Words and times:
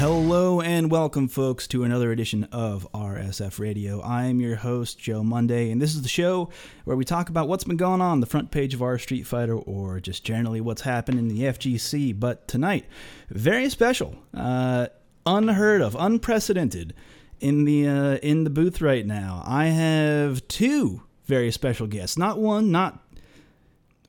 Hello 0.00 0.62
and 0.62 0.90
welcome, 0.90 1.28
folks, 1.28 1.66
to 1.66 1.84
another 1.84 2.10
edition 2.10 2.44
of 2.44 2.88
RSF 2.94 3.58
Radio. 3.58 4.00
I 4.00 4.24
am 4.24 4.40
your 4.40 4.56
host, 4.56 4.98
Joe 4.98 5.22
Monday, 5.22 5.70
and 5.70 5.78
this 5.78 5.94
is 5.94 6.00
the 6.00 6.08
show 6.08 6.48
where 6.84 6.96
we 6.96 7.04
talk 7.04 7.28
about 7.28 7.48
what's 7.48 7.64
been 7.64 7.76
going 7.76 8.00
on, 8.00 8.20
the 8.20 8.26
front 8.26 8.50
page 8.50 8.72
of 8.72 8.80
our 8.80 8.96
Street 8.96 9.26
Fighter 9.26 9.54
or 9.54 10.00
just 10.00 10.24
generally 10.24 10.62
what's 10.62 10.80
happened 10.80 11.18
in 11.18 11.28
the 11.28 11.40
FGC. 11.40 12.18
But 12.18 12.48
tonight, 12.48 12.86
very 13.28 13.68
special, 13.68 14.16
uh, 14.32 14.86
unheard 15.26 15.82
of, 15.82 15.94
unprecedented 15.98 16.94
in 17.38 17.66
the 17.66 17.86
uh, 17.86 18.14
in 18.22 18.44
the 18.44 18.50
booth 18.50 18.80
right 18.80 19.04
now. 19.04 19.42
I 19.44 19.66
have 19.66 20.48
two 20.48 21.02
very 21.26 21.50
special 21.50 21.86
guests, 21.86 22.16
not 22.16 22.38
one, 22.38 22.72
not 22.72 23.06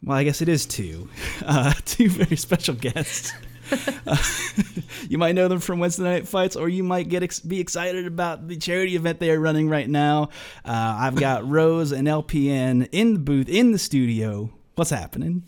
well, 0.02 0.18
I 0.18 0.24
guess 0.24 0.42
it 0.42 0.48
is 0.48 0.66
two, 0.66 1.10
uh, 1.46 1.74
two 1.84 2.08
very 2.08 2.38
special 2.38 2.76
guests. 2.76 3.34
Uh, 3.72 4.18
you 5.10 5.18
might 5.18 5.36
know 5.36 5.48
them 5.48 5.60
from 5.60 5.80
Wednesday 5.80 6.04
Night 6.04 6.28
Fights, 6.28 6.56
or 6.56 6.70
you 6.70 6.84
might 6.84 7.10
get 7.10 7.24
ex- 7.24 7.40
be 7.40 7.60
excited 7.60 8.06
about 8.06 8.48
the 8.48 8.58
charity 8.58 8.96
event 8.96 9.20
they 9.20 9.32
are 9.32 9.40
running 9.40 9.70
right 9.70 9.90
now. 9.90 10.30
Uh, 10.66 10.98
I've 11.00 11.16
got 11.16 11.48
Rose 11.50 11.92
and 11.92 12.08
LPN 12.08 12.90
in 12.92 13.14
the 13.14 13.20
booth, 13.20 13.50
in 13.50 13.72
the 13.72 13.80
studio. 13.80 14.50
What's 14.76 14.92
happening? 14.92 15.44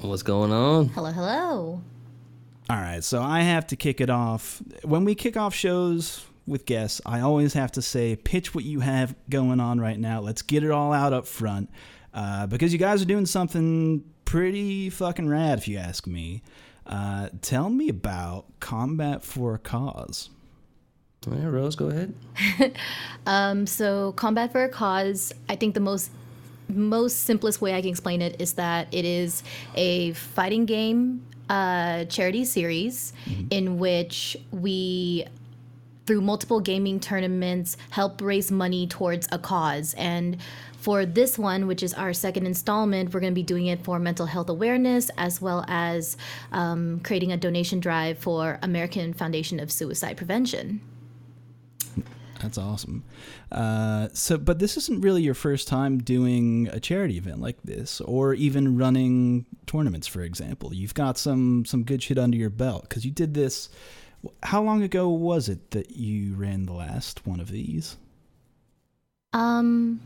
What's 0.00 0.22
going 0.22 0.52
on? 0.52 0.88
Hello, 0.88 1.10
hello. 1.12 1.82
All 2.70 2.76
right, 2.76 3.04
so 3.04 3.20
I 3.22 3.40
have 3.40 3.66
to 3.68 3.76
kick 3.76 4.00
it 4.00 4.10
off. 4.10 4.62
When 4.82 5.04
we 5.04 5.14
kick 5.14 5.36
off 5.36 5.54
shows 5.54 6.24
with 6.46 6.64
guests, 6.66 7.00
I 7.04 7.20
always 7.20 7.52
have 7.54 7.72
to 7.72 7.82
say, 7.82 8.16
pitch 8.16 8.54
what 8.54 8.64
you 8.64 8.80
have 8.80 9.14
going 9.28 9.60
on 9.60 9.80
right 9.80 9.98
now. 9.98 10.20
Let's 10.20 10.42
get 10.42 10.64
it 10.64 10.70
all 10.70 10.92
out 10.92 11.12
up 11.12 11.26
front. 11.26 11.70
Uh, 12.14 12.46
because 12.46 12.72
you 12.72 12.78
guys 12.78 13.02
are 13.02 13.06
doing 13.06 13.26
something 13.26 14.04
pretty 14.24 14.90
fucking 14.90 15.28
rad, 15.28 15.58
if 15.58 15.68
you 15.68 15.78
ask 15.78 16.06
me. 16.06 16.42
Uh, 16.86 17.28
tell 17.40 17.70
me 17.70 17.88
about 17.88 18.46
Combat 18.60 19.22
for 19.22 19.54
a 19.54 19.58
Cause. 19.58 20.30
Yeah, 21.30 21.46
Rose, 21.46 21.76
go 21.76 21.88
ahead. 21.88 22.14
Um, 23.24 23.68
so, 23.68 24.10
Combat 24.12 24.50
for 24.50 24.64
a 24.64 24.68
Cause, 24.68 25.32
I 25.48 25.54
think 25.54 25.74
the 25.74 25.80
most 25.80 26.10
most 26.68 27.20
simplest 27.20 27.60
way 27.60 27.74
I 27.74 27.80
can 27.80 27.90
explain 27.90 28.22
it 28.22 28.40
is 28.40 28.54
that 28.54 28.88
it 28.92 29.04
is 29.04 29.42
a 29.74 30.12
fighting 30.14 30.64
game 30.64 31.24
uh, 31.48 32.04
charity 32.06 32.44
series 32.44 33.12
in 33.50 33.78
which 33.78 34.36
we 34.50 35.26
through 36.06 36.20
multiple 36.20 36.60
gaming 36.60 36.98
tournaments 36.98 37.76
help 37.90 38.20
raise 38.20 38.50
money 38.50 38.86
towards 38.86 39.28
a 39.30 39.38
cause 39.38 39.94
and 39.94 40.36
for 40.82 41.06
this 41.06 41.38
one 41.38 41.66
which 41.68 41.82
is 41.82 41.94
our 41.94 42.12
second 42.12 42.44
installment 42.44 43.14
we're 43.14 43.20
going 43.20 43.32
to 43.32 43.34
be 43.34 43.42
doing 43.42 43.66
it 43.66 43.82
for 43.84 43.98
mental 43.98 44.26
health 44.26 44.48
awareness 44.48 45.10
as 45.16 45.40
well 45.40 45.64
as 45.68 46.16
um, 46.50 47.00
creating 47.04 47.30
a 47.30 47.36
donation 47.36 47.78
drive 47.78 48.18
for 48.18 48.58
american 48.62 49.12
foundation 49.12 49.60
of 49.60 49.70
suicide 49.70 50.16
prevention 50.16 50.80
That's 52.42 52.58
awesome. 52.58 53.04
Uh, 53.52 54.08
so, 54.12 54.36
but 54.36 54.58
this 54.58 54.76
isn't 54.76 55.00
really 55.00 55.22
your 55.22 55.34
first 55.34 55.68
time 55.68 55.98
doing 55.98 56.68
a 56.72 56.80
charity 56.80 57.16
event 57.16 57.40
like 57.40 57.62
this, 57.62 58.00
or 58.00 58.34
even 58.34 58.76
running 58.76 59.46
tournaments, 59.66 60.08
for 60.08 60.22
example. 60.22 60.74
You've 60.74 60.94
got 60.94 61.16
some 61.18 61.64
some 61.64 61.84
good 61.84 62.02
shit 62.02 62.18
under 62.18 62.36
your 62.36 62.50
belt 62.50 62.88
because 62.88 63.04
you 63.04 63.12
did 63.12 63.34
this. 63.34 63.68
How 64.42 64.60
long 64.60 64.82
ago 64.82 65.08
was 65.08 65.48
it 65.48 65.70
that 65.70 65.92
you 65.92 66.34
ran 66.34 66.66
the 66.66 66.72
last 66.72 67.24
one 67.24 67.38
of 67.38 67.52
these? 67.52 67.96
Um, 69.32 70.00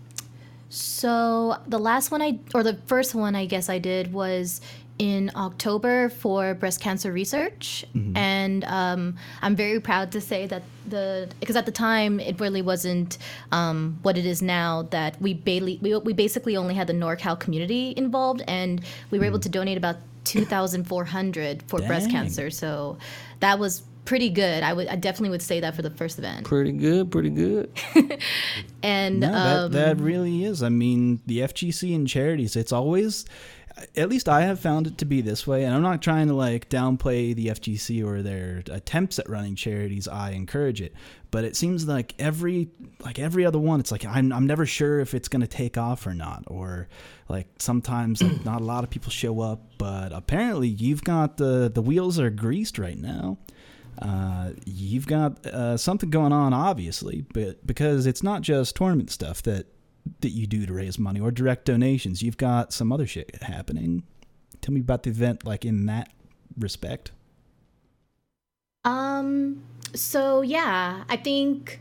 so 0.69 1.57
the 1.67 1.79
last 1.79 2.11
one 2.11 2.23
I, 2.23 2.39
or 2.55 2.63
the 2.63 2.75
first 2.87 3.15
one 3.15 3.35
I 3.35 3.47
guess 3.47 3.69
I 3.69 3.79
did 3.79 4.13
was 4.13 4.61
in 4.99 5.31
October 5.37 6.09
for 6.09 6.55
breast 6.55 6.81
cancer 6.81 7.13
research, 7.13 7.85
and 8.17 8.65
um, 8.65 9.17
I'm 9.43 9.55
very 9.55 9.79
proud 9.79 10.11
to 10.13 10.23
say 10.23 10.47
that 10.47 10.63
the 10.89 11.29
because 11.39 11.55
at 11.55 11.67
the 11.67 11.73
time 11.73 12.19
it 12.19 12.41
really 12.41 12.63
wasn't 12.63 13.19
um, 13.53 13.99
what 14.03 14.17
it 14.17 14.25
is 14.25 14.41
now 14.41 14.83
that 14.91 15.21
we 15.21 15.35
barely 15.35 15.79
we, 15.83 15.95
we 15.99 16.15
basically 16.15 16.57
only 16.57 16.75
had 16.75 16.87
the 16.87 16.95
NorCal 16.95 17.39
community 17.39 17.93
involved, 17.95 18.43
and 18.49 18.81
we 19.11 19.19
were 19.19 19.27
able 19.27 19.41
to 19.41 19.51
donate 19.51 19.77
about 19.77 19.97
two 20.25 20.47
thousand 20.47 20.85
four 20.85 21.05
hundred 21.05 21.63
for 21.69 21.79
breast 21.81 22.11
cancer. 22.11 22.49
So 22.51 22.97
that 23.41 23.59
was 23.59 23.83
pretty 24.07 24.31
good. 24.31 24.63
I 24.63 24.73
would 24.73 24.87
I 24.89 24.97
definitely 24.97 25.31
would 25.31 25.43
say 25.43 25.61
that 25.61 25.75
for 25.75 25.83
the 25.83 25.91
first 25.91 26.19
event. 26.19 26.47
Pretty 26.47 26.73
good, 26.73 27.11
pretty 27.11 27.31
good. 27.31 27.71
And 28.83 29.19
No, 29.19 29.35
um, 29.35 29.73
that, 29.73 29.97
that 29.97 30.01
really 30.01 30.45
is. 30.45 30.63
I 30.63 30.69
mean, 30.69 31.21
the 31.27 31.41
FGC 31.41 31.93
and 31.95 32.07
charities, 32.07 32.55
it's 32.55 32.71
always, 32.71 33.25
at 33.97 34.09
least 34.09 34.29
I 34.29 34.43
have 34.43 34.61
found 34.61 34.87
it 34.87 34.99
to 34.99 35.05
be 35.05 35.21
this 35.21 35.45
way. 35.45 35.65
And 35.65 35.75
I'm 35.75 35.83
not 35.83 36.03
trying 36.03 36.29
to 36.29 36.35
like 36.35 36.69
downplay 36.69 37.35
the 37.35 37.49
FGC 37.49 38.07
or 38.07 38.23
their 38.23 38.63
attempts 38.71 39.19
at 39.19 39.29
running 39.29 39.57
charities. 39.57 40.07
I 40.07 40.31
encourage 40.31 40.81
it. 40.81 40.95
But 41.33 41.43
it 41.43 41.57
seems 41.57 41.89
like 41.89 42.15
every, 42.21 42.69
like 43.01 43.19
every 43.19 43.45
other 43.45 43.59
one, 43.59 43.81
it's 43.81 43.91
like, 43.91 44.05
I'm, 44.07 44.33
I'm 44.33 44.47
never 44.47 44.67
sure 44.67 45.01
if 45.01 45.15
it's 45.15 45.27
going 45.27 45.43
to 45.43 45.49
take 45.49 45.77
off 45.77 46.07
or 46.07 46.15
not. 46.15 46.45
Or 46.47 46.87
like 47.29 47.49
sometimes 47.59 48.23
like, 48.23 48.45
not 48.45 48.61
a 48.61 48.65
lot 48.65 48.85
of 48.85 48.91
people 48.91 49.11
show 49.11 49.41
up, 49.41 49.63
but 49.79 50.13
apparently 50.13 50.69
you've 50.69 51.03
got 51.03 51.39
the, 51.39 51.69
the 51.75 51.83
wheels 51.83 52.21
are 52.21 52.31
greased 52.31 52.79
right 52.79 52.99
now 52.99 53.39
uh, 54.01 54.51
you've 54.65 55.07
got 55.07 55.45
uh, 55.47 55.77
something 55.77 56.11
going 56.11 56.33
on, 56.33 56.53
obviously, 56.53 57.25
but 57.33 57.67
because 57.67 58.07
it's 58.07 58.23
not 58.23 58.43
just 58.43 58.77
tournament 58.77 59.11
stuff 59.11 59.43
that 59.43 59.67
that 60.21 60.31
you 60.31 60.47
do 60.47 60.67
to 60.67 60.73
raise 60.73 60.99
money 60.99 61.21
or 61.21 61.31
direct 61.31 61.65
donations. 61.65 62.23
You've 62.23 62.37
got 62.37 62.73
some 62.73 62.93
other 62.93 63.07
shit 63.07 63.43
happening. 63.43 64.05
Tell 64.61 64.73
me 64.73 64.81
about 64.81 65.03
the 65.03 65.11
event, 65.11 65.45
like 65.45 65.65
in 65.65 65.87
that 65.87 66.13
respect. 66.57 67.11
Um, 68.85 69.65
so 69.95 70.43
yeah, 70.43 71.05
I 71.09 71.17
think 71.17 71.81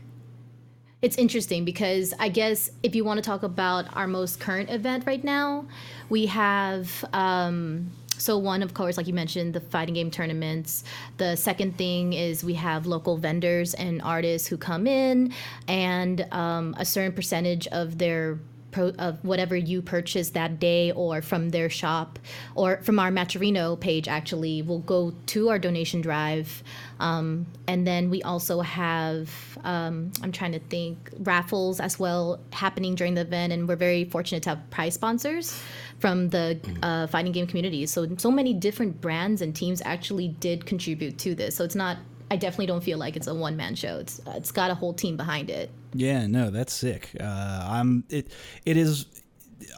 it's 1.02 1.16
interesting 1.16 1.64
because 1.64 2.14
I 2.18 2.28
guess 2.28 2.70
if 2.82 2.96
you 2.96 3.04
want 3.04 3.18
to 3.18 3.22
talk 3.22 3.42
about 3.42 3.94
our 3.94 4.08
most 4.08 4.40
current 4.40 4.70
event 4.70 5.04
right 5.06 5.22
now, 5.22 5.66
we 6.08 6.26
have 6.26 7.04
um 7.12 7.90
so 8.18 8.38
one 8.38 8.62
of 8.62 8.74
course 8.74 8.96
like 8.96 9.06
you 9.06 9.14
mentioned 9.14 9.54
the 9.54 9.60
fighting 9.60 9.94
game 9.94 10.10
tournaments 10.10 10.84
the 11.16 11.36
second 11.36 11.76
thing 11.76 12.12
is 12.12 12.44
we 12.44 12.54
have 12.54 12.86
local 12.86 13.16
vendors 13.16 13.74
and 13.74 14.00
artists 14.02 14.48
who 14.48 14.56
come 14.56 14.86
in 14.86 15.32
and 15.68 16.26
um, 16.32 16.74
a 16.78 16.84
certain 16.84 17.12
percentage 17.12 17.66
of 17.68 17.98
their 17.98 18.38
pro- 18.76 18.92
of 18.98 19.24
whatever 19.24 19.56
you 19.56 19.80
purchase 19.80 20.30
that 20.30 20.60
day 20.60 20.92
or 20.92 21.22
from 21.22 21.48
their 21.48 21.70
shop 21.70 22.18
or 22.54 22.76
from 22.82 22.98
our 22.98 23.10
Matcherino 23.10 23.78
page 23.80 24.06
actually 24.06 24.60
will 24.60 24.80
go 24.80 25.14
to 25.26 25.48
our 25.48 25.58
donation 25.58 26.02
drive. 26.02 26.62
Um, 27.00 27.46
and 27.66 27.86
then 27.86 28.10
we 28.10 28.22
also 28.22 28.60
have, 28.60 29.30
um, 29.64 30.12
I'm 30.22 30.30
trying 30.30 30.52
to 30.52 30.58
think, 30.58 31.10
raffles 31.20 31.80
as 31.80 31.98
well 31.98 32.38
happening 32.52 32.94
during 32.94 33.14
the 33.14 33.22
event. 33.22 33.52
And 33.52 33.66
we're 33.66 33.76
very 33.76 34.04
fortunate 34.04 34.42
to 34.44 34.50
have 34.50 34.70
prize 34.70 34.94
sponsors 34.94 35.58
from 35.98 36.28
the 36.28 36.58
uh, 36.82 37.06
fighting 37.06 37.32
game 37.32 37.46
community. 37.46 37.86
So, 37.86 38.06
so 38.16 38.30
many 38.30 38.52
different 38.52 39.00
brands 39.00 39.42
and 39.42 39.54
teams 39.54 39.82
actually 39.84 40.28
did 40.28 40.66
contribute 40.66 41.18
to 41.18 41.34
this. 41.34 41.56
So 41.56 41.64
it's 41.64 41.74
not, 41.74 41.98
I 42.30 42.36
definitely 42.36 42.66
don't 42.66 42.82
feel 42.82 42.98
like 42.98 43.16
it's 43.16 43.26
a 43.26 43.34
one 43.34 43.56
man 43.56 43.74
show. 43.74 43.98
It's, 43.98 44.20
uh, 44.26 44.34
it's 44.36 44.52
got 44.52 44.70
a 44.70 44.74
whole 44.74 44.92
team 44.92 45.16
behind 45.16 45.48
it. 45.50 45.70
Yeah, 45.94 46.26
no, 46.26 46.50
that's 46.50 46.72
sick. 46.72 47.10
Uh, 47.18 47.66
I'm 47.68 48.04
it. 48.10 48.30
It 48.66 48.76
is. 48.76 49.06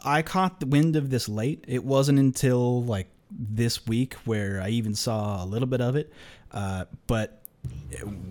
I 0.03 0.21
caught 0.21 0.59
the 0.59 0.65
wind 0.65 0.97
of 0.97 1.09
this 1.09 1.29
late. 1.29 1.63
It 1.67 1.83
wasn't 1.85 2.19
until 2.19 2.83
like 2.83 3.07
this 3.31 3.87
week 3.87 4.15
where 4.25 4.61
I 4.61 4.69
even 4.69 4.95
saw 4.95 5.41
a 5.43 5.45
little 5.45 5.67
bit 5.67 5.79
of 5.79 5.95
it. 5.95 6.11
Uh, 6.51 6.85
but 7.07 7.41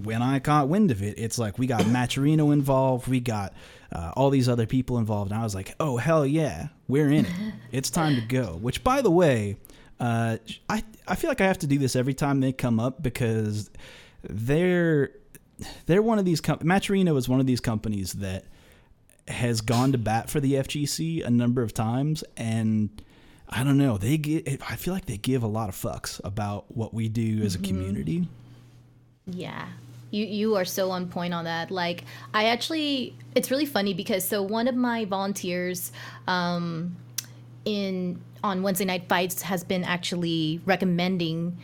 when 0.02 0.20
I 0.22 0.38
caught 0.38 0.68
wind 0.68 0.90
of 0.90 1.02
it, 1.02 1.18
it's 1.18 1.38
like 1.38 1.58
we 1.58 1.66
got 1.66 1.82
Matcherino 1.82 2.52
involved. 2.52 3.08
We 3.08 3.20
got 3.20 3.54
uh, 3.92 4.12
all 4.16 4.30
these 4.30 4.48
other 4.48 4.66
people 4.66 4.98
involved, 4.98 5.30
and 5.30 5.40
I 5.40 5.44
was 5.44 5.54
like, 5.54 5.74
"Oh 5.80 5.96
hell 5.96 6.26
yeah, 6.26 6.68
we're 6.88 7.10
in 7.10 7.26
it! 7.26 7.32
It's 7.72 7.90
time 7.90 8.14
to 8.16 8.20
go." 8.22 8.58
Which, 8.60 8.84
by 8.84 9.02
the 9.02 9.10
way, 9.10 9.56
uh, 10.00 10.38
I 10.68 10.82
I 11.06 11.14
feel 11.14 11.30
like 11.30 11.40
I 11.40 11.46
have 11.46 11.58
to 11.58 11.66
do 11.66 11.78
this 11.78 11.96
every 11.96 12.14
time 12.14 12.40
they 12.40 12.52
come 12.52 12.78
up 12.78 13.02
because 13.02 13.70
they're 14.22 15.10
they're 15.86 16.02
one 16.02 16.18
of 16.18 16.24
these 16.24 16.40
com- 16.40 16.58
Matcherino 16.58 17.16
is 17.16 17.28
one 17.28 17.40
of 17.40 17.46
these 17.46 17.60
companies 17.60 18.12
that 18.14 18.44
has 19.26 19.60
gone 19.60 19.92
to 19.92 19.98
bat 19.98 20.30
for 20.30 20.40
the 20.40 20.54
FGC 20.54 21.24
a 21.24 21.30
number 21.30 21.62
of 21.62 21.74
times 21.74 22.24
and 22.36 23.02
I 23.48 23.62
don't 23.62 23.76
know 23.76 23.98
they 23.98 24.16
get 24.16 24.62
I 24.70 24.76
feel 24.76 24.94
like 24.94 25.06
they 25.06 25.18
give 25.18 25.42
a 25.42 25.46
lot 25.46 25.68
of 25.68 25.74
fucks 25.74 26.20
about 26.24 26.74
what 26.74 26.94
we 26.94 27.08
do 27.08 27.42
as 27.42 27.54
a 27.54 27.58
community. 27.58 28.28
Yeah. 29.26 29.66
You 30.10 30.24
you 30.24 30.56
are 30.56 30.64
so 30.64 30.90
on 30.90 31.08
point 31.08 31.34
on 31.34 31.44
that. 31.44 31.70
Like 31.70 32.04
I 32.32 32.46
actually 32.46 33.16
it's 33.34 33.50
really 33.50 33.66
funny 33.66 33.94
because 33.94 34.24
so 34.24 34.42
one 34.42 34.68
of 34.68 34.74
my 34.74 35.04
volunteers 35.04 35.92
um 36.26 36.96
in 37.64 38.20
on 38.42 38.62
Wednesday 38.62 38.84
night 38.84 39.08
fights 39.08 39.42
has 39.42 39.64
been 39.64 39.84
actually 39.84 40.60
recommending 40.64 41.58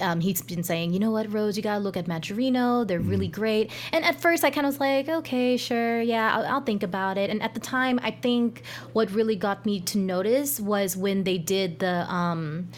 um, 0.00 0.20
he's 0.20 0.42
been 0.42 0.62
saying, 0.62 0.92
you 0.92 0.98
know 0.98 1.10
what, 1.10 1.32
Rose, 1.32 1.56
you 1.56 1.62
gotta 1.62 1.80
look 1.80 1.96
at 1.96 2.06
Matcherino. 2.06 2.86
They're 2.86 3.00
really 3.00 3.28
great. 3.28 3.70
And 3.92 4.04
at 4.04 4.20
first, 4.20 4.44
I 4.44 4.50
kind 4.50 4.66
of 4.66 4.74
was 4.74 4.80
like, 4.80 5.08
okay, 5.08 5.56
sure, 5.56 6.00
yeah, 6.00 6.36
I'll, 6.36 6.46
I'll 6.46 6.60
think 6.60 6.82
about 6.82 7.18
it. 7.18 7.30
And 7.30 7.42
at 7.42 7.54
the 7.54 7.60
time, 7.60 7.98
I 8.02 8.10
think 8.10 8.62
what 8.92 9.10
really 9.10 9.36
got 9.36 9.64
me 9.64 9.80
to 9.80 9.98
notice 9.98 10.60
was 10.60 10.96
when 10.96 11.24
they 11.24 11.38
did 11.38 11.78
the 11.78 12.10
um, 12.12 12.68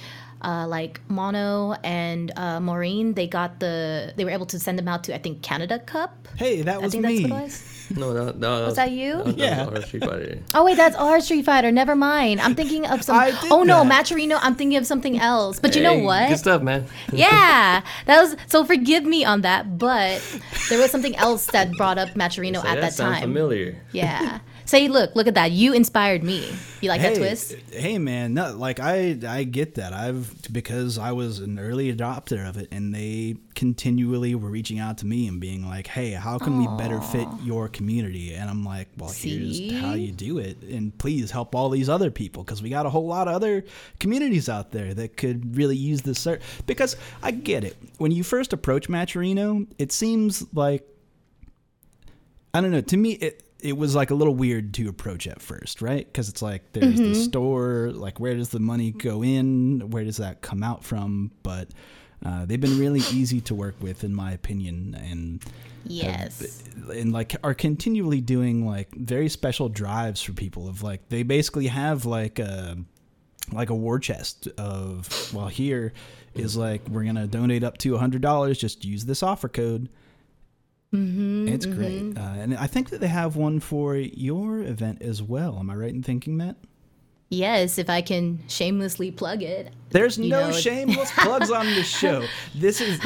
uh, 0.43 0.67
like 0.69 1.01
Mono 1.09 1.73
and 1.85 2.33
uh, 2.37 2.61
Maureen, 2.61 3.15
they 3.15 3.27
got 3.27 3.61
the 3.61 4.13
they 4.17 4.25
were 4.25 4.31
able 4.31 4.47
to 4.47 4.59
send 4.59 4.79
them 4.79 4.89
out 4.89 5.05
to 5.05 5.15
I 5.15 5.19
think 5.19 5.43
Canada 5.43 5.79
Cup. 5.79 6.29
Hey, 6.37 6.63
that 6.63 6.77
I 6.77 6.79
was 6.79 6.93
think 6.93 7.05
me. 7.05 7.23
that's 7.23 7.31
what 7.31 7.41
it 7.41 7.43
was. 7.45 7.77
No, 7.97 8.13
no, 8.13 8.31
no. 8.31 8.67
Was 8.67 8.77
that 8.77 8.93
you? 8.93 9.21
That, 9.25 9.37
Yeah. 9.37 9.65
That 9.65 9.83
Street 9.85 10.05
Fighter. 10.05 10.39
Oh 10.55 10.65
wait, 10.65 10.77
that's 10.77 10.95
our 10.95 11.21
Street 11.21 11.45
Fighter. 11.45 11.73
Never 11.73 11.97
mind. 11.97 12.41
I'm 12.41 12.55
thinking 12.55 12.87
of 12.87 13.03
some. 13.07 13.17
I 13.17 13.33
did 13.33 13.51
oh 13.51 13.65
no, 13.65 13.83
that. 13.85 13.93
Matcherino. 14.07 14.39
I'm 14.41 14.55
thinking 14.55 14.79
of 14.79 14.87
something 14.87 15.19
else. 15.19 15.59
But 15.59 15.75
you 15.75 15.83
know 15.83 15.99
what? 15.99 16.29
Good 16.29 16.39
stuff, 16.39 16.63
man. 16.63 16.87
yeah, 17.13 17.83
that 18.07 18.21
was 18.23 18.37
so. 18.47 18.65
Forgive 18.65 19.05
me 19.05 19.25
on 19.25 19.41
that, 19.41 19.77
but 19.79 20.23
there 20.69 20.79
was 20.79 20.91
something 20.93 21.17
else 21.17 21.47
that 21.47 21.73
brought 21.73 21.99
up 21.99 22.11
Matcherino 22.11 22.63
Say, 22.63 22.69
at 22.69 22.81
that 22.81 22.93
sounds 22.95 23.15
time. 23.19 23.23
familiar. 23.23 23.77
Yeah. 23.93 24.39
Say, 24.71 24.87
look, 24.87 25.17
look 25.17 25.27
at 25.27 25.35
that. 25.35 25.51
You 25.51 25.73
inspired 25.73 26.23
me. 26.23 26.49
You 26.81 26.91
like 26.91 27.01
hey, 27.01 27.15
that 27.15 27.19
twist? 27.19 27.57
Hey 27.73 27.99
man, 27.99 28.35
no, 28.35 28.57
like 28.57 28.79
I 28.79 29.19
I 29.27 29.43
get 29.43 29.75
that. 29.75 29.93
I've 29.93 30.33
because 30.53 30.97
I 30.97 31.11
was 31.11 31.41
an 31.41 31.59
early 31.59 31.93
adopter 31.93 32.49
of 32.49 32.57
it 32.57 32.69
and 32.71 32.95
they 32.95 33.35
continually 33.57 34.37
were 34.37 34.49
reaching 34.49 34.79
out 34.79 34.99
to 34.99 35.07
me 35.07 35.27
and 35.27 35.41
being 35.41 35.67
like, 35.67 35.89
"Hey, 35.89 36.13
how 36.13 36.39
can 36.39 36.57
we 36.57 36.69
better 36.79 37.01
fit 37.01 37.27
your 37.43 37.67
community?" 37.67 38.33
And 38.33 38.49
I'm 38.49 38.65
like, 38.65 38.87
"Well, 38.97 39.11
here's 39.11 39.73
how 39.73 39.95
you 39.95 40.13
do 40.13 40.39
it 40.39 40.63
and 40.63 40.97
please 40.97 41.33
help 41.33 41.57
all 41.57 41.69
these 41.69 41.89
other 41.89 42.13
people 42.13 42.45
because 42.45 42.63
we 42.63 42.71
got 42.71 42.87
a 42.87 42.91
whole 42.91 43.09
lot 43.09 43.27
of 43.27 43.35
other 43.35 43.65
communities 43.99 44.49
out 44.49 44.71
there 44.71 44.95
that 44.95 45.17
could 45.17 45.57
really 45.57 45.77
use 45.77 46.03
this 46.03 46.21
ser- 46.21 46.39
because 46.69 46.95
I 47.25 47.33
get 47.33 47.65
it. 47.65 47.77
When 47.99 48.13
you 48.13 48.23
first 48.23 48.53
approach 48.53 48.89
Matcherino, 48.89 49.67
it 49.81 49.91
seems 49.91 50.47
like 50.55 50.87
I 52.55 52.61
don't 52.61 52.71
know. 52.71 52.83
To 52.83 52.97
me, 52.97 53.15
it 53.15 53.50
it 53.63 53.77
was 53.77 53.95
like 53.95 54.11
a 54.11 54.15
little 54.15 54.35
weird 54.35 54.75
to 54.75 54.89
approach 54.89 55.27
at 55.27 55.41
first, 55.41 55.81
right? 55.83 56.07
Because 56.07 56.29
it's 56.29 56.43
like 56.43 56.73
there's 56.73 56.99
the 56.99 57.15
store. 57.15 57.91
Like, 57.93 58.19
where 58.21 58.35
does 58.35 58.51
the 58.51 58.61
money 58.61 58.91
go 58.91 59.23
in? 59.23 59.91
Where 59.91 60.05
does 60.05 60.19
that 60.19 60.41
come 60.41 60.63
out 60.63 60.85
from? 60.85 61.31
But 61.43 61.69
uh, 62.25 62.45
they've 62.47 62.61
been 62.61 62.79
really 62.79 63.01
easy 63.13 63.41
to 63.43 63.55
work 63.55 63.75
with, 63.81 64.05
in 64.05 64.15
my 64.15 64.33
opinion, 64.33 64.95
and 65.01 65.45
Yes. 65.87 66.63
and 66.93 67.13
like 67.13 67.35
are 67.43 67.55
continually 67.55 68.21
doing 68.21 68.67
like 68.67 68.95
very 68.95 69.29
special 69.29 69.69
drives 69.69 70.21
for 70.21 70.33
people. 70.33 70.69
Of 70.69 70.83
like 70.83 71.09
they 71.09 71.23
basically 71.23 71.69
have 71.69 72.05
like 72.05 72.39
a 72.39 72.77
like 73.53 73.71
a 73.71 73.75
war 73.75 73.99
chest 73.99 74.47
of 74.59 75.33
well 75.35 75.49
here 75.49 75.93
is 76.35 76.57
like 76.57 76.87
we're 76.89 77.05
gonna 77.05 77.27
donate 77.27 77.65
up 77.65 77.79
to 77.79 77.95
a 77.95 77.99
hundred 77.99 78.23
dollars. 78.23 78.59
Just 78.59 78.85
use 78.85 79.05
this 79.07 79.23
offer 79.23 79.49
code. 79.49 79.89
Mm-hmm, 80.93 81.49
it's 81.49 81.67
great, 81.67 82.19
uh, 82.19 82.21
and 82.21 82.57
I 82.57 82.67
think 82.67 82.91
that 82.91 83.01
they 83.01 83.07
have 83.07 83.37
one 83.37 83.61
for 83.61 83.95
your 83.97 84.59
event 84.59 85.03
as 85.03 85.23
well. 85.23 85.57
Am 85.59 85.71
I 85.71 85.75
right 85.77 85.95
in 85.95 86.03
thinking 86.03 86.39
that? 86.39 86.57
Yes, 87.29 87.79
if 87.79 87.89
I 87.89 88.03
can 88.03 88.41
shamelessly 88.49 89.13
plug 89.13 89.41
it. 89.41 89.73
There's 89.91 90.19
no 90.19 90.49
know, 90.49 90.53
shameless 90.53 91.13
plugs 91.17 91.53
on 91.53 91.65
this 91.67 91.89
show. 91.89 92.25
This 92.57 92.81
is 92.81 93.01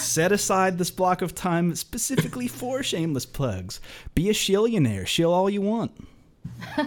set 0.00 0.32
aside 0.32 0.78
this 0.78 0.90
block 0.90 1.20
of 1.20 1.34
time 1.34 1.74
specifically 1.74 2.48
for 2.48 2.82
shameless 2.82 3.26
plugs. 3.26 3.80
Be 4.14 4.30
a 4.30 4.32
shillionaire, 4.32 5.06
shill 5.06 5.32
all 5.32 5.50
you 5.50 5.60
want. 5.60 5.92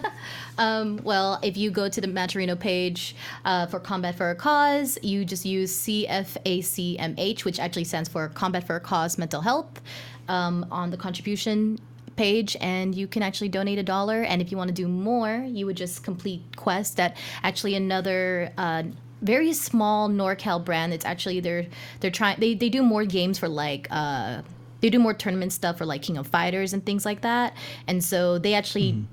Well, 0.60 1.40
if 1.42 1.56
you 1.56 1.72
go 1.72 1.88
to 1.88 2.02
the 2.02 2.08
Matcherino 2.08 2.60
page 2.60 3.16
uh, 3.46 3.66
for 3.68 3.80
Combat 3.80 4.16
for 4.16 4.30
a 4.30 4.36
Cause, 4.36 4.98
you 5.02 5.24
just 5.24 5.46
use 5.46 5.72
CFACMH, 5.84 7.46
which 7.46 7.60
actually 7.60 7.86
stands 7.86 8.10
for 8.10 8.28
Combat 8.28 8.68
for 8.68 8.76
a 8.76 8.82
Cause 8.82 9.18
Mental 9.18 9.40
Health, 9.40 9.82
um, 10.30 10.66
on 10.72 10.92
the 10.92 10.98
contribution 10.98 11.80
page, 12.16 12.56
and 12.62 12.96
you 12.96 13.08
can 13.08 13.24
actually 13.24 13.50
donate 13.50 13.80
a 13.80 13.84
dollar. 13.84 14.22
And 14.24 14.42
if 14.42 14.52
you 14.52 14.58
want 14.58 14.70
to 14.70 14.74
do 14.74 14.88
more, 14.88 15.46
you 15.48 15.66
would 15.66 15.78
just 15.78 16.04
complete 16.04 16.42
quests 16.56 16.96
that 16.96 17.18
actually 17.44 17.76
another. 17.76 18.52
Uh, 18.58 18.84
very 19.22 19.52
small 19.52 20.08
NorCal 20.08 20.64
brand. 20.64 20.94
It's 20.94 21.04
actually 21.04 21.42
they're 21.42 21.66
they're 22.00 22.10
trying 22.10 22.40
they, 22.40 22.54
they 22.54 22.70
do 22.70 22.82
more 22.82 23.04
games 23.04 23.38
for 23.38 23.50
like 23.50 23.86
uh 23.92 24.44
they 24.80 24.90
do 24.90 24.98
more 24.98 25.14
tournament 25.14 25.52
stuff 25.52 25.78
for 25.78 25.86
like 25.86 26.02
King 26.04 26.18
of 26.18 26.28
Fighters 26.28 26.72
and 26.72 26.86
things 26.86 27.06
like 27.06 27.20
that. 27.22 27.54
And 27.88 28.02
so 28.02 28.40
they 28.40 28.54
actually 28.54 29.04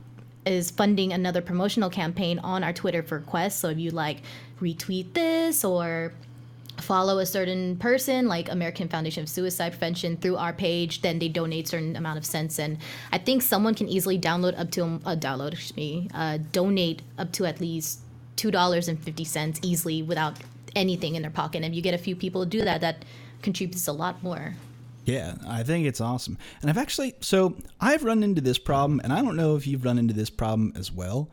is 0.46 0.70
funding 0.70 1.12
another 1.12 1.42
promotional 1.42 1.90
campaign 1.90 2.38
on 2.38 2.62
our 2.62 2.72
Twitter 2.72 3.02
for 3.02 3.20
Quest. 3.20 3.58
So 3.58 3.68
if 3.70 3.78
you 3.78 3.90
like 3.90 4.22
retweet 4.60 5.12
this 5.12 5.64
or 5.64 6.12
follow 6.78 7.18
a 7.18 7.26
certain 7.26 7.76
person 7.76 8.28
like 8.28 8.50
American 8.50 8.88
Foundation 8.88 9.22
of 9.22 9.28
Suicide 9.28 9.70
Prevention 9.70 10.16
through 10.16 10.36
our 10.36 10.52
page, 10.52 11.02
then 11.02 11.18
they 11.18 11.28
donate 11.28 11.68
certain 11.68 11.96
amount 11.96 12.18
of 12.18 12.26
cents. 12.26 12.58
And 12.58 12.78
I 13.12 13.18
think 13.18 13.42
someone 13.42 13.74
can 13.74 13.88
easily 13.88 14.18
download 14.18 14.58
up 14.58 14.70
to 14.72 14.84
uh, 14.84 15.16
download 15.16 15.52
excuse 15.52 15.76
me, 15.76 16.08
uh, 16.14 16.38
donate 16.52 17.02
up 17.18 17.32
to 17.32 17.46
at 17.46 17.60
least 17.60 18.00
two 18.36 18.50
dollars 18.50 18.88
and 18.88 19.02
fifty 19.02 19.24
cents 19.24 19.58
easily 19.62 20.02
without 20.02 20.38
anything 20.74 21.14
in 21.14 21.22
their 21.22 21.30
pocket. 21.30 21.58
And 21.62 21.66
if 21.66 21.74
you 21.74 21.82
get 21.82 21.94
a 21.94 21.98
few 21.98 22.14
people 22.14 22.44
to 22.44 22.48
do 22.48 22.62
that, 22.64 22.82
that 22.82 23.04
contributes 23.42 23.86
a 23.88 23.92
lot 23.92 24.22
more. 24.22 24.54
Yeah, 25.06 25.36
I 25.46 25.62
think 25.62 25.86
it's 25.86 26.00
awesome. 26.00 26.36
And 26.60 26.68
I've 26.68 26.78
actually, 26.78 27.14
so 27.20 27.56
I've 27.80 28.02
run 28.02 28.24
into 28.24 28.40
this 28.40 28.58
problem, 28.58 29.00
and 29.04 29.12
I 29.12 29.22
don't 29.22 29.36
know 29.36 29.54
if 29.54 29.66
you've 29.66 29.84
run 29.84 29.98
into 29.98 30.12
this 30.12 30.30
problem 30.30 30.72
as 30.76 30.90
well, 30.90 31.30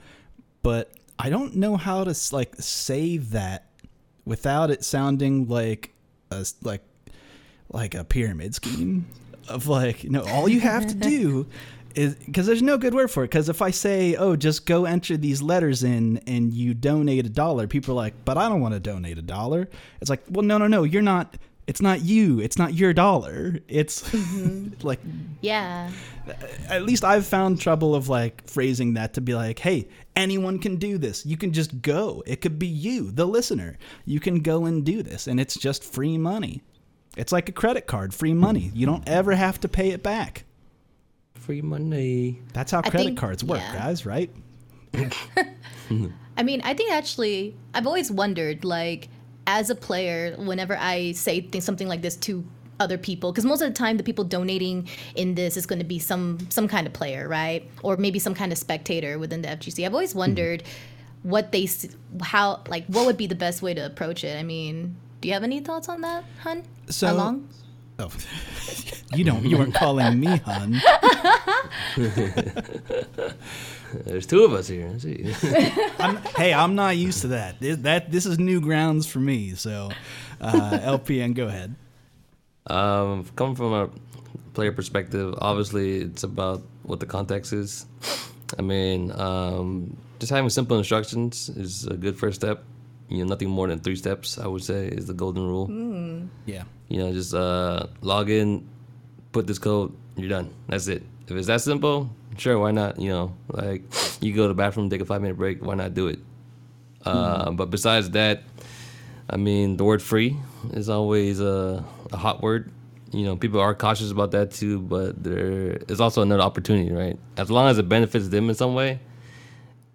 but 0.61 0.91
I 1.17 1.29
don't 1.29 1.55
know 1.55 1.75
how 1.75 2.03
to 2.03 2.15
like 2.35 2.55
say 2.59 3.17
that 3.17 3.65
without 4.25 4.71
it 4.71 4.83
sounding 4.83 5.47
like 5.47 5.93
a 6.31 6.45
like 6.61 6.83
like 7.71 7.95
a 7.95 8.03
pyramid 8.03 8.55
scheme 8.55 9.05
of 9.47 9.67
like 9.67 10.03
you 10.03 10.09
know 10.09 10.23
all 10.29 10.47
you 10.47 10.59
have 10.59 10.87
to 10.87 10.95
do 10.95 11.47
is 11.95 12.15
because 12.15 12.47
there's 12.47 12.61
no 12.61 12.77
good 12.77 12.93
word 12.93 13.11
for 13.11 13.23
it. 13.23 13.27
Because 13.27 13.49
if 13.49 13.61
i 13.61 13.69
say 13.69 14.15
oh 14.15 14.35
just 14.35 14.65
go 14.65 14.85
enter 14.85 15.17
these 15.17 15.41
letters 15.41 15.83
in 15.83 16.17
and 16.25 16.53
you 16.53 16.73
donate 16.73 17.25
a 17.25 17.29
dollar 17.29 17.67
people 17.67 17.93
are 17.93 18.03
like 18.03 18.25
but 18.25 18.37
i 18.37 18.49
don't 18.49 18.61
want 18.61 18.73
to 18.73 18.79
donate 18.79 19.17
a 19.17 19.21
dollar. 19.21 19.69
It's 20.01 20.09
like 20.09 20.23
well 20.29 20.43
no 20.43 20.57
no 20.57 20.67
no 20.67 20.83
you're 20.83 21.01
not 21.01 21.37
it's 21.67 21.81
not 21.81 22.01
you 22.01 22.39
it's 22.39 22.57
not 22.57 22.73
your 22.73 22.93
dollar 22.93 23.59
it's 23.67 24.01
mm-hmm. 24.09 24.85
like 24.85 24.99
Yeah. 25.41 25.89
at 26.69 26.83
least 26.83 27.03
I've 27.03 27.25
found 27.25 27.59
trouble 27.59 27.95
of 27.95 28.09
like 28.09 28.47
phrasing 28.49 28.93
that 28.93 29.13
to 29.15 29.21
be 29.21 29.33
like, 29.33 29.59
hey, 29.59 29.87
anyone 30.15 30.57
can 30.59 30.77
do 30.77 30.97
this. 30.97 31.25
You 31.25 31.35
can 31.37 31.51
just 31.51 31.81
go. 31.81 32.23
It 32.25 32.39
could 32.41 32.57
be 32.57 32.67
you, 32.67 33.11
the 33.11 33.25
listener. 33.25 33.77
You 34.05 34.19
can 34.21 34.39
go 34.39 34.65
and 34.65 34.85
do 34.85 35.03
this, 35.03 35.27
and 35.27 35.37
it's 35.39 35.55
just 35.55 35.83
free 35.83 36.17
money. 36.17 36.61
It's 37.17 37.31
like 37.33 37.49
a 37.49 37.51
credit 37.51 37.87
card, 37.87 38.13
free 38.13 38.33
money. 38.33 38.71
You 38.73 38.85
don't 38.85 39.07
ever 39.07 39.33
have 39.33 39.59
to 39.61 39.67
pay 39.67 39.89
it 39.91 40.01
back. 40.01 40.45
Free 41.35 41.61
money. 41.61 42.41
That's 42.53 42.71
how 42.71 42.79
I 42.79 42.89
credit 42.89 43.03
think- 43.05 43.19
cards 43.19 43.43
work, 43.43 43.59
yeah. 43.59 43.73
guys, 43.73 44.05
right? 44.05 44.31
I 46.37 46.43
mean, 46.43 46.61
I 46.63 46.73
think 46.73 46.91
actually, 46.91 47.55
I've 47.73 47.85
always 47.87 48.09
wondered, 48.11 48.63
like, 48.63 49.09
as 49.47 49.69
a 49.69 49.75
player, 49.75 50.35
whenever 50.37 50.77
I 50.77 51.11
say 51.13 51.41
th- 51.41 51.63
something 51.63 51.87
like 51.87 52.01
this 52.01 52.15
to 52.17 52.43
other 52.79 52.97
people, 52.97 53.31
because 53.31 53.45
most 53.45 53.61
of 53.61 53.69
the 53.69 53.77
time 53.77 53.97
the 53.97 54.03
people 54.03 54.23
donating 54.23 54.87
in 55.15 55.35
this 55.35 55.57
is 55.57 55.65
going 55.65 55.79
to 55.79 55.85
be 55.85 55.99
some 55.99 56.39
some 56.49 56.67
kind 56.67 56.87
of 56.87 56.93
player, 56.93 57.27
right, 57.27 57.69
or 57.83 57.97
maybe 57.97 58.19
some 58.19 58.33
kind 58.33 58.51
of 58.51 58.57
spectator 58.57 59.19
within 59.19 59.41
the 59.41 59.49
FGC. 59.49 59.85
I've 59.85 59.93
always 59.93 60.11
mm-hmm. 60.11 60.19
wondered 60.19 60.63
what 61.23 61.51
they, 61.53 61.67
how, 62.21 62.61
like, 62.67 62.85
what 62.87 63.05
would 63.05 63.17
be 63.17 63.27
the 63.27 63.35
best 63.35 63.61
way 63.61 63.73
to 63.73 63.85
approach 63.85 64.23
it. 64.25 64.37
I 64.37 64.43
mean, 64.43 64.97
do 65.21 65.29
you 65.29 65.33
have 65.33 65.43
any 65.43 65.61
thoughts 65.61 65.87
on 65.87 66.01
that, 66.01 66.25
Hun? 66.41 66.63
So- 66.89 67.13
Along? 67.13 67.47
Oh, 67.99 68.11
you 69.13 69.23
don't. 69.23 69.45
You 69.45 69.57
weren't 69.57 69.75
calling 69.75 70.19
me, 70.19 70.37
hun. 70.37 70.81
There's 74.05 74.25
two 74.25 74.43
of 74.43 74.53
us 74.53 74.67
here. 74.67 74.97
I'm, 75.99 76.17
hey, 76.35 76.53
I'm 76.53 76.73
not 76.73 76.97
used 76.97 77.21
to 77.21 77.27
that. 77.27 77.59
This, 77.59 77.77
that 77.77 78.11
this 78.11 78.25
is 78.25 78.39
new 78.39 78.61
grounds 78.61 79.05
for 79.05 79.19
me. 79.19 79.53
So, 79.53 79.91
uh, 80.41 80.79
LPN, 80.81 81.35
go 81.35 81.47
ahead. 81.47 81.75
Um, 82.67 83.25
coming 83.35 83.55
from 83.55 83.73
a 83.73 83.89
player 84.53 84.71
perspective, 84.71 85.35
obviously 85.37 86.01
it's 86.01 86.23
about 86.23 86.63
what 86.83 86.99
the 86.99 87.05
context 87.05 87.53
is. 87.53 87.85
I 88.57 88.61
mean, 88.61 89.11
um, 89.11 89.97
just 90.19 90.31
having 90.31 90.49
simple 90.49 90.77
instructions 90.77 91.49
is 91.49 91.85
a 91.85 91.95
good 91.95 92.17
first 92.17 92.41
step. 92.41 92.63
You 93.13 93.19
know, 93.19 93.29
nothing 93.29 93.49
more 93.49 93.67
than 93.67 93.77
three 93.77 93.95
steps, 93.95 94.39
I 94.39 94.47
would 94.47 94.63
say, 94.63 94.87
is 94.87 95.05
the 95.05 95.13
golden 95.13 95.45
rule. 95.45 95.69
Yeah. 96.47 96.63
You 96.89 96.97
know, 96.97 97.13
just 97.13 97.35
uh, 97.35 97.85
log 98.01 98.31
in, 98.31 98.67
put 99.31 99.45
this 99.45 99.59
code, 99.59 99.93
you're 100.17 100.29
done. 100.29 100.49
That's 100.67 100.87
it. 100.87 101.03
If 101.27 101.37
it's 101.37 101.45
that 101.45 101.61
simple, 101.61 102.09
sure, 102.37 102.57
why 102.57 102.71
not? 102.71 102.99
You 102.99 103.09
know, 103.09 103.33
like 103.49 103.83
you 104.19 104.33
go 104.33 104.43
to 104.43 104.47
the 104.47 104.55
bathroom, 104.55 104.89
take 104.89 105.01
a 105.01 105.05
five 105.05 105.21
minute 105.21 105.37
break, 105.37 105.63
why 105.63 105.75
not 105.75 105.93
do 105.93 106.07
it? 106.07 106.19
Uh, 107.05 107.51
But 107.51 107.69
besides 107.69 108.09
that, 108.11 108.41
I 109.29 109.37
mean, 109.37 109.77
the 109.77 109.83
word 109.83 110.01
free 110.01 110.35
is 110.73 110.89
always 110.89 111.39
a, 111.39 111.85
a 112.11 112.17
hot 112.17 112.41
word. 112.41 112.71
You 113.11 113.25
know, 113.25 113.35
people 113.37 113.59
are 113.59 113.75
cautious 113.75 114.09
about 114.09 114.31
that 114.31 114.49
too, 114.51 114.79
but 114.79 115.23
there 115.23 115.77
is 115.87 116.01
also 116.01 116.23
another 116.23 116.41
opportunity, 116.41 116.91
right? 116.91 117.19
As 117.37 117.51
long 117.51 117.69
as 117.69 117.77
it 117.77 117.87
benefits 117.87 118.29
them 118.29 118.49
in 118.49 118.55
some 118.55 118.73
way, 118.73 118.99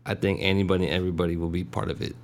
I 0.07 0.15
think 0.15 0.39
anybody 0.41 0.87
and 0.87 0.95
everybody 0.95 1.37
will 1.37 1.51
be 1.51 1.65
part 1.65 1.91
of 1.91 2.01
it. 2.01 2.15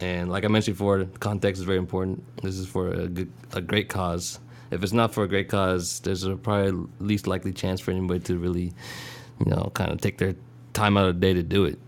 And 0.00 0.30
like 0.30 0.44
I 0.44 0.48
mentioned 0.48 0.76
before, 0.76 1.04
context 1.20 1.60
is 1.60 1.66
very 1.66 1.78
important. 1.78 2.22
This 2.42 2.56
is 2.56 2.66
for 2.66 2.92
a 2.92 3.08
good, 3.08 3.32
a 3.52 3.60
great 3.60 3.88
cause. 3.88 4.38
If 4.70 4.82
it's 4.82 4.92
not 4.92 5.12
for 5.12 5.24
a 5.24 5.28
great 5.28 5.48
cause, 5.48 6.00
there's 6.00 6.24
a 6.24 6.36
probably 6.36 6.88
least 7.00 7.26
likely 7.26 7.52
chance 7.52 7.80
for 7.80 7.90
anybody 7.90 8.20
to 8.20 8.38
really, 8.38 8.72
you 9.40 9.46
know, 9.46 9.70
kind 9.74 9.90
of 9.90 10.00
take 10.00 10.18
their 10.18 10.34
time 10.72 10.96
out 10.96 11.08
of 11.08 11.14
the 11.14 11.20
day 11.20 11.34
to 11.34 11.42
do 11.42 11.64
it. 11.64 11.78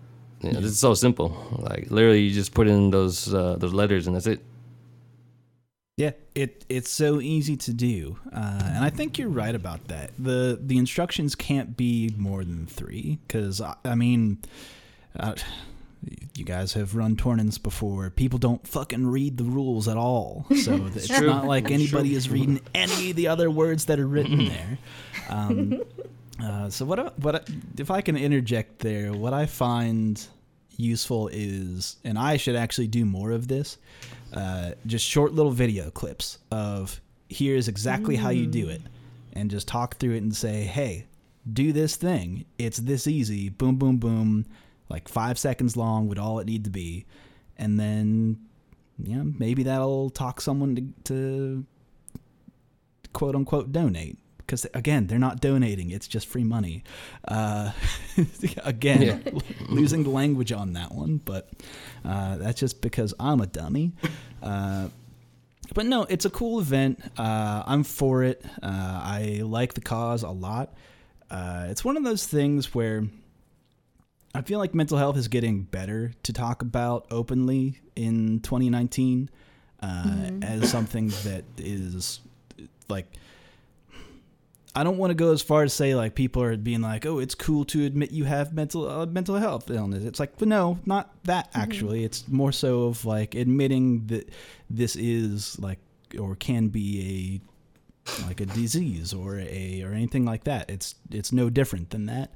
You 0.41 0.53
know, 0.53 0.59
is 0.61 0.79
so 0.79 0.95
simple. 0.95 1.37
Like 1.59 1.91
literally, 1.91 2.23
you 2.23 2.33
just 2.33 2.55
put 2.55 2.67
in 2.67 2.91
those 2.91 3.33
uh, 3.33 3.57
those 3.59 3.75
letters 3.75 4.07
and 4.07 4.17
that's 4.17 4.27
it. 4.27 4.41
Yeah, 6.01 6.13
it 6.35 6.65
it's 6.71 6.89
so 6.89 7.21
easy 7.21 7.59
to 7.59 7.75
do, 7.75 8.19
uh, 8.33 8.63
and 8.65 8.83
I 8.83 8.89
think 8.89 9.19
you're 9.19 9.29
right 9.29 9.55
about 9.55 9.89
that. 9.89 10.13
the 10.19 10.59
The 10.59 10.79
instructions 10.79 11.35
can't 11.35 11.77
be 11.77 12.15
more 12.17 12.43
than 12.43 12.65
three, 12.65 13.19
because 13.27 13.61
I, 13.61 13.75
I, 13.85 13.97
mean, 13.97 14.39
uh, 15.19 15.35
you 16.35 16.45
guys 16.45 16.73
have 16.73 16.95
run 16.95 17.17
tournaments 17.17 17.59
before. 17.59 18.11
People 18.11 18.39
don't 18.39 18.67
fucking 18.67 19.07
read 19.07 19.37
the 19.37 19.45
rules 19.45 19.89
at 19.89 19.97
all, 19.97 20.47
so 20.63 20.87
it's 20.95 21.09
True. 21.09 21.27
not 21.27 21.47
like 21.47 21.71
anybody 21.71 22.15
is 22.15 22.31
reading 22.31 22.61
any 22.75 23.11
of 23.11 23.17
the 23.17 23.29
other 23.29 23.51
words 23.51 23.87
that 23.87 24.01
are 24.01 24.07
written 24.07 24.45
there. 24.49 24.79
Um, 25.29 25.83
uh, 26.43 26.71
so 26.71 26.85
what 26.85 27.19
what 27.19 27.49
if 27.79 27.91
I 27.91 28.01
can 28.01 28.17
interject 28.17 28.79
there? 28.79 29.13
What 29.13 29.35
I 29.35 29.47
find 29.47 30.25
useful 30.77 31.29
is, 31.29 31.97
and 32.05 32.19
I 32.19 32.37
should 32.37 32.57
actually 32.57 32.89
do 32.89 33.05
more 33.05 33.33
of 33.33 33.49
this 33.49 33.77
uh, 34.33 34.73
just 34.87 35.05
short 35.05 35.33
little 35.33 35.53
video 35.53 35.91
clips 35.91 36.39
of 36.51 37.01
here's 37.29 37.69
exactly 37.69 38.17
mm. 38.17 38.21
how 38.21 38.31
you 38.31 38.47
do 38.47 38.69
it, 38.69 38.83
and 39.33 39.51
just 39.51 39.69
talk 39.69 39.97
through 39.97 40.15
it 40.15 40.23
and 40.23 40.35
say, 40.35 40.63
hey, 40.63 41.07
do 41.51 41.73
this 41.73 41.97
thing. 41.97 42.45
It's 42.59 42.79
this 42.79 43.07
easy. 43.07 43.49
Boom, 43.49 43.77
boom, 43.77 43.99
boom. 43.99 44.47
Like 44.91 45.09
five 45.09 45.39
seconds 45.39 45.77
long 45.77 46.09
would 46.09 46.19
all 46.19 46.41
it 46.41 46.47
need 46.47 46.65
to 46.65 46.71
be, 46.71 47.07
and 47.57 47.79
then 47.79 48.39
yeah, 48.99 49.23
maybe 49.23 49.63
that'll 49.63 50.11
talk 50.11 50.41
someone 50.41 50.77
to, 50.77 50.83
to 51.05 51.65
quote 53.13 53.35
unquote 53.35 53.73
donate. 53.73 54.19
Because 54.39 54.67
again 54.75 55.07
they're 55.07 55.19
not 55.19 55.41
donating. 55.41 55.91
It's 55.91 56.09
just 56.09 56.27
free 56.27 56.43
money. 56.43 56.83
Uh, 57.27 57.71
again 58.65 59.03
yeah. 59.03 59.41
losing 59.69 60.03
the 60.03 60.11
language 60.11 60.51
on 60.51 60.73
that 60.73 60.93
one 60.93 61.19
but 61.19 61.49
uh, 62.05 62.37
that's 62.37 62.59
just 62.59 62.81
because 62.81 63.15
i'm 63.21 63.41
a 63.41 63.47
dummy. 63.47 63.93
Uh, 64.43 64.89
but 65.73 65.87
no 65.87 66.03
it's 66.03 66.25
a 66.25 66.31
cool 66.31 66.59
event. 66.59 67.01
Uh, 67.17 67.63
i'm 67.65 67.85
for 67.85 68.25
it. 68.25 68.45
Uh, 68.61 69.01
i 69.05 69.41
like 69.45 69.75
the 69.75 69.81
cause 69.81 70.25
a 70.25 70.31
lot. 70.31 70.75
Uh, 71.31 71.69
it's 71.71 71.85
one 71.85 71.97
of 71.97 72.03
those 72.03 72.27
things 72.27 72.75
where 72.75 73.05
i 74.35 74.43
feel 74.43 74.59
like 74.59 74.75
mental 74.75 74.99
health 74.99 75.17
is 75.17 75.29
getting 75.29 75.63
better 75.63 76.13
to 76.23 76.33
talk 76.33 76.63
about 76.63 77.07
openly 77.11 77.81
in 77.97 78.41
2019 78.41 79.31
mm-hmm. 79.83 80.43
as 80.43 80.71
something 80.71 81.09
that 81.25 81.45
is 81.59 82.21
like 82.89 83.07
I 84.75 84.85
don't 84.85 84.99
want 84.99 85.11
to 85.11 85.15
go 85.15 85.33
as 85.33 85.43
far 85.43 85.65
as 85.65 85.73
say 85.73 85.95
like 85.95 86.15
people 86.15 86.43
are 86.43 86.57
being 86.57 86.81
like, 86.81 87.05
oh, 87.05 87.19
it's 87.19 87.35
cool 87.35 87.65
to 87.67 87.85
admit 87.85 88.13
you 88.13 88.25
have 88.25 88.55
mental 88.55 88.89
uh, 88.89 89.07
mental 89.07 89.37
health 89.37 89.71
illness. 89.71 90.05
It's 90.05 90.21
like, 90.21 90.39
but 90.39 90.47
no, 90.47 90.79
not 90.87 91.13
that 91.25 91.51
mm-hmm. 91.51 91.61
actually. 91.61 91.99
Mm-hmm. 91.99 92.07
It's 92.07 92.29
more 92.29 92.53
so 92.53 92.85
of 92.85 93.05
like 93.05 93.35
admitting 93.35 94.07
that 94.07 94.31
this 94.69 94.95
is 94.97 95.59
like 95.59 95.81
or 96.19 96.37
can 96.37 96.69
be 96.69 97.41
a 98.09 98.27
like 98.27 98.41
a 98.41 98.47
disease 98.47 99.13
or 99.13 99.39
a 99.39 99.83
or 99.83 99.93
anything 99.93 100.25
like 100.25 100.45
that. 100.45 100.71
It's 100.71 100.95
it's 101.11 101.33
no 101.33 101.51
different 101.51 101.91
than 101.91 102.07
that, 102.07 102.33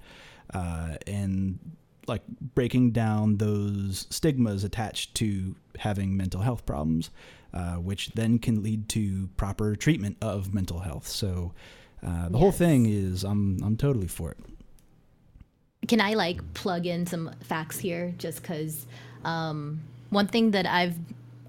uh, 0.53 0.97
and 1.07 1.59
like 2.07 2.23
breaking 2.55 2.93
down 2.93 3.37
those 3.39 4.07
stigmas 4.11 4.65
attached 4.65 5.15
to 5.17 5.55
having 5.79 6.17
mental 6.17 6.41
health 6.41 6.67
problems, 6.67 7.11
uh, 7.53 7.75
which 7.75 8.11
then 8.13 8.39
can 8.39 8.63
lead 8.63 8.89
to 8.91 9.29
proper 9.37 9.77
treatment 9.77 10.17
of 10.21 10.55
mental 10.55 10.81
health. 10.81 11.07
So. 11.07 11.53
Uh, 12.07 12.29
the 12.29 12.33
yes. 12.33 12.41
whole 12.41 12.53
thing 12.53 12.85
is 12.85 13.25
I'm 13.25 13.59
I'm 13.63 13.79
totally 13.79 14.09
for 14.09 14.33
it. 14.33 14.39
Can 15.89 16.03
I 16.03 16.13
like 16.13 16.53
plug 16.53 16.87
in 16.87 17.07
some 17.07 17.31
facts 17.41 17.79
here 17.79 18.13
just 18.19 18.43
because 18.43 18.87
um, 19.25 19.81
one 20.11 20.27
thing 20.27 20.51
that 20.51 20.67
I've 20.67 20.97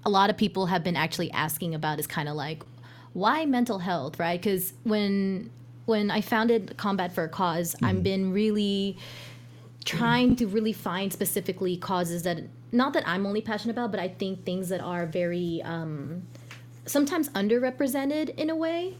a 0.04 0.10
lot 0.10 0.30
of 0.30 0.36
people 0.36 0.66
have 0.66 0.84
been 0.84 0.96
actually 0.96 1.30
asking 1.32 1.74
about 1.74 1.98
is 1.98 2.06
kind 2.06 2.28
of 2.28 2.36
like 2.36 2.62
why 3.12 3.44
mental 3.44 3.78
health, 3.78 4.18
right? 4.18 4.40
Because 4.40 4.72
when 4.84 5.50
when 5.86 6.10
I 6.10 6.20
founded 6.20 6.76
Combat 6.76 7.12
for 7.12 7.24
a 7.24 7.28
Cause, 7.28 7.74
mm-hmm. 7.74 7.84
I've 7.84 8.02
been 8.02 8.32
really 8.32 8.96
trying 9.86 10.34
to 10.36 10.46
really 10.46 10.72
find 10.72 11.10
specifically 11.12 11.76
causes 11.76 12.24
that 12.24 12.40
not 12.72 12.92
that 12.92 13.06
I'm 13.08 13.24
only 13.24 13.40
passionate 13.40 13.72
about, 13.72 13.92
but 13.92 14.00
I 14.00 14.08
think 14.08 14.44
things 14.44 14.68
that 14.68 14.80
are 14.80 15.06
very 15.06 15.62
um, 15.64 16.26
sometimes 16.84 17.30
underrepresented 17.30 18.34
in 18.36 18.50
a 18.50 18.56
way. 18.56 18.98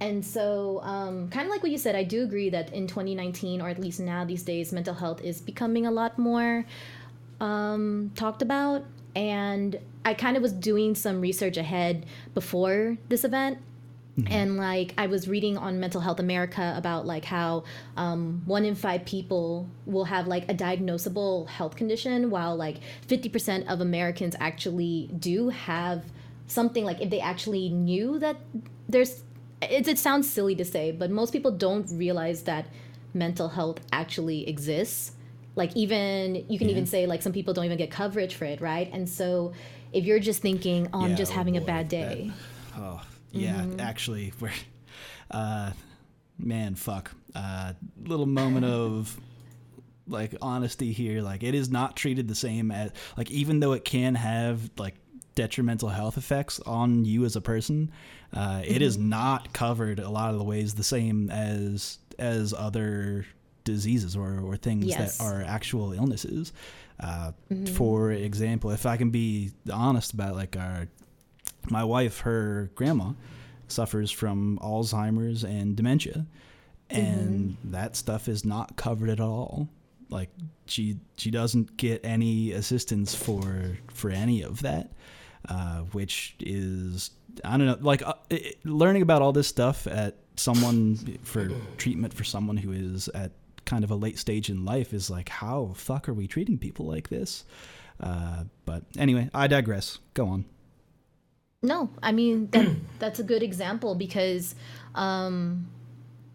And 0.00 0.24
so, 0.24 0.80
um, 0.82 1.28
kind 1.28 1.46
of 1.46 1.50
like 1.50 1.62
what 1.62 1.70
you 1.70 1.76
said, 1.76 1.94
I 1.94 2.04
do 2.04 2.22
agree 2.22 2.48
that 2.50 2.72
in 2.72 2.86
2019, 2.86 3.60
or 3.60 3.68
at 3.68 3.78
least 3.78 4.00
now 4.00 4.24
these 4.24 4.42
days, 4.42 4.72
mental 4.72 4.94
health 4.94 5.20
is 5.20 5.42
becoming 5.42 5.86
a 5.86 5.90
lot 5.90 6.18
more 6.18 6.64
um, 7.40 8.10
talked 8.14 8.40
about. 8.40 8.84
And 9.14 9.78
I 10.04 10.14
kind 10.14 10.36
of 10.36 10.42
was 10.42 10.52
doing 10.52 10.94
some 10.94 11.20
research 11.20 11.56
ahead 11.56 12.06
before 12.32 12.96
this 13.08 13.24
event. 13.24 13.58
Mm-hmm. 14.18 14.32
And 14.32 14.56
like 14.56 14.94
I 14.98 15.06
was 15.06 15.28
reading 15.28 15.56
on 15.56 15.78
Mental 15.78 16.00
Health 16.00 16.18
America 16.18 16.74
about 16.76 17.06
like 17.06 17.24
how 17.24 17.64
um, 17.96 18.42
one 18.44 18.64
in 18.64 18.74
five 18.74 19.04
people 19.04 19.68
will 19.86 20.04
have 20.04 20.26
like 20.26 20.50
a 20.50 20.54
diagnosable 20.54 21.48
health 21.48 21.76
condition, 21.76 22.30
while 22.30 22.56
like 22.56 22.78
50% 23.06 23.66
of 23.68 23.80
Americans 23.80 24.34
actually 24.40 25.10
do 25.18 25.48
have 25.50 26.04
something 26.46 26.84
like 26.84 27.00
if 27.00 27.10
they 27.10 27.20
actually 27.20 27.68
knew 27.68 28.18
that 28.18 28.36
there's 28.88 29.22
it, 29.62 29.86
it 29.86 29.98
sounds 29.98 30.28
silly 30.28 30.54
to 30.56 30.64
say, 30.64 30.90
but 30.90 31.10
most 31.10 31.32
people 31.32 31.52
don't 31.52 31.86
realize 31.92 32.42
that 32.42 32.66
mental 33.14 33.48
health 33.48 33.80
actually 33.92 34.48
exists. 34.48 35.12
Like 35.54 35.76
even 35.76 36.46
you 36.48 36.58
can 36.58 36.68
yeah. 36.68 36.72
even 36.72 36.86
say 36.86 37.06
like 37.06 37.22
some 37.22 37.32
people 37.32 37.54
don't 37.54 37.64
even 37.64 37.78
get 37.78 37.90
coverage 37.90 38.34
for 38.34 38.44
it, 38.44 38.60
right? 38.60 38.90
And 38.92 39.08
so 39.08 39.52
if 39.92 40.04
you're 40.04 40.20
just 40.20 40.42
thinking, 40.42 40.88
"Oh, 40.92 41.02
I'm 41.02 41.16
just 41.16 41.32
oh 41.32 41.36
having 41.36 41.54
boy, 41.54 41.62
a 41.62 41.64
bad 41.64 41.88
day," 41.88 42.32
that, 42.74 42.80
oh 42.80 43.02
yeah, 43.32 43.60
mm-hmm. 43.60 43.80
actually, 43.80 44.32
we're 44.40 44.50
uh, 45.30 45.72
man, 46.38 46.74
fuck, 46.74 47.10
uh, 47.34 47.72
little 48.04 48.26
moment 48.26 48.66
of 48.66 49.18
like 50.08 50.34
honesty 50.42 50.92
here. 50.92 51.22
Like 51.22 51.42
it 51.42 51.54
is 51.54 51.70
not 51.70 51.96
treated 51.96 52.28
the 52.28 52.34
same 52.34 52.70
as 52.70 52.92
like 53.16 53.30
even 53.30 53.60
though 53.60 53.72
it 53.72 53.84
can 53.84 54.14
have 54.14 54.70
like 54.76 54.94
detrimental 55.34 55.88
health 55.88 56.18
effects 56.18 56.60
on 56.60 57.04
you 57.04 57.24
as 57.24 57.36
a 57.36 57.40
person, 57.40 57.92
uh, 58.34 58.60
mm-hmm. 58.60 58.74
it 58.74 58.82
is 58.82 58.96
mm-hmm. 58.96 59.10
not 59.10 59.52
covered 59.52 59.98
a 59.98 60.10
lot 60.10 60.32
of 60.32 60.38
the 60.38 60.44
ways 60.44 60.74
the 60.74 60.84
same 60.84 61.30
as 61.30 61.98
as 62.18 62.52
other 62.52 63.24
diseases 63.64 64.16
or, 64.16 64.40
or 64.40 64.56
things 64.56 64.86
yes. 64.86 65.18
that 65.18 65.24
are 65.24 65.42
actual 65.42 65.92
illnesses. 65.92 66.52
Uh, 66.98 67.32
mm-hmm. 67.50 67.64
For 67.66 68.12
example, 68.12 68.70
if 68.70 68.84
I 68.84 68.96
can 68.96 69.10
be 69.10 69.52
honest 69.72 70.12
about 70.12 70.34
like 70.34 70.56
our 70.56 70.88
my 71.68 71.84
wife, 71.84 72.20
her 72.20 72.70
grandma 72.74 73.12
suffers 73.68 74.10
from 74.10 74.58
Alzheimer's 74.62 75.44
and 75.44 75.76
dementia, 75.76 76.26
and 76.88 77.50
mm-hmm. 77.50 77.70
that 77.72 77.96
stuff 77.96 78.28
is 78.28 78.44
not 78.44 78.76
covered 78.76 79.10
at 79.10 79.20
all. 79.20 79.68
Like 80.08 80.30
she 80.66 80.98
she 81.16 81.30
doesn't 81.30 81.76
get 81.76 82.04
any 82.04 82.52
assistance 82.52 83.14
for 83.14 83.78
for 83.92 84.10
any 84.10 84.42
of 84.42 84.62
that 84.62 84.90
uh, 85.48 85.80
which 85.92 86.36
is 86.40 87.10
I 87.44 87.56
don't 87.56 87.66
know, 87.66 87.78
like 87.80 88.06
uh, 88.06 88.14
it, 88.28 88.64
learning 88.64 89.02
about 89.02 89.22
all 89.22 89.32
this 89.32 89.48
stuff 89.48 89.86
at 89.86 90.16
someone 90.36 90.96
for 91.22 91.50
treatment 91.76 92.14
for 92.14 92.24
someone 92.24 92.56
who 92.56 92.72
is 92.72 93.08
at 93.08 93.32
kind 93.64 93.84
of 93.84 93.90
a 93.90 93.94
late 93.94 94.18
stage 94.18 94.50
in 94.50 94.64
life 94.64 94.92
is 94.92 95.10
like, 95.10 95.28
how 95.28 95.72
fuck 95.74 96.08
are 96.08 96.14
we 96.14 96.26
treating 96.26 96.58
people 96.58 96.86
like 96.86 97.08
this? 97.08 97.44
Uh, 98.00 98.44
but 98.64 98.82
anyway, 98.98 99.30
I 99.32 99.46
digress. 99.46 99.98
Go 100.14 100.26
on. 100.26 100.44
No, 101.62 101.90
I 102.02 102.12
mean 102.12 102.48
that 102.52 102.68
that's 102.98 103.18
a 103.18 103.22
good 103.22 103.42
example 103.42 103.94
because 103.94 104.54
um, 104.94 105.68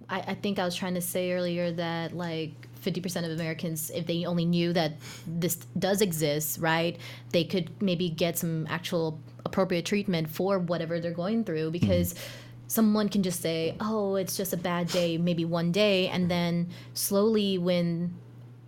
I, 0.10 0.20
I 0.20 0.34
think 0.36 0.60
I 0.60 0.66
was 0.66 0.76
trying 0.76 0.94
to 0.96 1.02
say 1.02 1.32
earlier 1.32 1.72
that 1.72 2.16
like 2.16 2.52
50% 2.84 3.26
of 3.26 3.32
Americans, 3.32 3.90
if 3.90 4.06
they 4.06 4.26
only 4.26 4.46
knew 4.46 4.72
that 4.74 4.94
this 5.26 5.56
does 5.80 6.02
exist, 6.02 6.60
right, 6.60 6.98
they 7.32 7.44
could 7.44 7.70
maybe 7.82 8.10
get 8.10 8.38
some 8.38 8.68
actual 8.70 9.20
appropriate 9.46 9.86
treatment 9.86 10.30
for 10.30 10.60
whatever 10.60 11.00
they're 11.00 11.12
going 11.12 11.44
through 11.44 11.72
because 11.72 12.14
mm. 12.14 12.20
someone 12.68 13.10
can 13.10 13.24
just 13.24 13.42
say, 13.42 13.76
oh, 13.80 14.16
it's 14.16 14.38
just 14.38 14.54
a 14.54 14.58
bad 14.58 14.88
day, 14.90 15.18
maybe 15.18 15.46
one 15.46 15.72
day. 15.72 16.08
And 16.10 16.30
then 16.30 16.70
slowly, 16.94 17.58
when 17.58 18.14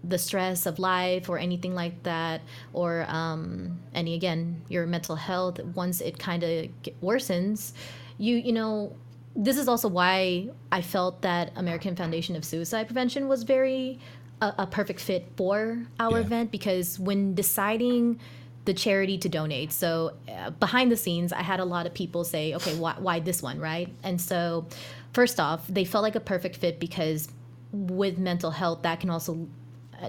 the 0.08 0.18
stress 0.18 0.66
of 0.66 0.80
life 0.80 1.30
or 1.30 1.38
anything 1.38 1.76
like 1.76 2.04
that, 2.04 2.42
or 2.74 3.06
um, 3.08 3.80
any, 3.94 4.14
again, 4.14 4.62
your 4.70 4.86
mental 4.86 5.16
health, 5.16 5.60
once 5.76 6.02
it 6.02 6.18
kind 6.20 6.44
of 6.44 6.68
worsens, 7.02 7.74
you, 8.18 8.36
you 8.36 8.54
know, 8.54 8.96
this 9.36 9.58
is 9.58 9.68
also 9.68 9.88
why 9.88 10.50
I 10.72 10.82
felt 10.82 11.22
that 11.22 11.52
American 11.56 11.96
Foundation 11.96 12.36
of 12.36 12.44
Suicide 12.44 12.88
Prevention 12.88 13.28
was 13.28 13.44
very 13.44 14.00
a, 14.42 14.54
a 14.60 14.68
perfect 14.68 15.00
fit 15.00 15.32
for 15.36 15.86
our 16.00 16.20
yeah. 16.20 16.26
event 16.26 16.52
because 16.52 17.00
when 17.00 17.36
deciding 17.36 18.20
the 18.68 18.74
charity 18.74 19.18
to 19.18 19.30
donate. 19.30 19.72
So 19.72 20.12
uh, 20.30 20.50
behind 20.50 20.92
the 20.92 20.98
scenes, 20.98 21.32
I 21.32 21.42
had 21.42 21.62
a 21.62 21.66
lot 21.66 21.88
of 21.88 21.94
people 21.94 22.26
say, 22.26 22.54
"Okay, 22.54 22.76
why, 22.76 22.96
why 23.00 23.20
this 23.22 23.42
one, 23.42 23.60
right?" 23.60 23.88
And 24.04 24.20
so, 24.20 24.68
first 25.14 25.40
off, 25.40 25.66
they 25.68 25.86
felt 25.86 26.04
like 26.04 26.16
a 26.16 26.20
perfect 26.20 26.58
fit 26.58 26.78
because 26.78 27.30
with 27.72 28.18
mental 28.18 28.52
health, 28.52 28.84
that 28.84 29.00
can 29.00 29.10
also 29.10 29.48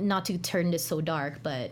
not 0.00 0.24
to 0.26 0.38
turn 0.38 0.70
this 0.70 0.84
so 0.84 1.00
dark, 1.00 1.42
but 1.42 1.70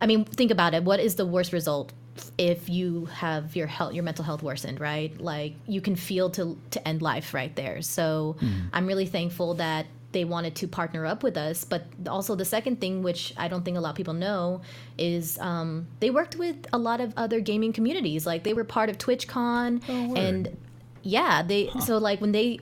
I 0.00 0.06
mean, 0.06 0.24
think 0.24 0.50
about 0.50 0.74
it. 0.74 0.84
What 0.84 1.00
is 1.00 1.14
the 1.16 1.26
worst 1.26 1.52
result 1.52 1.92
if 2.38 2.68
you 2.68 3.06
have 3.06 3.56
your 3.56 3.66
health, 3.66 3.94
your 3.94 4.04
mental 4.04 4.24
health 4.24 4.42
worsened, 4.42 4.80
right? 4.80 5.18
Like 5.20 5.54
you 5.66 5.80
can 5.80 5.96
feel 5.96 6.30
to 6.30 6.58
to 6.70 6.88
end 6.88 7.02
life 7.02 7.34
right 7.34 7.54
there. 7.56 7.82
So 7.82 8.36
I'm 8.72 8.86
really 8.86 9.06
thankful 9.06 9.54
that 9.54 9.86
they 10.12 10.24
wanted 10.24 10.54
to 10.56 10.68
partner 10.68 11.04
up 11.04 11.22
with 11.22 11.36
us. 11.36 11.64
But 11.64 11.86
also 12.08 12.34
the 12.34 12.44
second 12.44 12.80
thing, 12.80 13.02
which 13.02 13.34
I 13.36 13.48
don't 13.48 13.64
think 13.64 13.76
a 13.76 13.80
lot 13.80 13.90
of 13.90 13.96
people 13.96 14.14
know, 14.14 14.62
is 14.96 15.38
um, 15.40 15.86
they 16.00 16.10
worked 16.10 16.36
with 16.36 16.66
a 16.72 16.78
lot 16.78 17.00
of 17.00 17.12
other 17.16 17.40
gaming 17.40 17.72
communities. 17.72 18.24
Like 18.24 18.44
they 18.44 18.54
were 18.54 18.64
part 18.64 18.88
of 18.88 18.98
TwitchCon, 18.98 19.82
Oh, 19.88 20.14
and 20.14 20.56
yeah, 21.02 21.42
they 21.42 21.70
so 21.80 21.98
like 21.98 22.20
when 22.20 22.32
they 22.32 22.60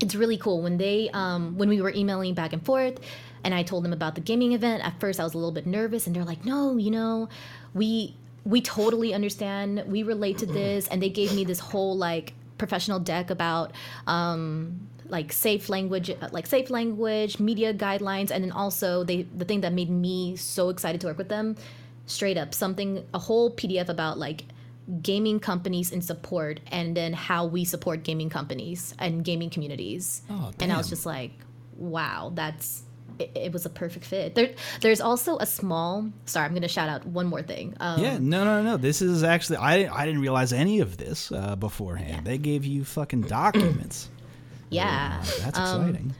it's 0.00 0.14
really 0.14 0.36
cool 0.36 0.60
when 0.62 0.76
they 0.76 1.08
um, 1.12 1.56
when 1.56 1.68
we 1.68 1.80
were 1.80 1.92
emailing 1.92 2.34
back 2.34 2.52
and 2.52 2.64
forth 2.64 2.98
and 3.44 3.54
i 3.54 3.62
told 3.62 3.84
them 3.84 3.92
about 3.92 4.14
the 4.14 4.20
gaming 4.20 4.52
event. 4.52 4.84
At 4.84 4.98
first 4.98 5.20
i 5.20 5.24
was 5.24 5.34
a 5.34 5.38
little 5.38 5.52
bit 5.52 5.66
nervous 5.66 6.06
and 6.06 6.16
they're 6.16 6.24
like 6.24 6.44
no 6.44 6.76
you 6.76 6.90
know 6.90 7.28
we 7.74 8.16
we 8.44 8.60
totally 8.60 9.14
understand. 9.14 9.84
We 9.86 10.02
relate 10.02 10.38
to 10.38 10.46
this. 10.46 10.86
And 10.88 11.02
they 11.02 11.10
gave 11.10 11.34
me 11.34 11.44
this 11.44 11.58
whole 11.58 11.96
like 11.96 12.34
professional 12.58 13.00
deck 13.00 13.30
about 13.30 13.72
um, 14.06 14.88
like 15.06 15.32
safe 15.32 15.68
language 15.68 16.10
like 16.32 16.46
safe 16.46 16.70
language 16.70 17.38
media 17.38 17.74
guidelines 17.74 18.30
and 18.30 18.42
then 18.42 18.50
also 18.50 19.04
they 19.04 19.22
the 19.22 19.44
thing 19.44 19.60
that 19.60 19.72
made 19.72 19.90
me 19.90 20.34
so 20.34 20.70
excited 20.70 20.98
to 20.98 21.06
work 21.06 21.18
with 21.18 21.28
them 21.28 21.56
straight 22.06 22.38
up 22.38 22.54
something 22.54 23.04
a 23.12 23.18
whole 23.18 23.50
pdf 23.54 23.90
about 23.90 24.18
like 24.18 24.44
gaming 25.02 25.38
companies 25.38 25.92
in 25.92 26.00
support 26.00 26.58
and 26.68 26.96
then 26.96 27.12
how 27.12 27.44
we 27.44 27.66
support 27.66 28.02
gaming 28.02 28.30
companies 28.30 28.94
and 28.98 29.24
gaming 29.24 29.50
communities. 29.50 30.22
Oh, 30.30 30.50
and 30.58 30.72
i 30.72 30.78
was 30.78 30.88
just 30.88 31.04
like 31.04 31.32
wow 31.76 32.32
that's 32.34 32.83
it, 33.18 33.30
it 33.34 33.52
was 33.52 33.64
a 33.64 33.70
perfect 33.70 34.04
fit 34.04 34.34
there 34.34 34.50
there's 34.80 35.00
also 35.00 35.36
a 35.38 35.46
small 35.46 36.10
sorry 36.26 36.46
i'm 36.46 36.54
gonna 36.54 36.66
shout 36.66 36.88
out 36.88 37.06
one 37.06 37.26
more 37.26 37.42
thing 37.42 37.72
um, 37.80 38.00
Yeah, 38.02 38.18
no, 38.18 38.44
no, 38.44 38.62
no. 38.62 38.76
This 38.76 39.00
is 39.02 39.22
actually 39.22 39.58
I 39.58 39.74
I 39.94 40.04
didn't 40.06 40.20
realize 40.20 40.52
any 40.52 40.80
of 40.80 40.96
this 40.96 41.30
uh, 41.30 41.54
beforehand. 41.56 42.26
They 42.26 42.38
gave 42.38 42.64
you 42.64 42.84
fucking 42.84 43.22
documents. 43.22 44.08
yeah 44.70 45.22
That's 45.40 45.58
Um, 45.58 45.80
exciting. 45.88 46.14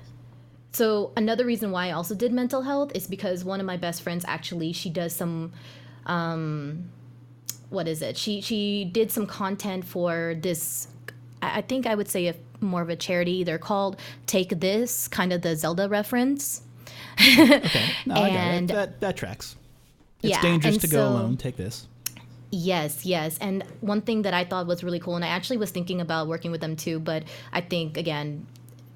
So 0.73 1.12
another 1.17 1.45
reason 1.45 1.71
why 1.71 1.88
I 1.88 1.93
also 1.93 2.14
did 2.14 2.33
mental 2.33 2.62
health 2.62 2.93
is 2.95 3.07
because 3.07 3.45
one 3.45 3.61
of 3.61 3.67
my 3.67 3.76
best 3.76 4.03
friends 4.03 4.25
actually 4.29 4.73
she 4.73 4.91
does 4.91 5.12
some 5.14 5.53
um 6.07 6.91
what 7.71 7.88
is 7.88 8.03
it? 8.03 8.17
She 8.17 8.41
she 8.41 8.85
did 8.85 9.11
some 9.11 9.26
content 9.26 9.85
for 9.85 10.37
this 10.41 10.87
I 11.43 11.59
I 11.59 11.62
think 11.62 11.87
I 11.87 11.95
would 11.95 12.09
say 12.09 12.29
a 12.29 12.35
more 12.61 12.83
of 12.83 12.88
a 12.88 12.97
charity. 12.97 13.45
They're 13.45 13.59
called 13.59 13.97
Take 14.26 14.61
This, 14.61 15.09
kind 15.09 15.33
of 15.33 15.43
the 15.43 15.57
Zelda 15.57 15.88
reference. 15.88 16.62
Okay, 17.21 17.90
no, 18.06 18.14
and- 18.14 18.71
it. 18.71 18.75
That 18.75 19.00
that 19.00 19.16
tracks. 19.16 19.56
It's 20.23 20.30
Yeah, 20.30 20.40
dangerous 20.42 20.78
to 20.78 20.88
go 20.88 21.06
alone. 21.09 21.37
Take 21.37 21.56
this. 21.56 21.87
Yes, 22.50 23.04
yes. 23.04 23.37
And 23.38 23.64
one 23.80 24.00
thing 24.00 24.23
that 24.23 24.33
I 24.33 24.44
thought 24.44 24.66
was 24.66 24.83
really 24.85 25.00
cool, 25.00 25.16
and 25.16 25.25
I 25.25 25.28
actually 25.28 25.56
was 25.59 25.71
thinking 25.71 26.00
about 26.00 26.28
working 26.28 26.50
with 26.50 26.61
them 26.61 26.76
too, 26.76 26.99
but 27.00 27.25
I 27.52 27.61
think 27.61 27.97
again, 27.97 28.47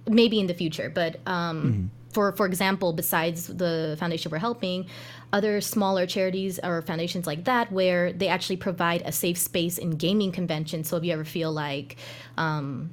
maybe 0.07 0.39
in 0.41 0.47
the 0.47 0.55
future. 0.55 0.89
But 0.89 1.19
um, 1.27 1.91
for 2.13 2.33
for 2.33 2.47
example, 2.47 2.93
besides 2.93 3.49
the 3.49 3.97
foundation 3.99 4.31
we're 4.31 4.39
helping, 4.39 4.87
other 5.33 5.61
smaller 5.61 6.07
charities 6.07 6.59
or 6.63 6.83
foundations 6.83 7.27
like 7.27 7.45
that, 7.45 7.71
where 7.73 8.13
they 8.13 8.29
actually 8.29 8.57
provide 8.57 9.03
a 9.05 9.13
safe 9.13 9.37
space 9.37 9.77
in 9.77 9.91
gaming 9.91 10.33
conventions. 10.33 10.89
So 10.89 10.97
if 10.97 11.05
you 11.05 11.13
ever 11.13 11.25
feel 11.25 11.53
like 11.53 11.97
um, 12.39 12.91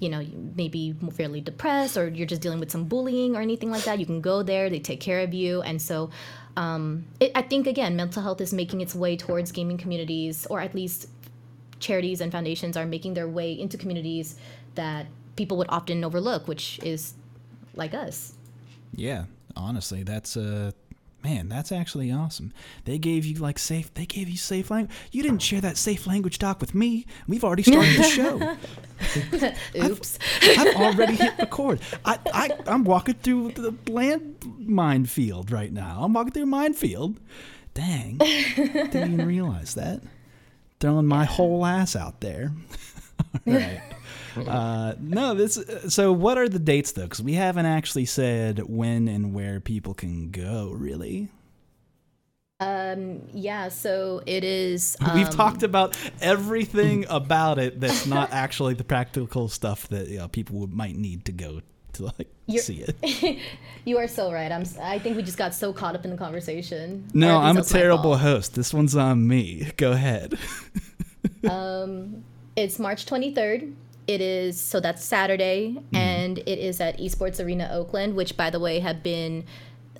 you 0.00 0.08
know, 0.08 0.24
maybe 0.56 0.94
fairly 1.12 1.40
depressed 1.40 1.96
or 1.96 2.08
you're 2.08 2.26
just 2.26 2.42
dealing 2.42 2.60
with 2.60 2.70
some 2.70 2.84
bullying 2.84 3.34
or 3.36 3.40
anything 3.40 3.70
like 3.70 3.84
that, 3.84 3.98
you 3.98 4.06
can 4.06 4.20
go 4.20 4.42
there. 4.42 4.68
They 4.68 4.78
take 4.78 5.00
care 5.00 5.20
of 5.20 5.32
you. 5.32 5.62
And 5.62 5.80
so 5.80 6.10
um, 6.56 7.06
it, 7.20 7.32
I 7.34 7.42
think, 7.42 7.66
again, 7.66 7.96
mental 7.96 8.22
health 8.22 8.40
is 8.40 8.52
making 8.52 8.80
its 8.80 8.94
way 8.94 9.16
towards 9.16 9.52
gaming 9.52 9.78
communities, 9.78 10.46
or 10.46 10.60
at 10.60 10.74
least 10.74 11.08
charities 11.78 12.20
and 12.20 12.32
foundations 12.32 12.76
are 12.76 12.86
making 12.86 13.14
their 13.14 13.28
way 13.28 13.52
into 13.52 13.76
communities 13.76 14.36
that 14.74 15.06
people 15.36 15.56
would 15.58 15.68
often 15.68 16.04
overlook, 16.04 16.48
which 16.48 16.78
is 16.82 17.14
like 17.74 17.94
us. 17.94 18.34
Yeah, 18.94 19.24
honestly, 19.54 20.02
that's 20.02 20.36
uh 20.36 20.72
man, 21.26 21.48
that's 21.48 21.72
actually 21.72 22.12
awesome. 22.12 22.52
They 22.84 22.98
gave 22.98 23.24
you 23.24 23.34
like 23.34 23.58
safe 23.58 23.92
they 23.94 24.06
gave 24.06 24.28
you 24.28 24.36
safe 24.36 24.70
language. 24.70 24.94
You 25.10 25.24
didn't 25.24 25.40
share 25.40 25.60
that 25.60 25.76
safe 25.76 26.06
language 26.06 26.38
doc 26.38 26.60
with 26.60 26.72
me. 26.72 27.04
We've 27.26 27.42
already 27.42 27.64
started 27.64 27.96
the 27.96 28.02
show. 28.04 28.56
Oops. 29.84 30.18
I've 30.42 30.76
already 30.76 31.16
hit 31.16 31.36
record. 31.38 31.80
I, 32.04 32.18
I 32.32 32.50
I'm 32.66 32.84
walking 32.84 33.14
through 33.14 33.52
the 33.52 33.74
land 33.90 34.36
minefield 34.58 35.50
right 35.50 35.72
now. 35.72 35.98
I'm 36.02 36.12
walking 36.12 36.32
through 36.32 36.44
a 36.44 36.46
minefield. 36.46 37.18
Dang. 37.74 38.18
Didn't 38.54 39.14
even 39.14 39.26
realize 39.26 39.74
that. 39.74 40.02
Throwing 40.78 41.06
my 41.06 41.24
whole 41.24 41.66
ass 41.66 41.96
out 41.96 42.20
there. 42.20 42.52
All 43.46 43.52
right. 43.52 43.82
Uh, 44.36 44.94
no, 45.00 45.34
this. 45.34 45.58
So, 45.88 46.12
what 46.12 46.38
are 46.38 46.48
the 46.48 46.58
dates 46.58 46.92
though? 46.92 47.04
Because 47.04 47.22
we 47.22 47.34
haven't 47.34 47.66
actually 47.66 48.04
said 48.06 48.60
when 48.68 49.08
and 49.08 49.32
where 49.34 49.60
people 49.60 49.94
can 49.94 50.30
go. 50.30 50.70
Really, 50.76 51.28
Um, 52.60 53.22
yeah, 53.32 53.68
so 53.68 54.22
it 54.26 54.42
is. 54.44 54.96
we've 55.14 55.26
um, 55.26 55.32
talked 55.32 55.62
about 55.62 55.96
everything 56.20 57.04
about 57.08 57.58
it 57.58 57.80
that's 57.80 58.06
not 58.06 58.32
actually 58.32 58.74
the 58.74 58.84
practical 58.84 59.48
stuff 59.48 59.88
that 59.88 60.08
you 60.08 60.18
know, 60.18 60.28
people 60.28 60.58
would, 60.60 60.72
might 60.72 60.96
need 60.96 61.24
to 61.26 61.32
go 61.32 61.60
to 61.94 62.04
like 62.04 62.28
You're- 62.46 62.60
see 62.62 62.84
it. 62.86 63.38
You 63.84 63.98
are 63.98 64.08
so 64.08 64.32
right. 64.32 64.50
I'm. 64.50 64.62
s- 64.62 64.76
I 64.78 64.98
think 64.98 65.16
we 65.16 65.22
just 65.22 65.38
got 65.38 65.54
so 65.54 65.72
caught 65.72 65.94
up 65.94 66.04
in 66.04 66.10
the 66.10 66.16
conversation. 66.16 67.06
No, 67.14 67.38
I'm 67.38 67.56
a 67.56 67.62
terrible 67.62 68.16
host. 68.16 68.54
This 68.56 68.74
one's 68.74 68.96
on 68.96 69.28
me. 69.28 69.70
Go 69.76 69.92
ahead. 69.92 70.34
Um, 71.48 72.24
it's 72.56 72.78
March 72.78 73.06
23rd. 73.06 73.74
It 74.06 74.20
is 74.20 74.60
so 74.60 74.80
that's 74.80 75.04
Saturday, 75.04 75.72
mm-hmm. 75.72 75.96
and 75.96 76.38
it 76.38 76.58
is 76.58 76.80
at 76.80 76.98
Esports 76.98 77.44
Arena 77.44 77.68
Oakland, 77.72 78.14
which, 78.14 78.36
by 78.36 78.50
the 78.50 78.60
way, 78.60 78.80
have 78.80 79.02
been. 79.02 79.44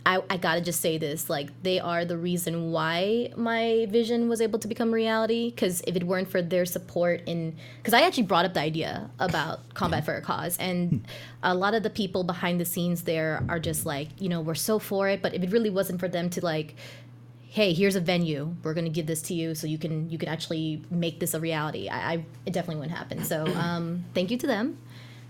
I, 0.04 0.22
I 0.30 0.36
gotta 0.36 0.60
just 0.60 0.80
say 0.80 0.98
this 0.98 1.28
like 1.28 1.48
they 1.64 1.80
are 1.80 2.04
the 2.04 2.16
reason 2.16 2.70
why 2.70 3.32
my 3.36 3.88
vision 3.90 4.28
was 4.28 4.40
able 4.40 4.60
to 4.60 4.68
become 4.68 4.94
reality 4.94 5.50
because 5.50 5.80
if 5.84 5.96
it 5.96 6.04
weren't 6.04 6.30
for 6.30 6.40
their 6.40 6.64
support 6.64 7.22
in 7.26 7.56
because 7.78 7.92
i 7.92 8.02
actually 8.02 8.22
brought 8.22 8.44
up 8.44 8.54
the 8.54 8.60
idea 8.60 9.10
about 9.18 9.68
combat 9.74 10.04
for 10.04 10.14
a 10.14 10.22
cause 10.22 10.56
and 10.58 10.90
hmm. 10.90 10.98
a 11.42 11.56
lot 11.56 11.74
of 11.74 11.82
the 11.82 11.90
people 11.90 12.22
behind 12.22 12.60
the 12.60 12.64
scenes 12.64 13.02
there 13.02 13.42
are 13.48 13.58
just 13.58 13.84
like 13.84 14.10
you 14.20 14.28
know 14.28 14.40
we're 14.40 14.54
so 14.54 14.78
for 14.78 15.08
it 15.08 15.22
but 15.22 15.34
if 15.34 15.42
it 15.42 15.50
really 15.50 15.70
wasn't 15.70 15.98
for 15.98 16.06
them 16.06 16.30
to 16.30 16.40
like 16.40 16.76
hey 17.56 17.72
here's 17.72 17.96
a 17.96 18.00
venue. 18.00 18.54
We're 18.62 18.74
going 18.74 18.84
to 18.84 18.90
give 18.90 19.06
this 19.06 19.22
to 19.22 19.34
you 19.34 19.54
so 19.54 19.66
you 19.66 19.78
can 19.78 20.10
you 20.10 20.18
can 20.18 20.28
actually 20.28 20.84
make 20.90 21.20
this 21.20 21.32
a 21.32 21.40
reality. 21.40 21.88
I, 21.88 22.12
I 22.12 22.24
it 22.44 22.52
definitely 22.52 22.80
wouldn't 22.80 22.98
happen. 22.98 23.24
So 23.24 23.46
um, 23.66 24.04
thank 24.12 24.30
you 24.30 24.36
to 24.36 24.46
them. 24.46 24.76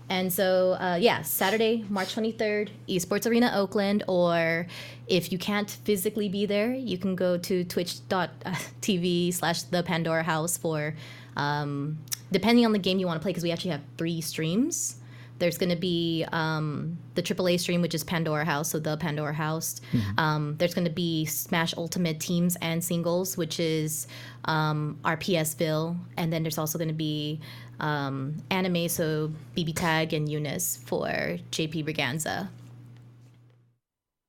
And 0.09 0.31
so 0.31 0.73
uh, 0.73 0.97
yeah 0.99 1.21
saturday 1.21 1.85
march 1.89 2.15
23rd 2.15 2.69
esports 2.87 3.29
arena 3.29 3.51
oakland 3.53 4.05
or 4.07 4.67
if 5.07 5.33
you 5.33 5.37
can't 5.37 5.69
physically 5.69 6.29
be 6.29 6.45
there 6.45 6.73
you 6.73 6.97
can 6.97 7.13
go 7.13 7.37
to 7.37 7.65
twitch.tv 7.65 9.33
slash 9.33 9.63
the 9.63 9.83
pandora 9.83 10.23
house 10.23 10.55
for 10.55 10.95
um, 11.35 11.97
depending 12.31 12.65
on 12.65 12.71
the 12.71 12.79
game 12.79 12.99
you 12.99 13.05
want 13.05 13.19
to 13.19 13.21
play 13.21 13.31
because 13.31 13.43
we 13.43 13.51
actually 13.51 13.71
have 13.71 13.83
three 13.97 14.21
streams 14.21 14.95
there's 15.39 15.57
going 15.57 15.69
to 15.69 15.75
be 15.75 16.25
um, 16.31 16.97
the 17.15 17.21
AAA 17.21 17.59
stream, 17.59 17.81
which 17.81 17.93
is 17.93 18.03
Pandora 18.03 18.45
House, 18.45 18.71
so 18.71 18.79
the 18.79 18.97
Pandora 18.97 19.33
House. 19.33 19.81
Um, 20.17 20.55
there's 20.57 20.73
going 20.73 20.85
to 20.85 20.93
be 20.93 21.25
Smash 21.25 21.75
Ultimate 21.77 22.19
Teams 22.19 22.57
and 22.61 22.83
Singles, 22.83 23.37
which 23.37 23.59
is 23.59 24.07
um, 24.45 24.99
our 25.05 25.17
PSville. 25.17 25.97
And 26.17 26.31
then 26.31 26.43
there's 26.43 26.57
also 26.57 26.77
going 26.77 26.87
to 26.87 26.93
be 26.93 27.39
um, 27.79 28.37
anime, 28.49 28.89
so 28.89 29.31
BB 29.55 29.75
Tag 29.75 30.13
and 30.13 30.27
UNIST 30.27 30.79
for 30.83 31.07
JP 31.51 31.85
Briganza. 31.85 32.49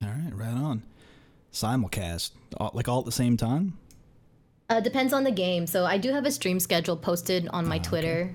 All 0.03 0.11
right, 0.11 0.35
right 0.35 0.55
on. 0.55 0.83
Simulcast, 1.53 2.33
all, 2.59 2.71
like 2.75 2.89
all 2.89 3.01
at 3.01 3.05
the 3.05 3.13
same 3.13 3.37
time. 3.37 3.79
Uh, 4.71 4.81
depends 4.81 5.13
on 5.13 5.25
the 5.25 5.31
game. 5.31 5.67
So 5.67 5.87
I 5.87 5.97
do 5.97 6.13
have 6.13 6.27
a 6.27 6.31
stream 6.31 6.61
schedule 6.61 6.97
posted 6.97 7.49
on 7.49 7.67
my 7.67 7.79
Twitter. 7.79 8.23
okay. 8.23 8.35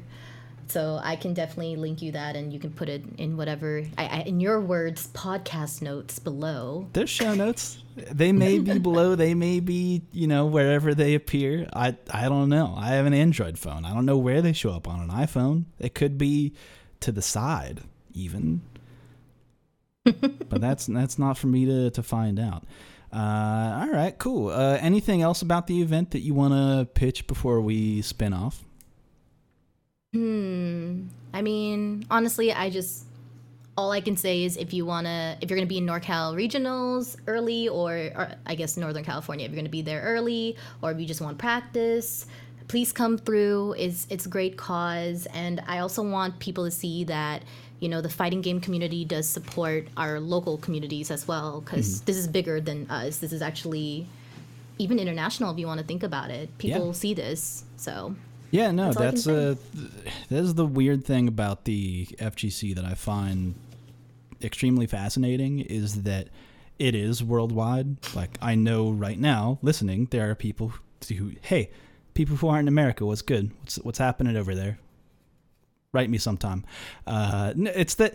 So 0.67 0.99
I 1.03 1.15
can 1.15 1.33
definitely 1.33 1.75
link 1.75 2.01
you 2.01 2.11
that, 2.13 2.35
and 2.35 2.51
you 2.51 2.59
can 2.59 2.71
put 2.71 2.89
it 2.89 3.03
in 3.17 3.37
whatever, 3.37 3.83
I, 3.97 4.05
I, 4.05 4.19
in 4.21 4.39
your 4.39 4.59
words, 4.59 5.07
podcast 5.07 5.81
notes 5.81 6.19
below. 6.19 6.87
There's 6.93 7.09
show 7.09 7.33
notes. 7.33 7.79
They 7.95 8.31
may 8.31 8.59
be 8.59 8.79
below. 8.79 9.15
They 9.15 9.33
may 9.33 9.59
be, 9.59 10.01
you 10.11 10.27
know, 10.27 10.45
wherever 10.45 10.95
they 10.95 11.13
appear. 11.15 11.67
I 11.73 11.95
I 12.11 12.29
don't 12.29 12.49
know. 12.49 12.73
I 12.77 12.89
have 12.91 13.05
an 13.05 13.13
Android 13.13 13.57
phone. 13.59 13.85
I 13.85 13.93
don't 13.93 14.05
know 14.05 14.17
where 14.17 14.41
they 14.41 14.53
show 14.53 14.71
up 14.71 14.87
on 14.87 14.99
an 14.99 15.09
iPhone. 15.09 15.65
It 15.79 15.93
could 15.93 16.17
be 16.17 16.53
to 17.01 17.11
the 17.11 17.21
side, 17.21 17.81
even. 18.13 18.61
but 20.03 20.59
that's 20.59 20.87
that's 20.87 21.19
not 21.19 21.37
for 21.37 21.47
me 21.47 21.65
to 21.65 21.91
to 21.91 22.03
find 22.03 22.39
out. 22.39 22.63
Uh, 23.13 23.85
all 23.85 23.91
right, 23.91 24.17
cool. 24.17 24.49
Uh, 24.49 24.77
anything 24.81 25.21
else 25.21 25.43
about 25.43 25.67
the 25.67 25.81
event 25.83 26.11
that 26.11 26.21
you 26.21 26.33
want 26.33 26.51
to 26.53 26.87
pitch 26.95 27.27
before 27.27 27.61
we 27.61 28.01
spin 28.01 28.33
off? 28.33 28.63
Hmm. 30.13 31.07
I 31.33 31.41
mean, 31.41 32.05
honestly, 32.11 32.53
I 32.53 32.69
just 32.69 33.05
all 33.75 33.91
I 33.91 34.01
can 34.01 34.15
say 34.15 34.43
is 34.43 34.55
if 34.55 34.71
you 34.71 34.85
wanna, 34.85 35.35
if 35.41 35.49
you're 35.49 35.57
gonna 35.57 35.65
be 35.65 35.79
in 35.79 35.85
NorCal 35.87 36.35
regionals 36.35 37.15
early, 37.25 37.67
or, 37.67 38.11
or 38.15 38.31
I 38.45 38.53
guess 38.53 38.77
Northern 38.77 39.03
California, 39.03 39.45
if 39.45 39.51
you're 39.51 39.59
gonna 39.59 39.69
be 39.69 39.81
there 39.81 40.01
early, 40.01 40.55
or 40.83 40.91
if 40.91 40.99
you 40.99 41.07
just 41.07 41.21
want 41.21 41.39
practice, 41.39 42.27
please 42.67 42.91
come 42.91 43.17
through. 43.17 43.73
It's 43.79 44.05
it's 44.11 44.27
a 44.27 44.29
great 44.29 44.57
cause, 44.57 45.25
and 45.33 45.59
I 45.67 45.79
also 45.79 46.03
want 46.03 46.37
people 46.37 46.65
to 46.65 46.71
see 46.71 47.03
that 47.05 47.41
you 47.79 47.89
know 47.89 47.99
the 47.99 48.09
fighting 48.09 48.41
game 48.41 48.61
community 48.61 49.03
does 49.05 49.27
support 49.27 49.87
our 49.97 50.19
local 50.19 50.57
communities 50.59 51.09
as 51.09 51.27
well, 51.27 51.61
because 51.61 52.01
this 52.01 52.15
is 52.17 52.27
bigger 52.27 52.61
than 52.61 52.87
us. 52.91 53.17
This 53.17 53.33
is 53.33 53.41
actually 53.41 54.05
even 54.77 54.99
international 54.99 55.51
if 55.51 55.57
you 55.57 55.65
want 55.65 55.79
to 55.79 55.85
think 55.85 56.03
about 56.03 56.29
it. 56.29 56.55
People 56.59 56.87
Yeah. 56.87 56.91
see 56.93 57.13
this, 57.15 57.63
so 57.77 58.15
Yeah, 58.53 58.69
no, 58.69 58.93
That's 58.93 59.23
that's 59.23 59.23
th- 59.23 59.57
that 60.29 60.37
is 60.37 60.53
the 60.53 60.65
weird 60.67 61.05
thing 61.05 61.27
about 61.27 61.65
the 61.65 62.05
FGC 62.19 62.75
that 62.75 62.85
I 62.85 62.93
find 62.93 63.55
extremely 64.43 64.85
fascinating 64.85 65.59
is 65.59 66.03
that 66.03 66.27
it 66.77 66.93
is 66.93 67.23
worldwide. 67.23 67.97
Like 68.13 68.37
I 68.43 68.53
know 68.53 68.91
right 68.91 69.17
now, 69.17 69.57
listening, 69.63 70.07
there 70.11 70.29
are 70.29 70.35
people 70.35 70.71
who, 71.09 71.31
hey, 71.41 71.71
people 72.13 72.35
who 72.35 72.47
aren't 72.47 72.65
in 72.65 72.67
America, 72.67 73.07
what's 73.07 73.23
good? 73.23 73.49
What's 73.61 73.77
what's 73.77 73.97
happening 73.97 74.37
over 74.37 74.53
there? 74.53 74.77
Write 75.91 76.11
me 76.11 76.19
sometime. 76.19 76.63
Uh, 77.07 77.53
it's 77.57 77.95
that, 77.95 78.13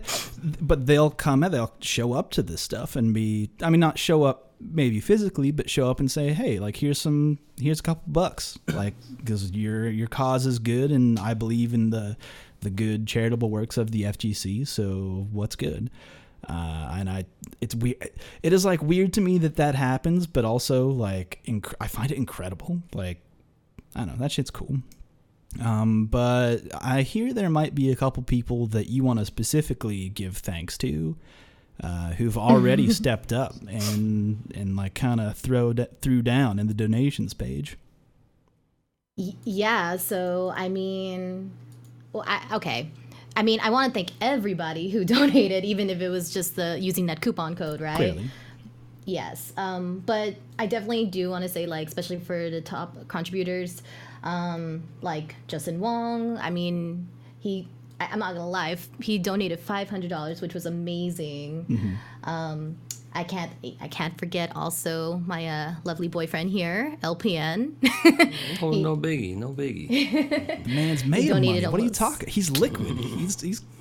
but 0.61 0.87
they'll 0.87 1.11
come 1.11 1.42
and 1.42 1.53
they'll 1.53 1.74
show 1.81 2.12
up 2.12 2.31
to 2.31 2.44
this 2.44 2.61
stuff 2.62 2.94
and 2.94 3.12
be. 3.12 3.51
I 3.61 3.70
mean, 3.70 3.81
not 3.81 3.98
show 3.98 4.22
up 4.22 4.47
maybe 4.61 5.01
physically, 5.01 5.51
but 5.51 5.71
show 5.71 5.90
up 5.90 6.01
and 6.01 6.11
say, 6.11 6.33
"Hey, 6.33 6.59
like 6.59 6.77
here's 6.77 7.01
some, 7.01 7.38
here's 7.61 7.81
a 7.81 7.83
couple 7.83 8.05
bucks, 8.07 8.59
like 8.68 8.94
because 9.16 9.51
your 9.53 9.88
your 9.88 10.09
cause 10.09 10.47
is 10.47 10.59
good, 10.59 10.90
and 10.90 11.18
I 11.18 11.35
believe 11.35 11.75
in 11.75 11.90
the 11.90 12.16
the 12.61 12.71
good 12.71 13.07
charitable 13.07 13.51
works 13.51 13.77
of 13.77 13.90
the 13.90 14.03
FGC. 14.03 14.66
So 14.66 15.27
what's 15.33 15.57
good?" 15.57 15.90
Uh, 16.49 16.90
and 16.92 17.11
I, 17.11 17.25
it's 17.61 17.75
weird. 17.75 18.11
It 18.42 18.53
is 18.53 18.64
like 18.64 18.83
weird 18.83 19.12
to 19.14 19.21
me 19.21 19.38
that 19.38 19.57
that 19.57 19.75
happens, 19.75 20.27
but 20.27 20.44
also 20.44 20.88
like 20.88 21.40
inc- 21.47 21.75
I 21.81 21.88
find 21.88 22.11
it 22.11 22.16
incredible. 22.16 22.83
Like 22.94 23.21
I 23.94 24.01
don't 24.01 24.09
know, 24.09 24.16
that 24.16 24.33
shit's 24.33 24.51
cool. 24.51 24.79
Um, 25.62 26.07
but 26.07 26.59
I 26.81 27.03
hear 27.03 27.33
there 27.33 27.51
might 27.51 27.75
be 27.75 27.90
a 27.90 27.97
couple 27.97 28.23
people 28.23 28.66
that 28.68 28.88
you 28.88 29.03
want 29.03 29.18
to 29.18 29.25
specifically 29.25 30.09
give 30.11 30.37
thanks 30.37 30.77
to, 30.79 31.16
uh, 31.83 32.11
who've 32.11 32.38
already 32.38 32.91
stepped 32.93 33.33
up 33.33 33.55
and 33.69 34.53
and 34.55 34.77
like 34.77 34.95
kind 34.95 35.21
of 35.21 35.37
throw 35.37 35.73
d- 35.73 35.87
threw 36.01 36.23
down 36.23 36.59
in 36.59 36.67
the 36.67 36.75
donations 36.75 37.35
page. 37.35 37.77
Yeah 39.17 39.97
so 39.97 40.53
i 40.55 40.69
mean 40.69 41.51
well 42.12 42.25
I, 42.27 42.57
okay. 42.57 42.91
I 43.37 43.43
mean 43.43 43.59
i 43.61 43.71
want 43.71 43.93
to 43.93 43.95
thank 43.99 44.11
everybody 44.21 44.91
who 44.91 45.05
donated 45.17 45.64
even 45.64 45.91
if 45.91 46.01
it 46.01 46.09
was 46.09 46.33
just 46.33 46.57
the 46.57 46.79
using 46.81 47.07
that 47.07 47.21
coupon 47.21 47.57
code 47.57 47.81
right? 47.81 47.97
Clearly, 47.97 48.31
yes 49.05 49.53
um, 49.57 50.03
but 50.07 50.37
i 50.59 50.67
definitely 50.67 51.07
do 51.07 51.31
want 51.31 51.43
to 51.43 51.49
say 51.49 51.67
like 51.67 51.88
especially 51.88 52.19
for 52.21 52.51
the 52.51 52.61
top 52.61 53.09
contributors 53.09 53.83
um, 54.23 54.85
like 55.03 55.35
justin 55.49 55.81
wong 55.81 56.38
i 56.38 56.51
mean 56.51 57.09
he 57.41 57.67
I, 58.00 58.08
i'm 58.12 58.18
not 58.18 58.34
gonna 58.34 58.48
lie 58.48 58.76
he 59.00 59.18
donated 59.18 59.64
$500 59.64 60.40
which 60.42 60.54
was 60.54 60.66
amazing 60.66 61.98
um, 62.24 62.76
I 63.14 63.24
can't 63.24 63.50
I 63.80 63.88
can't 63.88 64.16
forget 64.18 64.54
also 64.54 65.22
my 65.26 65.48
uh, 65.48 65.74
lovely 65.82 66.08
boyfriend 66.08 66.50
here, 66.50 66.94
LPN. 67.02 67.72
Oh, 68.62 68.70
no 68.72 68.96
biggie, 68.96 69.34
no 69.34 69.48
biggie. 69.54 69.88
the 70.64 70.70
man's 70.74 71.04
made 71.06 71.24
of 71.30 71.37
money. 71.37 71.46
donated 71.48 71.70
What 71.72 71.80
are 71.80 71.84
you 71.84 71.90
almost- 71.90 71.94
talking? 71.98 72.28
He's 72.28 72.50
liquid. 72.50 72.87
He's 72.98 73.40
he's. 73.40 73.62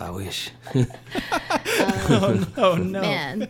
I 0.00 0.10
wish. 0.10 0.50
oh, 0.74 2.46
oh 2.56 2.74
no! 2.76 3.00
Man. 3.02 3.48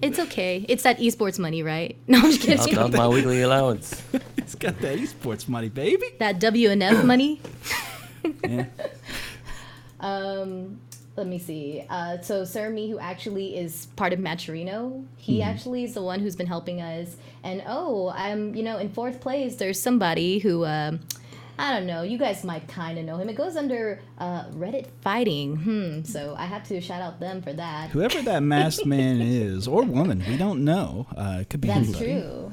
It's 0.00 0.18
okay. 0.18 0.64
It's 0.68 0.82
that 0.82 0.98
esports 0.98 1.38
money, 1.38 1.62
right? 1.62 1.96
No, 2.08 2.18
I'm 2.18 2.30
just 2.32 2.46
That's, 2.46 2.64
kidding. 2.66 2.80
that's 2.80 2.96
my 2.96 3.08
weekly 3.08 3.42
allowance. 3.42 4.02
He's 4.36 4.54
got 4.56 4.78
that 4.80 4.98
esports 4.98 5.48
money, 5.48 5.68
baby. 5.68 6.06
that 6.18 6.40
WNF 6.40 7.04
money. 7.04 7.40
Yeah. 8.44 8.66
Um, 10.00 10.80
let 11.16 11.26
me 11.26 11.38
see. 11.38 11.84
Uh, 11.88 12.20
so 12.22 12.44
Sir 12.44 12.70
Me, 12.70 12.90
who 12.90 12.98
actually 12.98 13.56
is 13.56 13.86
part 13.96 14.12
of 14.12 14.18
Matcherino, 14.18 15.04
he 15.16 15.42
actually 15.42 15.84
is 15.84 15.94
the 15.94 16.02
one 16.02 16.20
who's 16.20 16.36
been 16.36 16.46
helping 16.46 16.80
us. 16.80 17.16
And 17.44 17.62
oh, 17.66 18.12
I'm 18.14 18.54
you 18.54 18.62
know 18.62 18.78
in 18.78 18.90
fourth 18.90 19.20
place. 19.20 19.56
There's 19.56 19.80
somebody 19.80 20.38
who. 20.38 20.64
Um, 20.64 21.00
I 21.58 21.74
don't 21.74 21.86
know. 21.86 22.02
You 22.02 22.16
guys 22.16 22.44
might 22.44 22.66
kind 22.66 22.98
of 22.98 23.04
know 23.04 23.18
him. 23.18 23.28
It 23.28 23.36
goes 23.36 23.56
under 23.56 24.00
uh, 24.18 24.46
Reddit 24.52 24.86
fighting. 25.02 25.56
Hmm. 25.56 26.02
So 26.02 26.34
I 26.36 26.46
have 26.46 26.66
to 26.68 26.80
shout 26.80 27.02
out 27.02 27.20
them 27.20 27.42
for 27.42 27.52
that. 27.52 27.90
Whoever 27.90 28.22
that 28.22 28.42
masked 28.42 28.86
man 28.86 29.20
is 29.20 29.68
or 29.68 29.82
woman, 29.84 30.24
we 30.26 30.38
don't 30.38 30.64
know. 30.64 31.06
Uh, 31.14 31.38
it 31.42 31.50
could 31.50 31.60
be 31.60 31.68
That's 31.68 31.88
anybody. 31.88 32.04
true. 32.06 32.52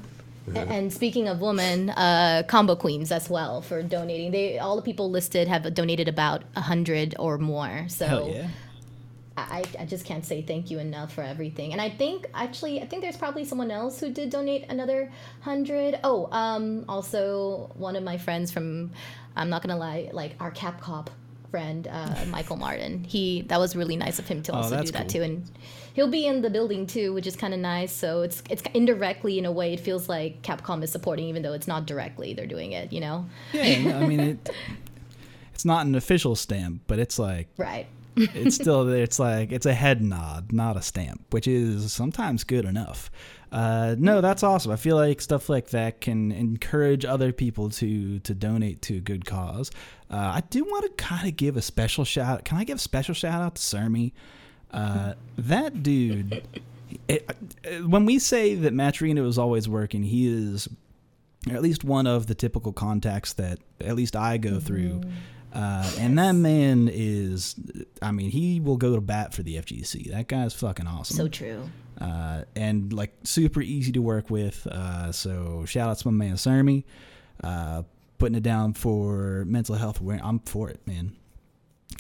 And 0.55 0.91
speaking 0.91 1.27
of 1.27 1.41
women, 1.41 1.89
uh, 1.91 2.43
combo 2.47 2.75
queens 2.75 3.12
as 3.12 3.29
well 3.29 3.62
for 3.62 3.81
donating. 3.83 4.31
They 4.31 4.59
all 4.59 4.75
the 4.75 4.81
people 4.81 5.09
listed 5.09 5.47
have 5.47 5.73
donated 5.73 6.07
about 6.07 6.43
a 6.55 6.62
hundred 6.62 7.15
or 7.19 7.38
more. 7.38 7.85
So 7.88 8.31
yeah! 8.33 8.47
I, 9.38 9.63
I 9.79 9.85
just 9.85 10.05
can't 10.05 10.25
say 10.25 10.41
thank 10.41 10.69
you 10.69 10.79
enough 10.79 11.13
for 11.13 11.21
everything. 11.21 11.71
And 11.71 11.81
I 11.81 11.89
think 11.89 12.27
actually 12.33 12.81
I 12.81 12.85
think 12.88 13.01
there's 13.01 13.17
probably 13.17 13.45
someone 13.45 13.71
else 13.71 13.99
who 13.99 14.12
did 14.12 14.29
donate 14.29 14.65
another 14.69 15.12
hundred. 15.41 15.99
Oh, 16.03 16.27
um, 16.31 16.85
also 16.89 17.71
one 17.75 17.95
of 17.95 18.03
my 18.03 18.17
friends 18.17 18.51
from 18.51 18.91
I'm 19.35 19.49
not 19.49 19.62
gonna 19.62 19.77
lie, 19.77 20.09
like 20.12 20.35
our 20.39 20.51
Capcom 20.51 21.07
friend, 21.51 21.88
uh, 21.88 22.15
Michael 22.29 22.55
Martin. 22.57 23.03
He 23.03 23.41
that 23.43 23.59
was 23.59 23.75
really 23.75 23.95
nice 23.97 24.19
of 24.19 24.27
him 24.27 24.41
to 24.43 24.51
Oh, 24.51 24.57
also 24.57 24.71
that's 24.71 24.91
do 24.91 24.97
that 24.97 25.03
cool. 25.03 25.09
too. 25.09 25.21
And 25.23 25.49
he'll 25.93 26.09
be 26.09 26.25
in 26.25 26.41
the 26.41 26.49
building 26.49 26.85
too, 26.88 27.13
which 27.13 27.27
is 27.27 27.35
kind 27.35 27.53
of 27.53 27.59
nice. 27.59 27.91
So 27.91 28.21
it's 28.21 28.43
it's 28.49 28.62
indirectly 28.73 29.38
in 29.39 29.45
a 29.45 29.51
way 29.51 29.73
it 29.73 29.79
feels 29.79 30.07
like 30.09 30.41
Capcom 30.41 30.83
is 30.83 30.91
supporting, 30.91 31.25
even 31.27 31.41
though 31.41 31.53
it's 31.53 31.67
not 31.67 31.85
directly 31.85 32.33
they're 32.33 32.45
doing 32.47 32.71
it. 32.73 32.91
You 32.93 33.01
know, 33.01 33.25
Yeah, 33.53 33.97
I 33.99 34.07
mean 34.07 34.19
it. 34.19 34.49
It's 35.53 35.65
not 35.65 35.85
an 35.85 35.95
official 35.95 36.35
stamp, 36.35 36.83
but 36.88 36.99
it's 36.99 37.19
like 37.19 37.47
right? 37.57 37.85
it's 38.15 38.55
still 38.55 38.88
it's 38.89 39.19
like 39.19 39.51
it's 39.51 39.65
a 39.65 39.73
head 39.73 40.01
nod, 40.01 40.51
not 40.51 40.77
a 40.77 40.81
stamp, 40.81 41.25
which 41.33 41.47
is 41.47 41.91
sometimes 41.93 42.43
good 42.43 42.65
enough. 42.65 43.09
Uh, 43.51 43.95
no, 43.97 44.21
that's 44.21 44.43
awesome. 44.43 44.71
I 44.71 44.75
feel 44.75 44.95
like 44.95 45.21
stuff 45.21 45.49
like 45.49 45.69
that 45.69 46.01
can 46.01 46.31
encourage 46.31 47.03
other 47.05 47.31
people 47.31 47.69
to 47.71 48.19
to 48.19 48.33
donate 48.33 48.81
to 48.83 48.97
a 48.97 48.99
good 48.99 49.25
cause. 49.25 49.71
Uh, 50.09 50.17
I 50.17 50.43
do 50.49 50.63
want 50.63 50.85
to 50.85 51.03
kind 51.03 51.27
of 51.27 51.35
give 51.35 51.57
a 51.57 51.62
special 51.62 52.05
shout. 52.05 52.39
Out. 52.39 52.45
Can 52.45 52.57
I 52.57 52.63
give 52.63 52.77
a 52.77 52.81
special 52.81 53.13
shout 53.15 53.41
out 53.41 53.55
to 53.55 53.62
Sermi? 53.62 54.12
Uh, 54.71 55.13
that 55.38 55.83
dude. 55.83 56.43
It, 57.07 57.29
uh, 57.29 57.88
when 57.88 58.05
we 58.05 58.17
say 58.17 58.55
that 58.55 58.73
Matcherino 58.73 59.27
is 59.27 59.38
always 59.38 59.69
working, 59.69 60.01
he 60.01 60.27
is 60.27 60.67
at 61.51 61.62
least 61.62 61.83
one 61.83 62.07
of 62.07 62.25
the 62.25 62.33
typical 62.33 62.73
contacts 62.73 63.33
that 63.33 63.59
at 63.79 63.95
least 63.95 64.15
I 64.15 64.38
go 64.38 64.59
through. 64.59 65.01
Uh, 65.53 65.91
and 65.99 66.17
that 66.17 66.33
man 66.33 66.89
is, 66.91 67.55
I 68.01 68.12
mean, 68.12 68.29
he 68.29 68.59
will 68.59 68.77
go 68.77 68.95
to 68.95 69.01
bat 69.01 69.33
for 69.33 69.41
the 69.43 69.55
FGC. 69.57 70.12
That 70.12 70.27
guy's 70.27 70.53
fucking 70.53 70.88
awesome. 70.88 71.17
So 71.17 71.27
true. 71.27 71.69
Uh, 71.99 72.43
and 72.55 72.93
like 72.93 73.13
super 73.23 73.62
easy 73.62 73.91
to 73.93 74.01
work 74.01 74.29
with. 74.29 74.65
Uh, 74.67 75.12
so 75.12 75.65
shout 75.65 75.89
out 75.89 75.97
to 75.99 76.12
my 76.12 76.25
man 76.25 76.35
Sermi, 76.35 76.83
uh, 77.43 77.83
putting 78.17 78.35
it 78.35 78.43
down 78.43 78.73
for 78.73 79.43
mental 79.45 79.75
health 79.75 79.99
awareness. 80.01 80.25
I'm 80.25 80.39
for 80.39 80.69
it, 80.69 80.79
man. 80.85 81.15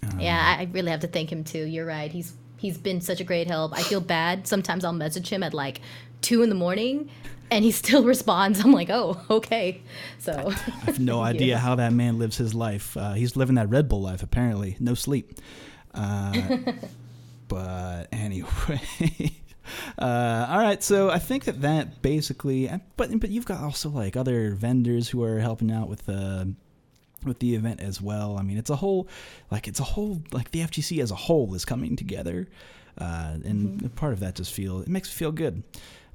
Um, 0.03 0.19
Yeah, 0.19 0.55
I 0.57 0.61
I 0.61 0.69
really 0.71 0.91
have 0.91 1.01
to 1.01 1.07
thank 1.07 1.31
him 1.31 1.43
too. 1.43 1.65
You're 1.65 1.85
right. 1.85 2.11
He's 2.11 2.33
he's 2.57 2.77
been 2.77 3.01
such 3.01 3.19
a 3.19 3.23
great 3.23 3.47
help. 3.47 3.77
I 3.77 3.81
feel 3.81 4.01
bad. 4.01 4.47
Sometimes 4.47 4.85
I'll 4.85 4.93
message 4.93 5.29
him 5.29 5.43
at 5.43 5.53
like 5.53 5.81
two 6.21 6.41
in 6.43 6.49
the 6.49 6.55
morning 6.55 7.09
and 7.51 7.63
he 7.63 7.71
still 7.83 8.03
responds. 8.03 8.59
I'm 8.59 8.71
like, 8.71 8.89
oh, 8.89 9.19
okay. 9.29 9.81
So 10.19 10.33
I 10.33 10.51
have 10.85 10.99
no 10.99 11.21
idea 11.21 11.57
how 11.57 11.75
that 11.75 11.93
man 11.93 12.19
lives 12.19 12.37
his 12.37 12.53
life. 12.53 12.95
Uh, 12.95 13.13
he's 13.13 13.35
living 13.35 13.55
that 13.55 13.69
Red 13.69 13.89
Bull 13.89 14.01
life, 14.01 14.23
apparently. 14.23 14.77
No 14.79 14.93
sleep. 14.93 15.39
Uh, 15.93 16.57
but 17.47 18.07
anyway. 18.11 18.81
Uh, 19.97 20.47
all 20.49 20.59
right, 20.59 20.81
so 20.83 21.09
I 21.09 21.19
think 21.19 21.45
that 21.45 21.61
that 21.61 22.01
basically, 22.01 22.69
but 22.97 23.19
but 23.19 23.29
you've 23.29 23.45
got 23.45 23.61
also 23.61 23.89
like 23.89 24.15
other 24.15 24.51
vendors 24.51 25.09
who 25.09 25.23
are 25.23 25.39
helping 25.39 25.71
out 25.71 25.89
with 25.89 26.05
the 26.05 26.53
with 27.25 27.39
the 27.39 27.55
event 27.55 27.81
as 27.81 28.01
well. 28.01 28.37
I 28.37 28.43
mean, 28.43 28.57
it's 28.57 28.69
a 28.69 28.75
whole 28.75 29.07
like 29.51 29.67
it's 29.67 29.79
a 29.79 29.83
whole 29.83 30.21
like 30.31 30.51
the 30.51 30.59
FGC 30.61 31.01
as 31.01 31.11
a 31.11 31.15
whole 31.15 31.53
is 31.53 31.65
coming 31.65 31.95
together, 31.95 32.47
uh, 32.97 33.37
and 33.43 33.93
part 33.95 34.13
of 34.13 34.19
that 34.21 34.35
just 34.35 34.53
feel 34.53 34.79
it 34.79 34.87
makes 34.87 35.09
me 35.09 35.13
feel 35.13 35.31
good. 35.31 35.63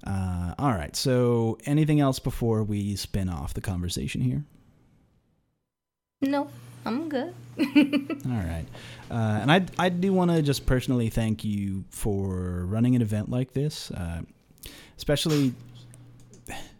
Uh, 0.06 0.54
all 0.58 0.72
right, 0.72 0.94
so 0.94 1.58
anything 1.64 1.98
else 1.98 2.18
before 2.18 2.62
we 2.62 2.94
spin 2.96 3.28
off 3.28 3.54
the 3.54 3.60
conversation 3.60 4.20
here? 4.20 4.44
no, 6.20 6.48
I'm 6.86 7.08
good. 7.08 7.34
All 7.58 8.32
right. 8.32 8.66
Uh, 9.10 9.38
and 9.42 9.50
I, 9.52 9.64
I 9.78 9.88
do 9.88 10.12
want 10.12 10.30
to 10.30 10.42
just 10.42 10.66
personally 10.66 11.08
thank 11.08 11.44
you 11.44 11.84
for 11.90 12.64
running 12.66 12.94
an 12.96 13.02
event 13.02 13.30
like 13.30 13.52
this, 13.52 13.90
uh, 13.90 14.22
especially 14.96 15.54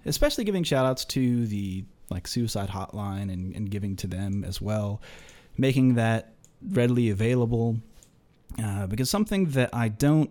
especially 0.07 0.45
giving 0.45 0.63
shout 0.65 0.85
outs 0.85 1.05
to 1.07 1.47
the 1.47 1.85
like 2.11 2.27
suicide 2.29 2.69
hotline 2.69 3.33
and, 3.33 3.55
and 3.57 3.71
giving 3.71 3.97
to 3.97 4.07
them 4.07 4.45
as 4.45 4.61
well, 4.61 5.01
making 5.57 5.95
that 5.95 6.35
readily 6.71 7.11
available. 7.11 7.79
uh, 8.63 8.87
because 8.87 9.11
something 9.11 9.47
that 9.51 9.71
I 9.73 9.89
don't. 9.89 10.31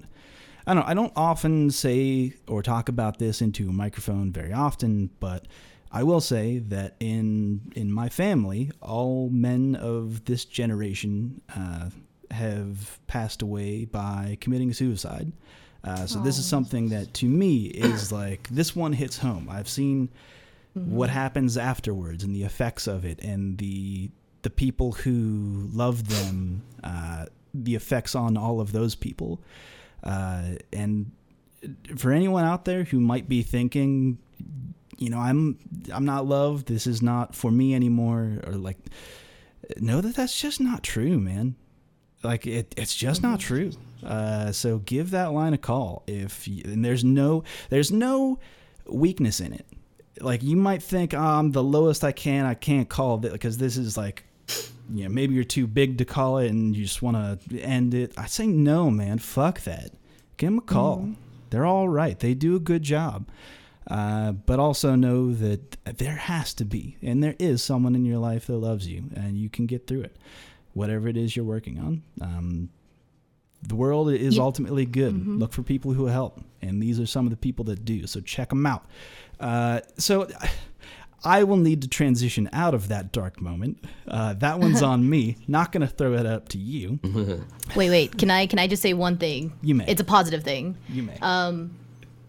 I 0.66 0.74
don't. 0.74 0.88
I 0.88 0.94
don't 0.94 1.12
often 1.16 1.72
say 1.72 2.34
or 2.48 2.64
talk 2.64 2.88
about 2.88 3.20
this 3.20 3.42
into 3.42 3.68
a 3.68 3.74
microphone 3.74 4.32
very 4.32 4.54
often, 4.54 5.10
but 5.20 5.46
I 5.94 6.02
will 6.02 6.22
say 6.22 6.58
that 6.58 6.96
in 7.00 7.72
in 7.76 7.92
my 7.92 8.10
family, 8.10 8.72
all 8.82 9.30
men 9.30 9.76
of 9.76 10.26
this 10.26 10.44
generation 10.44 11.42
uh, 11.56 11.90
have 12.32 13.00
passed 13.06 13.44
away 13.44 13.86
by 13.86 14.38
committing 14.42 14.74
suicide. 14.74 15.32
Uh, 15.84 16.08
so 16.08 16.20
this 16.20 16.40
is 16.40 16.46
something 16.46 16.90
that 16.90 17.14
to 17.16 17.28
me 17.28 17.66
is 17.66 18.12
like 18.22 18.48
this 18.50 18.76
one 18.76 18.94
hits 18.94 19.20
home. 19.20 19.48
I've 19.50 19.70
seen 19.70 20.10
what 20.74 21.12
happens 21.12 21.56
afterwards 21.56 22.24
and 22.24 22.36
the 22.36 22.44
effects 22.44 22.88
of 22.88 23.06
it, 23.06 23.20
and 23.24 23.60
the 23.60 24.10
the 24.42 24.50
people 24.50 24.94
who 24.94 25.70
love 25.72 26.08
them, 26.10 26.64
uh, 26.84 27.28
the 27.54 27.76
effects 27.76 28.16
on 28.16 28.36
all 28.36 28.60
of 28.60 28.72
those 28.72 28.96
people, 28.96 29.40
uh, 30.04 30.44
and 30.72 31.12
for 31.96 32.12
anyone 32.12 32.44
out 32.44 32.66
there 32.66 32.84
who 32.84 33.00
might 33.00 33.30
be 33.30 33.44
thinking, 33.44 34.18
you 34.98 35.10
know, 35.10 35.20
I'm 35.20 35.58
I'm 35.94 36.06
not 36.06 36.26
loved. 36.26 36.68
This 36.68 36.88
is 36.88 37.02
not 37.02 37.36
for 37.36 37.52
me 37.52 37.74
anymore, 37.74 38.40
or 38.46 38.54
like, 38.54 38.78
know 39.78 40.02
that 40.02 40.16
that's 40.16 40.40
just 40.40 40.60
not 40.60 40.84
true, 40.84 41.20
man. 41.20 41.56
Like 42.24 42.48
it, 42.48 42.74
it's 42.78 42.96
just 42.96 43.22
not 43.22 43.40
true. 43.40 43.72
Uh, 44.04 44.52
so 44.52 44.80
give 44.80 45.12
that 45.12 45.32
line 45.34 45.54
a 45.54 45.58
call 45.58 46.04
if 46.08 46.48
you, 46.48 46.64
and 46.66 46.84
there's 46.84 47.04
no 47.04 47.44
there's 47.70 47.92
no 47.92 48.40
weakness 48.88 49.40
in 49.40 49.54
it. 49.54 49.66
Like 50.22 50.44
you 50.44 50.56
might 50.56 50.84
think 50.84 51.14
oh, 51.14 51.20
I'm 51.20 51.52
the 51.52 51.64
lowest 51.64 52.04
I 52.04 52.12
can. 52.12 52.46
I 52.46 52.54
can't 52.54 52.88
call 52.88 53.24
it 53.26 53.32
because 53.32 53.58
this 53.58 53.78
is 53.78 53.98
like 53.98 54.24
you 54.94 55.04
know, 55.04 55.10
maybe 55.10 55.34
you're 55.34 55.44
too 55.44 55.68
big 55.68 55.98
to 55.98 56.06
call 56.06 56.38
it 56.38 56.50
and 56.50 56.76
you 56.76 56.84
just 56.84 57.02
want 57.02 57.42
to 57.50 57.60
end 57.60 57.94
it. 57.94 58.14
I 58.18 58.26
say 58.26 58.48
no, 58.48 58.90
man. 58.90 59.20
Fuck 59.20 59.62
that. 59.62 59.92
Give 60.38 60.48
them 60.48 60.60
a 60.60 60.62
call. 60.62 61.10
They're 61.50 61.66
all 61.66 61.88
right. 61.88 62.20
They 62.20 62.34
do 62.34 62.56
a 62.56 62.60
good 62.60 62.84
job. 62.84 63.30
Uh, 63.88 64.32
but 64.32 64.60
also 64.60 64.96
know 64.96 65.34
that 65.34 65.78
there 65.98 66.16
has 66.16 66.54
to 66.54 66.64
be, 66.66 66.98
and 67.02 67.22
there 67.24 67.36
is 67.40 67.62
someone 67.62 67.96
in 67.96 68.06
your 68.06 68.18
life 68.18 68.48
that 68.48 68.58
loves 68.58 68.88
you, 68.88 69.04
and 69.16 69.38
you 69.38 69.50
can 69.50 69.66
get 69.66 69.88
through 69.88 70.02
it, 70.02 70.16
whatever 70.74 71.08
it 71.10 71.18
is 71.18 71.36
you're 71.36 71.44
working 71.46 71.78
on. 71.80 72.02
Um, 72.22 72.70
the 73.62 73.76
world 73.76 74.10
is 74.12 74.36
Yep. 74.36 74.42
ultimately 74.44 74.86
good. 74.86 75.28
Look 75.28 75.52
for 75.54 75.64
people 75.64 75.94
who 75.94 76.06
help, 76.08 76.42
and 76.62 76.82
these 76.82 77.00
are 77.00 77.06
some 77.06 77.26
of 77.26 77.32
the 77.32 77.38
people 77.38 77.66
that 77.66 77.84
do. 77.86 78.08
So 78.08 78.20
check 78.22 78.50
them 78.50 78.66
out. 78.66 78.86
Uh, 79.40 79.82
so 79.98 80.28
I 81.26 81.44
will 81.44 81.58
need 81.58 81.82
to 81.84 81.88
transition 81.88 82.50
out 82.52 82.74
of 82.74 82.90
that 82.90 83.12
dark 83.14 83.42
moment. 83.42 83.84
Uh, 84.08 84.34
that 84.36 84.60
one's 84.60 84.82
on 84.94 85.10
me. 85.10 85.38
Not 85.48 85.72
going 85.72 85.82
to 85.82 85.88
throw 85.88 86.14
it 86.14 86.26
up 86.26 86.50
to 86.50 86.58
you. 86.58 87.00
Wait, 87.76 87.90
wait. 87.90 88.18
Can 88.18 88.30
I 88.30 88.46
can 88.46 88.60
I 88.60 88.68
just 88.68 88.82
say 88.82 88.94
one 88.94 89.18
thing? 89.18 89.54
You 89.62 89.76
may. 89.76 89.86
It's 89.88 90.02
a 90.02 90.06
positive 90.06 90.44
thing. 90.44 90.78
You 90.90 91.04
may. 91.04 91.18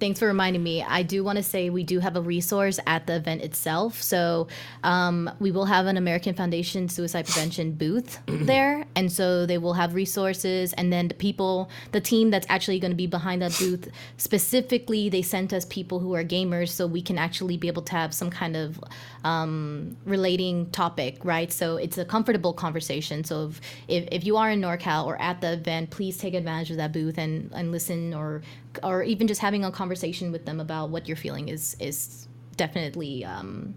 Thanks 0.05 0.21
for 0.21 0.27
reminding 0.27 0.63
me. 0.63 0.83
I 0.83 1.03
do 1.03 1.25
want 1.25 1.37
to 1.37 1.43
say 1.43 1.71
we 1.71 1.83
do 1.83 1.99
have 1.99 2.15
a 2.15 2.21
resource 2.21 2.79
at 2.87 3.07
the 3.07 3.17
event 3.17 3.41
itself. 3.41 4.03
So 4.03 4.49
um, 4.83 5.31
we 5.39 5.51
will 5.51 5.65
have 5.65 5.87
an 5.87 5.97
American 5.97 6.35
Foundation 6.35 6.91
Suicide 6.91 7.25
Prevention 7.25 7.73
booth 7.73 8.19
there. 8.27 8.85
And 8.97 9.11
so 9.11 9.47
they 9.47 9.57
will 9.57 9.73
have 9.73 9.95
resources. 9.95 10.75
And 10.75 10.93
then 10.93 11.09
the 11.09 11.15
people, 11.15 11.71
the 11.93 12.03
team 12.03 12.31
that's 12.31 12.45
actually 12.51 12.81
going 12.81 12.91
to 12.91 12.97
be 12.97 13.07
behind 13.07 13.41
that 13.41 13.57
booth, 13.59 13.89
specifically, 14.19 15.09
they 15.09 15.23
sent 15.23 15.55
us 15.55 15.65
people 15.65 16.01
who 16.01 16.15
are 16.15 16.23
gamers 16.23 16.69
so 16.69 16.87
we 16.87 17.01
can 17.01 17.17
actually 17.17 17.57
be 17.57 17.69
able 17.69 17.81
to 17.81 17.93
have 17.93 18.13
some 18.13 18.29
kind 18.29 18.57
of 18.57 18.79
um, 19.25 19.97
relating 20.05 20.71
topic, 20.71 21.25
right? 21.25 21.51
So 21.51 21.79
it's 21.79 21.97
a 21.97 22.05
comfortable 22.05 22.53
conversation. 22.53 23.25
So 23.25 23.47
if, 23.47 23.61
if, 23.89 24.09
if 24.13 24.27
you 24.27 24.37
are 24.37 24.51
in 24.51 24.61
NorCal 24.61 25.07
or 25.07 25.19
at 25.19 25.41
the 25.41 25.55
event, 25.55 25.89
please 25.89 26.19
take 26.19 26.35
advantage 26.35 26.71
of 26.73 26.77
that 26.77 26.93
booth 26.93 27.17
and, 27.17 27.51
and 27.55 27.73
listen 27.73 28.13
or 28.13 28.43
or 28.83 29.03
even 29.03 29.27
just 29.27 29.41
having 29.41 29.65
a 29.65 29.71
conversation 29.71 30.33
with 30.33 30.45
them 30.47 30.61
about 30.61 30.91
what 30.91 31.07
you're 31.09 31.17
feeling 31.17 31.49
is 31.49 31.77
is 31.81 32.29
definitely 32.57 33.25
um, 33.25 33.75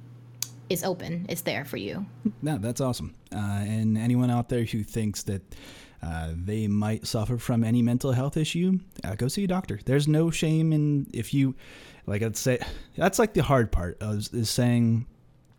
is 0.69 0.83
open. 0.83 1.25
It's 1.29 1.41
there 1.41 1.65
for 1.65 1.77
you. 1.77 2.05
No, 2.41 2.57
that's 2.57 2.81
awesome. 2.81 3.13
Uh, 3.33 3.63
and 3.67 3.97
anyone 3.97 4.29
out 4.29 4.49
there 4.49 4.63
who 4.63 4.83
thinks 4.83 5.23
that 5.23 5.41
uh, 6.03 6.31
they 6.35 6.67
might 6.67 7.07
suffer 7.07 7.37
from 7.37 7.63
any 7.63 7.81
mental 7.81 8.11
health 8.11 8.37
issue, 8.37 8.79
uh, 9.03 9.15
go 9.15 9.27
see 9.27 9.43
a 9.43 9.47
doctor. 9.47 9.79
There's 9.85 10.07
no 10.07 10.29
shame 10.29 10.73
in 10.73 11.07
if 11.13 11.33
you, 11.33 11.55
like 12.05 12.21
I'd 12.21 12.37
say, 12.37 12.59
that's 12.95 13.19
like 13.19 13.33
the 13.33 13.43
hard 13.43 13.71
part 13.71 13.97
is, 14.01 14.33
is 14.33 14.49
saying 14.49 15.05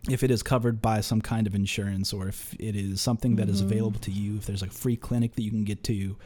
if 0.08 0.22
it 0.22 0.30
is 0.30 0.42
covered 0.42 0.80
by 0.80 1.00
some 1.00 1.20
kind 1.20 1.46
of 1.46 1.54
insurance 1.54 2.12
or 2.12 2.28
if 2.28 2.54
it 2.58 2.76
is 2.76 3.00
something 3.00 3.36
that 3.36 3.48
is 3.48 3.60
available 3.60 4.00
to 4.00 4.10
you, 4.10 4.36
if 4.36 4.46
there's 4.46 4.62
like 4.62 4.70
a 4.70 4.74
free 4.74 4.96
clinic 4.96 5.34
that 5.34 5.42
you 5.42 5.50
can 5.50 5.64
get 5.64 5.82
to. 5.84 6.16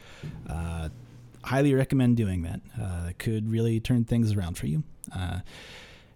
Highly 1.43 1.73
recommend 1.73 2.17
doing 2.17 2.43
that. 2.43 2.61
Uh, 2.79 3.07
it 3.09 3.19
could 3.19 3.49
really 3.49 3.79
turn 3.79 4.05
things 4.05 4.33
around 4.33 4.57
for 4.57 4.67
you. 4.67 4.83
Uh, 5.15 5.39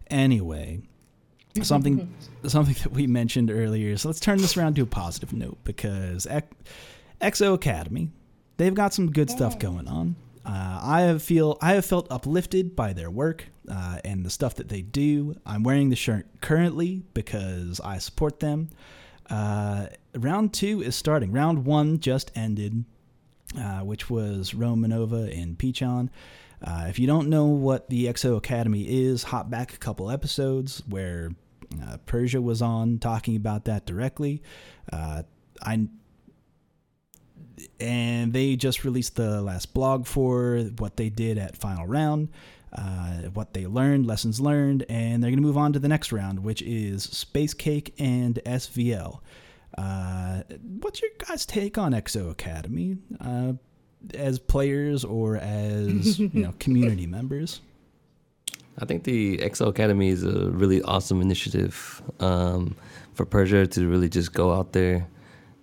anyway, 0.10 0.82
something 1.62 2.14
something 2.48 2.76
that 2.84 2.92
we 2.92 3.08
mentioned 3.08 3.52
earlier. 3.52 3.98
So 3.98 4.10
let's 4.10 4.20
turn 4.20 4.38
this 4.40 4.58
around 4.58 4.76
to 4.76 4.84
a 4.84 4.86
positive 4.88 5.34
note 5.34 5.58
because 5.64 6.28
XO 7.22 7.54
Academy, 7.54 8.10
they've 8.58 8.74
got 8.74 8.94
some 8.94 9.12
good 9.12 9.30
stuff 9.30 9.60
going 9.60 9.88
on. 9.88 10.16
Uh, 10.46 10.80
I 10.82 11.02
have 11.02 11.22
feel 11.22 11.58
I 11.62 11.74
have 11.74 11.86
felt 11.86 12.08
uplifted 12.10 12.76
by 12.76 12.94
their 12.94 13.12
work 13.12 13.48
uh, 13.70 14.00
and 14.06 14.26
the 14.26 14.30
stuff 14.30 14.56
that 14.56 14.70
they 14.70 14.82
do. 14.82 15.36
I'm 15.46 15.64
wearing 15.64 15.90
the 15.90 15.96
shirt 15.98 16.26
currently 16.42 17.04
because 17.14 17.82
I 17.82 17.98
support 17.98 18.40
them. 18.40 18.70
Uh, 19.30 19.88
round 20.16 20.54
two 20.54 20.82
is 20.82 20.96
starting. 20.96 21.34
Round 21.34 21.66
one 21.66 22.00
just 22.00 22.32
ended, 22.34 22.86
uh, 23.56 23.80
which 23.80 24.10
was 24.10 24.52
Romanova 24.52 25.40
and 25.40 25.58
Pichon. 25.58 26.10
Uh, 26.62 26.86
if 26.90 26.98
you 26.98 27.06
don't 27.06 27.30
know 27.30 27.46
what 27.46 27.90
the 27.90 28.06
XO 28.08 28.38
Academy 28.38 28.84
is, 28.84 29.24
hop 29.24 29.50
back 29.50 29.74
a 29.74 29.78
couple 29.78 30.10
episodes 30.10 30.82
where 30.90 31.30
uh, 31.84 31.98
Persia 32.06 32.42
was 32.42 32.62
on 32.62 32.98
talking 32.98 33.36
about 33.36 33.66
that 33.66 33.86
directly. 33.86 34.42
Uh, 34.92 35.24
I 35.62 35.88
and 37.80 38.34
they 38.34 38.56
just 38.56 38.84
released 38.84 39.16
the 39.16 39.42
last 39.42 39.74
blog 39.74 40.06
for 40.06 40.60
what 40.78 40.98
they 40.98 41.10
did 41.10 41.38
at 41.38 41.58
final 41.58 41.88
round, 41.88 42.30
uh, 42.74 43.30
what 43.34 43.54
they 43.54 43.66
learned, 43.66 44.06
lessons 44.06 44.40
learned, 44.40 44.86
and 44.90 45.24
they're 45.24 45.32
going 45.32 45.42
to 45.42 45.46
move 45.46 45.58
on 45.58 45.74
to 45.74 45.80
the 45.80 45.88
next 45.88 46.12
round, 46.12 46.44
which 46.44 46.62
is 46.62 47.08
SpaceCake 47.08 47.94
and 47.98 48.40
SVL. 48.46 49.20
Uh, 49.78 50.42
what's 50.82 51.02
your 51.02 51.12
guys' 51.28 51.46
take 51.46 51.78
on 51.78 51.94
XO 51.94 52.32
Academy 52.32 52.98
uh, 53.22 53.54
as 54.14 54.40
players 54.40 55.04
or 55.04 55.38
as 55.38 56.20
you 56.20 56.30
know 56.34 56.54
community 56.60 57.08
members? 57.08 57.62
I 58.80 58.86
think 58.86 59.04
the 59.04 59.40
XO 59.40 59.68
Academy 59.68 60.10
is 60.10 60.24
a 60.24 60.50
really 60.52 60.82
awesome 60.84 61.22
initiative 61.22 62.02
um, 62.20 62.76
for 63.14 63.26
Persia 63.26 63.66
to 63.66 63.88
really 63.88 64.10
just 64.10 64.34
go 64.34 64.54
out 64.54 64.74
there 64.74 65.08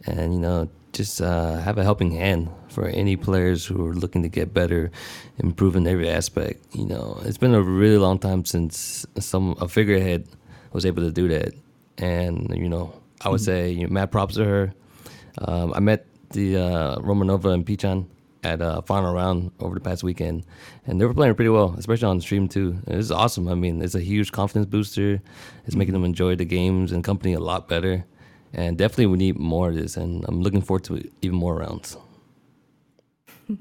and 0.06 0.34
you 0.34 0.40
know 0.40 0.68
just 0.94 1.20
uh, 1.20 1.56
have 1.56 1.76
a 1.76 1.82
helping 1.82 2.12
hand 2.12 2.48
for 2.68 2.86
any 2.86 3.16
players 3.16 3.66
who 3.66 3.86
are 3.86 3.94
looking 3.94 4.22
to 4.22 4.28
get 4.28 4.54
better, 4.54 4.90
improve 5.38 5.76
in 5.76 5.86
every 5.86 6.08
aspect. 6.08 6.64
You 6.72 6.86
know, 6.86 7.20
it's 7.24 7.36
been 7.36 7.54
a 7.54 7.62
really 7.62 7.98
long 7.98 8.18
time 8.18 8.44
since 8.44 9.04
some 9.18 9.56
a 9.60 9.68
figurehead 9.68 10.28
was 10.72 10.86
able 10.86 11.02
to 11.02 11.10
do 11.10 11.28
that, 11.28 11.52
and 11.98 12.56
you 12.56 12.68
know, 12.68 12.92
I 13.24 13.28
would 13.30 13.40
say 13.40 13.70
you 13.70 13.84
know, 13.86 13.92
mad 13.92 14.10
props 14.12 14.34
to 14.36 14.44
her. 14.44 14.74
Um, 15.38 15.72
I 15.74 15.80
met 15.80 16.06
the 16.30 16.56
uh, 16.56 16.96
Romanova 16.98 17.52
and 17.52 17.64
Pichan 17.66 18.06
at 18.42 18.60
uh, 18.60 18.82
final 18.82 19.14
round 19.14 19.50
over 19.60 19.74
the 19.74 19.80
past 19.80 20.02
weekend, 20.04 20.44
and 20.86 21.00
they 21.00 21.06
were 21.06 21.14
playing 21.14 21.34
pretty 21.34 21.48
well, 21.48 21.74
especially 21.78 22.06
on 22.08 22.20
stream 22.20 22.46
too. 22.48 22.78
It's 22.86 23.10
awesome. 23.10 23.48
I 23.48 23.54
mean, 23.54 23.80
it's 23.82 23.94
a 23.94 24.00
huge 24.00 24.32
confidence 24.32 24.66
booster. 24.66 25.20
It's 25.66 25.74
making 25.74 25.94
them 25.94 26.04
enjoy 26.04 26.36
the 26.36 26.44
games 26.44 26.92
and 26.92 27.02
company 27.02 27.32
a 27.32 27.40
lot 27.40 27.68
better, 27.68 28.04
and 28.52 28.76
definitely 28.76 29.06
we 29.06 29.18
need 29.18 29.38
more 29.38 29.70
of 29.70 29.76
this. 29.76 29.96
And 29.96 30.24
I'm 30.28 30.42
looking 30.42 30.60
forward 30.60 30.84
to 30.84 31.02
even 31.22 31.36
more 31.36 31.56
rounds. 31.56 31.96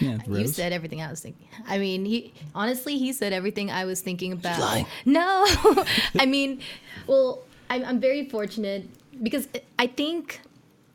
Yeah, 0.00 0.18
You 0.28 0.48
said 0.48 0.72
everything 0.72 1.00
I 1.00 1.08
was 1.08 1.20
thinking. 1.20 1.46
I 1.64 1.78
mean, 1.78 2.04
he 2.04 2.34
honestly 2.56 2.98
he 2.98 3.12
said 3.12 3.32
everything 3.32 3.70
I 3.70 3.84
was 3.84 4.00
thinking 4.00 4.32
about. 4.32 4.58
lying. 4.58 4.84
No, 5.04 5.44
I 6.18 6.26
mean, 6.26 6.60
well, 7.06 7.44
I'm 7.70 7.84
I'm 7.84 8.00
very 8.00 8.28
fortunate 8.28 8.88
because 9.22 9.48
I 9.78 9.86
think 9.86 10.40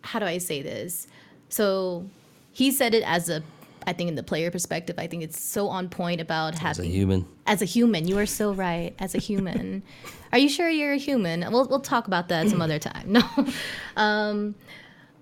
how 0.02 0.20
do 0.20 0.26
I 0.26 0.38
say 0.38 0.62
this? 0.62 1.08
So 1.50 2.06
he 2.52 2.72
said 2.72 2.94
it 2.94 3.04
as 3.04 3.30
a 3.30 3.44
I 3.88 3.94
think 3.94 4.10
in 4.10 4.16
the 4.16 4.24
player 4.24 4.52
perspective, 4.52 4.98
I 5.00 5.08
think 5.08 5.24
it's 5.24 5.42
so 5.42 5.68
on 5.68 5.90
point 5.90 6.22
about 6.22 6.58
having 6.58 6.86
As 6.86 6.92
a 6.92 6.92
human, 6.92 7.26
as 7.48 7.62
a 7.62 7.66
human. 7.66 8.08
You 8.08 8.20
are 8.20 8.28
so 8.28 8.54
right. 8.54 8.94
As 9.00 9.16
a 9.16 9.18
human, 9.18 9.82
are 10.32 10.38
you 10.38 10.50
sure 10.50 10.70
you're 10.70 10.94
a 10.94 10.98
human? 10.98 11.42
We'll 11.52 11.68
we'll 11.68 11.80
talk 11.80 12.08
about 12.08 12.28
that 12.30 12.48
some 12.50 12.62
other 12.62 12.80
time. 12.80 13.12
No, 13.12 13.24
um, 13.98 14.56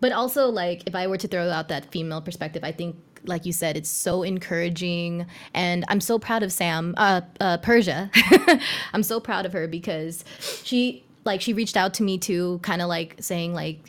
but 0.01 0.11
also 0.11 0.49
like 0.49 0.83
if 0.87 0.95
I 0.95 1.07
were 1.07 1.17
to 1.17 1.27
throw 1.27 1.49
out 1.49 1.69
that 1.69 1.91
female 1.91 2.21
perspective, 2.21 2.63
I 2.63 2.71
think 2.71 2.95
like 3.25 3.45
you 3.45 3.53
said, 3.53 3.77
it's 3.77 3.89
so 3.89 4.23
encouraging, 4.23 5.25
and 5.53 5.85
I'm 5.87 6.01
so 6.01 6.19
proud 6.19 6.43
of 6.43 6.51
Sam, 6.51 6.95
uh, 6.97 7.21
uh, 7.39 7.57
Persia. 7.57 8.09
I'm 8.93 9.03
so 9.03 9.19
proud 9.19 9.45
of 9.45 9.53
her 9.53 9.67
because 9.67 10.23
she 10.63 11.03
like 11.29 11.41
she 11.41 11.53
reached 11.53 11.77
out 11.77 11.93
to 11.95 12.03
me 12.03 12.17
too, 12.17 12.59
kind 12.63 12.81
of 12.81 12.89
like 12.89 13.15
saying 13.21 13.53
like 13.53 13.79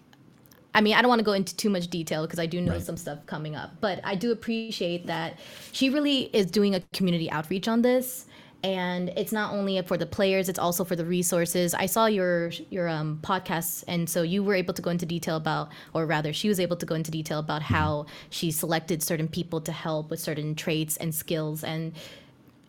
I 0.72 0.80
mean, 0.80 0.94
I 0.94 1.02
don't 1.02 1.08
want 1.08 1.18
to 1.18 1.24
go 1.24 1.32
into 1.32 1.56
too 1.56 1.68
much 1.70 1.88
detail 1.88 2.24
because 2.26 2.38
I 2.38 2.46
do 2.46 2.60
know 2.60 2.74
Right. 2.74 2.82
some 2.90 2.96
stuff 2.96 3.26
coming 3.26 3.56
up, 3.56 3.70
but 3.80 4.00
I 4.04 4.14
do 4.14 4.30
appreciate 4.30 5.06
that 5.06 5.38
she 5.72 5.90
really 5.90 6.30
is 6.32 6.46
doing 6.46 6.74
a 6.76 6.80
community 6.92 7.28
outreach 7.30 7.66
on 7.66 7.82
this. 7.82 8.26
And 8.62 9.08
it's 9.16 9.32
not 9.32 9.54
only 9.54 9.80
for 9.82 9.96
the 9.96 10.04
players; 10.04 10.48
it's 10.50 10.58
also 10.58 10.84
for 10.84 10.94
the 10.94 11.04
resources. 11.04 11.72
I 11.72 11.86
saw 11.86 12.04
your 12.06 12.52
your 12.68 12.88
um, 12.90 13.18
podcasts, 13.22 13.82
and 13.88 14.08
so 14.08 14.20
you 14.22 14.44
were 14.44 14.54
able 14.54 14.74
to 14.74 14.82
go 14.82 14.90
into 14.90 15.06
detail 15.06 15.36
about, 15.36 15.70
or 15.94 16.04
rather, 16.04 16.32
she 16.34 16.46
was 16.48 16.60
able 16.60 16.76
to 16.76 16.84
go 16.84 16.94
into 16.94 17.10
detail 17.10 17.38
about 17.38 17.62
how 17.62 18.04
she 18.28 18.50
selected 18.50 19.02
certain 19.02 19.28
people 19.28 19.62
to 19.62 19.72
help 19.72 20.10
with 20.10 20.20
certain 20.20 20.54
traits 20.54 20.98
and 20.98 21.14
skills. 21.14 21.64
And 21.64 21.94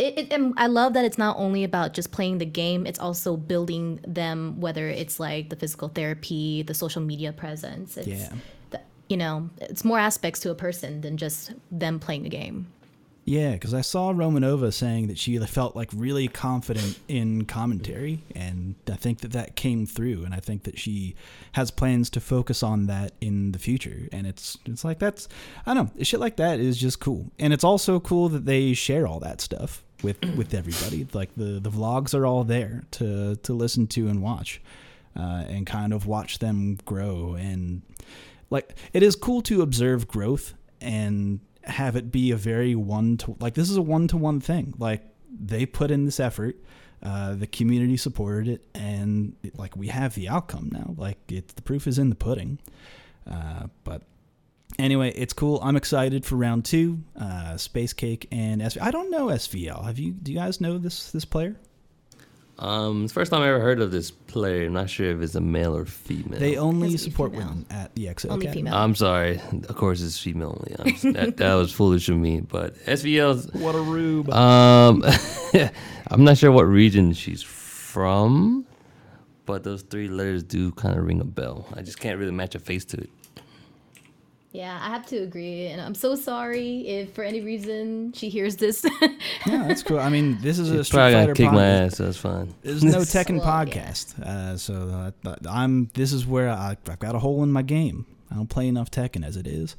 it, 0.01 0.17
it, 0.17 0.33
and 0.33 0.53
I 0.57 0.67
love 0.67 0.93
that 0.93 1.05
it's 1.05 1.17
not 1.17 1.37
only 1.37 1.63
about 1.63 1.93
just 1.93 2.11
playing 2.11 2.39
the 2.39 2.45
game; 2.45 2.85
it's 2.85 2.99
also 2.99 3.37
building 3.37 3.99
them. 4.07 4.59
Whether 4.59 4.89
it's 4.89 5.19
like 5.19 5.49
the 5.49 5.55
physical 5.55 5.87
therapy, 5.89 6.63
the 6.63 6.73
social 6.73 7.01
media 7.01 7.31
presence. 7.31 7.97
It's, 7.97 8.07
Yeah. 8.07 8.33
the- 8.71 8.81
you 9.09 9.17
know, 9.17 9.49
it's 9.59 9.83
more 9.85 9.99
aspects 9.99 10.39
to 10.41 10.51
a 10.51 10.55
person 10.55 11.01
than 11.01 11.17
just 11.17 11.51
them 11.71 11.99
playing 11.99 12.23
the 12.23 12.29
game. 12.29 12.67
Yeah, 13.23 13.51
because 13.51 13.73
I 13.75 13.81
saw 13.81 14.11
Romanova 14.11 14.73
saying 14.73 15.07
that 15.07 15.17
she 15.19 15.37
felt 15.37 15.75
like 15.75 15.89
really 15.93 16.27
confident 16.27 16.97
in 17.07 17.45
commentary, 17.45 18.23
and 18.35 18.73
I 18.91 18.95
think 18.95 19.19
that 19.19 19.31
that 19.33 19.55
came 19.55 19.85
through, 19.85 20.25
and 20.25 20.33
I 20.33 20.39
think 20.39 20.63
that 20.63 20.79
she 20.79 21.15
has 21.51 21.69
plans 21.69 22.09
to 22.11 22.19
focus 22.19 22.63
on 22.63 22.87
that 22.87 23.11
in 23.21 23.51
the 23.51 23.59
future. 23.59 24.09
And 24.11 24.25
it's 24.25 24.57
it's 24.65 24.83
like 24.83 24.97
that's 24.97 25.27
I 25.67 25.75
don't 25.75 25.95
know, 25.95 26.03
shit 26.03 26.19
like 26.19 26.37
that 26.37 26.59
is 26.59 26.77
just 26.79 26.99
cool, 26.99 27.29
and 27.37 27.53
it's 27.53 27.63
also 27.63 27.99
cool 27.99 28.27
that 28.29 28.45
they 28.45 28.73
share 28.73 29.05
all 29.05 29.19
that 29.19 29.39
stuff 29.39 29.83
with 30.03 30.23
with 30.35 30.53
everybody. 30.53 31.07
Like 31.13 31.29
the 31.35 31.59
the 31.59 31.69
vlogs 31.69 32.13
are 32.13 32.25
all 32.25 32.43
there 32.43 32.83
to 32.91 33.35
to 33.37 33.53
listen 33.53 33.87
to 33.87 34.07
and 34.07 34.21
watch, 34.21 34.61
uh, 35.15 35.45
and 35.47 35.65
kind 35.65 35.93
of 35.93 36.05
watch 36.05 36.39
them 36.39 36.77
grow. 36.85 37.35
And 37.35 37.81
like 38.49 38.75
it 38.93 39.03
is 39.03 39.15
cool 39.15 39.41
to 39.43 39.61
observe 39.61 40.07
growth 40.07 40.53
and 40.79 41.39
have 41.63 41.95
it 41.95 42.11
be 42.11 42.31
a 42.31 42.35
very 42.35 42.75
one 42.75 43.17
to 43.17 43.35
like 43.39 43.53
this 43.53 43.69
is 43.69 43.77
a 43.77 43.81
one 43.81 44.07
to 44.09 44.17
one 44.17 44.39
thing. 44.39 44.73
Like 44.77 45.03
they 45.29 45.65
put 45.65 45.91
in 45.91 46.05
this 46.05 46.19
effort 46.19 46.57
uh, 47.03 47.33
the 47.33 47.47
community 47.47 47.97
supported 47.97 48.47
it 48.47 48.65
and 48.75 49.35
like 49.55 49.75
we 49.75 49.87
have 49.87 50.13
the 50.15 50.29
outcome 50.29 50.69
now. 50.71 50.93
Like 50.97 51.17
it 51.31 51.49
the 51.49 51.61
proof 51.61 51.87
is 51.87 51.97
in 51.97 52.09
the 52.09 52.15
pudding. 52.15 52.59
Uh, 53.29 53.67
but 53.83 54.03
anyway 54.79 55.12
it's 55.12 55.34
cool 55.34 55.60
i'm 55.63 55.75
excited 55.75 56.25
for 56.25 56.36
round 56.36 56.63
two 56.65 56.99
uh, 57.19 57.53
SpaceCake 57.55 58.25
and 58.31 58.62
SV- 58.62 58.81
i 58.81 58.91
don't 58.91 59.10
know 59.12 59.27
svl 59.27 59.84
have 59.86 59.99
you 59.99 60.12
do 60.12 60.31
you 60.31 60.38
guys 60.38 60.60
know 60.62 60.77
this 60.77 61.12
this 61.12 61.25
player 61.25 61.55
Um, 62.60 63.05
it's 63.05 63.13
the 63.13 63.19
first 63.19 63.31
time 63.31 63.41
I 63.41 63.47
ever 63.49 63.60
heard 63.60 63.81
of 63.81 63.89
this 63.89 64.12
player. 64.12 64.67
I'm 64.67 64.73
not 64.73 64.88
sure 64.88 65.10
if 65.10 65.19
it's 65.23 65.34
a 65.34 65.41
male 65.41 65.75
or 65.75 65.86
female. 65.86 66.39
they 66.39 66.57
only 66.57 66.95
support 66.97 67.31
female. 67.31 67.47
women 67.47 67.65
at 67.71 67.95
the 67.95 68.05
XO 68.05 68.29
Only 68.29 68.47
female. 68.53 68.75
I'm 68.75 68.93
sorry. 68.93 69.41
Of 69.67 69.75
course, 69.75 69.99
it's 70.03 70.19
female 70.19 70.51
only. 70.60 70.75
I'm 70.77 71.13
that, 71.13 71.38
that 71.38 71.55
was 71.55 71.71
foolish 71.73 72.07
of 72.10 72.17
me. 72.17 72.41
But 72.41 72.75
SVL's. 72.86 73.49
what 73.53 73.73
a 73.73 73.81
rube 73.81 74.29
Um, 74.29 75.01
I'm 76.12 76.23
not 76.23 76.38
sure 76.38 76.51
what 76.51 76.67
region 76.67 77.13
she's 77.13 77.41
from, 77.41 78.65
but 79.47 79.63
those 79.63 79.81
three 79.81 80.07
letters 80.07 80.43
do 80.43 80.71
kind 80.73 80.95
of 80.99 81.03
ring 81.03 81.19
a 81.19 81.25
bell. 81.25 81.65
I 81.73 81.81
just 81.81 81.99
can't 81.99 82.19
really 82.19 82.31
match 82.31 82.53
a 82.53 82.60
face 82.60 82.86
to 82.93 82.97
it. 82.97 83.10
Yeah, 84.53 84.77
I 84.81 84.89
have 84.89 85.05
to 85.07 85.17
agree, 85.17 85.67
and 85.67 85.79
I'm 85.79 85.95
so 85.95 86.15
sorry 86.15 86.85
if 86.85 87.13
for 87.13 87.23
any 87.23 87.39
reason 87.39 88.11
she 88.11 88.27
hears 88.27 88.57
this. 88.57 88.83
yeah 89.01 89.65
that's 89.67 89.81
cool 89.81 89.97
i 89.99 90.09
mean 90.09 90.37
this 90.41 90.59
is 90.59 90.69
a 90.71 90.77
She's 90.79 90.87
street 90.87 90.97
probably 90.97 91.13
fighter 91.13 91.33
gonna 91.33 91.49
kick 91.49 91.53
my 91.53 91.61
podcast. 91.61 91.85
ass, 91.85 91.95
so 91.97 92.07
it's 92.09 92.17
fine. 92.17 92.53
There's 92.61 92.83
no 92.83 92.97
Tekken 93.15 93.39
Well, 93.39 93.45
yeah. 93.65 93.65
podcast, 93.65 94.19
uh, 94.21 94.57
so 94.57 95.11
uh, 95.25 95.35
I'm. 95.49 95.89
This 95.93 96.11
is 96.11 96.25
where 96.27 96.49
I, 96.49 96.75
I've 96.89 96.99
got 96.99 97.15
a 97.15 97.19
hole 97.19 97.43
in 97.43 97.51
my 97.51 97.61
game. 97.61 98.05
I 98.29 98.35
don't 98.35 98.49
play 98.49 98.67
enough 98.67 98.91
Tekken 98.91 99.25
as 99.25 99.37
it 99.37 99.47
is. 99.47 99.75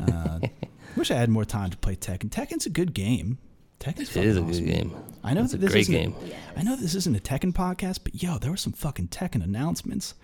Uh, 0.00 0.40
wish 0.96 1.10
I 1.10 1.14
had 1.16 1.30
more 1.30 1.44
time 1.46 1.70
to 1.70 1.76
play 1.78 1.96
Tekken. 1.96 2.28
Tekken's 2.30 2.66
a 2.66 2.70
good 2.70 2.92
game. 2.94 3.38
Tekken's 3.80 4.14
It 4.16 4.24
is 4.24 4.36
a 4.36 4.42
good 4.42 4.64
game. 4.64 4.94
I 5.24 5.34
know 5.34 5.42
It's 5.42 5.52
that 5.52 5.58
a 5.58 5.60
this 5.62 5.72
great 5.72 5.80
isn't- 5.88 5.94
game. 5.94 6.14
I 6.56 6.62
know 6.62 6.76
this 6.76 6.94
isn't 6.94 7.16
a 7.16 7.20
Tekken 7.20 7.52
podcast, 7.54 8.00
but 8.04 8.22
yo, 8.22 8.38
there 8.38 8.50
were 8.50 8.56
some 8.58 8.72
fucking 8.74 9.08
Tekken 9.08 9.42
announcements. 9.42 10.14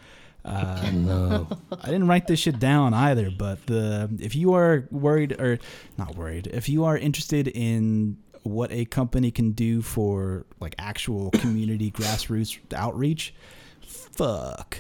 Uh, 0.45 0.91
No. 0.95 1.49
I 1.71 1.87
didn't 1.87 2.07
write 2.09 2.27
this 2.27 2.41
shit 2.41 2.59
down 2.59 2.95
either, 2.95 3.31
but 3.31 3.67
the 3.67 4.09
if 4.21 4.35
you 4.35 4.55
are 4.55 4.87
worried 4.91 5.39
or 5.41 5.59
not 5.99 6.17
worried, 6.17 6.47
if 6.49 6.69
you 6.69 6.85
are 6.85 6.97
interested 6.97 7.49
in 7.49 8.17
what 8.45 8.73
a 8.73 8.85
company 8.87 9.31
can 9.31 9.51
do 9.53 9.83
for 9.83 10.47
like 10.61 10.75
actual 10.79 11.31
community 11.33 11.91
grassroots 11.91 12.59
outreach, 12.75 13.35
fuck. 13.83 14.79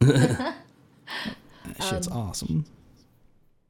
that 0.00 0.54
shit's 1.88 2.08
Um, 2.08 2.16
awesome. 2.16 2.64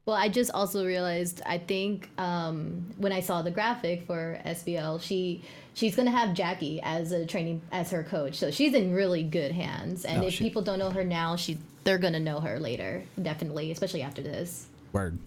Well, 0.05 0.15
I 0.15 0.29
just 0.29 0.51
also 0.51 0.85
realized. 0.85 1.41
I 1.45 1.57
think 1.57 2.09
um, 2.17 2.93
when 2.97 3.11
I 3.11 3.19
saw 3.21 3.41
the 3.41 3.51
graphic 3.51 4.05
for 4.07 4.39
SVL, 4.45 5.01
she 5.01 5.41
she's 5.77 5.95
gonna 5.95 6.11
have 6.11 6.33
Jackie 6.33 6.81
as 6.81 7.11
a 7.11 7.25
training 7.25 7.61
as 7.71 7.91
her 7.91 8.03
coach, 8.03 8.35
so 8.35 8.49
she's 8.49 8.73
in 8.73 8.93
really 8.93 9.23
good 9.23 9.51
hands. 9.51 10.05
And 10.05 10.23
Oh, 10.23 10.27
if 10.27 10.33
shit. 10.33 10.41
people 10.41 10.63
don't 10.63 10.79
know 10.79 10.89
her 10.89 11.03
now, 11.03 11.35
she 11.35 11.59
they're 11.83 11.99
gonna 11.99 12.19
know 12.19 12.39
her 12.39 12.59
later, 12.59 13.03
definitely, 13.21 13.71
especially 13.71 14.01
after 14.01 14.21
this. 14.21 14.67
Word. 14.91 15.19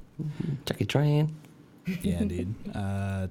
Jackie 0.67 0.85
Tran. 0.85 1.31
Yeah, 2.03 2.25
dude. 2.25 2.55
Uh, 2.75 3.29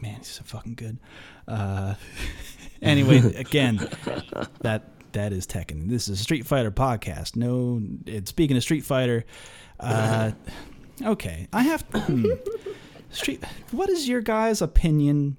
man, 0.00 0.16
he's 0.16 0.28
so 0.28 0.42
fucking 0.44 0.74
good. 0.74 0.98
Uh, 1.46 1.94
anyway, 2.82 3.18
again, 3.36 3.76
that 4.60 4.82
that 5.12 5.32
is 5.32 5.46
Tekken. 5.46 5.88
This 5.88 6.08
is 6.08 6.20
a 6.20 6.22
Street 6.22 6.46
Fighter 6.46 6.70
podcast. 6.70 7.36
No, 7.36 7.80
it, 8.06 8.28
speaking 8.28 8.56
of 8.56 8.62
Street 8.62 8.84
Fighter, 8.84 9.24
uh, 9.80 10.32
okay, 11.02 11.46
I 11.52 11.62
have 11.62 11.82
hmm. 11.92 12.26
Street. 13.10 13.42
What 13.70 13.88
is 13.88 14.08
your 14.08 14.20
guys' 14.20 14.60
opinion? 14.60 15.36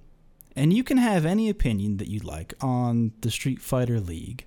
And 0.60 0.74
you 0.74 0.84
can 0.84 0.98
have 0.98 1.26
any 1.26 1.50
opinion 1.50 1.98
that 1.98 2.10
you'd 2.10 2.26
like 2.26 2.54
on 2.60 3.14
the 3.22 3.32
Street 3.32 3.62
Fighter 3.62 4.02
League. 4.02 4.46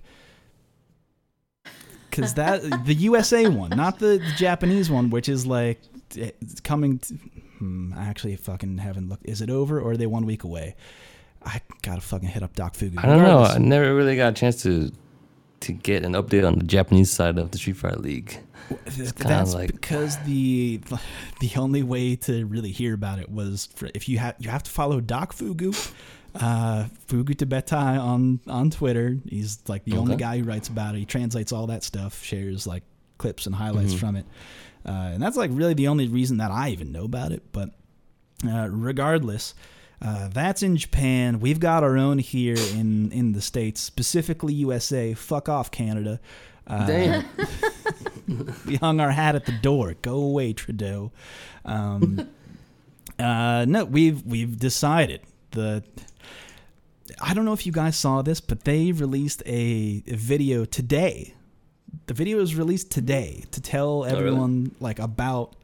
Because 2.07 2.35
that 2.35 2.61
the 2.85 2.93
USA 2.93 3.49
one, 3.49 3.71
not 3.71 3.97
the, 3.97 4.19
the 4.19 4.33
Japanese 4.37 4.91
one, 4.91 5.09
which 5.09 5.27
is 5.27 5.47
like 5.47 5.81
it's 6.15 6.59
coming. 6.59 6.99
To, 6.99 7.15
hmm, 7.57 7.93
I 7.97 8.05
actually 8.05 8.35
fucking 8.35 8.77
haven't 8.77 9.09
looked. 9.09 9.25
Is 9.25 9.41
it 9.41 9.49
over 9.49 9.81
or 9.81 9.93
are 9.93 9.97
they 9.97 10.05
one 10.05 10.27
week 10.27 10.43
away? 10.43 10.75
I 11.43 11.61
gotta 11.81 12.01
fucking 12.01 12.29
hit 12.29 12.43
up 12.43 12.55
Doc 12.55 12.75
Fugu. 12.75 13.03
I 13.03 13.07
don't 13.07 13.23
know. 13.23 13.39
I 13.39 13.57
never 13.57 13.95
really 13.95 14.15
got 14.15 14.33
a 14.33 14.35
chance 14.35 14.61
to 14.63 14.91
to 15.61 15.73
get 15.73 16.05
an 16.05 16.13
update 16.13 16.45
on 16.45 16.59
the 16.59 16.65
Japanese 16.65 17.09
side 17.09 17.39
of 17.39 17.49
the 17.49 17.57
Street 17.57 17.77
Fighter 17.77 17.97
League. 17.97 18.37
Th- 18.95 19.13
That's 19.15 19.53
like- 19.53 19.71
because 19.71 20.17
the 20.25 20.79
the 21.39 21.51
only 21.57 21.83
way 21.83 22.15
to 22.17 22.45
really 22.45 22.71
hear 22.71 22.93
about 22.93 23.19
it 23.19 23.29
was 23.29 23.67
for, 23.75 23.89
if 23.93 24.07
you 24.09 24.17
have 24.19 24.35
you 24.39 24.49
have 24.49 24.63
to 24.63 24.71
follow 24.71 24.99
Doc 25.01 25.33
Fugu, 25.35 25.73
uh, 26.35 26.85
Fugu 27.07 27.35
Tibetai 27.35 27.99
on 27.99 28.39
on 28.47 28.69
Twitter. 28.69 29.17
He's 29.27 29.59
like 29.67 29.83
the 29.85 29.97
only 29.97 30.15
guy 30.15 30.37
who 30.39 30.43
writes 30.43 30.67
about 30.69 30.95
it. 30.95 30.99
He 30.99 31.05
translates 31.05 31.51
all 31.51 31.67
that 31.67 31.83
stuff, 31.83 32.23
shares 32.23 32.65
like 32.65 32.83
clips 33.17 33.45
and 33.45 33.55
highlights 33.55 33.93
Mhm. 33.93 33.99
from 33.99 34.15
it, 34.15 34.25
uh, 34.85 34.91
and 35.13 35.21
that's 35.21 35.37
like 35.37 35.51
really 35.53 35.73
the 35.73 35.87
only 35.87 36.07
reason 36.07 36.37
that 36.37 36.51
I 36.51 36.69
even 36.69 36.91
know 36.91 37.03
about 37.03 37.31
it. 37.31 37.43
But 37.51 37.69
uh, 38.47 38.67
regardless. 38.71 39.53
Uh, 40.01 40.27
that's 40.33 40.61
in 40.61 40.75
Japan. 40.75 41.39
We've 41.39 41.61
got 41.61 41.81
our 41.81 41.97
own 41.97 42.17
here 42.19 42.57
in, 42.57 43.09
in 43.13 43.31
the 43.31 43.39
States, 43.41 43.79
specifically 43.79 44.53
USA. 44.55 45.13
Fuck 45.13 45.47
off, 45.47 45.71
Canada. 45.71 46.19
Uh, 46.67 46.85
Damn. 46.85 47.25
we 48.65 48.75
hung 48.75 48.99
our 48.99 49.11
hat 49.11 49.35
at 49.35 49.45
the 49.45 49.51
door. 49.51 49.95
Go 50.01 50.15
away, 50.15 50.53
Trudeau. 50.53 51.11
Um, 51.65 52.29
uh, 53.19 53.65
no, 53.67 53.85
we've 53.85 54.23
we've 54.25 54.59
decided 54.59 55.21
the. 55.51 55.83
I 57.21 57.33
don't 57.33 57.45
know 57.45 57.53
if 57.53 57.65
you 57.65 57.71
guys 57.71 57.97
saw 57.97 58.21
this, 58.21 58.39
but 58.39 58.63
they 58.63 58.91
released 58.91 59.43
a, 59.45 60.03
a 60.07 60.15
video 60.15 60.65
today. 60.65 61.33
The 62.07 62.13
video 62.13 62.37
was 62.37 62.55
released 62.55 62.91
today 62.91 63.43
to 63.51 63.61
tell 63.61 64.03
really? 64.03 64.17
everyone 64.17 64.75
like 64.79 64.99
about 64.99 65.55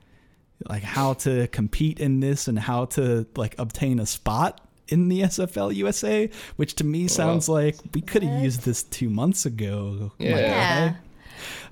like 0.67 0.83
how 0.83 1.13
to 1.13 1.47
compete 1.47 1.99
in 1.99 2.19
this 2.19 2.47
and 2.47 2.59
how 2.59 2.85
to 2.85 3.25
like 3.35 3.55
obtain 3.57 3.99
a 3.99 4.05
spot 4.05 4.61
in 4.89 5.07
the 5.07 5.21
SFL 5.21 5.73
USA, 5.75 6.29
which 6.57 6.75
to 6.75 6.83
me 6.83 7.07
sounds 7.07 7.47
like 7.47 7.77
we 7.93 8.01
could 8.01 8.21
have 8.23 8.43
used 8.43 8.61
this 8.61 8.83
two 8.83 9.09
months 9.09 9.45
ago. 9.45 10.11
Yeah. 10.17 10.89
guy 10.89 10.97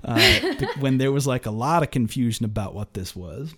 uh, 0.04 0.40
when 0.80 0.98
there 0.98 1.12
was 1.12 1.26
like 1.26 1.46
a 1.46 1.50
lot 1.50 1.82
of 1.82 1.90
confusion 1.90 2.44
about 2.44 2.74
what 2.74 2.94
this 2.94 3.14
was. 3.16 3.54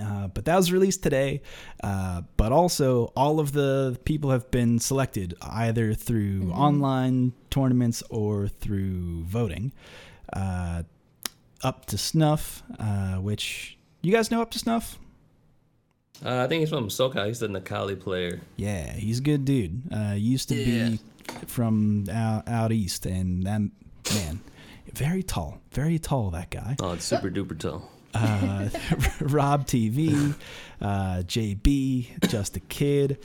Uh, 0.00 0.28
but 0.28 0.44
that 0.44 0.54
was 0.54 0.70
released 0.70 1.02
today. 1.02 1.42
Uh, 1.82 2.22
but 2.36 2.52
also, 2.52 3.12
all 3.16 3.40
of 3.40 3.50
the 3.52 3.98
people 4.04 4.30
have 4.30 4.48
been 4.52 4.78
selected 4.78 5.34
either 5.42 5.94
through 5.94 6.50
online 6.52 7.32
tournaments 7.50 8.02
or 8.08 8.46
through 8.46 9.24
voting. 9.24 9.72
Uh, 10.32 10.84
up 11.64 11.86
to 11.86 11.98
snuff, 11.98 12.62
uh, 12.78 13.16
which 13.16 13.76
you 14.00 14.12
guys 14.12 14.30
know 14.30 14.40
up 14.40 14.50
to 14.52 14.58
snuff. 14.60 14.96
Uh, 16.24 16.44
I 16.44 16.46
think 16.46 16.60
he's 16.60 16.68
from 16.68 16.88
SoCal. 16.88 17.26
He's 17.26 17.40
the 17.40 17.48
Necalli 17.48 17.98
player. 17.98 18.40
Yeah, 18.56 18.92
he's 18.92 19.18
a 19.18 19.22
good 19.22 19.44
dude. 19.44 19.82
Uh, 19.92 20.14
used 20.16 20.48
to 20.50 20.54
Yeah. 20.54 20.90
be 20.90 20.98
from 21.46 22.06
out, 22.10 22.46
out 22.48 22.72
east, 22.72 23.06
and 23.06 23.42
that 23.44 23.60
man, 24.14 24.40
very 24.94 25.22
tall, 25.22 25.60
very 25.72 25.98
tall. 25.98 26.30
That 26.30 26.50
guy. 26.50 26.76
Oh, 26.80 26.92
it's 26.92 27.04
super 27.04 27.30
duper 27.30 27.58
tall. 27.58 27.90
Uh, 28.12 28.68
Rob 29.20 29.66
TV, 29.66 30.34
uh, 30.80 31.22
JB, 31.24 32.28
Just 32.28 32.56
a 32.56 32.60
Kid, 32.60 33.18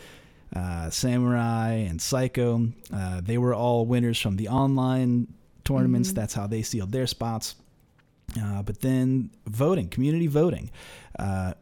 uh, 0.55 0.89
Samurai, 0.89 1.71
and 1.71 1.99
Psycho. 2.01 2.67
Uh, 2.93 3.21
they 3.21 3.37
were 3.37 3.53
all 3.53 3.85
winners 3.85 4.19
from 4.19 4.35
the 4.35 4.49
online 4.49 5.27
tournaments. 5.63 6.11
That's 6.13 6.33
how 6.33 6.47
they 6.47 6.61
sealed 6.61 6.91
their 6.91 7.07
spots. 7.07 7.55
Uh, 8.39 8.61
but 8.61 8.81
then 8.81 9.31
voting, 9.47 9.87
community 9.87 10.27
voting. 10.27 10.69
Uh, 11.17 11.53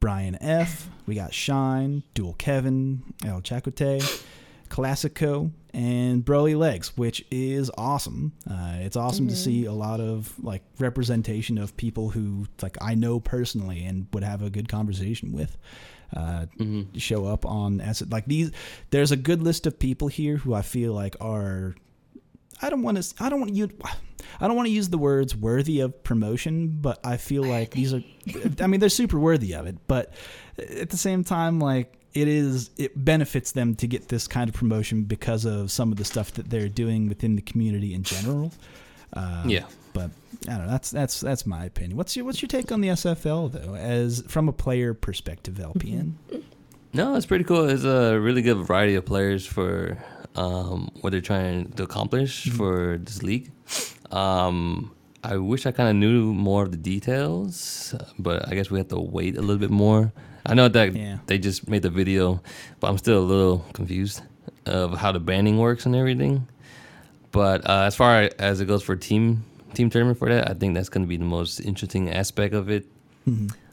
Brian 0.00 0.36
F. 0.42 0.88
We 1.06 1.14
got 1.14 1.32
Shine, 1.32 2.02
Dual 2.14 2.34
Kevin, 2.34 3.02
El 3.24 3.40
Chacote, 3.40 4.22
Classico, 4.68 5.50
and 5.74 6.24
Broly 6.24 6.56
Legs, 6.56 6.96
which 6.96 7.24
is 7.30 7.70
awesome. 7.76 8.32
Uh, 8.48 8.76
it's 8.78 8.96
awesome 8.96 9.26
to 9.28 9.34
see 9.36 9.64
a 9.64 9.72
lot 9.72 10.00
of 10.00 10.32
like 10.42 10.62
representation 10.78 11.58
of 11.58 11.76
people 11.76 12.10
who 12.10 12.46
like 12.62 12.78
I 12.80 12.94
know 12.94 13.18
personally 13.20 13.84
and 13.84 14.06
would 14.14 14.22
have 14.22 14.42
a 14.42 14.50
good 14.50 14.68
conversation 14.68 15.32
with. 15.32 15.56
Uh, 16.16 16.46
Show 16.96 17.26
up 17.26 17.44
on 17.44 17.80
as 17.80 18.00
like 18.08 18.26
these. 18.26 18.52
There's 18.90 19.10
a 19.10 19.16
good 19.16 19.42
list 19.42 19.66
of 19.66 19.78
people 19.78 20.06
here 20.06 20.36
who 20.36 20.54
I 20.54 20.62
feel 20.62 20.92
like 20.92 21.16
are 21.20 21.74
I 22.62 22.70
don't 22.70 22.82
want 22.82 23.02
to. 23.02 23.14
I 23.22 23.28
don't 23.28 23.40
want 23.40 23.54
you. 23.54 23.68
I 24.40 24.46
don't 24.46 24.56
want 24.56 24.66
to 24.66 24.72
use 24.72 24.88
the 24.88 24.98
words 24.98 25.34
worthy 25.34 25.80
of 25.80 26.04
promotion, 26.04 26.78
but 26.80 27.00
I 27.04 27.16
feel 27.16 27.42
like 27.42 27.72
these 27.72 27.92
are. 27.92 28.02
I 28.60 28.68
mean, 28.68 28.78
they're 28.80 28.88
super 28.88 29.18
worthy 29.18 29.54
of 29.54 29.66
it, 29.66 29.76
but 29.88 30.14
at 30.56 30.90
the 30.90 30.96
same 30.96 31.24
time, 31.24 31.58
like 31.58 31.92
it 32.14 32.28
is, 32.28 32.70
it 32.78 32.92
benefits 33.04 33.52
them 33.52 33.74
to 33.76 33.86
get 33.86 34.08
this 34.08 34.26
kind 34.28 34.48
of 34.48 34.54
promotion 34.54 35.02
because 35.04 35.44
of 35.44 35.70
some 35.70 35.90
of 35.92 35.98
the 35.98 36.04
stuff 36.04 36.32
that 36.32 36.48
they're 36.50 36.68
doing 36.68 37.08
within 37.08 37.36
the 37.36 37.42
community 37.42 37.92
in 37.94 38.02
general. 38.04 38.52
Uh, 39.12 39.42
Yeah. 39.46 39.64
but 39.92 40.10
I 40.48 40.56
don't 40.56 40.66
know. 40.66 40.70
That's 40.72 40.90
that's 40.90 41.20
that's 41.20 41.46
my 41.46 41.64
opinion. 41.64 41.96
What's 41.96 42.16
your 42.16 42.24
what's 42.26 42.42
your 42.42 42.48
take 42.48 42.70
on 42.72 42.80
the 42.80 42.88
SFL 42.88 43.52
though, 43.52 43.74
as 43.76 44.22
from 44.28 44.48
a 44.48 44.52
player 44.52 44.92
perspective, 44.94 45.54
LPN? 45.54 46.14
No, 46.92 47.14
it's 47.16 47.26
pretty 47.26 47.44
cool. 47.44 47.68
It's 47.68 47.84
a 47.84 48.18
really 48.20 48.42
good 48.42 48.58
variety 48.66 48.94
of 48.96 49.04
players 49.04 49.46
for 49.46 49.96
um, 50.36 50.90
what 51.00 51.10
they're 51.10 51.20
trying 51.20 51.70
to 51.72 51.82
accomplish 51.84 52.50
for 52.50 52.98
this 52.98 53.22
league. 53.22 53.50
Um, 54.10 54.92
I 55.22 55.36
wish 55.38 55.64
I 55.66 55.72
kind 55.72 55.88
of 55.88 55.96
knew 55.96 56.32
more 56.34 56.62
of 56.64 56.70
the 56.70 56.76
details, 56.76 57.94
but 58.18 58.46
I 58.48 58.54
guess 58.54 58.70
we 58.70 58.78
have 58.78 58.88
to 58.88 58.98
wait 59.00 59.36
a 59.36 59.40
little 59.40 59.58
bit 59.58 59.70
more. 59.70 60.12
I 60.46 60.54
know 60.54 60.68
that 60.68 60.94
Yeah. 60.94 61.18
they 61.26 61.38
just 61.38 61.68
made 61.68 61.82
the 61.82 61.90
video, 61.90 62.40
but 62.80 62.88
I'm 62.88 62.98
still 62.98 63.18
a 63.18 63.24
little 63.24 63.64
confused 63.72 64.22
of 64.66 64.98
how 64.98 65.12
the 65.12 65.20
banning 65.20 65.58
works 65.58 65.86
and 65.86 65.94
everything. 65.96 66.46
But 67.32 67.68
uh, 67.68 67.82
as 67.86 67.96
far 67.96 68.30
as 68.38 68.60
it 68.60 68.66
goes 68.66 68.82
for 68.82 68.94
team 68.96 69.44
team 69.74 69.90
tournament 69.90 70.18
for 70.18 70.28
that, 70.28 70.48
I 70.48 70.54
think 70.54 70.74
that's 70.74 70.88
going 70.88 71.02
to 71.02 71.08
be 71.08 71.16
the 71.16 71.24
most 71.24 71.58
interesting 71.60 72.10
aspect 72.10 72.54
of 72.54 72.70
it. 72.70 72.86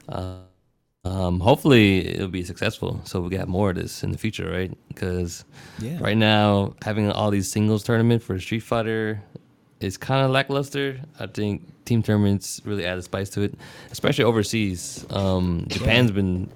Uh, 0.08 0.38
um, 1.04 1.38
hopefully 1.40 2.08
it'll 2.08 2.28
be 2.28 2.42
successful, 2.44 3.00
so 3.04 3.20
we 3.20 3.30
got 3.30 3.48
more 3.48 3.70
of 3.70 3.76
this 3.76 4.02
in 4.02 4.10
the 4.10 4.18
future, 4.18 4.50
right? 4.50 4.76
Because 4.88 5.44
Yeah. 5.80 5.98
right 6.00 6.16
now 6.16 6.74
having 6.82 7.10
all 7.10 7.30
these 7.30 7.50
singles 7.50 7.82
tournament 7.84 8.22
for 8.22 8.38
Street 8.40 8.60
Fighter 8.60 9.22
is 9.82 9.96
kind 9.96 10.24
of 10.24 10.30
lackluster. 10.30 11.00
I 11.18 11.26
think 11.26 11.84
team 11.84 12.02
tournaments 12.02 12.60
really 12.64 12.84
add 12.86 12.98
a 12.98 13.02
spice 13.02 13.30
to 13.30 13.42
it, 13.42 13.54
especially 13.90 14.24
overseas. 14.24 15.06
Um, 15.10 15.66
Japan's 15.68 16.10
been 16.10 16.50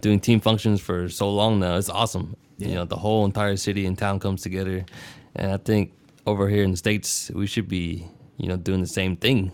doing 0.00 0.20
team 0.20 0.40
functions 0.40 0.80
for 0.80 1.08
so 1.08 1.30
long 1.30 1.60
now. 1.60 1.76
It's 1.76 1.88
awesome. 1.88 2.36
You 2.58 2.74
know, 2.74 2.84
the 2.84 2.96
whole 2.96 3.24
entire 3.24 3.56
city 3.56 3.86
and 3.86 3.96
town 3.98 4.20
comes 4.20 4.42
together, 4.42 4.84
and 5.34 5.52
I 5.52 5.56
think 5.56 5.92
over 6.26 6.48
here 6.48 6.62
in 6.62 6.70
the 6.70 6.76
states 6.76 7.30
we 7.34 7.46
should 7.46 7.68
be, 7.68 8.06
you 8.36 8.48
know, 8.48 8.56
doing 8.56 8.80
the 8.80 8.86
same 8.86 9.16
thing. 9.16 9.52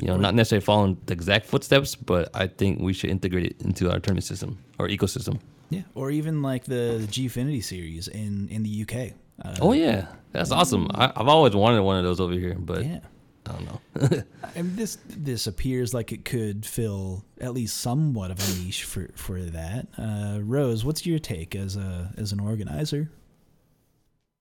You 0.00 0.08
know, 0.08 0.16
not 0.16 0.34
necessarily 0.34 0.64
following 0.64 0.96
the 1.06 1.12
exact 1.12 1.46
footsteps, 1.46 1.94
but 1.94 2.28
I 2.34 2.48
think 2.48 2.80
we 2.80 2.92
should 2.92 3.10
integrate 3.10 3.46
it 3.46 3.62
into 3.62 3.90
our 3.90 4.00
tournament 4.00 4.24
system 4.24 4.58
or 4.78 4.88
ecosystem. 4.88 5.38
Yeah, 5.70 5.82
or 5.94 6.10
even 6.10 6.42
like 6.42 6.64
the, 6.64 6.98
the 7.00 7.06
Gfinity 7.06 7.62
series 7.62 8.08
in 8.08 8.48
in 8.48 8.62
the 8.62 8.82
UK. 8.82 9.14
Uh, 9.42 9.56
Oh 9.60 9.72
yeah, 9.72 10.06
that's 10.32 10.50
awesome. 10.50 10.88
I, 10.94 11.12
I've 11.16 11.28
always 11.28 11.54
wanted 11.54 11.80
one 11.82 11.96
of 11.98 12.04
those 12.04 12.20
over 12.20 12.34
here, 12.34 12.56
but 12.58 12.84
yeah. 12.84 13.00
I 13.46 13.52
don't 13.52 13.64
know. 13.66 14.22
And 14.56 14.76
this 14.76 14.98
this 15.08 15.48
appears 15.48 15.92
like 15.92 16.12
it 16.12 16.24
could 16.24 16.64
fill 16.64 17.24
at 17.40 17.52
least 17.54 17.78
somewhat 17.78 18.30
of 18.30 18.38
a 18.38 18.62
niche 18.62 18.84
for 18.84 19.10
for 19.16 19.40
that. 19.40 19.88
Uh, 19.98 20.38
Rose, 20.42 20.84
what's 20.84 21.04
your 21.04 21.18
take 21.18 21.56
as 21.56 21.76
a 21.76 22.12
as 22.16 22.30
an 22.30 22.38
organizer? 22.38 23.10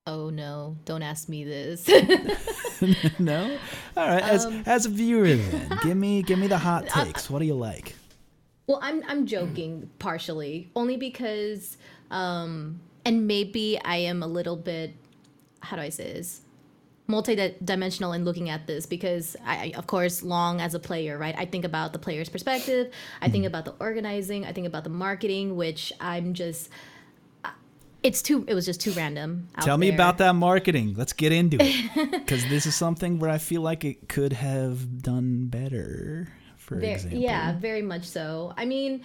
Oh 0.05 0.29
no, 0.29 0.77
don't 0.85 1.01
ask 1.01 1.29
me 1.29 1.43
this. 1.45 1.87
no, 3.19 3.57
all 3.97 4.07
right. 4.07 4.21
As 4.21 4.45
Um, 4.45 4.63
as 4.67 4.85
a 4.85 4.89
viewer, 4.89 5.35
then 5.35 5.79
give 5.81 5.97
me 5.97 6.21
give 6.21 6.37
me 6.37 6.45
the 6.47 6.59
hot 6.59 6.87
takes. 6.87 7.27
What 7.29 7.39
do 7.39 7.45
you 7.45 7.55
like? 7.55 7.95
Well, 8.67 8.79
I'm 8.83 9.03
I'm 9.07 9.25
joking 9.25 9.89
partially, 9.97 10.69
only 10.75 10.95
because, 10.97 11.77
um, 12.11 12.81
and 13.05 13.27
maybe 13.27 13.79
I 13.83 13.97
am 13.97 14.23
a 14.23 14.27
little 14.27 14.55
bit, 14.55 14.93
how 15.61 15.75
do 15.75 15.81
I 15.81 15.89
say 15.89 16.13
this, 16.13 16.41
multi-dimensional 17.07 18.13
in 18.13 18.23
looking 18.23 18.49
at 18.49 18.65
this 18.65 18.85
because 18.85 19.35
I, 19.45 19.73
of 19.75 19.87
course, 19.87 20.23
long 20.23 20.61
as 20.61 20.73
a 20.73 20.79
player, 20.79 21.17
right? 21.17 21.35
I 21.37 21.45
think 21.45 21.65
about 21.65 21.93
the 21.93 21.99
player's 21.99 22.29
perspective, 22.29 22.91
I 23.21 23.29
think 23.29 23.43
mm-hmm. 23.43 23.47
about 23.47 23.65
the 23.65 23.75
organizing, 23.79 24.45
I 24.45 24.53
think 24.53 24.67
about 24.67 24.83
the 24.83 24.89
marketing, 24.89 25.55
which 25.55 25.91
I'm 25.99 26.33
just, 26.33 26.69
it's 28.01 28.21
too, 28.21 28.45
it 28.47 28.53
was 28.53 28.65
just 28.65 28.81
too 28.81 28.91
random. 28.91 29.47
out 29.55 29.65
Tell 29.65 29.77
me 29.77 29.89
there. 29.89 29.95
about 29.97 30.17
that 30.19 30.33
marketing. 30.33 30.95
Let's 30.95 31.13
get 31.13 31.31
into 31.31 31.57
it 31.59 32.11
because 32.11 32.47
this 32.47 32.65
is 32.65 32.75
something 32.75 33.19
where 33.19 33.29
I 33.29 33.37
feel 33.37 33.61
like 33.61 33.83
it 33.83 34.07
could 34.07 34.33
have 34.33 35.01
done 35.01 35.47
better. 35.47 36.29
For 36.57 36.75
Ver- 36.79 36.85
example, 36.85 37.19
Yeah, 37.19 37.57
very 37.57 37.81
much 37.81 38.05
so. 38.05 38.53
I 38.55 38.63
mean, 38.63 39.03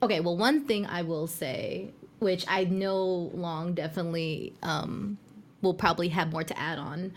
okay, 0.00 0.20
well, 0.20 0.36
one 0.36 0.64
thing 0.64 0.86
I 0.86 1.02
will 1.02 1.26
say, 1.26 1.92
which 2.18 2.44
I 2.48 2.64
know 2.64 3.30
Long 3.34 3.74
definitely 3.74 4.54
um, 4.62 5.18
will 5.62 5.74
probably 5.74 6.08
have 6.08 6.32
more 6.32 6.44
to 6.44 6.58
add 6.58 6.78
on, 6.78 7.12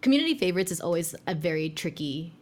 community 0.00 0.36
favorites 0.36 0.72
is 0.72 0.80
always 0.80 1.14
a 1.26 1.34
very 1.34 1.70
tricky, 1.70 2.32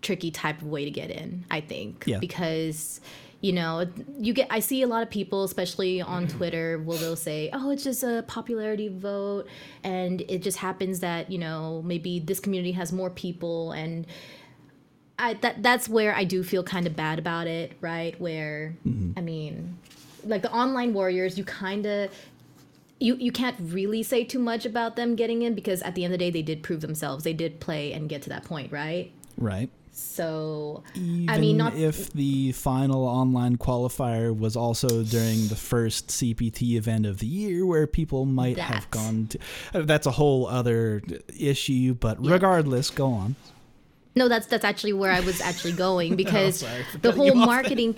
tricky 0.00 0.30
type 0.30 0.60
of 0.62 0.68
way 0.68 0.84
to 0.84 0.90
get 0.90 1.10
in. 1.10 1.44
I 1.50 1.60
think 1.60 2.04
Yeah. 2.06 2.18
because. 2.18 3.00
You 3.44 3.52
know, 3.52 3.84
you 4.20 4.32
get. 4.34 4.46
I 4.50 4.60
see 4.60 4.82
a 4.82 4.86
lot 4.86 5.02
of 5.02 5.10
people, 5.10 5.42
especially 5.42 6.00
on 6.00 6.28
Twitter, 6.28 6.78
will 6.78 6.96
they'll 6.96 7.16
say, 7.16 7.50
"Oh, 7.52 7.70
it's 7.70 7.82
just 7.82 8.04
a 8.04 8.24
popularity 8.28 8.86
vote," 8.86 9.48
and 9.82 10.20
it 10.28 10.42
just 10.44 10.58
happens 10.58 11.00
that 11.00 11.28
you 11.28 11.38
know 11.38 11.82
maybe 11.84 12.20
this 12.20 12.38
community 12.38 12.70
has 12.70 12.92
more 12.92 13.10
people, 13.10 13.72
and 13.72 14.06
I 15.18 15.34
that 15.34 15.60
that's 15.60 15.88
where 15.88 16.14
I 16.14 16.22
do 16.22 16.44
feel 16.44 16.62
kind 16.62 16.86
of 16.86 16.94
bad 16.94 17.18
about 17.18 17.48
it, 17.48 17.72
right? 17.80 18.14
Where 18.20 18.76
I 19.16 19.20
mean, 19.20 19.76
like 20.24 20.42
the 20.42 20.52
online 20.52 20.92
warriors, 20.94 21.38
you 21.38 21.44
kind 21.44 21.86
of 21.86 22.10
you 22.98 23.16
you 23.16 23.32
can't 23.32 23.56
really 23.60 24.02
say 24.02 24.24
too 24.24 24.38
much 24.38 24.64
about 24.64 24.96
them 24.96 25.16
getting 25.16 25.42
in 25.42 25.54
because 25.54 25.82
at 25.82 25.94
the 25.94 26.04
end 26.04 26.14
of 26.14 26.18
the 26.18 26.24
day, 26.24 26.30
they 26.30 26.42
did 26.42 26.62
prove 26.62 26.80
themselves. 26.80 27.24
They 27.24 27.32
did 27.32 27.60
play 27.60 27.92
and 27.92 28.08
get 28.08 28.22
to 28.22 28.28
that 28.30 28.44
point, 28.44 28.72
right? 28.72 29.10
right. 29.36 29.70
So 29.94 30.82
Even 30.94 31.28
I 31.28 31.38
mean, 31.38 31.56
not 31.58 31.74
if 31.74 32.10
the 32.14 32.52
final 32.52 33.04
online 33.04 33.58
qualifier 33.58 34.36
was 34.36 34.56
also 34.56 35.02
during 35.02 35.48
the 35.48 35.56
first 35.56 36.08
CPT 36.08 36.76
event 36.76 37.04
of 37.04 37.18
the 37.18 37.26
year, 37.26 37.66
where 37.66 37.86
people 37.86 38.24
might 38.24 38.56
have 38.58 38.90
gone 38.90 39.26
to. 39.28 39.38
uh, 39.74 39.82
That's 39.82 40.06
a 40.06 40.12
whole 40.12 40.46
other 40.46 41.02
issue, 41.38 41.94
but 41.94 42.24
regardless, 42.24 42.88
go 42.88 43.12
on. 43.12 43.36
No, 44.14 44.28
that's 44.28 44.46
that's 44.46 44.64
actually 44.64 44.92
where 44.94 45.12
I 45.12 45.20
was 45.20 45.40
actually 45.40 45.72
going 45.72 46.16
because 46.22 46.60
sorry 46.60 46.84
the 47.00 47.12
whole 47.12 47.34
marketing. 47.34 47.96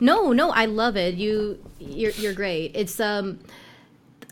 No, 0.00 0.32
no, 0.32 0.50
I 0.50 0.66
love 0.66 0.96
it. 0.96 1.14
You, 1.14 1.58
you're 1.78 2.12
you're 2.12 2.32
great. 2.34 2.72
It's 2.74 2.98
um, 3.00 3.38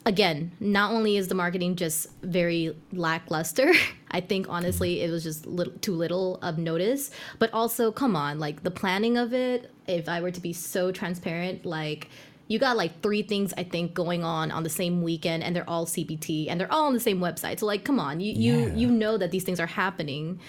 again, 0.07 0.53
not 0.61 0.93
only 0.93 1.17
is 1.17 1.29
the 1.29 1.35
marketing 1.35 1.77
just 1.77 2.09
very 2.23 2.77
lackluster. 2.93 3.73
I 4.11 4.21
think 4.21 4.47
honestly 4.49 5.03
it 5.03 5.11
was 5.11 5.23
just 5.23 5.47
little, 5.47 5.73
too 5.75 5.95
little 5.95 6.37
of 6.43 6.59
notice. 6.59 7.11
But 7.39 7.53
also, 7.53 7.93
come 7.93 8.17
on, 8.17 8.39
like 8.39 8.63
the 8.63 8.71
planning 8.71 9.17
of 9.17 9.33
it. 9.33 9.71
If 9.87 10.09
I 10.09 10.21
were 10.21 10.31
to 10.31 10.41
be 10.41 10.53
so 10.53 10.93
transparent, 10.93 11.65
like. 11.65 12.09
You 12.49 12.59
got 12.59 12.77
like 12.77 13.01
three 13.01 13.23
things 13.23 13.55
I 13.57 13.63
think 13.63 13.95
going 13.95 14.25
on 14.25 14.51
on 14.51 14.65
the 14.65 14.69
same 14.69 15.03
weekend, 15.03 15.45
and 15.45 15.55
they're 15.55 15.71
all 15.71 15.87
CPT 15.87 16.49
and 16.51 16.61
they're 16.61 16.73
all 16.73 16.89
on 16.89 16.95
the 16.95 16.99
same 16.99 17.21
website. 17.21 17.61
So 17.61 17.67
like, 17.67 17.85
come 17.85 18.01
on, 18.01 18.19
you 18.19 18.33
you 18.33 18.73
you 18.75 18.91
know 18.91 19.17
that 19.19 19.31
these 19.31 19.45
things 19.45 19.61
are 19.61 19.69
happening, 19.69 20.41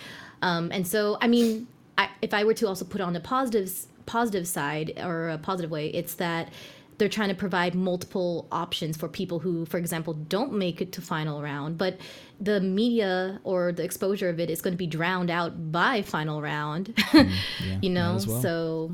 um, 0.41 0.71
and 0.71 0.87
so, 0.87 1.17
I 1.21 1.27
mean, 1.27 1.67
I, 1.97 2.09
if 2.21 2.33
I 2.33 2.43
were 2.43 2.53
to 2.55 2.67
also 2.67 2.85
put 2.85 3.01
on 3.01 3.13
the 3.13 3.19
positives, 3.19 3.87
positive 4.11 4.45
side 4.45 4.93
or 4.97 5.29
a 5.29 5.37
positive 5.37 5.71
way, 5.71 5.87
it's 5.87 6.15
that 6.15 6.51
they're 6.97 7.09
trying 7.09 7.29
to 7.29 7.35
provide 7.35 7.73
multiple 7.73 8.47
options 8.51 8.97
for 8.97 9.07
people 9.07 9.39
who, 9.39 9.65
for 9.65 9.77
example, 9.77 10.13
don't 10.13 10.53
make 10.53 10.81
it 10.81 10.91
to 10.91 11.01
final 11.01 11.41
round, 11.41 11.77
but 11.77 11.97
the 12.39 12.59
media 12.59 13.39
or 13.43 13.71
the 13.71 13.83
exposure 13.83 14.29
of 14.29 14.39
it 14.39 14.49
is 14.49 14.61
going 14.61 14.73
to 14.73 14.77
be 14.77 14.85
drowned 14.85 15.31
out 15.31 15.71
by 15.71 16.01
final 16.01 16.41
round. 16.41 16.93
Mm-hmm. 17.11 17.69
Yeah, 17.69 17.79
you 17.81 17.89
know, 17.89 18.19
well. 18.27 18.41
so 18.41 18.91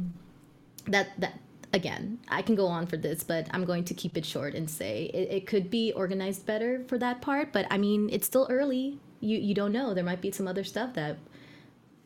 that 0.88 1.08
that 1.22 1.34
again, 1.74 2.20
I 2.30 2.42
can 2.42 2.56
go 2.56 2.68
on 2.68 2.88
for 2.88 2.98
this, 2.98 3.24
but 3.24 3.48
I'm 3.52 3.66
going 3.66 3.84
to 3.86 3.94
keep 3.94 4.18
it 4.18 4.26
short 4.26 4.54
and 4.56 4.70
say 4.70 5.12
it, 5.14 5.28
it 5.38 5.48
could 5.48 5.70
be 5.70 5.92
organized 5.94 6.46
better 6.46 6.84
for 6.88 6.98
that 6.98 7.22
part. 7.22 7.54
But 7.54 7.68
I 7.70 7.78
mean, 7.78 8.10
it's 8.12 8.26
still 8.26 8.48
early. 8.50 9.00
You 9.20 9.38
you 9.38 9.54
don't 9.54 9.72
know. 9.72 9.94
There 9.94 10.04
might 10.04 10.22
be 10.22 10.32
some 10.32 10.48
other 10.48 10.64
stuff 10.64 10.94
that 10.94 11.18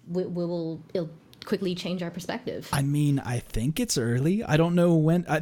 we, 0.07 0.25
we 0.25 0.45
will 0.45 0.81
it'll 0.93 1.11
quickly 1.45 1.73
change 1.75 2.01
our 2.03 2.11
perspective. 2.11 2.67
I 2.71 2.81
mean, 2.81 3.19
I 3.19 3.39
think 3.39 3.79
it's 3.79 3.97
early. 3.97 4.43
I 4.43 4.57
don't 4.57 4.75
know 4.75 4.95
when. 4.95 5.25
I, 5.29 5.41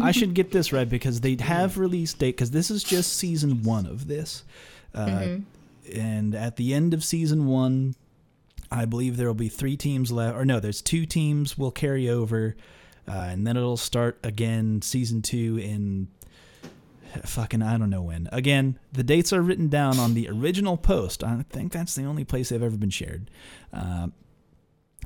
I 0.00 0.12
should 0.12 0.34
get 0.34 0.50
this 0.52 0.72
right 0.72 0.88
because 0.88 1.20
they 1.20 1.36
have 1.40 1.78
release 1.78 2.12
date 2.14 2.36
because 2.36 2.50
this 2.50 2.70
is 2.70 2.82
just 2.82 3.12
season 3.16 3.62
one 3.62 3.86
of 3.86 4.06
this, 4.08 4.44
uh, 4.94 5.06
Mm-hmm. 5.06 5.98
and 6.00 6.34
at 6.34 6.56
the 6.56 6.74
end 6.74 6.92
of 6.94 7.02
season 7.04 7.46
one, 7.46 7.94
I 8.70 8.84
believe 8.84 9.16
there 9.16 9.26
will 9.26 9.34
be 9.34 9.48
three 9.48 9.76
teams 9.76 10.10
left. 10.12 10.36
Or 10.36 10.44
no, 10.44 10.60
there's 10.60 10.80
two 10.82 11.06
teams 11.06 11.56
will 11.58 11.70
carry 11.70 12.08
over, 12.08 12.56
uh, 13.08 13.12
and 13.12 13.46
then 13.46 13.56
it'll 13.56 13.76
start 13.76 14.18
again 14.22 14.82
season 14.82 15.22
two 15.22 15.58
in 15.58 16.08
fucking 17.24 17.62
I 17.62 17.76
don't 17.76 17.90
know 17.90 18.02
when. 18.02 18.28
Again, 18.32 18.78
the 18.92 19.02
dates 19.02 19.32
are 19.34 19.42
written 19.42 19.68
down 19.68 19.98
on 19.98 20.14
the 20.14 20.28
original 20.28 20.76
post. 20.78 21.22
I 21.22 21.44
think 21.50 21.70
that's 21.72 21.94
the 21.94 22.04
only 22.04 22.24
place 22.24 22.48
they've 22.48 22.62
ever 22.62 22.76
been 22.78 22.88
shared. 22.90 23.30
Uh, 23.72 24.08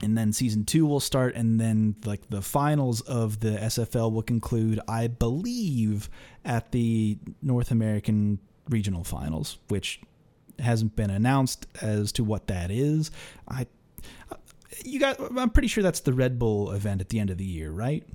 and 0.03 0.17
then 0.17 0.33
season 0.33 0.65
two 0.65 0.87
will 0.87 1.01
start, 1.01 1.35
and 1.35 1.61
then 1.61 1.97
like 2.05 2.29
the 2.29 2.43
finals 2.43 3.01
of 3.03 3.41
the 3.41 3.51
SFL 3.51 4.13
will 4.13 4.23
conclude, 4.23 4.81
I 4.89 5.07
believe, 5.09 6.09
at 6.45 6.73
the 6.73 7.19
North 7.43 7.71
American 7.71 8.39
regional 8.69 9.05
finals, 9.05 9.59
which 9.69 10.01
hasn't 10.59 10.97
been 10.97 11.11
announced 11.11 11.67
as 11.83 12.13
to 12.13 12.25
what 12.25 12.47
that 12.49 12.71
is. 12.71 13.11
I, 13.49 13.67
uh, 14.31 14.37
you 14.85 14.99
got, 15.01 15.19
I'm 15.37 15.51
pretty 15.51 15.69
sure 15.69 15.83
that's 15.83 16.01
the 16.01 16.13
Red 16.13 16.39
Bull 16.39 16.73
event 16.73 17.01
at 17.01 17.09
the 17.09 17.19
end 17.19 17.31
of 17.31 17.39
the 17.39 17.45
year, 17.45 17.71
right? 17.71 18.07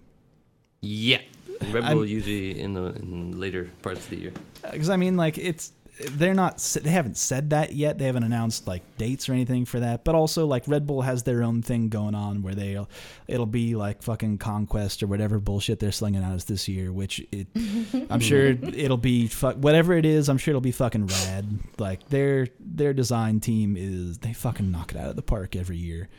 Yeah. 0.82 1.22
Red 1.72 1.84
I'm- 1.84 1.98
Bull 1.98 2.06
usually 2.06 2.60
in 2.60 2.74
the 2.74 2.86
in 2.96 3.40
later 3.40 3.70
parts 3.84 4.00
of 4.04 4.10
the 4.10 4.16
year. 4.18 4.34
Uh, 4.64 4.72
because 4.72 4.90
I 4.90 4.98
mean, 4.98 5.16
like 5.18 5.38
it's 5.38 5.72
they're 6.12 6.34
not 6.34 6.58
they 6.58 6.90
haven't 6.90 7.18
said 7.18 7.52
that 7.52 7.74
yet. 7.74 7.98
They 7.98 8.06
haven't 8.06 8.24
announced 8.24 8.68
like 8.68 8.82
dates 8.98 9.30
or 9.30 9.34
anything 9.34 9.66
for 9.66 9.80
that. 9.80 10.04
But 10.04 10.16
also, 10.16 10.46
like 10.46 10.68
Red 10.68 10.88
Bull 10.88 11.02
has 11.02 11.24
their 11.24 11.44
own 11.44 11.62
thing 11.62 11.90
going 11.90 12.16
on 12.16 12.42
where 12.42 12.56
they 12.56 12.76
will 12.76 12.90
it'll 13.28 13.46
be 13.46 13.76
like 13.76 14.04
fucking 14.04 14.38
conquest 14.38 15.04
or 15.04 15.08
whatever 15.08 15.40
bullshit 15.40 15.80
they're 15.80 15.92
slinging 15.92 16.24
at 16.24 16.32
us 16.32 16.44
this 16.46 16.68
year. 16.68 16.92
Which 16.92 17.26
it 17.32 17.48
I'm 18.10 18.20
sure 18.20 18.48
it'll 18.48 18.98
be 18.98 19.28
fuck 19.28 19.56
whatever 19.56 19.94
it 19.94 20.06
is. 20.06 20.30
I'm 20.30 20.38
sure 20.38 20.52
it'll 20.52 20.62
be 20.62 20.72
fucking 20.72 21.08
rad. 21.08 21.60
Like 21.78 22.08
their 22.10 22.48
their 22.60 22.94
design 22.94 23.40
team 23.40 23.76
is 23.78 24.20
they 24.20 24.34
fucking 24.34 24.72
knock 24.72 24.92
it 24.92 24.98
out 24.98 25.10
of 25.10 25.16
the 25.16 25.22
park 25.22 25.56
every 25.56 25.78
year. 25.78 26.10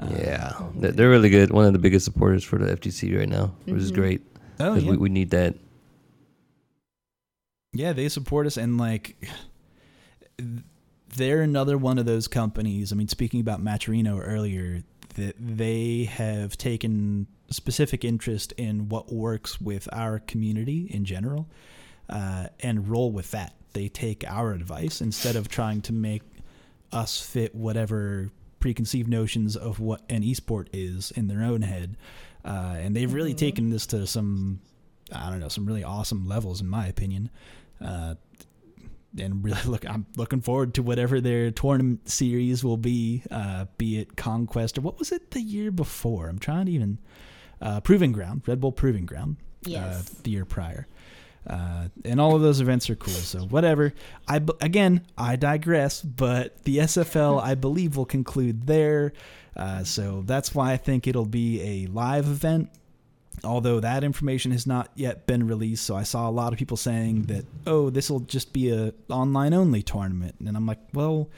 Uh, 0.00 0.08
yeah, 0.18 0.52
they're, 0.74 0.92
they're 0.92 1.10
really 1.10 1.30
good. 1.30 1.50
One 1.50 1.64
of 1.64 1.72
the 1.72 1.78
biggest 1.78 2.04
supporters 2.04 2.44
for 2.44 2.58
the 2.58 2.76
FTC 2.76 3.18
right 3.18 3.28
now, 3.28 3.54
which 3.64 3.80
is 3.80 3.90
great 3.90 4.22
Oh 4.58 4.74
yeah. 4.74 4.90
we, 4.90 4.96
we 4.96 5.08
need 5.08 5.30
that. 5.30 5.54
Yeah, 7.78 7.92
they 7.92 8.08
support 8.08 8.46
us, 8.46 8.56
and 8.56 8.78
like, 8.78 9.16
they're 11.16 11.42
another 11.42 11.78
one 11.78 11.98
of 11.98 12.06
those 12.06 12.28
companies. 12.28 12.92
I 12.92 12.96
mean, 12.96 13.08
speaking 13.08 13.40
about 13.40 13.62
Matcherino 13.62 14.20
earlier, 14.22 14.82
that 15.14 15.36
they 15.38 16.04
have 16.04 16.58
taken 16.58 17.26
specific 17.50 18.04
interest 18.04 18.52
in 18.52 18.88
what 18.88 19.12
works 19.12 19.60
with 19.60 19.88
our 19.92 20.18
community 20.18 20.88
in 20.90 21.04
general, 21.04 21.48
uh, 22.08 22.48
and 22.60 22.88
roll 22.88 23.12
with 23.12 23.30
that. 23.30 23.54
They 23.72 23.88
take 23.88 24.24
our 24.26 24.52
advice 24.52 25.00
instead 25.00 25.36
of 25.36 25.48
trying 25.48 25.82
to 25.82 25.92
make 25.92 26.22
us 26.92 27.20
fit 27.20 27.54
whatever 27.54 28.30
preconceived 28.58 29.08
notions 29.08 29.56
of 29.56 29.80
what 29.80 30.02
an 30.08 30.22
esport 30.22 30.68
is 30.72 31.10
in 31.12 31.28
their 31.28 31.42
own 31.42 31.62
head. 31.62 31.96
Uh, 32.44 32.76
and 32.78 32.96
they've 32.96 33.12
really 33.12 33.34
taken 33.34 33.70
this 33.70 33.86
to 33.86 34.06
some, 34.06 34.60
I 35.12 35.30
don't 35.30 35.40
know, 35.40 35.48
some 35.48 35.66
really 35.66 35.84
awesome 35.84 36.26
levels, 36.26 36.60
in 36.60 36.68
my 36.68 36.86
opinion. 36.86 37.30
Uh, 37.80 38.14
and 39.18 39.44
really 39.44 39.62
look, 39.66 39.88
I'm 39.88 40.06
looking 40.16 40.40
forward 40.40 40.74
to 40.74 40.82
whatever 40.82 41.20
their 41.20 41.50
tournament 41.50 42.08
series 42.08 42.62
will 42.64 42.76
be, 42.76 43.22
uh, 43.30 43.66
be 43.78 43.98
it 43.98 44.16
Conquest 44.16 44.78
or 44.78 44.82
what 44.82 44.98
was 44.98 45.12
it 45.12 45.30
the 45.30 45.40
year 45.40 45.70
before? 45.70 46.28
I'm 46.28 46.38
trying 46.38 46.66
to 46.66 46.72
even, 46.72 46.98
uh, 47.60 47.80
Proving 47.80 48.12
Ground, 48.12 48.42
Red 48.46 48.60
Bull 48.60 48.72
Proving 48.72 49.06
Ground, 49.06 49.36
Yes. 49.64 50.10
uh, 50.10 50.20
the 50.22 50.30
year 50.30 50.44
prior. 50.44 50.86
Uh, 51.46 51.88
and 52.04 52.20
all 52.20 52.34
of 52.34 52.42
those 52.42 52.60
events 52.60 52.90
are 52.90 52.96
cool. 52.96 53.14
So 53.14 53.40
whatever. 53.42 53.94
I 54.26 54.40
again, 54.60 55.02
I 55.16 55.36
digress. 55.36 56.02
But 56.02 56.64
the 56.64 56.78
SFL, 56.78 57.40
I 57.40 57.54
believe, 57.54 57.96
will 57.96 58.04
conclude 58.04 58.66
there. 58.66 59.12
Uh, 59.54 59.84
so 59.84 60.22
that's 60.26 60.56
why 60.56 60.72
I 60.72 60.76
think 60.76 61.06
it'll 61.06 61.24
be 61.24 61.62
a 61.62 61.86
live 61.86 62.26
event. 62.26 62.70
Although 63.44 63.80
that 63.80 64.02
information 64.02 64.50
has 64.52 64.66
not 64.66 64.90
yet 64.94 65.26
been 65.26 65.46
released, 65.46 65.84
so 65.84 65.94
I 65.94 66.02
saw 66.04 66.28
a 66.28 66.30
lot 66.30 66.52
of 66.52 66.58
people 66.58 66.76
saying 66.76 67.24
that, 67.24 67.44
oh, 67.66 67.90
this 67.90 68.10
will 68.10 68.20
just 68.20 68.52
be 68.52 68.70
a 68.70 68.94
online 69.08 69.52
only 69.52 69.82
tournament, 69.82 70.36
and 70.40 70.56
I'm 70.56 70.66
like, 70.66 70.80
well, 70.92 71.28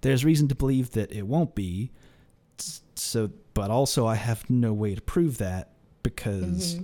there's 0.00 0.24
reason 0.24 0.48
to 0.48 0.54
believe 0.54 0.90
that 0.92 1.12
it 1.12 1.26
won't 1.26 1.54
be. 1.54 1.90
So, 2.96 3.30
but 3.54 3.70
also 3.70 4.06
I 4.06 4.16
have 4.16 4.48
no 4.50 4.72
way 4.72 4.94
to 4.94 5.00
prove 5.00 5.38
that 5.38 5.70
because 6.02 6.78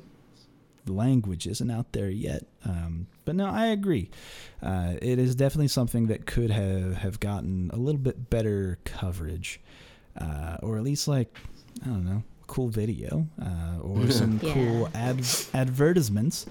the 0.84 0.92
language 0.92 1.46
isn't 1.46 1.70
out 1.70 1.92
there 1.92 2.10
yet. 2.10 2.46
Um, 2.64 3.06
but 3.24 3.36
no, 3.36 3.46
I 3.46 3.66
agree. 3.66 4.10
Uh, 4.62 4.94
it 5.00 5.18
is 5.18 5.34
definitely 5.34 5.68
something 5.68 6.06
that 6.08 6.26
could 6.26 6.50
have, 6.50 6.96
have 6.96 7.20
gotten 7.20 7.70
a 7.72 7.76
little 7.76 8.00
bit 8.00 8.30
better 8.30 8.78
coverage, 8.84 9.60
uh, 10.18 10.56
or 10.62 10.76
at 10.76 10.82
least 10.82 11.06
like 11.06 11.36
I 11.82 11.86
don't 11.86 12.04
know, 12.04 12.22
cool 12.50 12.68
video 12.68 13.26
uh, 13.40 13.78
or 13.80 14.10
some 14.20 14.38
Yeah. 14.42 14.52
cool 14.52 14.88
ad- 14.94 15.24
advertisements, 15.54 16.46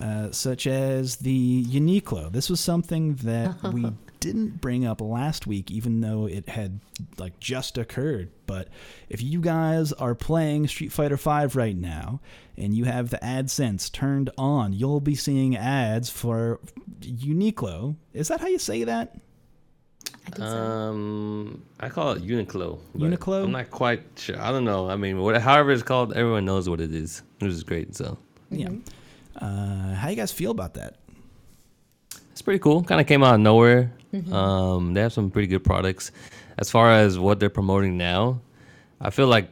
uh, 0.00 0.30
such 0.32 0.66
as 0.66 1.16
the 1.16 1.64
Uniqlo. 1.64 2.32
This 2.32 2.48
was 2.50 2.58
something 2.60 3.14
that 3.16 3.62
we 3.72 3.86
didn't 4.20 4.60
bring 4.60 4.86
up 4.86 5.00
last 5.00 5.46
week, 5.46 5.70
even 5.70 6.00
though 6.00 6.26
it 6.26 6.48
had 6.48 6.80
like 7.18 7.38
just 7.40 7.76
occurred. 7.76 8.30
But 8.46 8.68
if 9.08 9.20
you 9.22 9.40
guys 9.40 9.92
are 9.94 10.14
playing 10.14 10.68
Street 10.68 10.92
Fighter 10.92 11.16
V 11.16 11.46
right 11.58 11.76
now 11.76 12.20
and 12.56 12.72
you 12.74 12.84
have 12.84 13.10
the 13.10 13.18
AdSense 13.18 13.90
turned 13.90 14.30
on, 14.38 14.72
you'll 14.72 15.00
be 15.00 15.14
seeing 15.16 15.56
ads 15.56 16.08
for 16.08 16.60
Uniqlo. 17.00 17.96
Is 18.12 18.28
that 18.28 18.40
how 18.40 18.46
you 18.46 18.58
say 18.58 18.84
that? 18.84 19.16
I 20.26 20.30
think 20.30 20.36
so. 20.38 20.44
Um, 20.46 21.62
I 21.80 21.88
call 21.88 22.12
it 22.12 22.22
Uniqlo. 22.24 22.78
but 22.94 23.10
Uniqlo? 23.10 23.44
I'm 23.44 23.52
not 23.52 23.70
quite 23.70 24.02
sure. 24.16 24.40
I 24.40 24.50
don't 24.52 24.64
know. 24.64 24.88
I 24.88 24.96
mean, 24.96 25.18
what, 25.20 25.40
however 25.40 25.72
it's 25.72 25.82
called, 25.82 26.12
everyone 26.14 26.44
knows 26.44 26.68
what 26.68 26.80
it 26.80 26.94
is, 26.94 27.22
which 27.40 27.50
is 27.50 27.62
great. 27.64 27.94
So 27.96 28.18
Yeah. 28.50 28.68
Uh, 29.40 29.94
how 29.94 30.08
you 30.08 30.16
guys 30.16 30.30
feel 30.32 30.50
about 30.50 30.74
that? 30.74 30.96
it's 32.30 32.40
pretty 32.42 32.58
cool. 32.60 32.82
Kind 32.82 33.00
of 33.00 33.06
came 33.06 33.22
out 33.22 33.34
of 33.34 33.40
nowhere. 33.40 33.92
Um, 34.30 34.94
they 34.94 35.00
have 35.00 35.12
some 35.12 35.30
pretty 35.30 35.48
good 35.48 35.64
products. 35.64 36.12
As 36.58 36.70
far 36.70 36.92
as 36.92 37.18
what 37.18 37.40
they're 37.40 37.50
promoting 37.50 37.96
now, 37.96 38.40
I 39.00 39.10
feel 39.10 39.26
like 39.26 39.48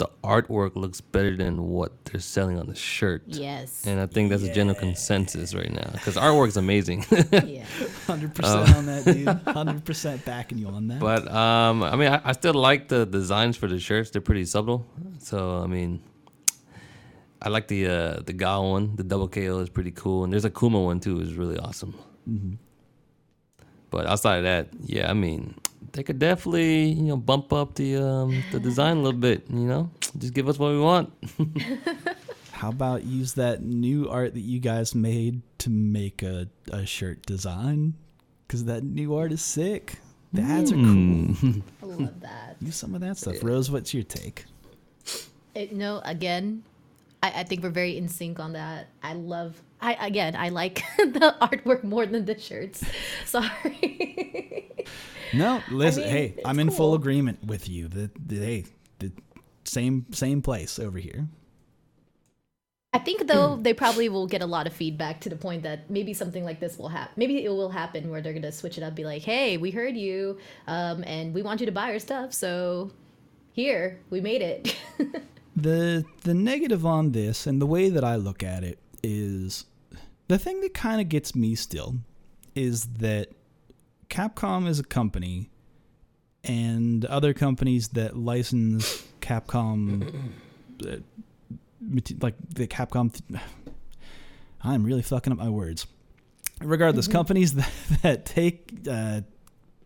the 0.00 0.08
artwork 0.24 0.76
looks 0.76 1.02
better 1.02 1.36
than 1.36 1.68
what 1.68 2.06
they're 2.06 2.20
selling 2.20 2.58
on 2.58 2.66
the 2.66 2.74
shirt. 2.74 3.22
yes. 3.26 3.86
And 3.86 4.00
I 4.00 4.06
think 4.06 4.30
that's 4.30 4.42
a 4.42 4.52
general 4.52 4.74
consensus 4.74 5.54
right 5.54 5.70
now 5.70 5.90
because 5.92 6.16
artwork's 6.16 6.56
amazing. 6.56 7.04
yeah. 7.46 7.64
Hundred 8.06 8.34
percent 8.34 8.74
on 8.74 8.86
that, 8.86 9.04
dude. 9.04 9.28
Hundred 9.54 9.84
percent 9.84 10.24
backing 10.24 10.56
you 10.56 10.68
on 10.68 10.88
that. 10.88 11.00
but 11.00 11.30
um, 11.30 11.82
I 11.82 11.96
mean, 11.96 12.10
I, 12.10 12.20
I 12.24 12.32
still 12.32 12.54
like 12.54 12.88
the 12.88 13.04
designs 13.04 13.58
for 13.58 13.68
the 13.68 13.78
shirts. 13.78 14.08
They're 14.10 14.22
pretty 14.22 14.46
subtle. 14.46 14.86
So 15.18 15.58
I 15.62 15.66
mean, 15.66 16.02
I 17.42 17.50
like 17.50 17.68
the 17.68 17.86
uh, 17.86 18.20
the 18.24 18.32
Gal 18.32 18.70
one. 18.70 18.96
The 18.96 19.04
double 19.04 19.28
KO 19.28 19.58
is 19.60 19.68
pretty 19.68 19.90
cool, 19.92 20.24
and 20.24 20.32
there's 20.32 20.46
a 20.46 20.50
Kuma 20.50 20.80
one 20.80 20.98
too. 21.00 21.20
is 21.20 21.34
really 21.34 21.58
awesome. 21.58 21.94
But 23.90 24.06
outside 24.06 24.38
of 24.38 24.44
that, 24.44 24.68
yeah, 24.82 25.10
I 25.10 25.14
mean, 25.14 25.56
they 25.92 26.02
could 26.02 26.18
definitely 26.18 26.90
you 26.90 27.02
know 27.02 27.16
bump 27.16 27.52
up 27.52 27.74
the 27.74 27.96
um, 27.96 28.42
the 28.52 28.60
design 28.60 28.98
a 28.98 29.02
little 29.02 29.20
bit. 29.20 29.44
You 29.50 29.66
know, 29.66 29.90
just 30.18 30.34
give 30.34 30.48
us 30.48 30.58
what 30.58 30.70
we 30.70 30.80
want. 30.80 31.12
How 32.52 32.68
about 32.68 33.04
use 33.04 33.34
that 33.34 33.62
new 33.62 34.08
art 34.10 34.34
that 34.34 34.40
you 34.40 34.60
guys 34.60 34.94
made 34.94 35.40
to 35.58 35.70
make 35.70 36.22
a, 36.22 36.46
a 36.70 36.84
shirt 36.84 37.24
design? 37.24 37.94
Because 38.46 38.66
that 38.66 38.84
new 38.84 39.14
art 39.16 39.32
is 39.32 39.40
sick. 39.42 39.94
The 40.34 40.42
ads 40.42 40.70
are 40.70 40.74
cool. 40.74 40.82
I 41.82 41.86
love 41.86 42.20
that. 42.20 42.56
Use 42.60 42.76
some 42.76 42.94
of 42.94 43.00
that 43.00 43.16
stuff. 43.16 43.42
Rose, 43.42 43.70
what's 43.70 43.94
your 43.94 44.02
take? 44.02 44.44
It, 45.54 45.72
no, 45.72 46.02
again, 46.04 46.62
I, 47.22 47.32
I 47.36 47.44
think 47.44 47.62
we're 47.62 47.70
very 47.70 47.96
in 47.96 48.08
sync 48.08 48.38
on 48.38 48.52
that. 48.52 48.88
I 49.02 49.14
love. 49.14 49.60
I 49.80 50.06
again, 50.06 50.36
I 50.36 50.50
like 50.50 50.82
the 50.98 51.34
artwork 51.40 51.84
more 51.84 52.06
than 52.06 52.24
the 52.24 52.38
shirts. 52.38 52.84
Sorry. 53.26 54.86
No, 55.32 55.62
listen. 55.70 56.02
mean, 56.02 56.12
hey, 56.12 56.34
I'm 56.44 56.58
in 56.58 56.70
full 56.70 56.94
agreement 56.94 57.44
with 57.44 57.68
you. 57.68 57.88
The, 57.88 58.10
the 58.26 58.38
hey, 58.38 58.64
the 58.98 59.12
same 59.64 60.06
same 60.12 60.42
place 60.42 60.78
over 60.78 60.98
here. 60.98 61.28
I 62.92 62.98
think 62.98 63.26
though 63.26 63.56
they 63.60 63.72
probably 63.72 64.08
will 64.08 64.26
get 64.26 64.42
a 64.42 64.46
lot 64.46 64.66
of 64.66 64.72
feedback 64.72 65.20
to 65.20 65.28
the 65.28 65.36
point 65.36 65.62
that 65.62 65.90
maybe 65.90 66.12
something 66.12 66.44
like 66.44 66.60
this 66.60 66.78
will 66.78 66.88
happen. 66.88 67.14
Maybe 67.16 67.44
it 67.44 67.48
will 67.48 67.70
happen 67.70 68.10
where 68.10 68.20
they're 68.20 68.32
gonna 68.32 68.52
switch 68.52 68.78
it 68.78 68.84
up, 68.84 68.94
be 68.94 69.04
like, 69.04 69.22
"Hey, 69.22 69.56
we 69.56 69.70
heard 69.70 69.96
you, 69.96 70.38
um, 70.66 71.04
and 71.06 71.32
we 71.32 71.42
want 71.42 71.60
you 71.60 71.66
to 71.66 71.72
buy 71.72 71.92
our 71.92 71.98
stuff. 71.98 72.32
So 72.32 72.90
here, 73.52 74.00
we 74.10 74.20
made 74.20 74.42
it." 74.42 74.76
the 75.56 76.04
the 76.22 76.34
negative 76.34 76.84
on 76.84 77.12
this 77.12 77.46
and 77.46 77.60
the 77.60 77.66
way 77.66 77.88
that 77.88 78.04
I 78.04 78.16
look 78.16 78.42
at 78.42 78.64
it 78.64 78.78
is 79.02 79.64
the 80.30 80.38
thing 80.38 80.60
that 80.60 80.72
kind 80.72 81.00
of 81.00 81.08
gets 81.08 81.34
me 81.34 81.56
still 81.56 81.96
is 82.54 82.86
that 82.98 83.30
Capcom 84.08 84.68
is 84.68 84.78
a 84.78 84.84
company 84.84 85.50
and 86.44 87.04
other 87.06 87.34
companies 87.34 87.88
that 87.88 88.16
license 88.16 89.02
Capcom 89.20 90.32
uh, 90.86 90.96
like 92.20 92.36
the 92.48 92.68
Capcom 92.68 93.12
th- 93.12 93.42
I'm 94.62 94.84
really 94.84 95.02
fucking 95.02 95.32
up 95.32 95.38
my 95.38 95.48
words. 95.48 95.88
Regardless, 96.60 97.08
companies 97.08 97.54
that, 97.54 97.72
that 98.02 98.24
take 98.24 98.72
uh, 98.88 99.22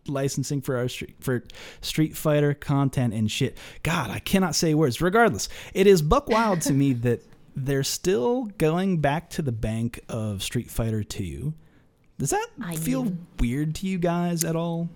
licensing 0.07 0.61
for 0.61 0.77
our 0.77 0.87
street 0.87 1.15
for 1.21 1.43
Street 1.81 2.15
Fighter 2.15 2.53
content 2.53 3.15
and 3.15 3.31
shit. 3.31 3.57
God, 3.81 4.11
I 4.11 4.19
cannot 4.19 4.53
say 4.53 4.75
words. 4.75 5.01
Regardless, 5.01 5.49
it 5.73 5.87
is 5.87 6.03
buck 6.03 6.29
wild 6.29 6.61
to 6.61 6.73
me 6.73 6.93
that 7.05 7.23
they're 7.55 7.83
still 7.83 8.45
going 8.57 8.99
back 8.99 9.29
to 9.31 9.41
the 9.41 9.51
bank 9.51 9.99
of 10.09 10.43
Street 10.43 10.69
Fighter 10.69 11.03
2. 11.03 11.53
Does 12.17 12.29
that 12.29 12.47
I 12.61 12.75
feel 12.75 13.05
knew. 13.05 13.17
weird 13.39 13.75
to 13.75 13.87
you 13.87 13.97
guys 13.97 14.43
at 14.43 14.55
all? 14.55 14.89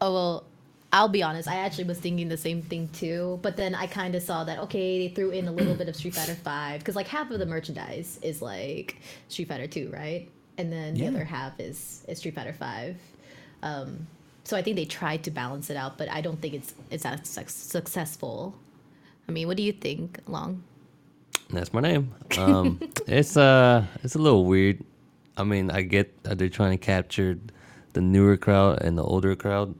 Oh 0.00 0.12
well, 0.14 0.44
I'll 0.92 1.08
be 1.08 1.22
honest. 1.22 1.48
I 1.48 1.56
actually 1.56 1.84
was 1.84 1.98
thinking 1.98 2.28
the 2.28 2.36
same 2.36 2.62
thing 2.62 2.88
too. 2.92 3.38
But 3.42 3.56
then 3.56 3.74
I 3.74 3.86
kind 3.86 4.14
of 4.14 4.22
saw 4.22 4.44
that 4.44 4.58
okay, 4.60 5.06
they 5.08 5.14
threw 5.14 5.30
in 5.30 5.46
a 5.46 5.52
little 5.52 5.74
bit 5.74 5.88
of 5.88 5.94
Street 5.96 6.14
Fighter 6.14 6.34
Five 6.34 6.80
because 6.80 6.96
like 6.96 7.06
half 7.06 7.30
of 7.30 7.38
the 7.38 7.46
merchandise 7.46 8.18
is 8.22 8.42
like 8.42 8.96
Street 9.28 9.48
Fighter 9.48 9.66
Two, 9.66 9.90
right? 9.92 10.28
And 10.58 10.72
then 10.72 10.94
the 10.94 11.00
Yeah. 11.00 11.08
other 11.08 11.24
half 11.24 11.58
is 11.60 12.04
is 12.08 12.18
Street 12.18 12.34
Fighter 12.34 12.52
Five. 12.54 12.96
Um, 13.62 14.06
so 14.44 14.56
I 14.56 14.62
think 14.62 14.76
they 14.76 14.84
tried 14.86 15.22
to 15.24 15.30
balance 15.30 15.70
it 15.70 15.76
out, 15.76 15.96
but 15.98 16.10
I 16.10 16.20
don't 16.22 16.40
think 16.40 16.54
it's 16.54 16.74
it's 16.90 17.02
that 17.04 17.26
suc 17.26 17.48
successful. 17.50 18.54
I 19.30 19.32
mean, 19.32 19.46
what 19.46 19.56
do 19.56 19.62
you 19.62 19.70
think, 19.72 20.18
Long? 20.26 20.64
That's 21.50 21.72
my 21.72 21.80
name. 21.80 22.12
Um, 22.36 22.80
it's 23.06 23.36
uh, 23.36 23.84
it's 24.02 24.16
a 24.16 24.18
little 24.18 24.44
weird. 24.44 24.82
I 25.36 25.44
mean, 25.44 25.70
I 25.70 25.82
get 25.82 26.24
that 26.24 26.36
they're 26.36 26.48
trying 26.48 26.76
to 26.76 26.84
capture 26.84 27.38
the 27.92 28.00
newer 28.00 28.36
crowd 28.36 28.82
and 28.82 28.98
the 28.98 29.04
older 29.04 29.36
crowd. 29.36 29.76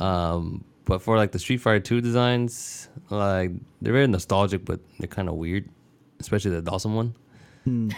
Um, 0.00 0.64
but 0.86 1.02
for 1.02 1.18
like 1.18 1.32
the 1.32 1.38
Street 1.38 1.58
Fighter 1.58 1.80
Two 1.80 2.00
designs, 2.00 2.88
like 3.10 3.50
they're 3.82 3.92
very 3.92 4.06
nostalgic, 4.06 4.64
but 4.64 4.80
they're 4.98 5.06
kind 5.06 5.28
of 5.28 5.34
weird, 5.34 5.68
especially 6.18 6.52
the 6.58 6.62
Dhalsim 6.62 6.94
one. 6.96 7.14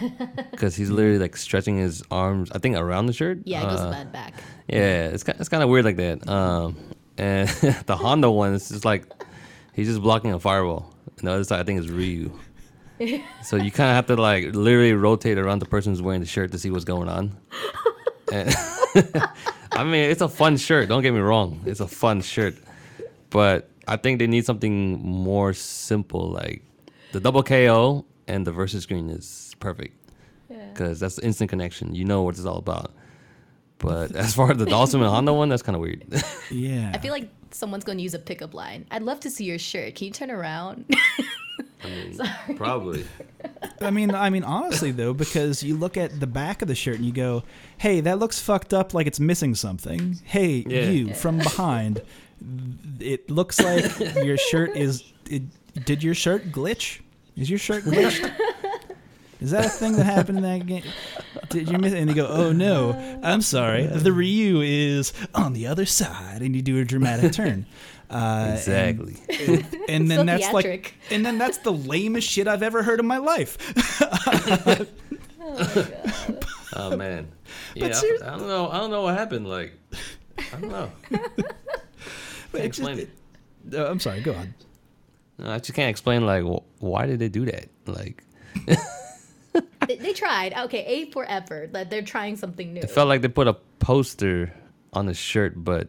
Because 0.50 0.74
he's 0.74 0.90
literally 0.90 1.18
like 1.20 1.36
stretching 1.36 1.78
his 1.78 2.02
arms, 2.10 2.50
I 2.50 2.58
think, 2.58 2.74
around 2.76 3.06
the 3.06 3.12
shirt. 3.12 3.38
Yeah, 3.44 3.62
it 3.62 3.70
goes 3.70 3.80
Uh, 3.80 3.90
bad 3.92 4.10
back. 4.12 4.34
yeah, 4.66 5.06
it's 5.14 5.22
ki- 5.22 5.34
it's 5.38 5.48
kind 5.50 5.62
of 5.62 5.68
weird 5.68 5.84
like 5.84 5.96
that. 5.98 6.26
Um, 6.28 6.76
and 7.16 7.48
the 7.86 7.94
Honda 7.96 8.28
one 8.30 8.54
is 8.54 8.68
just 8.70 8.84
like 8.84 9.04
he's 9.78 9.86
just 9.86 10.02
blocking 10.02 10.32
a 10.32 10.40
firewall. 10.40 10.92
And 11.18 11.28
the 11.28 11.32
other 11.32 11.44
side, 11.44 11.60
I 11.60 11.62
think, 11.62 11.78
is 11.78 11.88
Ryu. 11.88 12.32
so 13.44 13.56
you 13.56 13.70
kind 13.70 13.90
of 13.90 13.94
have 13.94 14.06
to 14.06 14.16
like 14.16 14.54
literally 14.54 14.92
rotate 14.92 15.38
around 15.38 15.60
the 15.60 15.66
person 15.66 15.92
who's 15.92 16.02
wearing 16.02 16.20
the 16.20 16.26
shirt 16.26 16.50
to 16.50 16.58
see 16.58 16.70
what's 16.70 16.84
going 16.84 17.08
on. 17.08 17.36
I 19.72 19.84
mean, 19.84 20.10
it's 20.10 20.20
a 20.20 20.28
fun 20.28 20.56
shirt. 20.56 20.88
Don't 20.88 21.02
get 21.02 21.14
me 21.14 21.20
wrong; 21.20 21.62
it's 21.64 21.80
a 21.80 21.86
fun 21.86 22.20
shirt, 22.20 22.56
but 23.30 23.70
I 23.86 23.96
think 23.96 24.18
they 24.18 24.26
need 24.26 24.44
something 24.44 25.00
more 25.00 25.54
simple, 25.54 26.30
like 26.30 26.62
the 27.12 27.20
double 27.20 27.42
KO 27.42 28.04
and 28.26 28.46
the 28.46 28.52
versus 28.52 28.82
screen 28.82 29.08
is 29.08 29.54
perfect 29.60 29.96
because 30.48 31.00
that's 31.00 31.16
the 31.16 31.24
instant 31.24 31.50
connection. 31.50 31.94
You 31.94 32.04
know 32.04 32.22
what 32.22 32.36
it's 32.36 32.44
all 32.44 32.58
about. 32.58 32.92
But 33.78 34.16
as 34.16 34.34
far 34.34 34.50
as 34.50 34.58
the 34.58 34.66
Dhalsim 34.66 34.94
and 34.94 35.04
Honda 35.04 35.32
one, 35.32 35.48
that's 35.48 35.62
kind 35.62 35.76
of 35.76 35.80
weird. 35.80 36.04
Yeah. 36.50 36.90
I 36.92 36.98
feel 36.98 37.12
like 37.12 37.30
someone's 37.50 37.84
going 37.84 37.98
to 37.98 38.02
use 38.02 38.14
a 38.14 38.18
pickup 38.18 38.54
line. 38.54 38.86
I'd 38.90 39.02
love 39.02 39.20
to 39.20 39.30
see 39.30 39.44
your 39.44 39.58
shirt. 39.58 39.94
Can 39.94 40.06
you 40.06 40.10
turn 40.12 40.30
around? 40.30 40.84
Probably. 42.56 43.04
I 43.80 43.90
mean, 43.90 44.14
I 44.14 44.30
mean, 44.30 44.44
honestly 44.44 44.90
though, 44.90 45.14
because 45.14 45.62
you 45.62 45.76
look 45.76 45.96
at 45.96 46.18
the 46.20 46.26
back 46.26 46.60
of 46.62 46.68
the 46.68 46.74
shirt 46.74 46.96
and 46.96 47.04
you 47.04 47.12
go, 47.12 47.44
"Hey, 47.78 48.00
that 48.00 48.18
looks 48.18 48.38
fucked 48.40 48.74
up, 48.74 48.94
like 48.94 49.06
it's 49.06 49.20
missing 49.20 49.54
something." 49.54 50.18
Hey, 50.24 50.64
Yeah. 50.66 50.90
you 50.90 51.14
from 51.14 51.38
behind, 51.38 52.02
it 53.00 53.30
looks 53.30 53.60
like 53.60 53.98
your 54.16 54.36
shirt 54.36 54.76
is. 54.76 55.04
It, 55.30 55.42
did 55.84 56.02
your 56.02 56.14
shirt 56.14 56.50
glitch? 56.50 57.00
Is 57.36 57.48
your 57.48 57.58
shirt 57.60 57.84
glitched? 57.84 58.28
Is 59.40 59.52
that 59.52 59.66
a 59.66 59.68
thing 59.68 59.92
that 59.96 60.04
happened 60.04 60.38
in 60.38 60.44
that 60.44 60.66
game? 60.66 60.82
Did 61.48 61.68
you 61.70 61.78
miss? 61.78 61.92
it? 61.92 61.98
And 62.00 62.10
they 62.10 62.14
go, 62.14 62.26
"Oh 62.26 62.52
no, 62.52 63.20
I'm 63.22 63.40
sorry. 63.40 63.86
The 63.86 64.12
Ryu 64.12 64.60
is 64.62 65.12
on 65.34 65.52
the 65.52 65.66
other 65.68 65.86
side," 65.86 66.42
and 66.42 66.56
you 66.56 66.62
do 66.62 66.78
a 66.80 66.84
dramatic 66.84 67.32
turn. 67.32 67.66
Uh, 68.10 68.52
Exactly. 68.54 69.16
And, 69.28 69.66
and 69.86 70.10
then 70.10 70.18
So 70.20 70.24
that's 70.24 70.50
like, 70.54 70.94
and 71.10 71.26
then 71.26 71.36
that's 71.36 71.58
the 71.58 71.72
lamest 71.74 72.26
shit 72.26 72.48
I've 72.48 72.62
ever 72.62 72.82
heard 72.82 73.00
in 73.00 73.06
my 73.06 73.18
life. 73.18 73.58
Oh 76.74 76.96
man. 76.96 77.28
Yeah, 77.74 77.92
seriously- 77.92 78.26
I, 78.26 78.34
I 78.34 78.38
don't 78.38 78.48
know. 78.48 78.68
I 78.70 78.78
don't 78.78 78.90
know 78.90 79.02
what 79.02 79.14
happened. 79.18 79.46
Like, 79.48 79.72
I 80.38 80.60
don't 80.60 80.70
know. 80.70 80.90
But 81.10 81.20
Can't 81.28 81.34
it 82.54 82.54
just- 82.54 82.64
explain 82.78 82.98
it. 82.98 83.10
Uh, 83.74 83.90
I'm 83.90 84.00
sorry. 84.00 84.20
Go 84.20 84.32
on. 84.34 84.54
No, 85.38 85.50
I 85.52 85.58
just 85.58 85.74
can't 85.74 85.90
explain. 85.90 86.24
Like, 86.26 86.44
wh- 86.44 86.82
why 86.82 87.06
did 87.06 87.18
they 87.18 87.28
do 87.28 87.44
that? 87.46 87.68
Like, 87.86 88.22
they, 89.88 89.96
they 89.96 90.12
tried. 90.12 90.52
Okay, 90.54 90.84
A 90.86 91.10
for 91.10 91.24
effort. 91.28 91.72
That 91.72 91.90
they're 91.90 92.02
trying 92.02 92.36
something 92.36 92.72
new. 92.72 92.80
it 92.80 92.90
felt 92.90 93.08
like 93.08 93.22
they 93.22 93.28
put 93.28 93.48
a 93.48 93.54
poster 93.80 94.54
on 94.92 95.06
the 95.06 95.14
shirt, 95.14 95.54
but 95.56 95.88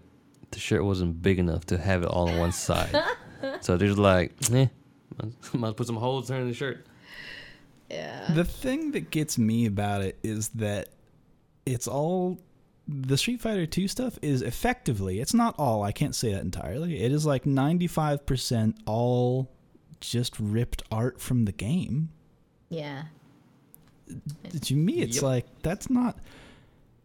the 0.51 0.59
shirt 0.59 0.83
wasn't 0.83 1.21
big 1.21 1.39
enough 1.39 1.65
to 1.67 1.77
have 1.77 2.03
it 2.03 2.07
all 2.07 2.29
on 2.29 2.37
one 2.37 2.51
side. 2.51 2.95
so 3.61 3.77
they're 3.77 3.87
just 3.87 3.99
like, 3.99 4.33
eh, 4.51 4.67
might 5.53 5.75
put 5.77 5.87
some 5.87 5.97
holes 5.97 6.27
there 6.27 6.39
in 6.39 6.47
the 6.47 6.53
shirt. 6.53 6.85
yeah. 7.89 8.31
The 8.33 8.45
thing 8.45 8.91
that 8.91 9.11
gets 9.11 9.37
me 9.37 9.65
about 9.65 10.01
it 10.01 10.17
is 10.23 10.49
that 10.49 10.89
it's 11.65 11.87
all 11.87 12.39
the 12.87 13.17
Street 13.17 13.41
Fighter 13.41 13.67
2 13.67 13.87
stuff 13.87 14.17
is 14.21 14.41
effectively, 14.41 15.19
it's 15.19 15.33
not 15.33 15.53
all, 15.59 15.83
I 15.83 15.91
can't 15.91 16.15
say 16.15 16.33
that 16.33 16.41
entirely. 16.41 17.01
It 17.03 17.11
is 17.11 17.25
like 17.25 17.43
95% 17.43 18.75
all 18.85 19.51
just 20.01 20.39
ripped 20.39 20.81
art 20.91 21.21
from 21.21 21.45
the 21.45 21.51
game. 21.51 22.09
Yeah. 22.69 23.03
To 24.61 24.75
me 24.75 24.93
it's 25.01 25.17
Yep. 25.17 25.23
like 25.23 25.45
that's 25.61 25.89
not 25.89 26.17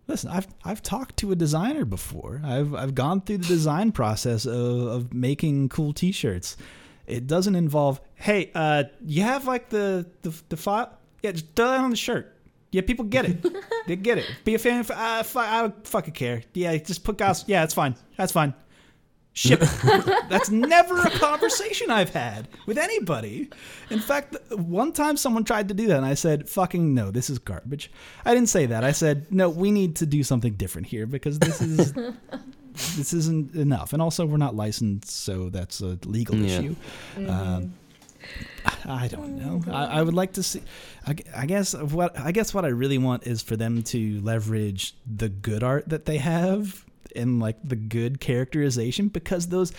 Listen, 0.06 0.30
I've 0.30 0.46
I've 0.64 0.82
talked 0.82 1.16
to 1.18 1.32
a 1.32 1.34
designer 1.36 1.84
before. 1.86 2.42
I've 2.44 2.74
I've 2.74 2.94
gone 2.94 3.22
through 3.22 3.38
the 3.38 3.46
design 3.48 3.90
process 3.90 4.44
of, 4.44 4.54
of 4.86 5.14
making 5.14 5.70
cool 5.70 5.94
T-shirts. 5.94 6.58
It 7.06 7.26
doesn't 7.26 7.54
involve, 7.54 8.00
hey, 8.14 8.50
uh, 8.54 8.84
you 9.04 9.22
have 9.22 9.46
like 9.46 9.70
the 9.70 10.06
the, 10.22 10.34
the 10.50 10.56
file? 10.58 10.98
Yeah, 11.22 11.32
just 11.32 11.46
throw 11.56 11.68
that 11.68 11.80
on 11.80 11.88
the 11.90 11.96
shirt. 11.96 12.36
Yeah, 12.70 12.82
people 12.82 13.04
get 13.06 13.24
it. 13.24 13.46
they 13.86 13.96
get 13.96 14.18
it. 14.18 14.26
Be 14.44 14.54
a 14.54 14.58
fan. 14.58 14.80
Of, 14.80 14.90
uh, 14.90 15.22
I 15.36 15.60
don't 15.62 15.86
fucking 15.86 16.12
care. 16.12 16.42
Yeah, 16.52 16.76
just 16.76 17.02
put 17.04 17.16
guys. 17.16 17.44
Yeah, 17.46 17.64
it's 17.64 17.72
fine. 17.72 17.94
That's 18.18 18.32
fine. 18.32 18.52
Ship. 19.36 19.58
That's 20.28 20.48
never 20.48 20.96
a 21.00 21.10
conversation 21.10 21.90
I've 21.90 22.10
had 22.10 22.46
with 22.66 22.78
anybody. 22.78 23.50
In 23.90 23.98
fact, 23.98 24.36
one 24.52 24.92
time 24.92 25.16
someone 25.16 25.42
tried 25.42 25.66
to 25.68 25.74
do 25.74 25.88
that, 25.88 25.96
and 25.96 26.06
I 26.06 26.14
said, 26.14 26.48
"Fucking 26.48 26.94
no, 26.94 27.10
this 27.10 27.28
is 27.28 27.40
garbage." 27.40 27.90
I 28.24 28.32
didn't 28.32 28.48
say 28.48 28.66
that. 28.66 28.84
I 28.84 28.92
said, 28.92 29.26
"No, 29.32 29.48
we 29.50 29.72
need 29.72 29.96
to 29.96 30.06
do 30.06 30.22
something 30.22 30.52
different 30.54 30.86
here 30.86 31.04
because 31.06 31.40
this 31.40 31.60
is 31.60 31.92
this 32.96 33.12
isn't 33.12 33.56
enough." 33.56 33.92
And 33.92 34.00
also, 34.00 34.24
we're 34.24 34.36
not 34.36 34.54
licensed, 34.54 35.10
so 35.10 35.48
that's 35.50 35.80
a 35.80 35.98
legal 36.04 36.36
Yeah. 36.36 36.58
issue. 36.60 36.76
Um, 37.28 37.74
I 38.86 39.08
don't 39.08 39.36
know. 39.36 39.62
I, 39.72 39.98
I 39.98 40.02
would 40.02 40.14
like 40.14 40.34
to 40.34 40.42
see. 40.44 40.62
I, 41.08 41.16
I 41.36 41.46
guess 41.46 41.74
what 41.74 42.16
I 42.18 42.30
guess 42.30 42.54
what 42.54 42.64
I 42.64 42.68
really 42.68 42.98
want 42.98 43.26
is 43.26 43.42
for 43.42 43.56
them 43.56 43.82
to 43.84 44.20
leverage 44.20 44.94
the 45.12 45.28
good 45.28 45.64
art 45.64 45.88
that 45.88 46.04
they 46.06 46.18
have 46.18 46.84
and 47.16 47.40
like 47.40 47.56
the 47.64 47.76
good 47.76 48.20
characterization 48.20 49.08
because 49.08 49.48
those 49.48 49.72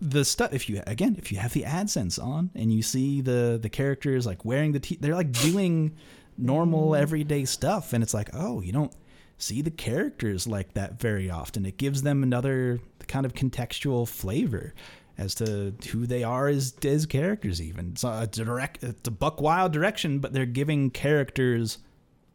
the 0.00 0.24
stuff 0.24 0.52
if 0.52 0.68
you 0.68 0.82
again 0.86 1.16
if 1.18 1.32
you 1.32 1.38
have 1.38 1.52
the 1.52 1.62
AdSense 1.62 2.22
on 2.22 2.50
and 2.54 2.72
you 2.72 2.82
see 2.82 3.20
the 3.20 3.58
the 3.60 3.68
characters 3.68 4.26
like 4.26 4.44
wearing 4.44 4.72
the 4.72 4.80
t 4.80 4.98
they're 5.00 5.14
like 5.14 5.32
doing 5.32 5.94
normal 6.36 6.90
mm-hmm. 6.90 7.02
everyday 7.02 7.44
stuff 7.44 7.92
and 7.92 8.02
it's 8.02 8.14
like 8.14 8.28
oh 8.34 8.60
you 8.60 8.72
don't 8.72 8.92
see 9.38 9.62
the 9.62 9.70
characters 9.70 10.46
like 10.46 10.74
that 10.74 10.98
very 10.98 11.30
often. 11.30 11.66
It 11.66 11.76
gives 11.76 12.02
them 12.02 12.22
another 12.22 12.80
kind 13.06 13.26
of 13.26 13.34
contextual 13.34 14.08
flavor 14.08 14.74
as 15.16 15.34
to 15.36 15.74
who 15.90 16.06
they 16.06 16.24
are 16.24 16.48
as 16.48 16.74
as 16.84 17.06
characters 17.06 17.60
even. 17.62 17.90
It's 17.92 18.04
a 18.04 18.26
direct 18.26 18.82
it's 18.82 19.08
a 19.08 19.12
buck 19.12 19.40
wild 19.40 19.72
direction 19.72 20.18
but 20.18 20.32
they're 20.32 20.46
giving 20.46 20.90
characters 20.90 21.78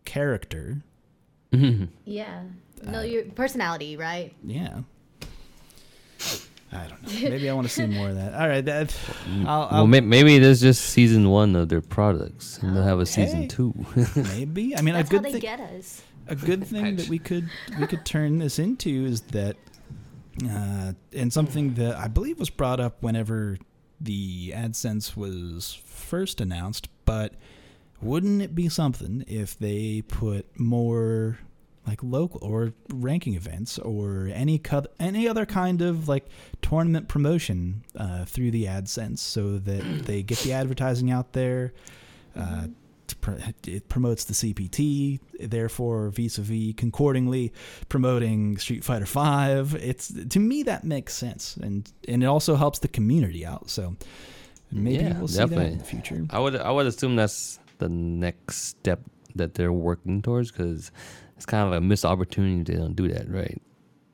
character. 0.05 0.81
Mm-hmm. 1.51 1.85
Yeah. 2.05 2.43
No, 2.83 3.01
your 3.01 3.23
personality, 3.25 3.97
right? 3.97 4.33
yeah 4.43 4.79
I 6.71 6.85
don't 6.87 7.01
know. 7.01 7.09
Maybe 7.29 7.49
I 7.49 7.53
want 7.53 7.67
to 7.67 7.73
see 7.73 7.87
more 7.87 8.09
of 8.09 8.15
that. 8.15 8.35
All 8.35 8.47
right, 8.47 8.63
that. 8.63 8.95
I'll, 9.39 9.43
well, 9.61 9.67
I'll, 9.71 9.87
may- 9.87 10.01
maybe 10.01 10.35
it 10.35 10.43
is 10.43 10.61
just 10.61 10.81
season 10.85 11.27
one 11.29 11.55
of 11.55 11.67
their 11.69 11.81
products, 11.81 12.59
and 12.59 12.75
they'll 12.75 12.83
have 12.83 12.99
a 12.99 13.07
season 13.07 13.41
Hey. 13.43 13.47
two. 13.47 13.73
maybe. 14.15 14.75
I 14.77 14.81
mean, 14.81 14.93
That's 14.93 15.09
a 15.09 15.15
how 15.15 15.21
good 15.21 15.23
they 15.27 15.31
thing. 15.33 15.41
get 15.41 15.59
us. 15.59 16.03
a 16.27 16.35
good 16.35 16.67
thing 16.67 16.97
that 16.97 17.09
we 17.09 17.17
could 17.17 17.49
we 17.79 17.87
could 17.87 18.05
turn 18.05 18.37
this 18.37 18.59
into 18.59 19.05
is 19.05 19.21
that 19.21 19.55
uh, 20.47 20.93
and 21.11 21.33
something 21.33 21.73
that 21.73 21.97
I 21.97 22.07
believe 22.07 22.37
was 22.37 22.51
brought 22.51 22.79
up 22.79 23.01
whenever 23.01 23.57
the 23.99 24.51
AdSense 24.55 25.17
was 25.17 25.73
first 25.85 26.39
announced, 26.39 26.87
but 27.05 27.33
wouldn't 27.99 28.43
it 28.43 28.53
be 28.53 28.69
something 28.69 29.25
if 29.27 29.57
they 29.57 30.03
put 30.07 30.45
more 30.59 31.39
like 31.89 32.03
local 32.03 32.39
or 32.43 32.71
ranking 32.93 33.33
events 33.33 33.79
or 33.79 34.29
any 34.31 34.59
co- 34.59 34.85
any 34.99 35.27
other 35.27 35.45
kind 35.45 35.81
of 35.81 36.07
like 36.07 36.27
tournament 36.61 37.07
promotion 37.07 37.83
uh, 37.97 38.25
through 38.25 38.51
the 38.51 38.65
AdSense 38.65 39.17
so 39.19 39.57
that 39.57 39.83
they 40.05 40.21
get 40.23 40.37
the 40.39 40.53
advertising 40.53 41.09
out 41.11 41.33
there. 41.33 41.73
Uh, 42.35 42.67
pr- 43.21 43.31
it 43.67 43.89
promotes 43.89 44.23
the 44.25 44.33
CPT, 44.33 45.19
therefore 45.39 46.09
vis-a-vis 46.09 46.73
concordingly 46.73 47.51
promoting 47.89 48.57
Street 48.59 48.83
Fighter 48.83 49.07
Five. 49.07 49.73
It's 49.75 50.13
to 50.29 50.39
me 50.39 50.63
that 50.63 50.83
makes 50.83 51.13
sense, 51.15 51.57
and 51.57 51.91
and 52.07 52.23
it 52.23 52.27
also 52.27 52.55
helps 52.55 52.79
the 52.79 52.87
community 52.87 53.45
out. 53.45 53.69
So 53.69 53.95
maybe 54.71 55.03
Yeah, 55.03 55.17
we'll 55.17 55.27
see 55.27 55.43
that 55.43 55.59
in 55.59 55.79
the 55.79 55.83
future. 55.83 56.25
I 56.29 56.39
would 56.39 56.55
I 56.55 56.69
would 56.69 56.85
assume 56.85 57.15
that's 57.15 57.59
the 57.79 57.89
next 57.89 58.57
step 58.65 59.01
that 59.35 59.53
they're 59.53 59.73
working 59.73 60.21
towards 60.21 60.51
because 60.51 60.91
it's 61.39 61.45
kind 61.45 61.65
of 61.65 61.71
a 61.71 61.79
missed 61.79 62.03
opportunity 62.03 62.73
they 62.73 62.77
don't 62.77 62.97
do 62.97 63.07
that, 63.07 63.29
right? 63.31 63.61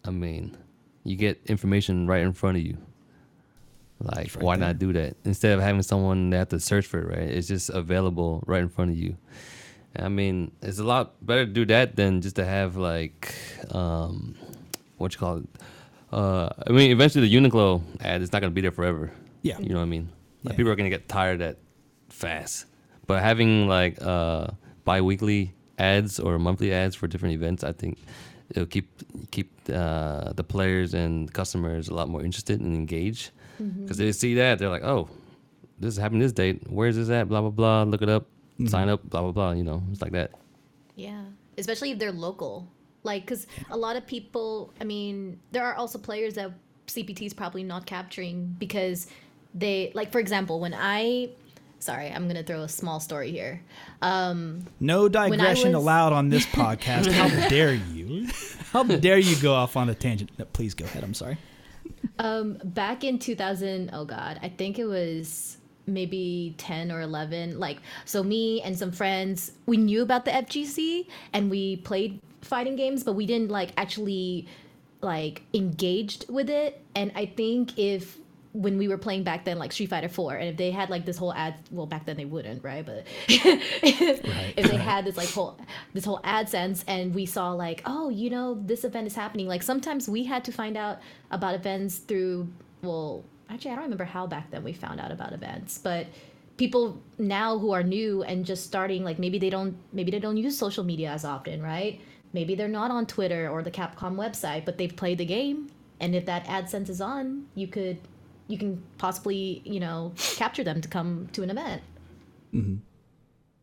I 0.05 0.11
mean, 0.11 0.55
you 1.03 1.15
get 1.15 1.41
information 1.47 2.05
right 2.05 2.21
in 2.21 2.33
front 2.33 2.57
of 2.57 2.63
you. 2.63 2.77
Like, 3.99 4.35
right 4.35 4.43
why 4.43 4.57
there. 4.57 4.67
not 4.67 4.77
do 4.77 4.93
that 4.93 5.17
instead 5.25 5.53
of 5.57 5.59
having 5.59 5.81
someone 5.81 6.29
that 6.29 6.37
have 6.37 6.49
to 6.49 6.59
search 6.59 6.85
for 6.85 6.99
it? 6.99 7.17
Right? 7.17 7.27
It's 7.27 7.47
just 7.47 7.71
available 7.71 8.43
right 8.45 8.61
in 8.61 8.69
front 8.69 8.91
of 8.91 8.97
you. 8.97 9.17
I 9.97 10.07
mean, 10.07 10.51
it's 10.61 10.77
a 10.77 10.83
lot 10.83 11.15
better 11.25 11.47
to 11.47 11.51
do 11.51 11.65
that 11.65 11.95
than 11.95 12.21
just 12.21 12.35
to 12.35 12.45
have 12.45 12.75
like, 12.77 13.33
um, 13.71 14.35
what 14.97 15.11
you 15.13 15.17
call 15.19 15.37
it. 15.37 15.49
Uh, 16.13 16.49
I 16.67 16.71
mean, 16.73 16.91
eventually 16.91 17.27
the 17.27 17.35
Uniqlo 17.35 17.81
ad 18.01 18.21
is 18.21 18.31
not 18.31 18.39
gonna 18.43 18.51
be 18.51 18.61
there 18.61 18.69
forever. 18.71 19.11
Yeah. 19.41 19.57
You 19.57 19.69
know 19.69 19.77
what 19.77 19.81
I 19.81 19.85
mean? 19.85 20.09
Like 20.43 20.53
Yeah. 20.53 20.57
people 20.57 20.71
are 20.71 20.75
gonna 20.75 20.91
get 20.91 21.09
tired 21.09 21.41
of 21.41 21.47
that 21.47 21.57
fast. 22.09 22.67
But 23.07 23.23
having 23.23 23.67
like 23.67 23.97
uh 23.99 24.49
bi-weekly 24.83 25.54
ads 25.77 26.19
or 26.19 26.39
monthly 26.39 26.73
ads 26.73 26.95
for 26.95 27.07
different 27.07 27.35
events, 27.35 27.63
I 27.63 27.71
think 27.71 27.97
it'll 28.49 28.65
keep 28.65 28.89
keep 29.31 29.51
uh, 29.73 30.33
the 30.33 30.43
players 30.43 30.93
and 30.93 31.31
customers 31.33 31.89
a 31.89 31.93
lot 31.93 32.09
more 32.09 32.23
interested 32.23 32.61
and 32.61 32.75
engaged 32.75 33.31
because 33.81 33.97
they 33.97 34.11
see 34.11 34.35
that 34.35 34.59
they're 34.59 34.69
like, 34.69 34.83
oh, 34.83 35.09
this 35.79 35.97
happened 35.97 36.21
this 36.21 36.31
date. 36.31 36.61
Where's 36.69 36.95
this 36.95 37.09
at? 37.09 37.27
Blah 37.27 37.41
blah 37.41 37.49
blah. 37.49 37.83
Look 37.83 38.01
it 38.01 38.09
up. 38.09 38.27
Sign 38.67 38.89
up. 38.89 39.09
Blah 39.09 39.21
blah 39.21 39.31
blah. 39.31 39.51
You 39.51 39.63
know, 39.63 39.83
it's 39.91 40.01
like 40.01 40.11
that. 40.13 40.31
Yeah, 40.95 41.23
especially 41.57 41.91
if 41.91 41.99
they're 41.99 42.11
local. 42.11 42.67
Like, 43.03 43.21
because 43.21 43.45
a 43.69 43.77
lot 43.77 43.95
of 43.95 44.07
people, 44.07 44.73
I 44.81 44.83
mean, 44.83 45.39
there 45.51 45.63
are 45.63 45.75
also 45.75 45.99
players 45.99 46.33
that 46.35 46.51
CPT 46.87 47.27
is 47.27 47.33
probably 47.35 47.63
not 47.63 47.85
capturing 47.85 48.55
because 48.57 49.07
they, 49.53 49.91
like, 49.93 50.11
for 50.11 50.19
example, 50.19 50.59
when 50.59 50.73
I, 50.73 51.29
sorry, 51.85 52.09
I'm 52.11 52.23
going 52.23 52.35
to 52.35 52.43
throw 52.43 52.61
a 52.61 52.67
small 52.69 52.99
story 52.99 53.31
here. 53.31 53.61
Um, 54.01 54.65
No 54.79 55.07
digression 55.07 55.73
was- 55.73 55.81
allowed 55.83 56.13
on 56.13 56.29
this 56.29 56.45
podcast. 56.45 57.11
How 57.11 57.27
dare 57.49 57.73
you? 57.73 58.27
How 58.71 58.83
dare 58.83 59.17
you 59.19 59.35
go 59.41 59.53
off 59.53 59.77
on 59.77 59.89
a 59.89 59.95
tangent? 59.95 60.31
No, 60.37 60.45
please 60.45 60.73
go 60.73 60.85
ahead. 60.85 61.03
I'm 61.03 61.13
sorry. 61.13 61.37
um, 62.19 62.57
back 62.63 63.03
in 63.03 63.19
2000, 63.19 63.91
oh 63.93 64.05
God, 64.05 64.39
I 64.41 64.49
think 64.49 64.79
it 64.79 64.85
was 64.85 65.57
maybe 65.87 66.55
10 66.57 66.91
or 66.91 66.99
11 67.01 67.59
like 67.59 67.77
so 68.05 68.23
me 68.23 68.59
and 68.63 68.75
some 68.75 68.91
friends 68.91 69.51
we 69.67 69.77
knew 69.77 70.01
about 70.01 70.25
the 70.25 70.31
fgc 70.31 71.05
and 71.31 71.47
we 71.51 71.75
played 71.75 72.19
fighting 72.41 72.75
games 72.75 73.03
but 73.03 73.13
we 73.13 73.27
didn't 73.27 73.51
like 73.51 73.69
actually 73.77 74.47
like 75.01 75.43
engaged 75.53 76.25
with 76.27 76.49
it 76.49 76.81
and 76.95 77.11
i 77.15 77.23
think 77.23 77.77
if 77.77 78.17
when 78.55 78.77
we 78.77 78.87
were 78.87 78.97
playing 78.97 79.21
back 79.23 79.43
then 79.43 79.59
like 79.59 79.73
street 79.73 79.89
fighter 79.89 80.07
4 80.07 80.35
and 80.35 80.49
if 80.49 80.55
they 80.55 80.71
had 80.71 80.89
like 80.89 81.05
this 81.05 81.17
whole 81.17 81.33
ad 81.33 81.55
well 81.71 81.85
back 81.85 82.05
then 82.05 82.15
they 82.15 82.23
wouldn't 82.23 82.63
right 82.63 82.85
but 82.85 83.05
if 83.27 84.71
they 84.71 84.77
had 84.77 85.03
this 85.03 85.17
like 85.17 85.29
whole 85.29 85.59
this 85.93 86.05
whole 86.05 86.21
AdSense 86.21 86.83
and 86.87 87.13
we 87.13 87.25
saw 87.25 87.51
like 87.51 87.81
oh 87.85 88.07
you 88.09 88.29
know 88.29 88.57
this 88.65 88.85
event 88.85 89.07
is 89.07 89.13
happening 89.13 89.45
like 89.45 89.61
sometimes 89.61 90.07
we 90.07 90.23
had 90.23 90.45
to 90.45 90.53
find 90.53 90.77
out 90.77 90.99
about 91.31 91.53
events 91.53 91.97
through 91.97 92.47
well 92.81 93.25
actually 93.49 93.71
I 93.71 93.75
don't 93.75 93.83
remember 93.83 94.05
how 94.05 94.25
back 94.25 94.49
then 94.51 94.63
we 94.63 94.71
found 94.71 95.01
out 95.01 95.11
about 95.11 95.33
events 95.33 95.77
but 95.77 96.07
people 96.55 97.01
now 97.17 97.59
who 97.59 97.71
are 97.71 97.83
new 97.83 98.23
and 98.23 98.45
just 98.45 98.63
starting 98.63 99.03
like 99.03 99.19
maybe 99.19 99.37
they 99.37 99.49
don't 99.49 99.75
maybe 99.91 100.11
they 100.11 100.19
don't 100.19 100.37
use 100.37 100.57
social 100.57 100.85
media 100.85 101.09
as 101.09 101.25
often 101.25 101.61
right? 101.61 101.99
Maybe 102.31 102.55
they're 102.55 102.67
not 102.67 102.91
on 102.91 103.05
Twitter 103.05 103.49
or 103.49 103.63
the 103.63 103.71
Capcom 103.71 104.15
website 104.15 104.63
but 104.63 104.77
they've 104.77 104.95
played 104.95 105.17
the 105.17 105.25
game 105.25 105.69
and 105.99 106.15
if 106.15 106.25
that 106.25 106.45
AdSense 106.45 106.87
is 106.87 107.01
on 107.01 107.47
you 107.53 107.67
could 107.67 107.97
you 108.47 108.57
can 108.57 108.81
possibly 108.97 109.61
you 109.65 109.79
know 109.79 110.13
capture 110.17 110.63
them 110.63 110.81
to 110.81 110.87
come 110.87 111.27
to 111.33 111.43
an 111.43 111.49
event 111.49 111.81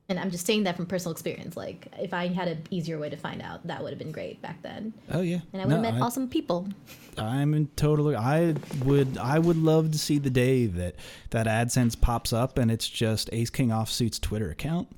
and 0.08 0.20
I'm 0.20 0.30
just 0.30 0.44
saying 0.46 0.64
that 0.64 0.76
from 0.76 0.84
personal 0.84 1.12
experience. 1.12 1.56
Like, 1.56 1.86
if 1.98 2.12
I 2.12 2.26
had 2.26 2.46
an 2.46 2.62
easier 2.70 2.98
way 2.98 3.08
to 3.08 3.16
find 3.16 3.40
out, 3.40 3.66
that 3.66 3.82
would 3.82 3.88
have 3.90 3.98
been 3.98 4.12
great 4.12 4.42
back 4.42 4.60
then, 4.60 4.92
Oh 5.10 5.22
yeah. 5.22 5.38
and 5.54 5.62
I 5.62 5.64
would 5.64 5.72
have 5.72 5.82
No, 5.82 5.90
met 5.90 5.94
I- 5.94 6.04
awesome 6.04 6.28
people. 6.28 6.68
I'm 7.16 7.54
in 7.54 7.68
totally. 7.76 8.14
I 8.16 8.54
would. 8.84 9.16
I 9.16 9.38
would 9.38 9.56
love 9.56 9.90
to 9.92 9.98
see 9.98 10.18
the 10.18 10.28
day 10.30 10.66
that 10.66 10.96
that 11.30 11.46
AdSense 11.46 11.98
pops 11.98 12.32
up 12.34 12.58
and 12.58 12.70
it's 12.70 12.86
just 12.88 13.30
Ace 13.32 13.48
King 13.50 13.68
Offsuit's 13.70 14.18
Twitter 14.18 14.50
account. 14.50 14.88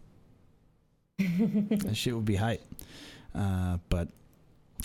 that 1.19 1.93
shit 1.95 2.15
would 2.15 2.25
be 2.25 2.37
hype. 2.37 2.63
Uh, 3.35 3.79
but 3.89 4.09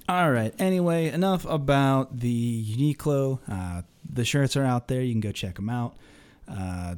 all 0.07 0.31
right. 0.31 0.53
Anyway, 0.59 1.07
enough 1.09 1.45
about 1.45 2.19
the 2.19 2.65
Uniqlo. 2.75 3.39
Uh, 3.47 3.81
the 4.09 4.25
shirts 4.25 4.55
are 4.57 4.63
out 4.63 4.87
there. 4.87 5.01
You 5.01 5.13
can 5.13 5.21
go 5.21 5.31
check 5.31 5.55
them 5.55 5.69
out. 5.69 5.95
Uh, 6.47 6.95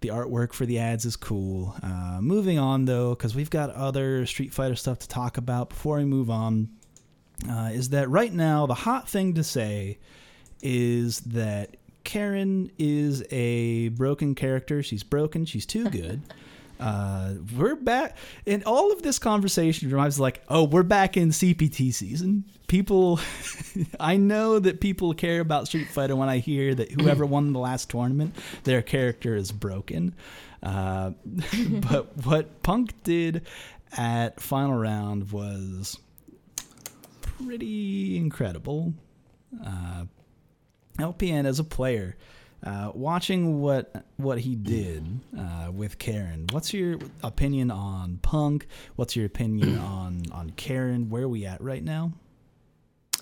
the 0.00 0.08
artwork 0.08 0.52
for 0.52 0.66
the 0.66 0.78
ads 0.78 1.06
is 1.06 1.16
cool. 1.16 1.74
Uh, 1.82 2.18
moving 2.20 2.58
on 2.58 2.84
though, 2.84 3.10
because 3.10 3.34
we've 3.34 3.50
got 3.50 3.70
other 3.70 4.26
Street 4.26 4.52
Fighter 4.52 4.76
stuff 4.76 4.98
to 5.00 5.08
talk 5.08 5.38
about. 5.38 5.70
Before 5.70 5.96
we 5.96 6.04
move 6.04 6.28
on, 6.28 6.68
uh, 7.48 7.70
is 7.72 7.88
that 7.90 8.10
right 8.10 8.32
now 8.32 8.66
the 8.66 8.74
hot 8.74 9.08
thing 9.08 9.34
to 9.34 9.42
say 9.44 9.98
is 10.62 11.20
that 11.20 11.76
Karin 12.04 12.70
is 12.78 13.24
a 13.30 13.88
broken 13.88 14.34
character. 14.34 14.82
She's 14.82 15.02
broken. 15.02 15.46
She's 15.46 15.64
too 15.66 15.88
good. 15.90 16.20
Uh, 16.80 17.34
we're 17.56 17.76
back, 17.76 18.16
and 18.46 18.64
all 18.64 18.92
of 18.92 19.02
this 19.02 19.18
conversation 19.18 19.88
reminds 19.90 20.18
like, 20.18 20.42
oh, 20.48 20.64
we're 20.64 20.82
back 20.82 21.16
in 21.16 21.30
CPT 21.30 21.94
season. 21.94 22.44
People, 22.66 23.20
I 24.00 24.16
know 24.16 24.58
that 24.58 24.80
people 24.80 25.14
care 25.14 25.40
about 25.40 25.68
Street 25.68 25.88
Fighter 25.88 26.16
when 26.16 26.28
I 26.28 26.38
hear 26.38 26.74
that 26.74 26.90
whoever 26.90 27.24
won 27.24 27.52
the 27.52 27.60
last 27.60 27.90
tournament, 27.90 28.34
their 28.64 28.82
character 28.82 29.36
is 29.36 29.52
broken. 29.52 30.14
Uh, 30.62 31.12
but 31.90 32.24
what 32.24 32.62
Punk 32.62 32.94
did 33.04 33.46
at 33.96 34.40
final 34.40 34.74
round 34.74 35.30
was 35.30 35.98
pretty 37.20 38.16
incredible. 38.16 38.94
Uh, 39.64 40.04
LPN 40.98 41.46
as 41.46 41.58
a 41.58 41.64
player, 41.64 42.16
uh, 42.64 42.90
watching 42.94 43.60
what 43.60 44.04
what 44.16 44.38
he 44.40 44.56
did 44.56 45.20
uh, 45.38 45.70
with 45.72 45.98
Karin. 45.98 46.46
What's 46.50 46.72
your 46.72 46.98
opinion 47.22 47.70
on 47.70 48.18
Punk? 48.22 48.66
What's 48.96 49.14
your 49.14 49.26
opinion 49.26 49.78
on 49.96 50.22
on 50.32 50.50
Karin? 50.50 51.10
Where 51.10 51.24
are 51.24 51.28
we 51.28 51.44
at 51.46 51.60
right 51.60 51.82
now? 51.84 52.12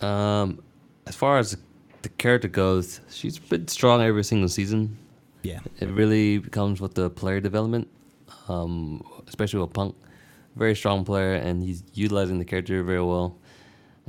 Um, 0.00 0.62
as 1.06 1.14
far 1.16 1.38
as 1.38 1.56
the 2.02 2.08
character 2.08 2.48
goes, 2.48 3.00
she's 3.10 3.38
been 3.38 3.68
strong 3.68 4.00
every 4.02 4.24
single 4.24 4.48
season. 4.48 4.98
Yeah, 5.42 5.58
It 5.80 5.88
really 5.88 6.40
comes 6.40 6.80
with 6.80 6.94
the 6.94 7.10
player 7.10 7.40
development, 7.40 7.88
um, 8.48 9.04
especially 9.26 9.60
with 9.60 9.72
Punk. 9.72 9.96
Very 10.54 10.76
strong 10.76 11.04
player, 11.04 11.34
and 11.34 11.62
he's 11.62 11.82
utilizing 11.94 12.38
the 12.38 12.44
character 12.44 12.80
very 12.84 13.02
well. 13.02 13.38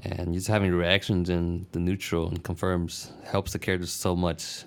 And 0.03 0.33
just 0.33 0.47
having 0.47 0.71
reactions 0.71 1.29
in 1.29 1.65
the 1.71 1.79
neutral 1.79 2.27
and 2.27 2.43
confirms 2.43 3.11
helps 3.23 3.53
the 3.53 3.59
character 3.59 3.87
so 3.87 4.15
much 4.15 4.65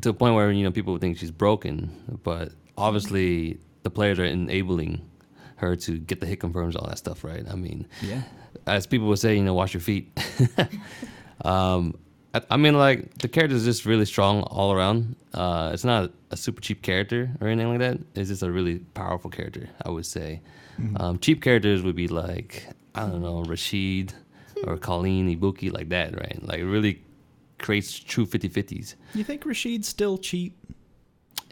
to 0.00 0.08
the 0.10 0.14
point 0.14 0.34
where 0.34 0.50
you 0.50 0.64
know 0.64 0.70
people 0.70 0.92
would 0.92 1.02
think 1.02 1.18
she's 1.18 1.30
broken, 1.30 2.20
but 2.22 2.52
obviously 2.76 3.58
the 3.82 3.90
players 3.90 4.18
are 4.18 4.24
enabling 4.24 5.08
her 5.56 5.76
to 5.76 5.98
get 5.98 6.20
the 6.20 6.26
hit 6.26 6.40
confirms, 6.40 6.76
all 6.76 6.86
that 6.86 6.98
stuff, 6.98 7.24
right? 7.24 7.44
I 7.50 7.54
mean, 7.54 7.86
yeah, 8.00 8.22
as 8.66 8.86
people 8.86 9.08
would 9.08 9.18
say, 9.18 9.36
you 9.36 9.42
know, 9.42 9.54
wash 9.54 9.74
your 9.74 9.80
feet. 9.80 10.18
um, 11.44 11.98
I, 12.34 12.42
I 12.50 12.56
mean, 12.56 12.74
like 12.74 13.18
the 13.18 13.28
character 13.28 13.56
is 13.56 13.64
just 13.64 13.84
really 13.84 14.06
strong 14.06 14.42
all 14.42 14.72
around. 14.72 15.16
Uh, 15.34 15.70
it's 15.72 15.84
not 15.84 16.10
a 16.30 16.36
super 16.36 16.60
cheap 16.60 16.82
character 16.82 17.30
or 17.40 17.48
anything 17.48 17.70
like 17.70 17.80
that. 17.80 17.98
It's 18.14 18.28
just 18.30 18.42
a 18.42 18.50
really 18.50 18.78
powerful 18.78 19.30
character, 19.30 19.68
I 19.84 19.90
would 19.90 20.06
say. 20.06 20.40
Um, 20.96 21.18
cheap 21.18 21.42
characters 21.42 21.82
would 21.82 21.94
be 21.94 22.08
like 22.08 22.66
I 22.94 23.02
don't 23.02 23.22
know, 23.22 23.42
Rashid 23.44 24.14
or 24.64 24.76
Kolin 24.76 25.38
Ibuki, 25.38 25.72
like 25.72 25.88
that, 25.90 26.16
right? 26.16 26.38
Like 26.42 26.60
really 26.60 27.02
creates 27.62 27.98
true 27.98 28.26
50-50s. 28.26 28.94
you 29.14 29.24
think 29.24 29.44
Rashid's 29.44 29.88
still 29.88 30.18
cheap? 30.18 30.58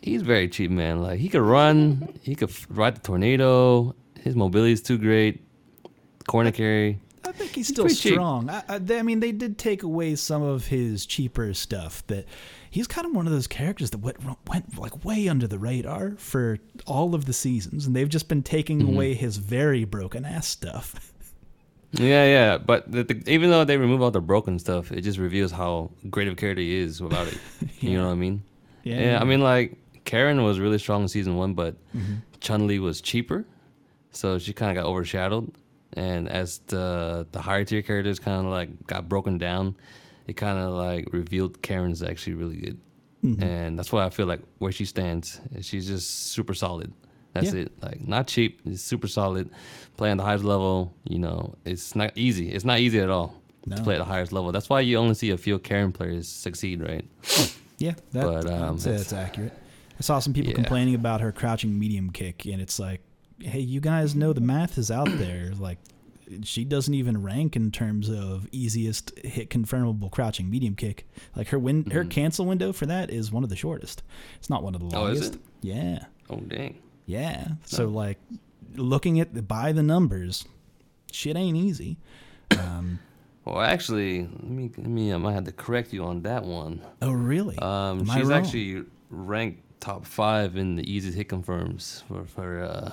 He's 0.03 0.23
very 0.23 0.49
cheap, 0.49 0.71
man. 0.71 1.03
Like 1.03 1.19
he 1.21 1.29
could 1.29 1.43
run, 1.43 2.15
he 2.23 2.35
could 2.35 2.51
ride 2.71 2.97
the 2.97 3.01
tornado. 3.01 3.95
His 4.21 4.35
mobility 4.35 4.73
is 4.73 4.83
too 4.83 4.99
great. 4.99 5.43
Corner 6.27 6.53
carry. 6.53 6.99
I 7.25 7.33
think 7.33 7.53
he's 7.55 7.69
still 7.69 7.85
pretty 7.85 8.13
strong. 8.13 8.49
I, 8.51 8.63
I, 8.69 8.79
they- 8.79 8.99
I 8.99 9.03
mean, 9.03 9.21
they 9.21 9.31
did 9.33 9.59
take 9.59 9.83
away 9.83 10.15
some 10.17 10.43
of 10.43 10.67
his 10.67 11.05
cheaper 11.07 11.53
stuff. 11.55 12.03
but 12.07 12.25
he's 12.71 12.87
kind 12.87 13.07
of 13.07 13.15
one 13.15 13.27
of 13.27 13.33
those 13.33 13.47
characters 13.47 13.91
that 13.91 13.99
went, 13.99 14.17
went 14.49 14.79
like 14.79 15.05
way 15.05 15.29
under 15.29 15.47
the 15.47 15.59
radar 15.59 16.13
for 16.17 16.59
all 16.87 17.15
of 17.15 17.27
the 17.27 17.33
seasons, 17.33 17.87
and 17.87 17.95
they've 17.95 18.09
just 18.09 18.29
been 18.29 18.43
taking 18.43 18.81
Mm-hmm. 18.81 18.95
away 18.95 19.15
his 19.15 19.37
very 19.37 19.85
broken 19.85 20.25
ass 20.25 20.47
stuff. 20.49 21.10
Yeah, 21.93 22.25
yeah, 22.25 22.59
but 22.59 22.91
the, 22.91 23.03
the, 23.03 23.23
even 23.31 23.51
though 23.51 23.65
they 23.65 23.77
remove 23.77 24.01
all 24.01 24.11
the 24.11 24.21
broken 24.21 24.59
stuff, 24.59 24.93
it 24.93 25.01
just 25.01 25.19
reveals 25.19 25.51
how 25.51 25.91
great 26.09 26.29
of 26.29 26.35
a 26.35 26.37
character 26.37 26.63
he 26.63 26.77
is 26.77 27.03
without 27.03 27.27
it. 27.27 27.39
You 27.81 27.97
know 27.97 28.07
what 28.07 28.13
I 28.13 28.17
mean? 28.17 28.43
Yeah, 28.85 29.19
I 29.21 29.25
mean, 29.25 29.41
like 29.41 29.77
Karin 30.05 30.43
was 30.45 30.61
really 30.61 30.79
strong 30.79 31.03
in 31.03 31.09
season 31.09 31.37
one, 31.37 31.55
but 31.55 31.75
mm-hmm. 31.97 32.17
Chun 32.41 32.67
Li 32.67 32.79
was 32.79 33.01
cheaper, 33.01 33.45
so 34.13 34.39
she 34.39 34.53
kind 34.53 34.77
of 34.77 34.83
got 34.83 34.89
overshadowed. 34.89 35.53
And 35.95 36.29
as 36.29 36.59
the 36.67 37.27
the 37.33 37.41
higher 37.41 37.65
tier 37.65 37.83
characters 37.83 38.19
kind 38.19 38.47
of 38.47 38.53
like 38.53 38.87
got 38.87 39.09
broken 39.09 39.39
down, 39.39 39.77
it 40.27 40.35
kind 40.35 40.59
of 40.59 40.73
like 40.75 41.13
revealed 41.13 41.61
Karin's 41.63 42.03
actually 42.03 42.35
really 42.35 42.57
good. 42.57 42.81
Mm-hmm. 43.25 43.43
And 43.43 43.79
that's 43.79 43.93
why 43.93 44.05
I 44.05 44.11
feel 44.11 44.27
like 44.27 44.41
where 44.59 44.73
she 44.73 44.85
stands, 44.85 45.41
she's 45.61 45.87
just 45.87 46.33
super 46.33 46.55
solid. 46.55 46.93
That's 47.33 47.53
Yeah. 47.53 47.61
it. 47.63 47.73
Like 47.83 48.07
not 48.07 48.27
cheap, 48.27 48.61
it's 48.65 48.83
super 48.83 49.07
solid. 49.09 49.51
Playing 49.97 50.17
the 50.17 50.25
highest 50.25 50.45
level, 50.45 50.95
you 51.05 51.19
know, 51.19 51.55
it's 51.65 51.95
not 51.95 52.13
easy. 52.17 52.51
It's 52.51 52.65
not 52.65 52.81
easy 52.81 52.99
at 53.01 53.11
all 53.11 53.35
No. 53.67 53.77
to 53.77 53.83
play 53.83 53.95
at 53.95 53.99
the 53.99 54.05
highest 54.05 54.33
level. 54.33 54.51
That's 54.53 54.69
why 54.69 54.81
you 54.81 54.97
only 54.97 55.15
see 55.15 55.31
a 55.31 55.37
few 55.37 55.59
Karin 55.59 55.93
players 55.93 56.27
succeed, 56.29 56.81
right? 56.83 57.05
Yeah, 57.79 57.95
that, 58.13 58.25
But, 58.25 58.51
um, 58.51 58.79
say 58.79 58.93
that's 58.93 59.13
accurate. 59.13 59.53
I 59.99 60.03
saw 60.03 60.19
some 60.19 60.33
people 60.33 60.51
Yeah. 60.51 60.57
complaining 60.57 60.95
about 60.95 61.21
her 61.21 61.31
crouching 61.33 61.79
medium 61.79 62.11
kick, 62.11 62.47
and 62.47 62.61
it's 62.61 62.79
like, 62.79 63.01
hey, 63.39 63.61
you 63.61 63.81
guys 63.81 64.15
know 64.15 64.33
the 64.33 64.41
math 64.41 64.77
is 64.79 64.91
out 64.91 65.09
there. 65.19 65.53
Like, 65.59 65.79
she 66.43 66.65
doesn't 66.65 66.95
even 66.95 67.23
rank 67.23 67.57
in 67.57 67.71
terms 67.71 68.09
of 68.09 68.49
easiest 68.53 69.19
hit 69.19 69.51
confirmable 69.51 70.11
crouching 70.11 70.49
medium 70.49 70.75
kick. 70.77 71.07
Like 71.37 71.49
her 71.49 71.59
win, 71.59 71.91
her 71.91 72.05
cancel 72.05 72.47
window 72.47 72.73
for 72.73 72.87
that 72.87 73.11
is 73.11 73.33
one 73.33 73.43
of 73.45 73.51
the 73.51 73.57
shortest. 73.57 74.03
It's 74.39 74.49
not 74.49 74.63
one 74.63 74.75
of 74.75 74.81
the 74.81 74.87
Mm-hmm. 74.87 74.97
Oh, 74.97 75.07
is 75.07 75.21
longest. 75.21 75.35
it? 75.35 75.41
Yeah, 75.63 76.05
Oh 76.31 76.37
dang. 76.37 76.79
Yeah. 77.11 77.49
So 77.65 77.89
like, 77.89 78.19
looking 78.75 79.21
at 79.21 79.35
the 79.35 79.43
by 79.43 79.73
the 79.73 79.83
numbers, 79.83 80.45
shit 81.13 81.37
ain't 81.37 81.57
easy. 81.57 81.97
Um, 82.53 82.99
Well, 83.47 83.63
actually, 83.63 84.21
let 84.21 84.45
me, 84.45 84.71
let 84.77 84.87
me, 84.87 85.15
I 85.15 85.17
might 85.17 85.33
have 85.33 85.45
to 85.45 85.53
correct 85.53 85.95
you 85.95 86.05
on 86.05 86.23
that 86.23 86.45
one. 86.45 86.83
oh 87.01 87.11
really? 87.11 87.59
Um, 87.59 88.01
Am 88.01 88.11
I 88.11 88.19
she's 88.19 88.31
actually 88.31 88.85
ranked 89.09 89.63
top 89.81 90.05
five 90.05 90.57
in 90.57 90.77
the 90.77 90.85
easiest 90.89 91.17
hit 91.17 91.29
confirms 91.31 92.05
for 92.07 92.25
for 92.27 92.63
uh, 92.63 92.93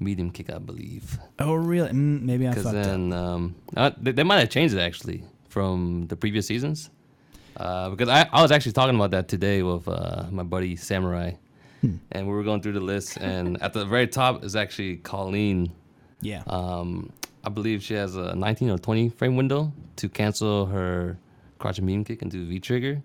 medium 0.00 0.30
kick, 0.30 0.50
I 0.50 0.58
believe. 0.58 1.18
oh 1.38 1.52
really? 1.54 1.90
Mm, 1.90 2.22
maybe 2.22 2.48
I 2.48 2.52
fucked 2.54 2.66
up. 2.68 2.72
then 2.72 3.12
um, 3.12 3.54
uh, 3.76 3.90
they, 4.00 4.12
they 4.12 4.22
might 4.22 4.40
have 4.40 4.48
changed 4.50 4.74
it 4.74 4.80
actually 4.80 5.24
from 5.50 6.06
the 6.08 6.16
previous 6.16 6.46
seasons. 6.46 6.88
Uh, 7.56 7.90
because 7.90 8.08
I, 8.08 8.26
I 8.32 8.40
was 8.40 8.50
actually 8.50 8.72
talking 8.72 8.96
about 8.96 9.10
that 9.10 9.28
today 9.28 9.62
with 9.62 9.86
uh, 9.86 10.24
my 10.30 10.42
buddy 10.42 10.74
Samurai, 10.74 11.32
Hmm. 11.82 11.96
and 12.12 12.28
we 12.28 12.32
were 12.32 12.44
going 12.44 12.62
through 12.62 12.74
the 12.74 12.80
list, 12.80 13.16
and 13.18 13.60
at 13.60 13.72
the 13.72 13.84
very 13.84 14.06
top 14.06 14.44
is 14.44 14.54
actually 14.54 14.98
Kolin. 14.98 15.70
Yeah. 16.20 16.42
Um, 16.46 17.12
I 17.44 17.48
believe 17.50 17.82
she 17.82 17.94
has 17.94 18.14
a 18.14 18.36
19 18.36 18.70
or 18.70 18.78
20 18.78 19.08
frame 19.08 19.36
window 19.36 19.72
to 19.96 20.08
cancel 20.08 20.66
her 20.66 21.18
crouching 21.58 21.84
medium 21.84 22.04
kick 22.04 22.22
into 22.22 22.46
V 22.46 22.60
trigger, 22.60 23.02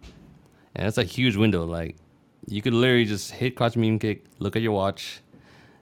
and 0.75 0.85
that's 0.85 0.99
a 0.99 1.03
huge 1.03 1.35
window. 1.35 1.65
Like 1.65 1.95
you 2.47 2.61
could 2.61 2.73
literally 2.73 3.05
just 3.05 3.31
hit 3.31 3.55
crouching 3.55 3.81
medium 3.81 3.97
kick, 3.99 4.25
look 4.37 4.55
at 4.55 4.61
your 4.61 4.73
watch. 4.73 5.21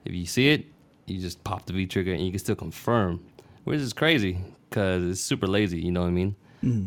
If 0.06 0.14
you 0.14 0.24
see 0.24 0.48
it, 0.48 0.64
you 1.06 1.20
just 1.20 1.44
pop 1.44 1.66
the 1.66 1.74
V 1.74 1.86
trigger, 1.86 2.12
and 2.14 2.24
you 2.24 2.30
can 2.30 2.38
still 2.38 2.56
confirm, 2.56 3.22
which 3.64 3.80
is 3.80 3.92
crazy 3.92 4.38
because 4.70 5.04
it's 5.04 5.20
super 5.20 5.46
lazy. 5.46 5.80
You 5.80 5.92
know 5.92 6.00
what 6.00 6.08
I 6.08 6.12
mean? 6.12 6.34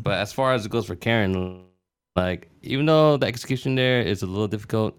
But 0.02 0.16
as 0.16 0.34
far 0.34 0.54
as 0.54 0.66
it 0.66 0.72
goes 0.72 0.88
for 0.88 0.96
Karin, 0.96 1.64
like 2.16 2.50
even 2.64 2.86
though 2.88 3.18
the 3.18 3.28
execution 3.28 3.76
there 3.76 4.02
is 4.02 4.24
a 4.24 4.26
little 4.26 4.48
difficult, 4.48 4.98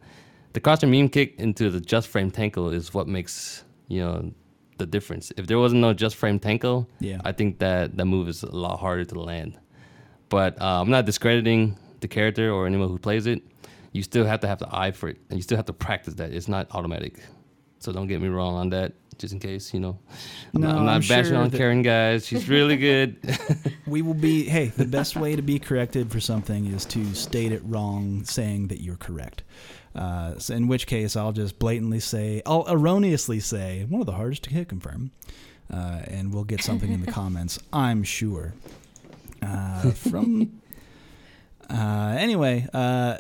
the 0.53 0.61
crouching 0.61 0.91
medium 0.91 1.09
kick 1.09 1.35
into 1.39 1.71
the 1.71 1.81
just 1.81 2.09
frame 2.09 2.31
tankle 2.31 2.71
is 2.71 2.93
what 2.95 3.07
makes 3.09 3.65
you 3.89 4.01
know 4.01 4.33
the 4.79 4.87
difference. 4.87 5.33
If 5.37 5.47
there 5.47 5.59
wasn't 5.59 5.83
no 5.83 5.93
just 5.93 6.17
frame 6.17 6.39
tankle, 6.39 6.89
Yeah. 7.01 7.21
I 7.25 7.33
think 7.33 7.59
that 7.59 7.97
that 7.97 8.05
move 8.07 8.29
is 8.29 8.43
a 8.43 8.51
lot 8.55 8.79
harder 8.81 9.05
to 9.05 9.21
land. 9.21 9.59
But 10.31 10.61
uh, 10.61 10.81
I'm 10.81 10.91
not 10.91 11.05
discrediting 11.07 11.77
the 12.01 12.09
character 12.09 12.51
or 12.51 12.67
anyone 12.67 12.89
who 12.89 12.99
plays 12.99 13.27
it. 13.27 13.43
You 13.93 14.03
still 14.03 14.25
have 14.25 14.41
to 14.41 14.47
have 14.49 14.59
the 14.61 14.69
eye 14.71 14.93
for 14.93 15.09
it, 15.09 15.19
and 15.29 15.39
you 15.39 15.43
still 15.43 15.57
have 15.57 15.67
to 15.67 15.73
practice 15.73 16.15
that. 16.15 16.33
It's 16.33 16.47
not 16.49 16.69
automatic. 16.71 17.21
So 17.81 17.93
don't 17.93 18.07
get 18.07 18.21
me 18.23 18.29
wrong 18.29 18.55
on 18.55 18.71
that. 18.71 18.93
Just 19.19 19.35
in 19.35 19.39
case, 19.41 19.75
you 19.75 19.81
know, 19.81 19.99
I'm, 20.55 20.61
not, 20.63 20.77
I'm 20.77 20.85
not 20.87 20.95
I'm 20.95 21.01
bashing 21.03 21.33
sure 21.33 21.37
on 21.43 21.51
Karin, 21.51 21.83
guys. 21.83 22.27
She's 22.27 22.49
really 22.49 22.77
good. 22.77 23.19
We 23.87 24.03
will 24.03 24.15
be. 24.15 24.45
Hey, 24.45 24.67
the 24.69 24.85
best 24.87 25.17
way 25.17 25.35
to 25.35 25.43
be 25.43 25.59
corrected 25.59 26.13
for 26.13 26.21
something 26.21 26.67
is 26.67 26.85
to 26.87 27.13
state 27.15 27.51
it 27.51 27.61
wrong, 27.65 28.25
saying 28.25 28.69
that 28.69 28.81
you're 28.81 28.97
correct. 28.97 29.43
Uh, 29.95 30.39
so 30.39 30.55
in 30.55 30.69
which 30.69 30.87
case, 30.87 31.17
I'll 31.17 31.33
just 31.33 31.59
blatantly 31.59 32.01
say, 32.01 32.43
I'll 32.47 32.65
erroneously 32.69 33.41
say, 33.41 33.87
one 33.89 34.01
of 34.01 34.07
the 34.07 34.13
hardest 34.13 34.45
to 34.45 34.51
hit 34.51 34.69
confirm, 34.69 35.11
uh, 35.73 36.03
and 36.05 36.33
we'll 36.33 36.45
get 36.45 36.63
something 36.63 36.93
in 36.93 37.05
the 37.05 37.11
comments. 37.13 37.59
I'm 37.73 38.03
sure. 38.03 38.55
Uh, 39.43 39.91
from. 39.93 40.61
Uh, 41.69 42.17
anyway, 42.19 42.67
uh, 42.75 43.17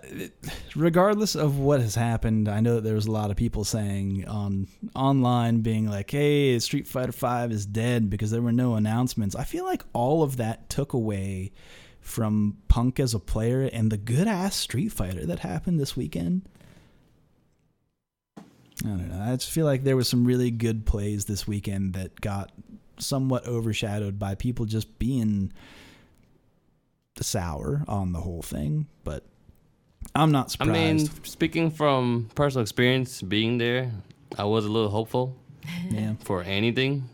regardless 0.74 1.36
of 1.36 1.58
what 1.58 1.80
has 1.80 1.94
happened, 1.94 2.48
I 2.48 2.58
know 2.58 2.76
that 2.76 2.80
there 2.84 2.94
was 2.96 3.06
a 3.06 3.12
lot 3.12 3.30
of 3.30 3.36
people 3.36 3.62
saying 3.62 4.26
on 4.26 4.66
online, 4.96 5.60
being 5.60 5.88
like, 5.88 6.10
"Hey, 6.10 6.58
Street 6.58 6.88
Fighter 6.88 7.12
Five 7.12 7.52
is 7.52 7.64
dead 7.64 8.10
because 8.10 8.32
there 8.32 8.42
were 8.42 8.50
no 8.50 8.74
announcements." 8.74 9.36
I 9.36 9.44
feel 9.44 9.64
like 9.64 9.84
all 9.92 10.24
of 10.24 10.36
that 10.38 10.68
took 10.68 10.92
away 10.92 11.52
from 12.00 12.56
Punk 12.66 12.98
as 12.98 13.14
a 13.14 13.20
player 13.20 13.62
and 13.72 13.92
the 13.92 13.96
good 13.96 14.26
ass 14.26 14.56
Street 14.56 14.90
Fighter 14.90 15.24
that 15.26 15.40
happened 15.40 15.78
this 15.78 15.96
weekend. 15.96 16.42
I 18.84 18.88
don't 18.88 19.08
know. 19.08 19.22
I 19.22 19.36
just 19.36 19.50
feel 19.50 19.66
like 19.66 19.84
there 19.84 19.96
was 19.96 20.08
some 20.08 20.24
really 20.24 20.50
good 20.50 20.86
plays 20.86 21.26
this 21.26 21.46
weekend 21.46 21.94
that 21.94 22.20
got 22.20 22.50
somewhat 22.98 23.46
overshadowed 23.46 24.18
by 24.18 24.34
people 24.34 24.64
just 24.64 24.98
being 24.98 25.52
sour 27.20 27.84
on 27.86 28.12
the 28.12 28.20
whole 28.20 28.42
thing. 28.42 28.86
But 29.04 29.24
I'm 30.14 30.32
not 30.32 30.50
surprised. 30.50 30.70
I 30.70 30.74
mean, 30.74 31.24
speaking 31.24 31.70
from 31.70 32.30
personal 32.34 32.62
experience, 32.62 33.22
being 33.22 33.58
there, 33.58 33.90
I 34.38 34.44
was 34.44 34.64
a 34.64 34.68
little 34.68 34.90
hopeful 34.90 35.36
yeah. 35.90 36.14
for 36.24 36.42
anything. 36.42 37.08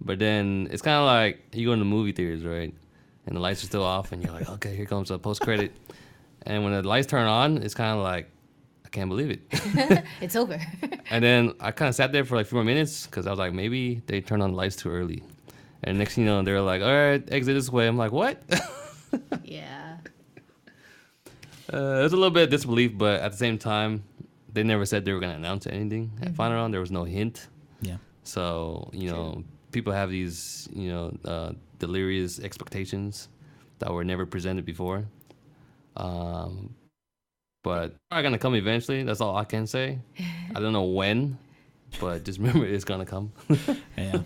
But 0.00 0.18
then 0.18 0.68
it's 0.70 0.82
kind 0.82 0.98
of 0.98 1.06
like 1.06 1.42
you 1.52 1.66
go 1.66 1.72
into 1.72 1.84
movie 1.84 2.12
theaters, 2.12 2.44
right? 2.44 2.74
And 3.26 3.36
the 3.36 3.40
lights 3.40 3.62
are 3.62 3.66
still 3.66 3.82
off, 3.82 4.12
and 4.12 4.22
you're 4.22 4.32
like, 4.32 4.48
okay, 4.56 4.76
here 4.76 4.86
comes 4.86 5.10
a 5.10 5.18
post 5.18 5.40
credit. 5.40 5.72
and 6.42 6.62
when 6.62 6.72
the 6.74 6.82
lights 6.82 7.06
turn 7.06 7.26
on, 7.26 7.58
it's 7.58 7.74
kind 7.74 7.96
of 7.96 8.02
like, 8.04 8.30
can't 8.94 9.10
believe 9.10 9.30
it. 9.30 10.04
It's 10.20 10.36
over. 10.36 10.58
and 11.10 11.22
then 11.22 11.52
I 11.60 11.70
kind 11.72 11.88
of 11.88 11.94
sat 11.94 12.12
there 12.12 12.24
for 12.24 12.36
like 12.36 12.46
a 12.46 12.48
few 12.48 12.56
more 12.56 12.64
minutes 12.64 13.06
because 13.06 13.26
I 13.26 13.30
was 13.30 13.38
like, 13.38 13.52
maybe 13.52 14.02
they 14.06 14.20
turned 14.20 14.42
on 14.42 14.52
the 14.52 14.56
lights 14.56 14.76
too 14.76 14.90
early. 14.90 15.22
And 15.82 15.98
next 15.98 16.14
thing 16.14 16.24
you 16.24 16.30
know, 16.30 16.42
they're 16.42 16.62
like, 16.62 16.80
all 16.80 16.94
right, 16.94 17.22
exit 17.30 17.54
this 17.54 17.70
way. 17.70 17.86
I'm 17.86 17.98
like, 17.98 18.12
what? 18.12 18.42
yeah. 19.44 19.98
Uh, 21.68 21.98
there's 21.98 22.12
a 22.12 22.16
little 22.16 22.30
bit 22.30 22.44
of 22.44 22.50
disbelief, 22.50 22.96
but 22.96 23.20
at 23.20 23.32
the 23.32 23.36
same 23.36 23.58
time, 23.58 24.04
they 24.52 24.62
never 24.62 24.86
said 24.86 25.04
they 25.04 25.12
were 25.12 25.20
going 25.20 25.32
to 25.32 25.36
announce 25.36 25.66
anything 25.66 26.12
at 26.22 26.34
Final 26.34 26.56
Round. 26.56 26.72
There 26.72 26.80
was 26.80 26.92
no 26.92 27.04
hint. 27.04 27.48
Yeah. 27.82 27.96
So, 28.22 28.88
you 28.92 29.10
know, 29.10 29.44
people 29.72 29.92
have 29.92 30.08
these, 30.08 30.68
you 30.72 30.88
know, 30.92 31.18
uh, 31.24 31.52
delirious 31.80 32.38
expectations 32.38 33.28
that 33.80 33.92
were 33.92 34.04
never 34.04 34.24
presented 34.24 34.64
before. 34.64 35.04
Um, 35.96 36.74
but 37.64 37.96
are 38.12 38.22
going 38.22 38.32
to 38.32 38.38
come 38.38 38.54
eventually. 38.54 39.02
That's 39.02 39.20
all 39.20 39.34
I 39.34 39.44
can 39.44 39.66
say. 39.66 39.98
I 40.54 40.60
don't 40.60 40.72
know 40.72 40.84
when, 40.84 41.38
but 41.98 42.22
just 42.22 42.38
remember 42.42 42.64
it's 42.64 42.84
going 42.84 43.00
to 43.00 43.06
come. 43.06 43.32
Yeah. 43.98 44.20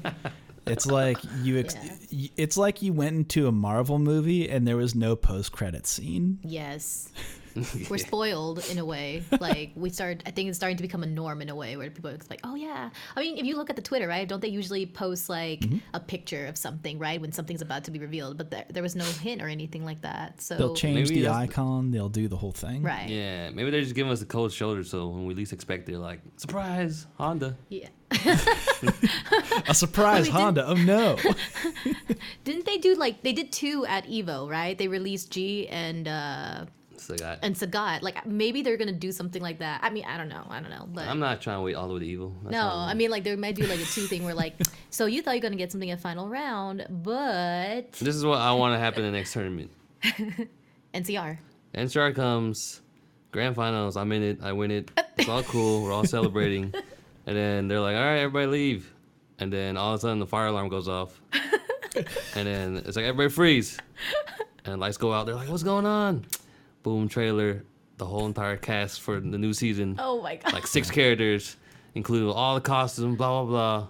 It's 0.66 0.84
like 0.84 1.16
you 1.43 1.61
ex- 1.61 1.76
y 2.12 2.30
it's 2.36 2.59
like 2.59 2.82
you 2.82 2.93
went 2.93 3.16
into 3.16 3.47
a 3.47 3.53
Marvel 3.53 3.99
movie 3.99 4.51
and 4.51 4.68
there 4.68 4.76
was 4.76 4.95
no 4.95 5.16
post 5.16 5.51
credit 5.51 5.86
scene. 5.86 6.41
Yes. 6.43 7.09
We're 7.90 7.99
spoiled 7.99 8.64
in 8.70 8.78
a 8.78 8.84
way. 8.84 9.22
Like 9.40 9.72
we 9.74 9.90
start 9.90 10.22
I 10.26 10.30
think 10.30 10.49
it's 10.49 10.59
starting 10.59 10.76
to 10.76 10.82
become 10.82 11.03
a 11.03 11.07
norm 11.07 11.42
in 11.42 11.49
a 11.49 11.55
way 11.55 11.76
where 11.76 11.90
people 11.90 12.11
are 12.11 12.18
like, 12.30 12.40
"Oh 12.44 12.55
yeah." 12.55 12.90
I 13.16 13.20
mean, 13.20 13.38
if 13.38 13.44
you 13.44 13.57
look 13.57 13.70
at 13.70 13.76
the 13.76 13.82
Twitter, 13.82 14.09
right? 14.09 14.28
Don't 14.28 14.40
they 14.42 14.49
usually 14.49 14.86
post 14.86 15.28
like 15.28 15.61
Mm-hmm. 15.61 15.78
a 15.94 16.01
picture 16.01 16.46
of 16.46 16.57
something, 16.57 16.99
right, 16.99 17.20
when 17.20 17.32
something's 17.32 17.62
about 17.62 17.84
to 17.84 17.90
be 17.90 17.99
revealed, 17.99 18.36
but 18.38 18.51
there, 18.51 18.64
there 18.70 18.82
was 18.82 18.94
no 18.96 19.05
hint 19.05 19.42
or 19.42 19.49
anything 19.49 19.84
like 19.84 20.01
that. 20.03 20.40
So 20.40 20.57
They'll 20.57 20.74
change 20.76 21.09
Maybe 21.11 21.20
the 21.22 21.26
that's- 21.28 21.51
icon, 21.51 21.90
they'll 21.90 22.09
do 22.09 22.28
the 22.28 22.36
whole 22.36 22.53
thing. 22.53 22.82
Right. 22.82 23.09
yeah, 23.09 23.51
maybe 23.51 23.70
they're 23.70 23.80
just 23.82 23.94
giving 23.94 24.12
us 24.12 24.20
the 24.20 24.26
cold 24.26 24.53
shoulder 24.53 24.84
so 24.84 25.09
when 25.09 25.26
we 25.26 25.34
least 25.34 25.53
expect 25.53 25.88
it, 25.88 25.92
they're 25.92 26.01
like, 26.01 26.20
surprise, 26.36 27.07
Honda. 27.16 27.57
Yeah. 27.68 27.88
A 29.68 29.74
surprise 29.74 30.26
We 30.26 30.32
Honda. 30.32 30.66
Oh 30.66 30.74
no. 30.74 31.16
Didn't 32.44 32.64
they 32.66 32.78
do 32.78 32.94
like 32.94 33.22
they 33.22 33.32
did 33.32 33.53
two 33.53 33.84
at 33.86 34.07
Evo, 34.07 34.49
right? 34.49 34.76
They 34.78 34.88
released 34.88 35.30
G 35.30 35.68
and 35.68 36.09
uh 36.09 36.64
Sagat. 37.09 37.38
and 37.42 37.54
Sagat. 37.54 38.02
Like 38.02 38.26
maybe 38.26 38.62
they're 38.62 38.76
gonna 38.76 38.92
do 38.92 39.11
something 39.12 39.40
like 39.42 39.59
that. 39.61 39.80
I 39.82 39.90
mean, 39.90 40.04
I 40.04 40.16
don't 40.16 40.28
know. 40.28 40.44
I 40.48 40.61
don't 40.61 40.70
know. 40.70 40.88
But 40.92 41.09
I'm 41.09 41.18
not 41.18 41.40
trying 41.40 41.59
to 41.59 41.62
wait 41.62 41.74
all 41.74 41.88
the 41.88 41.94
way 41.94 42.00
to 42.00 42.06
Evo. 42.06 42.32
That's 42.42 42.52
no, 42.52 42.66
I 42.66 42.94
mean 42.94 43.11
like 43.11 43.24
they 43.24 43.34
might 43.36 43.54
do 43.54 43.64
like 43.64 43.80
a 43.80 43.84
two 43.84 44.02
thing 44.02 44.24
where 44.24 44.34
like, 44.34 44.54
so 44.90 45.06
you 45.06 45.22
thought 45.22 45.32
you're 45.32 45.40
gonna 45.40 45.56
get 45.56 45.72
something 45.72 45.88
in 45.88 45.98
final 45.98 46.28
round, 46.28 46.86
but 46.90 47.92
This 47.92 48.14
is 48.14 48.24
what 48.24 48.38
I 48.38 48.52
want 48.52 48.74
to 48.74 48.78
happen 48.78 49.04
in 49.04 49.12
the 49.12 49.18
next 49.18 49.32
tournament. 49.32 49.70
NCR. 50.94 51.38
NCR 51.74 52.14
comes, 52.14 52.80
grand 53.32 53.54
finals. 53.56 53.96
I'm 53.96 54.11
in 54.12 54.22
it. 54.22 54.38
I 54.42 54.52
win 54.52 54.70
it. 54.70 54.90
It's 55.16 55.28
all 55.28 55.42
cool. 55.42 55.82
We're 55.82 55.92
all 55.92 56.04
celebrating. 56.04 56.72
And 57.26 57.36
then 57.36 57.68
they're 57.68 57.80
like, 57.80 57.94
all 57.96 58.02
right, 58.02 58.18
everybody 58.20 58.46
leave. 58.46 58.92
And 59.38 59.52
then 59.52 59.76
all 59.76 59.92
of 59.92 59.98
a 59.98 60.00
sudden 60.00 60.18
the 60.18 60.26
fire 60.26 60.46
alarm 60.46 60.68
goes 60.68 60.88
off. 60.88 61.20
and 62.34 62.46
then 62.46 62.76
it's 62.78 62.96
like, 62.96 63.04
everybody 63.04 63.28
freeze. 63.28 63.78
And 64.64 64.80
lights 64.80 64.96
go 64.96 65.12
out. 65.12 65.26
They're 65.26 65.34
like, 65.34 65.48
what's 65.48 65.62
going 65.62 65.84
on? 65.86 66.24
Boom, 66.83 67.09
trailer. 67.09 67.64
The 67.97 68.07
whole 68.07 68.26
entire 68.26 68.57
cast 68.57 69.01
for 69.01 69.18
the 69.18 69.39
new 69.39 69.53
season. 69.53 69.97
Oh 69.99 70.22
my 70.22 70.37
god. 70.37 70.53
Like 70.53 70.66
six 70.66 70.91
characters, 70.91 71.57
including 71.95 72.31
all 72.31 72.55
the 72.55 72.61
costumes, 72.61 73.16
blah, 73.16 73.43
blah, 73.43 73.51
blah. 73.51 73.87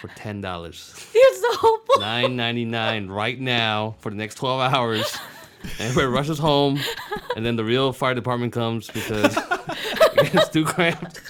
For 0.00 0.08
$10. 0.08 1.14
You're 1.14 1.34
so 1.34 1.82
Nine 2.00 2.34
ninety 2.36 2.64
nine 2.64 3.08
right 3.08 3.38
now 3.38 3.94
for 4.00 4.10
the 4.10 4.16
next 4.16 4.36
twelve 4.36 4.60
hours. 4.60 5.16
And 5.62 5.90
everybody 5.90 6.06
rushes 6.08 6.38
home, 6.38 6.80
and 7.36 7.46
then 7.46 7.54
the 7.54 7.64
real 7.64 7.92
fire 7.92 8.14
department 8.14 8.52
comes 8.52 8.88
because 8.88 9.36
it's 10.16 10.48
too 10.48 10.64
cramped. 10.64 11.20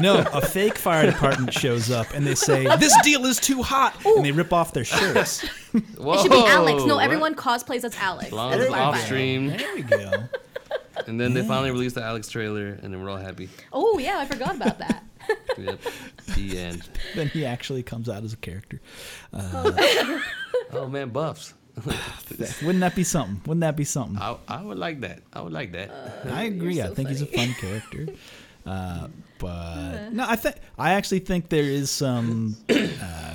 No, 0.00 0.18
a 0.32 0.40
fake 0.40 0.78
fire 0.78 1.06
department 1.06 1.52
shows 1.52 1.90
up 1.90 2.06
and 2.14 2.26
they 2.26 2.34
say, 2.34 2.64
This 2.78 2.94
deal 3.02 3.24
is 3.26 3.38
too 3.40 3.62
hot. 3.62 3.96
And 4.04 4.24
they 4.24 4.32
rip 4.32 4.52
off 4.52 4.72
their 4.72 4.84
shirts. 4.84 5.40
Whoa, 5.96 6.14
It 6.14 6.20
should 6.22 6.30
be 6.30 6.44
Alex. 6.46 6.84
No, 6.84 6.96
what? 6.96 7.04
everyone 7.04 7.34
cosplays 7.34 7.84
as 7.84 7.96
Alex. 7.96 8.26
As 8.26 8.32
long 8.32 8.52
as 8.52 8.60
as 8.60 8.66
it's 8.66 8.74
firefighter. 8.74 8.80
off 8.80 9.00
stream, 9.04 9.46
There 9.48 9.74
we 9.74 9.82
go. 9.82 10.12
and 11.06 11.20
then 11.20 11.34
they 11.34 11.42
finally 11.42 11.70
released 11.70 11.94
the 11.94 12.02
Alex 12.02 12.28
trailer, 12.28 12.78
and 12.82 12.92
then 12.92 13.02
we're 13.02 13.10
all 13.10 13.16
happy. 13.16 13.48
Oh 13.72 13.98
yeah, 13.98 14.18
I 14.18 14.26
forgot 14.26 14.56
about 14.56 14.78
that. 14.78 15.02
Yep, 15.58 15.80
the 16.36 16.56
end. 16.58 16.88
Then 17.16 17.26
he 17.28 17.44
actually 17.44 17.82
comes 17.82 18.08
out 18.08 18.22
as 18.22 18.32
a 18.32 18.36
character. 18.36 18.80
Uh, 19.32 19.72
oh 20.72 20.86
man, 20.88 21.08
buffs. 21.08 21.52
Wouldn't 22.62 22.80
that 22.80 22.94
be 22.94 23.02
something? 23.04 23.40
Wouldn't 23.44 23.62
that 23.62 23.76
be 23.76 23.84
something? 23.84 24.18
I, 24.18 24.36
I 24.46 24.62
would 24.62 24.78
like 24.78 25.00
that. 25.00 25.20
I 25.32 25.40
would 25.42 25.52
like 25.52 25.72
that. 25.72 25.90
I 26.30 26.44
agree. 26.44 26.80
I 26.80 26.86
so 26.88 26.94
think 26.94 27.08
he's 27.08 27.22
a 27.22 27.26
fun 27.26 27.54
character. 27.54 28.06
Uh, 28.66 29.08
but 29.38 30.10
no, 30.12 30.26
I 30.28 30.36
think 30.36 30.56
I 30.78 30.92
actually 30.92 31.20
think 31.20 31.48
there 31.48 31.64
is 31.64 31.90
some. 31.90 32.56
Uh, 32.68 33.34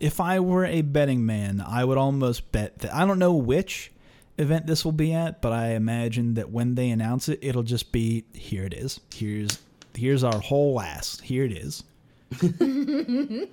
if 0.00 0.20
I 0.20 0.40
were 0.40 0.64
a 0.64 0.80
betting 0.80 1.26
man, 1.26 1.62
I 1.66 1.84
would 1.84 1.98
almost 1.98 2.50
bet 2.50 2.78
that 2.78 2.94
I 2.94 3.04
don't 3.04 3.18
know 3.18 3.34
which 3.34 3.92
event 4.38 4.66
this 4.66 4.86
will 4.86 4.92
be 4.92 5.12
at, 5.12 5.42
but 5.42 5.52
I 5.52 5.72
imagine 5.74 6.34
that 6.34 6.50
when 6.50 6.76
they 6.76 6.88
announce 6.88 7.28
it, 7.28 7.38
it'll 7.42 7.62
just 7.62 7.92
be 7.92 8.24
here. 8.32 8.64
It 8.64 8.72
is. 8.72 9.00
Here's 9.14 9.58
here's 9.94 10.24
our 10.24 10.38
whole 10.38 10.80
ass. 10.80 11.20
Here 11.20 11.44
it 11.44 11.52
is. 11.52 11.84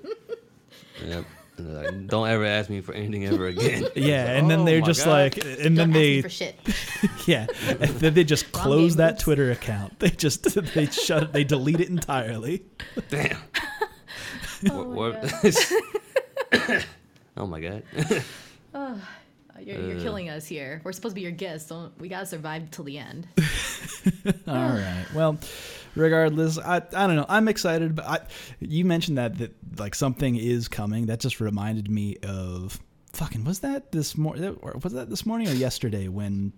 Yep. 1.05 1.25
And 1.57 1.67
they're 1.67 1.83
like, 1.91 2.07
Don't 2.07 2.27
ever 2.27 2.45
ask 2.45 2.69
me 2.69 2.81
for 2.81 2.93
anything 2.93 3.25
ever 3.25 3.45
again. 3.47 3.85
Yeah, 3.95 4.25
and 4.31 4.49
then 4.49 4.61
Oh 4.61 4.65
they're 4.65 4.81
my 4.81 4.85
just 4.87 5.05
God. 5.05 5.11
like, 5.11 5.37
and 5.45 5.75
Don't 5.75 5.75
then 5.75 5.89
ask 5.89 5.95
me 5.95 6.15
they, 6.15 6.21
for 6.23 6.29
shit. 6.29 6.59
yeah, 7.27 7.47
and 7.67 7.89
then 7.99 8.13
they 8.15 8.23
just 8.23 8.45
Wrong 8.55 8.63
close 8.63 8.91
game, 8.93 8.97
that 8.97 9.13
oops. 9.13 9.23
Twitter 9.23 9.51
account. 9.51 9.99
They 9.99 10.09
just 10.09 10.43
they 10.73 10.85
shut 10.87 11.23
it. 11.23 11.33
They 11.33 11.43
delete 11.43 11.79
it 11.79 11.89
entirely. 11.89 12.63
Damn. 13.09 13.37
Oh 14.71 14.83
What- 14.89 15.21
my 15.23 15.29
what- 15.41 16.85
oh 17.37 17.45
my 17.47 17.59
god. 17.59 17.83
You're, 19.61 19.79
you're 19.79 19.97
Uh. 19.97 20.01
killing 20.01 20.29
us 20.29 20.45
here. 20.47 20.81
We're 20.83 20.91
supposed 20.91 21.13
to 21.13 21.15
be 21.15 21.21
your 21.21 21.31
guests. 21.31 21.69
Don't 21.69 21.97
we 21.99 22.09
gotta 22.09 22.25
survive 22.25 22.69
till 22.71 22.83
the 22.83 22.97
end? 22.97 23.27
All 24.47 24.55
right. 24.55 25.05
Well, 25.15 25.37
regardless, 25.95 26.57
I 26.57 26.77
I 26.77 27.07
don't 27.07 27.15
know. 27.15 27.25
I'm 27.27 27.47
excited, 27.47 27.95
but 27.95 28.05
I, 28.05 28.19
you 28.59 28.85
mentioned 28.85 29.17
that 29.17 29.37
that 29.37 29.55
like 29.77 29.95
something 29.95 30.35
is 30.35 30.67
coming. 30.67 31.07
That 31.07 31.19
just 31.19 31.39
reminded 31.39 31.89
me 31.89 32.17
of 32.23 32.79
fucking 33.13 33.43
was 33.43 33.59
that 33.59 33.91
this 33.91 34.17
morning? 34.17 34.57
Was 34.83 34.93
that 34.93 35.09
this 35.09 35.25
morning 35.25 35.47
or 35.47 35.53
yesterday 35.53 36.07
when 36.07 36.53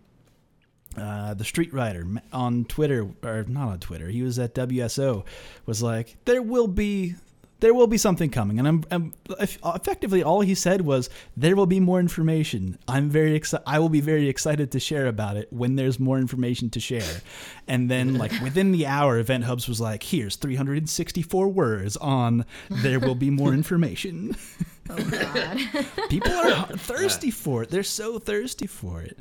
uh, 0.97 1.33
the 1.33 1.43
Street 1.43 1.73
Rider 1.73 2.05
on 2.31 2.65
Twitter 2.65 3.07
or 3.23 3.45
not 3.47 3.67
on 3.67 3.79
Twitter? 3.79 4.07
He 4.07 4.21
was 4.21 4.39
at 4.39 4.55
WSO. 4.55 5.25
Was 5.65 5.81
like 5.83 6.17
there 6.25 6.41
will 6.41 6.67
be. 6.67 7.15
There 7.61 7.73
will 7.73 7.87
be 7.87 7.97
something 7.97 8.29
coming, 8.29 8.59
and 8.59 8.67
I'm, 8.67 8.83
I'm 8.91 9.13
effectively 9.39 10.21
all 10.21 10.41
he 10.41 10.53
said 10.55 10.81
was 10.81 11.09
there 11.37 11.55
will 11.55 11.65
be 11.65 11.79
more 11.79 11.99
information. 12.01 12.77
I'm 12.87 13.09
very 13.09 13.33
excited. 13.33 13.63
I 13.65 13.79
will 13.79 13.89
be 13.89 14.01
very 14.01 14.27
excited 14.27 14.71
to 14.73 14.79
share 14.79 15.07
about 15.07 15.37
it 15.37 15.47
when 15.53 15.75
there's 15.77 15.97
more 15.99 16.19
information 16.19 16.69
to 16.71 16.79
share. 16.81 17.21
And 17.67 17.89
then, 17.89 18.15
like 18.15 18.31
within 18.43 18.71
the 18.73 18.85
hour, 18.85 19.17
Event 19.19 19.45
Hubs 19.45 19.67
was 19.69 19.79
like, 19.79 20.03
"Here's 20.03 20.35
364 20.35 21.47
words 21.47 21.95
on 21.97 22.45
there 22.69 22.99
will 22.99 23.15
be 23.15 23.29
more 23.29 23.53
information." 23.53 24.35
Oh 24.87 25.03
god. 25.09 25.57
People 26.11 26.31
are 26.31 26.67
thirsty 26.77 27.31
for 27.31 27.63
it. 27.63 27.71
They're 27.71 27.81
so 27.81 28.19
thirsty 28.19 28.67
for 28.67 29.01
it. 29.01 29.17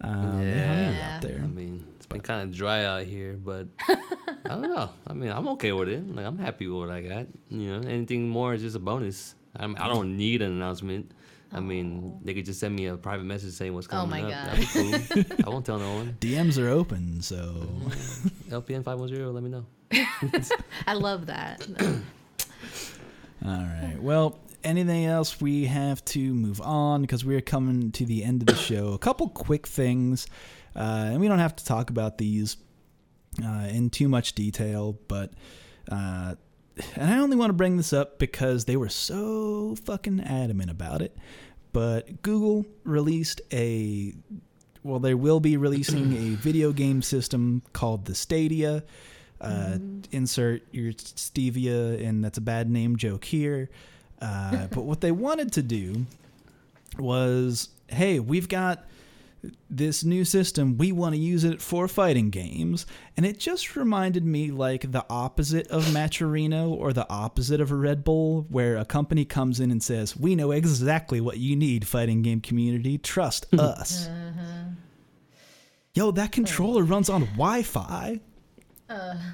Um, 0.00 0.40
they're 0.40 0.56
Yeah. 0.90 1.14
out 1.14 1.22
there. 1.22 1.40
I 1.40 1.46
mean, 1.46 1.84
it's 1.93 1.93
been 2.14 2.22
kind 2.22 2.42
of 2.42 2.56
dry 2.56 2.84
out 2.84 3.04
here, 3.04 3.34
but 3.34 3.66
I 3.88 4.48
don't 4.48 4.62
know. 4.62 4.90
I 5.06 5.12
mean, 5.12 5.30
I'm 5.30 5.48
okay 5.48 5.72
with 5.72 5.88
it. 5.88 6.14
Like, 6.14 6.26
I'm 6.26 6.38
happy 6.38 6.66
with 6.66 6.88
what 6.88 6.90
I 6.90 7.02
got. 7.02 7.26
You 7.50 7.78
know, 7.78 7.88
anything 7.88 8.28
more 8.28 8.54
is 8.54 8.62
just 8.62 8.76
a 8.76 8.78
bonus. 8.78 9.34
I'm, 9.56 9.76
I 9.78 9.88
don't 9.88 10.16
need 10.16 10.42
an 10.42 10.52
announcement. 10.52 11.12
I 11.52 11.60
mean, 11.60 12.02
oh. 12.04 12.20
they 12.24 12.34
could 12.34 12.44
just 12.44 12.58
send 12.58 12.74
me 12.74 12.86
a 12.86 12.96
private 12.96 13.24
message 13.24 13.52
saying 13.52 13.74
what's 13.74 13.86
Oh 13.88 13.90
coming 13.90 14.24
my 14.24 14.32
up. 14.32 14.46
God. 14.46 14.58
That'd 14.58 15.14
be 15.14 15.24
cool. 15.24 15.46
I 15.46 15.50
won't 15.50 15.66
tell 15.66 15.78
no 15.78 15.94
one. 15.94 16.16
DMs 16.20 16.60
are 16.62 16.68
open, 16.68 17.22
so 17.22 17.36
LPN 18.48 18.82
five 18.82 18.98
one 18.98 19.08
zero. 19.08 19.30
Let 19.30 19.42
me 19.42 19.50
know. 19.50 19.66
I 20.86 20.94
love 20.94 21.26
that. 21.26 21.66
all 23.44 23.62
right. 23.62 23.96
Well, 24.00 24.38
anything 24.64 25.04
else 25.04 25.40
we 25.40 25.66
have 25.66 26.04
to 26.06 26.34
move 26.34 26.60
on 26.60 27.02
because 27.02 27.24
we're 27.24 27.40
coming 27.40 27.92
to 27.92 28.04
the 28.04 28.24
end 28.24 28.42
of 28.42 28.46
the 28.46 28.56
show. 28.56 28.92
A 28.92 28.98
couple 28.98 29.28
quick 29.28 29.66
things, 29.66 30.26
uh, 30.76 31.08
and 31.10 31.20
we 31.20 31.28
don't 31.28 31.38
have 31.38 31.56
to 31.56 31.64
talk 31.64 31.90
about 31.90 32.18
these 32.18 32.56
uh, 33.44 33.68
in 33.68 33.90
too 33.90 34.08
much 34.08 34.34
detail, 34.34 34.98
but. 35.08 35.32
Uh, 35.90 36.34
and 36.96 37.08
I 37.08 37.18
only 37.18 37.36
want 37.36 37.50
to 37.50 37.54
bring 37.54 37.76
this 37.76 37.92
up 37.92 38.18
because 38.18 38.64
they 38.64 38.76
were 38.76 38.88
so 38.88 39.76
fucking 39.84 40.20
adamant 40.20 40.72
about 40.72 41.02
it. 41.02 41.16
But 41.72 42.22
Google 42.22 42.66
released 42.84 43.40
a 43.52 44.12
well, 44.84 45.00
they 45.00 45.14
will 45.14 45.40
be 45.40 45.56
releasing 45.56 46.12
a 46.12 46.34
video 46.36 46.72
game 46.72 47.02
system 47.02 47.62
called 47.72 48.04
the 48.04 48.14
Stadia. 48.14 48.84
Uh, 49.40 49.78
Insert 50.12 50.62
your 50.72 50.92
stevia, 50.92 52.06
and 52.06 52.24
that's 52.24 52.38
a 52.38 52.42
bad 52.42 52.70
name 52.70 52.96
joke 52.96 53.24
here. 53.24 53.70
Uh, 54.20 54.66
but 54.70 54.84
what 54.84 55.00
they 55.00 55.10
wanted 55.10 55.52
to 55.54 55.62
do 55.62 56.06
was, 56.98 57.70
hey, 57.88 58.20
we've 58.20 58.48
got 58.48 58.84
this 59.70 60.04
new 60.04 60.24
system. 60.24 60.76
We 60.78 60.92
want 60.92 61.14
to 61.14 61.20
use 61.20 61.44
it 61.44 61.60
for 61.60 61.88
fighting 61.88 62.30
games, 62.30 62.86
and 63.16 63.24
it 63.24 63.38
just 63.38 63.76
reminded 63.76 64.24
me 64.24 64.50
like 64.50 64.92
the 64.92 65.06
opposite 65.08 65.66
of 65.68 65.84
Matcherino 65.86 66.70
or 66.70 66.92
the 66.92 67.08
opposite 67.08 67.60
of 67.60 67.70
a 67.70 67.76
Red 67.76 68.04
Bull, 68.04 68.46
where 68.48 68.76
a 68.76 68.84
company 68.84 69.24
comes 69.24 69.60
in 69.60 69.70
and 69.70 69.82
says, 69.82 70.16
"We 70.16 70.34
know 70.34 70.50
exactly 70.50 71.20
what 71.20 71.38
you 71.38 71.56
need, 71.56 71.86
fighting 71.86 72.22
game 72.22 72.40
community. 72.40 72.98
Trust 72.98 73.46
uh-huh. 73.52 73.62
us." 73.62 74.08
Yo, 75.94 76.10
that 76.10 76.32
controller 76.32 76.82
runs 76.82 77.08
on 77.08 77.22
Wi-Fi. 77.22 78.20
Uh. 78.88 79.14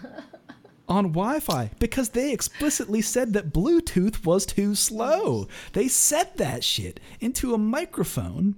On 0.89 1.05
Wi-Fi 1.05 1.71
because 1.79 2.09
they 2.09 2.33
explicitly 2.33 3.01
said 3.01 3.33
that 3.35 3.53
Bluetooth 3.53 4.27
was 4.27 4.45
too 4.45 4.75
slow. 4.75 5.47
They 5.73 5.87
said 5.87 6.37
that 6.39 6.65
shit 6.65 6.99
into 7.21 7.55
a 7.55 7.59
microphone 7.59 8.57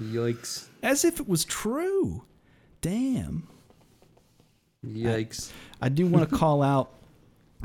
Yikes! 0.00 0.66
as 0.82 1.04
if 1.04 1.20
it 1.20 1.28
was 1.28 1.44
true. 1.44 2.24
Damn. 2.80 3.46
Yikes! 4.84 5.52
I 5.80 5.88
do 5.88 6.06
want 6.06 6.28
to 6.28 6.36
call 6.42 6.62
out, 6.62 6.92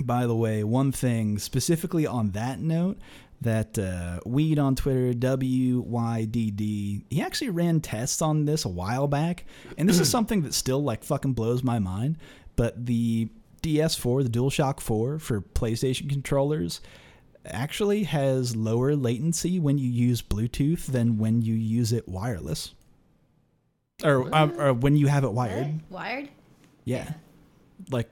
by 0.03 0.27
the 0.27 0.35
way, 0.35 0.63
one 0.63 0.91
thing 0.91 1.37
specifically 1.39 2.05
on 2.05 2.31
that 2.31 2.59
note 2.59 2.97
that 3.41 3.77
uh, 3.77 4.19
Weed 4.25 4.57
on 4.59 4.75
Twitter, 4.75 5.13
W 5.13 5.79
Y 5.79 6.25
D 6.25 6.51
D, 6.51 7.05
he 7.09 7.21
actually 7.21 7.49
ran 7.49 7.81
tests 7.81 8.21
on 8.21 8.45
this 8.45 8.65
a 8.65 8.69
while 8.69 9.07
back, 9.07 9.45
and 9.77 9.87
this 9.87 9.99
is 9.99 10.09
something 10.17 10.41
that 10.43 10.53
still 10.53 10.83
like 10.83 11.03
fucking 11.03 11.33
blows 11.33 11.63
my 11.63 11.79
mind. 11.79 12.17
But 12.55 12.85
the 12.85 13.29
DS4, 13.61 14.23
the 14.23 14.29
DualShock 14.29 14.79
4 14.79 15.19
for 15.19 15.41
PlayStation 15.41 16.09
controllers, 16.09 16.81
actually 17.51 18.03
has 18.03 18.55
lower 18.55 18.95
latency 18.95 19.59
when 19.59 19.77
you 19.77 19.89
use 19.89 20.21
Bluetooth 20.21 20.85
than 20.85 21.17
when 21.17 21.41
you 21.41 21.53
use 21.53 21.91
it 21.93 22.07
wireless, 22.07 22.73
or, 24.03 24.33
uh, 24.33 24.49
or 24.57 24.73
when 24.73 24.95
you 24.95 25.07
have 25.07 25.23
it 25.23 25.31
wired. 25.33 25.79
Wired? 25.89 26.29
Yeah. 26.85 27.11
Like 27.91 28.09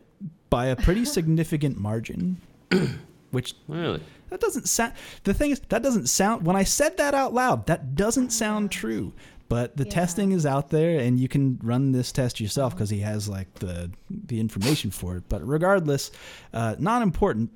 by 0.49 0.67
a 0.67 0.75
pretty 0.75 1.05
significant 1.17 1.77
margin. 1.79 2.37
Which 3.31 3.53
Really? 3.67 4.01
That 4.29 4.39
doesn't 4.39 4.67
sound. 4.67 4.93
The 5.23 5.33
thing 5.33 5.51
is, 5.51 5.61
that 5.69 5.83
doesn't 5.83 6.07
sound. 6.07 6.45
When 6.45 6.55
I 6.55 6.63
said 6.63 6.97
that 6.97 7.13
out 7.13 7.33
loud, 7.33 7.67
that 7.67 7.95
doesn't 7.95 8.31
sound 8.31 8.71
true. 8.71 9.13
But 9.47 9.77
the 9.77 9.83
Yeah. 9.83 9.91
testing 9.91 10.31
is 10.31 10.45
out 10.45 10.71
there, 10.71 10.99
and 10.99 11.19
you 11.19 11.27
can 11.27 11.59
run 11.61 11.91
this 11.91 12.11
test 12.11 12.39
yourself 12.39 12.73
because 12.73 12.89
he 12.89 12.99
has 13.01 13.29
like 13.29 13.53
the 13.55 13.91
the 14.09 14.39
information 14.39 14.89
for 14.89 15.17
it. 15.17 15.23
But 15.29 15.47
regardless, 15.47 16.09
uh, 16.53 16.75
not 16.79 17.03
important. 17.03 17.51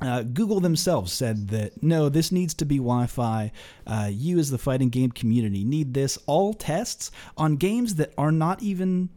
Uh, 0.00 0.22
Google 0.22 0.60
themselves 0.60 1.12
said 1.12 1.48
that 1.48 1.82
no, 1.82 2.08
this 2.08 2.32
needs 2.32 2.54
to 2.54 2.64
be 2.64 2.76
Wi-Fi. 2.76 3.52
Uh, 3.86 4.08
you, 4.10 4.38
as 4.38 4.50
the 4.50 4.58
fighting 4.58 4.88
game 4.88 5.10
community, 5.10 5.62
need 5.64 5.92
this. 5.92 6.18
All 6.26 6.54
tests 6.54 7.10
on 7.36 7.56
games 7.56 7.96
that 7.96 8.12
are 8.16 8.32
not 8.32 8.62
even 8.62 9.10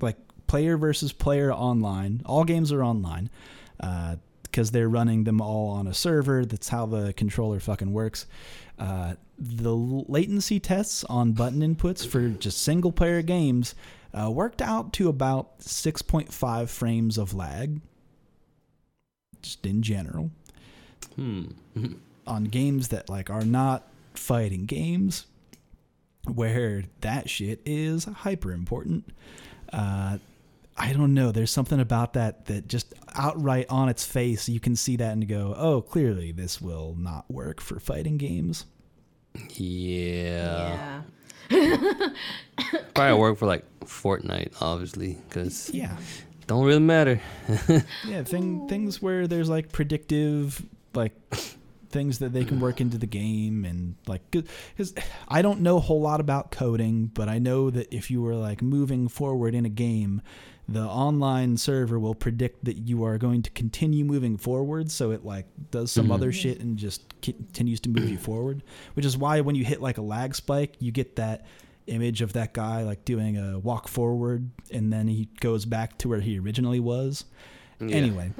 like 0.00 0.16
player 0.46 0.76
versus 0.76 1.12
player 1.12 1.52
online. 1.52 2.22
All 2.26 2.44
games 2.44 2.72
are 2.72 2.84
online 2.84 3.30
because 4.42 4.70
they're 4.70 4.88
running 4.88 5.24
them 5.24 5.40
all 5.40 5.70
on 5.70 5.86
a 5.86 5.94
server. 5.94 6.44
That's 6.44 6.68
how 6.68 6.86
the 6.86 7.12
controller 7.12 7.60
fucking 7.60 7.92
works. 7.92 8.26
Uh, 8.78 9.14
the 9.38 9.74
latency 9.74 10.60
tests 10.60 11.04
on 11.04 11.32
button 11.32 11.60
inputs 11.60 12.06
for 12.06 12.28
just 12.28 12.62
single 12.62 12.92
player 12.92 13.22
games 13.22 13.74
uh, 14.12 14.30
worked 14.30 14.60
out 14.60 14.92
to 14.94 15.08
about 15.08 15.60
6.5 15.60 16.68
frames 16.68 17.16
of 17.16 17.34
lag, 17.34 17.80
just 19.42 19.64
in 19.66 19.82
general. 19.82 20.30
Hmm. 21.16 21.44
On 22.26 22.44
games 22.44 22.88
that 22.88 23.08
like 23.08 23.30
are 23.30 23.44
not 23.44 23.88
fighting 24.14 24.66
games, 24.66 25.26
where 26.32 26.84
that 27.00 27.28
shit 27.30 27.60
is 27.64 28.04
hyper 28.04 28.52
important. 28.52 29.04
Uh, 29.72 30.18
I 30.76 30.92
don't 30.92 31.12
know. 31.14 31.32
There's 31.32 31.50
something 31.50 31.80
about 31.80 32.14
that 32.14 32.46
that 32.46 32.68
just 32.68 32.94
outright 33.14 33.66
on 33.68 33.88
its 33.88 34.04
face, 34.04 34.48
you 34.48 34.60
can 34.60 34.76
see 34.76 34.96
that 34.96 35.12
and 35.12 35.28
go, 35.28 35.54
oh, 35.56 35.82
clearly 35.82 36.32
this 36.32 36.60
will 36.60 36.94
not 36.98 37.30
work 37.30 37.60
for 37.60 37.78
fighting 37.80 38.16
games. 38.16 38.64
Yeah. 39.56 41.02
yeah. 41.50 42.08
Probably 42.94 43.18
work 43.18 43.38
for 43.38 43.46
like 43.46 43.64
Fortnite, 43.80 44.52
obviously, 44.60 45.18
because 45.28 45.70
Yeah. 45.72 45.96
Don't 46.50 46.64
really 46.64 46.80
matter. 46.80 47.20
Yeah, 48.04 48.24
thing, 48.24 48.66
things 48.66 49.00
where 49.00 49.28
there's 49.28 49.48
like 49.48 49.70
predictive, 49.70 50.60
like 50.94 51.12
things 51.90 52.18
that 52.18 52.32
they 52.32 52.44
can 52.44 52.58
work 52.58 52.80
into 52.80 52.98
the 52.98 53.06
game 53.06 53.64
and 53.64 53.94
like 54.08 54.28
because 54.32 54.94
I 55.28 55.42
don't 55.42 55.60
know 55.60 55.76
a 55.76 55.80
whole 55.80 56.00
lot 56.00 56.18
about 56.18 56.50
coding, 56.50 57.06
but 57.14 57.28
I 57.28 57.38
know 57.38 57.70
that 57.70 57.94
if 57.94 58.10
you 58.10 58.20
were 58.20 58.34
like 58.34 58.62
moving 58.62 59.06
forward 59.06 59.54
in 59.54 59.64
a 59.64 59.68
game, 59.68 60.22
the 60.68 60.82
online 60.82 61.56
server 61.56 62.00
will 62.00 62.16
predict 62.16 62.64
that 62.64 62.78
you 62.78 63.04
are 63.04 63.16
going 63.16 63.42
to 63.42 63.50
continue 63.50 64.04
moving 64.04 64.36
forward, 64.36 64.90
so 64.90 65.12
it 65.12 65.24
like 65.24 65.46
does 65.70 65.92
some 65.92 66.06
mm-hmm. 66.06 66.12
other 66.12 66.32
shit 66.32 66.58
and 66.58 66.76
just 66.76 67.14
continues 67.22 67.78
to 67.78 67.90
move 67.90 68.10
you 68.10 68.18
forward. 68.18 68.64
Which 68.94 69.06
is 69.06 69.16
why 69.16 69.40
when 69.40 69.54
you 69.54 69.64
hit 69.64 69.80
like 69.80 69.98
a 69.98 70.02
lag 70.02 70.34
spike, 70.34 70.74
you 70.80 70.90
get 70.90 71.14
that 71.14 71.46
image 71.90 72.22
of 72.22 72.32
that 72.34 72.52
guy 72.52 72.82
like 72.82 73.04
doing 73.04 73.36
a 73.36 73.58
walk 73.58 73.88
forward 73.88 74.50
and 74.70 74.92
then 74.92 75.08
he 75.08 75.28
goes 75.40 75.64
back 75.64 75.98
to 75.98 76.08
where 76.08 76.20
he 76.20 76.38
originally 76.38 76.80
was. 76.80 77.24
Yeah. 77.80 77.96
Anyway, 77.96 78.32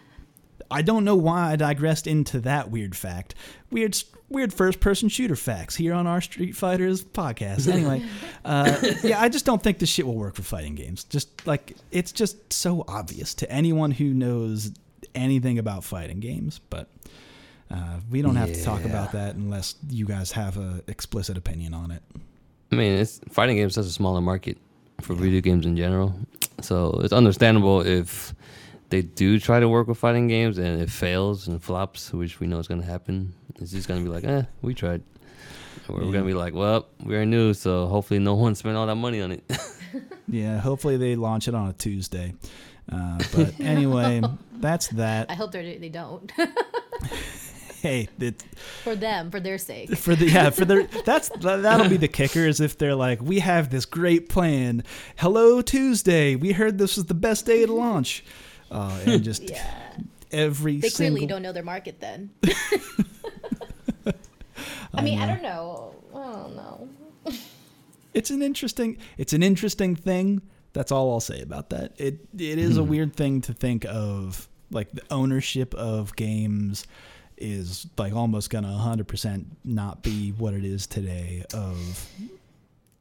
I 0.70 0.82
don't 0.82 1.04
know 1.04 1.16
why 1.16 1.52
I 1.52 1.56
digressed 1.56 2.06
into 2.06 2.40
that 2.40 2.70
weird 2.70 2.96
fact. 2.96 3.34
Weird, 3.70 3.96
weird 4.28 4.52
first-person 4.52 5.08
shooter 5.10 5.36
facts 5.36 5.76
here 5.76 5.92
on 5.92 6.06
our 6.06 6.20
Street 6.20 6.56
Fighters 6.56 7.04
podcast. 7.04 7.70
Anyway, 7.70 8.02
uh, 8.44 8.76
yeah, 9.02 9.20
I 9.20 9.28
just 9.28 9.44
don't 9.44 9.62
think 9.62 9.78
this 9.78 9.88
shit 9.88 10.06
will 10.06 10.16
work 10.16 10.34
for 10.34 10.42
fighting 10.42 10.74
games. 10.74 11.04
Just 11.04 11.46
like 11.46 11.76
it's 11.90 12.10
just 12.10 12.52
so 12.52 12.84
obvious 12.88 13.34
to 13.34 13.50
anyone 13.52 13.90
who 13.90 14.12
knows 14.14 14.72
anything 15.14 15.58
about 15.58 15.84
fighting 15.84 16.20
games. 16.20 16.60
But 16.70 16.88
uh, 17.70 18.00
we 18.10 18.22
don't 18.22 18.36
have 18.36 18.52
to 18.52 18.62
talk 18.64 18.84
about 18.84 19.12
that 19.12 19.34
unless 19.34 19.76
you 19.88 20.06
guys 20.06 20.32
have 20.32 20.56
a 20.56 20.82
explicit 20.88 21.36
opinion 21.36 21.74
on 21.74 21.90
it. 21.90 22.02
I 22.72 22.76
mean, 22.76 22.92
it's 22.98 23.20
fighting 23.30 23.56
games 23.56 23.72
is 23.72 23.84
such 23.84 23.90
a 23.90 23.94
smaller 23.94 24.20
market 24.20 24.56
for 25.00 25.14
video 25.14 25.40
games 25.40 25.66
in 25.66 25.76
general, 25.76 26.14
so 26.60 27.00
it's 27.04 27.12
understandable 27.12 27.82
if 27.82 28.34
they 28.88 29.02
do 29.02 29.38
try 29.38 29.60
to 29.60 29.68
work 29.68 29.88
with 29.88 29.98
fighting 29.98 30.28
games 30.28 30.58
and 30.58 30.80
it 30.80 30.90
fails 30.90 31.48
and 31.48 31.62
flops, 31.62 32.12
which 32.12 32.40
we 32.40 32.46
know 32.46 32.58
is 32.58 32.68
going 32.68 32.80
to 32.80 32.86
happen. 32.86 33.34
It's 33.60 33.72
just 33.72 33.88
going 33.88 34.02
to 34.02 34.08
be 34.08 34.14
like, 34.14 34.24
eh, 34.24 34.44
we 34.62 34.74
tried. 34.74 35.02
Or 35.88 35.96
We're 35.96 36.04
Yeah. 36.04 36.12
going 36.12 36.24
to 36.24 36.28
be 36.28 36.34
like, 36.34 36.54
well, 36.54 36.86
we're 37.02 37.24
new, 37.26 37.54
so 37.54 37.86
hopefully 37.86 38.20
no 38.20 38.34
one 38.34 38.54
spent 38.54 38.76
all 38.76 38.86
that 38.86 38.96
money 38.96 39.20
on 39.22 39.32
it. 39.32 39.44
Yeah, 40.28 40.58
hopefully 40.58 40.96
they 40.96 41.16
launch 41.16 41.48
it 41.48 41.54
on 41.54 41.68
a 41.68 41.72
Tuesday. 41.74 42.32
Uh, 42.90 43.18
but 43.34 43.60
anyway, 43.60 44.22
that's 44.60 44.86
that. 44.88 45.30
I 45.30 45.34
hope 45.34 45.50
they 45.52 45.76
they 45.76 45.90
don't. 45.90 46.32
Hey, 47.82 48.08
it, 48.20 48.40
for 48.84 48.94
them, 48.94 49.30
for 49.32 49.40
their 49.40 49.58
sake. 49.58 49.96
for 49.96 50.14
the 50.14 50.26
yeah 50.26 50.50
for 50.50 50.64
their 50.64 50.84
that's 51.04 51.28
that'll 51.40 51.88
be 51.88 51.96
the 51.96 52.06
kicker 52.08 52.46
is 52.46 52.60
if 52.60 52.78
they're 52.78 52.94
like 52.94 53.20
we 53.20 53.40
have 53.40 53.70
this 53.70 53.84
great 53.86 54.28
plan 54.28 54.84
hello 55.16 55.60
tuesday 55.62 56.36
we 56.36 56.52
heard 56.52 56.78
this 56.78 56.94
was 56.96 57.06
the 57.06 57.14
best 57.14 57.44
day 57.44 57.66
to 57.66 57.72
launch 57.72 58.24
uh, 58.70 59.00
and 59.04 59.24
just 59.30 59.42
Yeah. 59.50 59.66
every 60.30 60.78
They 60.78 60.88
single 60.90 61.16
clearly 61.16 61.26
don't 61.26 61.42
know 61.42 61.52
their 61.52 61.64
market 61.64 61.98
then. 62.00 62.30
I 64.94 65.00
mean, 65.02 65.18
I 65.20 65.26
don't 65.26 65.42
know. 65.42 65.94
I 66.14 66.18
don't 66.32 66.54
know. 66.56 66.88
it's 68.14 68.30
an 68.30 68.42
interesting 68.42 68.98
it's 69.16 69.32
an 69.32 69.42
interesting 69.42 69.96
thing 69.96 70.42
that's 70.74 70.92
all 70.92 71.10
i'll 71.12 71.20
say 71.20 71.40
about 71.40 71.70
that 71.70 71.92
it 71.96 72.18
it 72.38 72.58
is 72.58 72.76
a 72.76 72.82
weird 72.84 73.14
thing 73.16 73.40
to 73.40 73.54
think 73.54 73.84
of 73.86 74.48
like 74.70 74.90
the 74.92 75.00
ownership 75.10 75.74
of 75.74 76.14
games 76.16 76.86
is 77.36 77.86
like 77.98 78.12
almost 78.14 78.50
gonna 78.50 78.68
100% 78.68 79.44
not 79.64 80.02
be 80.02 80.30
what 80.32 80.54
it 80.54 80.64
is 80.64 80.86
today 80.86 81.44
of 81.54 82.08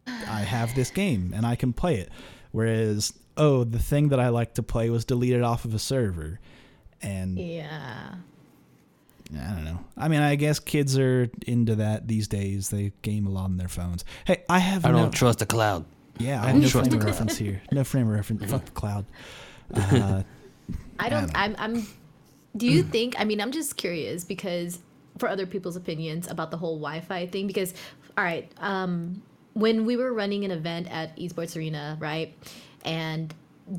i 0.08 0.40
have 0.42 0.74
this 0.76 0.90
game 0.92 1.32
and 1.36 1.46
i 1.46 1.56
can 1.56 1.72
play 1.74 1.96
it 1.96 2.10
whereas 2.52 3.14
oh 3.38 3.64
the 3.64 3.80
thing 3.80 4.10
that 4.10 4.20
i 4.20 4.30
like 4.30 4.54
to 4.56 4.64
play 4.64 4.90
was 4.90 5.06
deleted 5.06 5.42
off 5.42 5.66
of 5.66 5.74
a 5.74 5.80
server 5.80 6.40
and 7.02 7.38
Yeah. 7.40 8.16
I 9.34 9.54
don't 9.54 9.64
know. 9.64 9.80
I 9.96 10.10
mean, 10.10 10.20
I 10.20 10.36
guess 10.36 10.60
kids 10.60 10.98
are 11.00 11.30
into 11.48 11.76
that 11.76 12.06
these 12.06 12.28
days. 12.28 12.70
They 12.70 12.92
game 13.02 13.26
a 13.26 13.30
lot 13.30 13.46
on 13.46 13.56
their 13.56 13.70
phones. 13.70 14.04
Hey, 14.26 14.44
I 14.50 14.60
have 14.60 14.86
I 14.86 14.92
no, 14.92 14.98
don't 14.98 15.12
trust 15.12 15.40
the 15.40 15.46
cloud. 15.46 15.86
yeah, 16.20 16.42
I 16.42 16.44
I 16.44 16.46
have 16.48 16.52
don't 16.56 16.62
no 16.64 16.68
trust 16.68 16.90
frame 16.90 17.00
the 17.00 17.06
of 17.08 17.12
reference 17.12 17.38
here. 17.38 17.62
No 17.72 17.86
frame 17.86 18.08
of 18.10 18.14
reference. 18.14 18.52
Fuck 18.52 18.66
the 18.66 18.72
cloud. 18.72 19.06
Uh, 19.74 20.24
I 21.00 21.08
don't. 21.08 21.28
know. 21.28 21.32
I'm. 21.34 21.56
I'm. 21.58 21.88
Do 22.56 22.68
you 22.68 22.84
think? 22.84 23.16
I 23.18 23.24
mean, 23.24 23.40
I'm 23.40 23.52
just 23.52 23.78
curious 23.78 24.24
because 24.24 24.80
for 25.18 25.30
other 25.30 25.46
people's 25.46 25.76
opinions 25.76 26.30
about 26.30 26.52
the 26.52 26.58
whole 26.58 26.78
Wi-Fi 26.78 27.28
thing. 27.28 27.48
Because, 27.48 27.74
all 28.18 28.24
right, 28.24 28.52
um, 28.58 29.22
when 29.54 29.86
we 29.86 29.96
were 29.96 30.14
running 30.14 30.46
an 30.46 30.52
event 30.52 30.88
at 30.90 31.16
Esports 31.18 31.56
Arena, 31.56 31.98
right, 32.00 32.36
and 32.84 33.34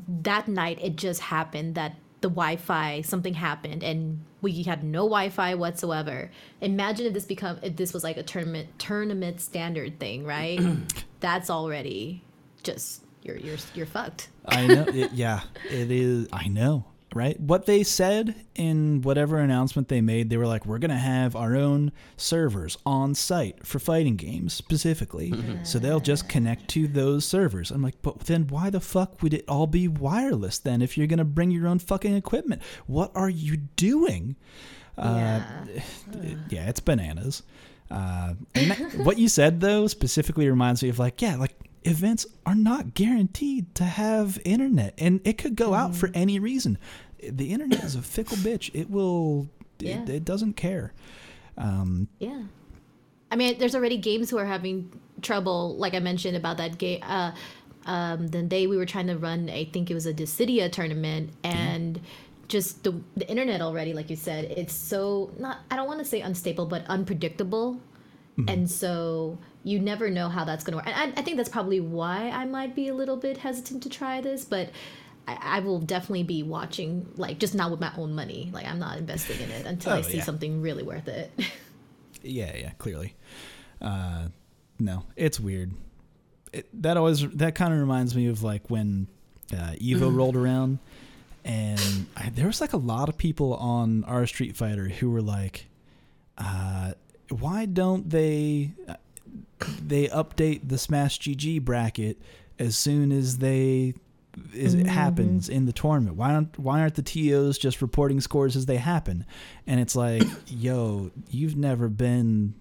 that 0.07 0.47
night 0.47 0.79
it 0.81 0.95
just 0.95 1.21
happened 1.21 1.75
that 1.75 1.95
the 2.21 2.29
Wi-Fi 2.29 3.01
something 3.01 3.33
happened 3.33 3.83
and 3.83 4.23
we 4.41 4.63
had 4.63 4.83
no 4.83 5.01
Wi-Fi 5.01 5.55
whatsoever. 5.55 6.31
Imagine 6.61 7.05
if 7.05 7.13
this 7.13 7.25
become 7.25 7.59
if 7.61 7.75
this 7.75 7.93
was 7.93 8.03
like 8.03 8.17
a 8.17 8.23
tournament 8.23 8.67
tournament 8.79 9.41
standard 9.41 9.99
thing, 9.99 10.25
right? 10.25 10.59
That's 11.19 11.49
already 11.49 12.23
just 12.63 13.03
you're 13.23 13.37
you're 13.37 13.57
you're 13.75 13.85
fucked. 13.85 14.29
I 14.45 14.67
know. 14.67 14.85
It, 14.87 15.11
yeah, 15.13 15.41
it 15.69 15.91
is. 15.91 16.27
I 16.31 16.47
know. 16.47 16.85
Right. 17.13 17.39
What 17.39 17.65
they 17.67 17.83
said 17.83 18.35
in 18.55 19.01
whatever 19.03 19.37
announcement 19.37 19.87
they 19.87 20.01
made, 20.01 20.29
they 20.29 20.37
were 20.37 20.47
like, 20.47 20.65
"We're 20.65 20.79
gonna 20.79 20.97
have 20.97 21.35
our 21.35 21.55
own 21.55 21.91
servers 22.17 22.77
on 22.85 23.13
site 23.13 23.65
for 23.67 23.77
fighting 23.77 24.15
games 24.15 24.53
specifically, 24.53 25.31
so 25.63 25.77
they'll 25.77 25.99
just 25.99 26.27
connect 26.27 26.67
to 26.69 26.87
those 26.87 27.23
servers." 27.25 27.69
I'm 27.69 27.83
like, 27.83 28.01
"But 28.01 28.21
then 28.21 28.47
why 28.47 28.69
the 28.71 28.79
fuck 28.79 29.21
would 29.21 29.33
it 29.33 29.45
all 29.47 29.67
be 29.67 29.87
wireless 29.87 30.57
then? 30.57 30.81
If 30.81 30.97
you're 30.97 31.07
gonna 31.07 31.23
bring 31.23 31.51
your 31.51 31.67
own 31.67 31.79
fucking 31.79 32.15
equipment, 32.15 32.61
what 32.87 33.11
are 33.13 33.29
you 33.29 33.57
doing?" 33.75 34.35
Uh, 34.97 35.41
yeah, 36.49 36.67
it's 36.67 36.79
bananas. 36.79 37.43
Uh, 37.91 38.33
and 38.55 38.71
that- 38.71 38.95
what 39.05 39.17
you 39.19 39.27
said 39.29 39.61
though 39.61 39.85
specifically 39.87 40.49
reminds 40.49 40.81
me 40.81 40.89
of 40.89 40.97
like, 40.99 41.21
yeah, 41.21 41.35
like 41.35 41.53
events 41.85 42.25
are 42.45 42.55
not 42.55 42.93
guaranteed 42.93 43.75
to 43.75 43.83
have 43.83 44.39
internet, 44.45 44.93
and 44.97 45.19
it 45.25 45.37
could 45.37 45.55
go 45.55 45.73
out 45.73 45.93
for 45.95 46.09
any 46.13 46.39
reason. 46.39 46.77
The 47.31 47.51
internet 47.51 47.83
is 47.83 47.95
a 47.95 48.01
fickle 48.01 48.37
bitch. 48.37 48.69
It 48.73 48.89
will. 48.89 49.47
Yeah. 49.79 50.03
It, 50.03 50.09
it 50.09 50.25
doesn't 50.25 50.53
care. 50.53 50.93
Um, 51.57 52.07
Yeah. 52.19 52.43
I 53.31 53.35
mean, 53.35 53.57
there's 53.57 53.73
already 53.73 53.97
games 53.97 54.29
who 54.29 54.37
are 54.37 54.45
having 54.45 54.91
trouble, 55.23 55.75
like 55.77 55.95
I 55.95 55.99
mentioned 55.99 56.37
about 56.37 56.57
that 56.57 56.77
game. 56.77 56.99
Uh, 57.01 57.31
um, 57.85 58.27
the 58.27 58.43
day 58.43 58.67
we 58.67 58.77
were 58.77 58.85
trying 58.85 59.07
to 59.07 59.17
run, 59.17 59.49
I 59.49 59.65
think 59.65 59.89
it 59.89 59.95
was 59.95 60.05
a 60.05 60.13
Dissidia 60.13 60.71
tournament, 60.71 61.31
and 61.43 61.99
just 62.47 62.83
the 62.83 63.01
the 63.17 63.27
internet 63.27 63.59
already, 63.59 63.93
like 63.93 64.11
you 64.11 64.15
said, 64.15 64.45
it's 64.45 64.73
so 64.73 65.31
not. 65.39 65.61
I 65.71 65.75
don't 65.75 65.87
want 65.87 65.99
to 65.99 66.05
say 66.05 66.21
unstable, 66.21 66.67
but 66.67 66.85
unpredictable, 66.87 67.81
and 68.47 68.69
so 68.69 69.39
you 69.63 69.79
never 69.79 70.09
know 70.11 70.29
how 70.29 70.45
that's 70.45 70.63
going 70.63 70.73
to 70.73 70.77
work. 70.77 70.87
And 70.87 70.95
I, 70.95 71.19
I 71.19 71.23
think 71.23 71.37
that's 71.37 71.49
probably 71.49 71.79
why 71.79 72.29
I 72.29 72.45
might 72.45 72.75
be 72.75 72.87
a 72.87 72.93
little 72.93 73.17
bit 73.17 73.37
hesitant 73.37 73.81
to 73.83 73.89
try 73.89 74.21
this, 74.21 74.45
but. 74.45 74.69
I, 75.27 75.37
I 75.41 75.59
will 75.61 75.79
definitely 75.79 76.23
be 76.23 76.43
watching, 76.43 77.07
like 77.15 77.39
just 77.39 77.55
not 77.55 77.71
with 77.71 77.79
my 77.79 77.91
own 77.97 78.13
money. 78.15 78.49
Like 78.53 78.65
I'm 78.67 78.79
not 78.79 78.97
investing 78.97 79.39
in 79.39 79.49
it 79.51 79.65
until 79.65 79.93
I 79.93 79.99
Oh, 79.99 80.01
see 80.01 80.17
yeah. 80.17 80.23
something 80.23 80.61
really 80.61 80.83
worth 80.83 81.07
it. 81.07 81.31
Yeah, 82.25 82.55
yeah, 82.55 82.69
clearly. 82.77 83.15
Uh, 83.81 84.27
no, 84.79 85.03
it's 85.17 85.41
weird. 85.41 85.73
It, 86.53 86.69
that 86.81 86.95
always 86.95 87.27
that 87.31 87.53
kind 87.53 87.73
of 87.73 87.79
reminds 87.81 88.15
me 88.15 88.27
of 88.27 88.41
like 88.43 88.69
when 88.69 89.07
uh, 89.51 89.73
Evo 89.81 90.15
rolled 90.15 90.37
around, 90.37 90.79
and 91.43 92.05
I, 92.15 92.29
there 92.29 92.47
was 92.47 92.61
like 92.61 92.71
a 92.71 92.77
lot 92.77 93.09
of 93.09 93.17
people 93.17 93.55
on 93.55 94.05
our 94.05 94.25
Street 94.25 94.55
Fighter 94.55 94.87
who 94.87 95.09
were 95.11 95.21
like, 95.21 95.65
uh, 96.37 96.93
"Why 97.29 97.65
don't 97.65 98.09
they 98.09 98.71
uh, 98.87 98.95
they 99.85 100.07
update 100.07 100.69
the 100.69 100.77
Smash 100.77 101.19
GG 101.19 101.61
bracket 101.63 102.21
as 102.57 102.77
soon 102.77 103.11
as 103.11 103.39
they 103.39 103.95
as 104.57 104.73
it 104.73 104.87
happens 104.87 105.49
in 105.49 105.65
the 105.65 105.73
tournament? 105.73 106.17
Why 106.17 106.33
aren't 106.33 106.57
why 106.59 106.81
aren't 106.81 106.95
the 106.95 107.01
TOs 107.01 107.57
just 107.57 107.81
reporting 107.81 108.21
scores 108.21 108.55
as 108.55 108.65
they 108.65 108.77
happen?" 108.77 109.25
And 109.67 109.79
it's 109.79 109.95
like, 109.95 110.23
"Yo, 110.47 111.11
you've 111.29 111.55
never 111.55 111.89
been 111.89 112.55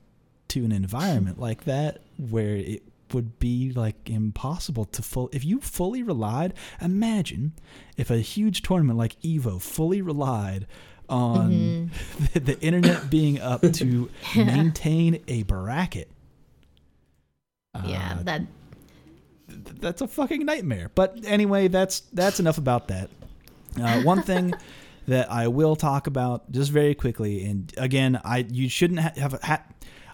to 0.49 0.65
an 0.65 0.73
environment 0.73 1.41
like 1.41 1.65
that 1.65 2.03
where 2.19 2.57
it 2.57 2.83
would 3.15 3.39
be 3.39 3.73
like 3.73 4.09
impossible 4.09 4.85
to 4.87 5.03
full 5.03 5.29
if 5.33 5.45
you 5.45 5.61
fully 5.61 6.03
relied 6.03 6.55
imagine 6.81 7.53
if 7.97 8.11
a 8.11 8.19
huge 8.19 8.63
tournament 8.63 8.99
like 8.99 9.21
evo 9.21 9.61
fully 9.61 10.01
relied 10.03 10.67
on 11.09 11.91
the, 12.33 12.41
the 12.41 12.61
internet 12.61 13.11
being 13.11 13.39
up 13.41 13.61
to 13.73 14.11
maintain 14.37 15.23
a 15.29 15.43
bracket 15.45 16.11
yeah, 17.87 18.17
Uh, 18.19 18.23
that 18.25 18.39
th- 18.39 18.49
that's 19.81 20.01
a 20.01 20.09
fucking 20.09 20.45
nightmare. 20.45 20.91
But 20.95 21.19
anyway, 21.25 21.69
that's 21.69 22.01
that's 22.13 22.41
enough 22.41 22.59
about 22.59 22.89
that. 22.89 23.11
Uh, 23.81 24.03
one 24.03 24.23
thing 24.31 24.55
that 25.09 25.31
I 25.31 25.49
will 25.49 25.77
talk 25.77 26.07
about 26.07 26.51
just 26.51 26.71
very 26.71 26.95
quickly, 26.95 27.45
and 27.45 27.73
again, 27.77 28.21
I 28.25 28.47
you 28.51 28.69
shouldn't 28.69 29.01
ha- 29.01 29.13
have. 29.17 29.41
Ha- 29.43 29.65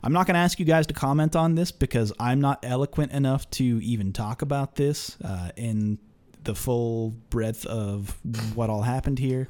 I'm 0.01 0.13
not 0.13 0.27
going 0.27 0.35
to 0.35 0.41
ask 0.41 0.61
you 0.61 0.65
guys 0.65 0.87
to 0.87 0.95
comment 0.95 1.35
on 1.35 1.57
this 1.57 1.73
because 1.73 2.13
I'm 2.21 2.41
not 2.41 2.61
eloquent 2.63 3.11
enough 3.11 3.51
to 3.51 3.65
even 3.83 4.13
talk 4.13 4.43
about 4.43 4.77
this 4.77 5.17
uh, 5.25 5.51
in 5.57 5.99
the 6.45 6.55
full 6.55 7.11
breadth 7.31 7.67
of 7.67 8.17
what 8.55 8.71
all 8.71 8.83
happened 8.83 9.19
here. 9.19 9.49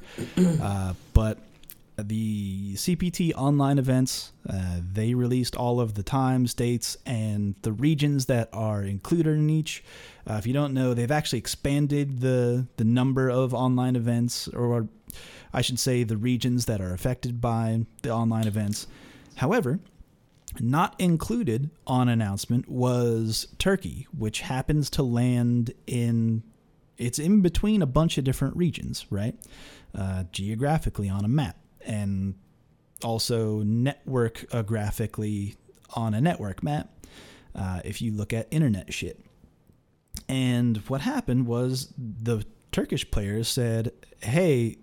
Uh, 0.59 0.93
but 1.13 1.37
the 2.05 2.73
CPT 2.75 3.33
online 3.35 3.77
events, 3.77 4.33
uh, 4.49 4.79
they 4.93 5.13
released 5.13 5.55
all 5.55 5.79
of 5.79 5.95
the 5.95 6.03
times, 6.03 6.53
dates, 6.53 6.97
and 7.05 7.55
the 7.61 7.71
regions 7.71 8.25
that 8.27 8.49
are 8.53 8.83
included 8.83 9.37
in 9.37 9.49
each. 9.49 9.83
Uh, 10.29 10.35
if 10.35 10.45
you 10.45 10.53
don't 10.53 10.73
know, 10.73 10.93
they've 10.93 11.11
actually 11.11 11.39
expanded 11.39 12.21
the 12.21 12.67
the 12.77 12.83
number 12.83 13.29
of 13.29 13.53
online 13.53 13.95
events, 13.95 14.47
or 14.49 14.87
I 15.53 15.61
should 15.61 15.79
say, 15.79 16.03
the 16.03 16.17
regions 16.17 16.65
that 16.65 16.81
are 16.81 16.93
affected 16.93 17.41
by 17.41 17.85
the 18.01 18.11
online 18.11 18.47
events. 18.47 18.87
However, 19.35 19.79
not 20.59 20.95
included 20.99 21.69
on 21.85 22.09
announcement 22.09 22.67
was 22.67 23.47
Turkey, 23.57 24.07
which 24.17 24.41
happens 24.41 24.89
to 24.91 25.03
land 25.03 25.73
in 25.87 26.43
it's 26.99 27.17
in 27.17 27.41
between 27.41 27.81
a 27.81 27.85
bunch 27.85 28.17
of 28.17 28.25
different 28.25 28.55
regions, 28.57 29.05
right? 29.09 29.35
Uh, 29.97 30.25
geographically 30.31 31.09
on 31.09 31.23
a 31.23 31.27
map, 31.27 31.57
and 31.89 32.35
also 33.03 33.63
network 33.63 34.45
graphically 34.65 35.55
on 35.95 36.13
a 36.13 36.21
network 36.21 36.63
map. 36.63 36.89
Uh, 37.55 37.81
if 37.83 38.01
you 38.01 38.13
look 38.13 38.31
at 38.31 38.47
internet 38.51 38.93
shit, 38.93 39.19
and 40.29 40.77
what 40.87 41.01
happened 41.01 41.47
was 41.47 41.91
the 41.97 42.45
Turkish 42.71 43.09
players 43.09 43.47
said, 43.47 43.91
"Hey, 44.21 44.77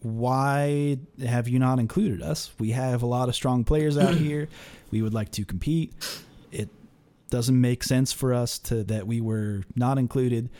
why 0.00 0.98
have 1.24 1.48
you 1.48 1.60
not 1.60 1.78
included 1.78 2.20
us? 2.20 2.50
We 2.58 2.72
have 2.72 3.02
a 3.02 3.06
lot 3.06 3.28
of 3.28 3.36
strong 3.36 3.62
players 3.62 3.96
out 3.96 4.14
here. 4.26 4.48
We 4.90 5.00
would 5.00 5.14
like 5.14 5.30
to 5.32 5.44
compete. 5.44 5.94
It 6.50 6.68
doesn't 7.30 7.58
make 7.58 7.84
sense 7.84 8.12
for 8.12 8.34
us 8.34 8.58
to 8.60 8.82
that 8.84 9.06
we 9.06 9.20
were 9.20 9.62
not 9.76 9.96
included." 9.96 10.50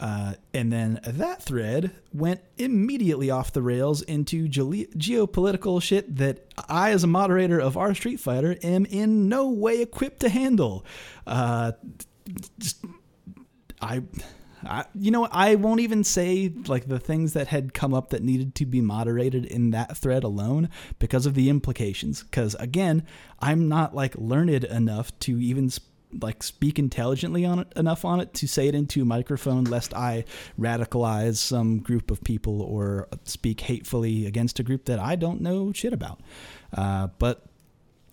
Uh, 0.00 0.32
and 0.54 0.72
then 0.72 0.98
that 1.06 1.42
thread 1.42 1.90
went 2.14 2.40
immediately 2.56 3.30
off 3.30 3.52
the 3.52 3.60
rails 3.60 4.00
into 4.00 4.48
ge- 4.48 4.88
geopolitical 4.96 5.80
shit 5.80 6.16
that 6.16 6.46
I, 6.70 6.92
as 6.92 7.04
a 7.04 7.06
moderator 7.06 7.60
of 7.60 7.76
our 7.76 7.94
Street 7.94 8.18
Fighter, 8.18 8.56
am 8.62 8.86
in 8.86 9.28
no 9.28 9.50
way 9.50 9.82
equipped 9.82 10.20
to 10.20 10.30
handle. 10.30 10.86
Uh, 11.26 11.72
just, 12.58 12.82
I, 13.82 14.02
I, 14.64 14.86
you 14.94 15.10
know, 15.10 15.28
I 15.30 15.56
won't 15.56 15.80
even 15.80 16.02
say 16.02 16.50
like 16.66 16.88
the 16.88 16.98
things 16.98 17.34
that 17.34 17.48
had 17.48 17.74
come 17.74 17.92
up 17.92 18.08
that 18.08 18.22
needed 18.22 18.54
to 18.54 18.64
be 18.66 18.80
moderated 18.80 19.44
in 19.44 19.70
that 19.72 19.98
thread 19.98 20.24
alone 20.24 20.70
because 20.98 21.26
of 21.26 21.34
the 21.34 21.50
implications. 21.50 22.22
Because 22.22 22.54
again, 22.54 23.06
I'm 23.38 23.68
not 23.68 23.94
like 23.94 24.14
learned 24.16 24.64
enough 24.64 25.16
to 25.20 25.38
even. 25.38 25.68
Sp- 25.68 25.89
like 26.20 26.42
speak 26.42 26.78
intelligently 26.78 27.44
on 27.44 27.60
it 27.60 27.72
enough 27.76 28.04
on 28.04 28.20
it 28.20 28.34
to 28.34 28.48
say 28.48 28.68
it 28.68 28.74
into 28.74 29.02
a 29.02 29.04
microphone 29.04 29.64
lest 29.64 29.94
I 29.94 30.24
radicalize 30.58 31.36
some 31.36 31.78
group 31.78 32.10
of 32.10 32.22
people 32.24 32.62
or 32.62 33.08
speak 33.24 33.60
hatefully 33.60 34.26
against 34.26 34.58
a 34.58 34.62
group 34.62 34.86
that 34.86 34.98
I 34.98 35.16
don't 35.16 35.40
know 35.40 35.72
shit 35.72 35.92
about. 35.92 36.20
Uh, 36.76 37.08
but 37.18 37.44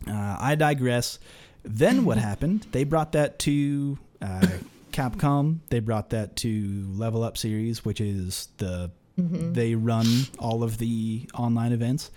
uh, 0.07 0.37
I 0.39 0.55
digress. 0.55 1.19
Then 1.63 2.05
what 2.05 2.17
happened? 2.29 2.67
They 2.71 2.83
brought 2.83 3.13
that 3.13 3.39
to 3.39 3.97
uh, 4.21 4.47
Capcom. 4.91 5.59
They 5.69 5.79
brought 5.79 6.11
that 6.11 6.35
to 6.37 6.85
Level 6.89 7.23
Up 7.23 7.37
Series, 7.37 7.83
which 7.83 8.01
is 8.01 8.49
the 8.57 8.91
they 9.17 9.73
run 9.73 10.05
all 10.37 10.61
of 10.61 10.77
the 10.77 11.27
online 11.33 11.71
events, 11.71 12.11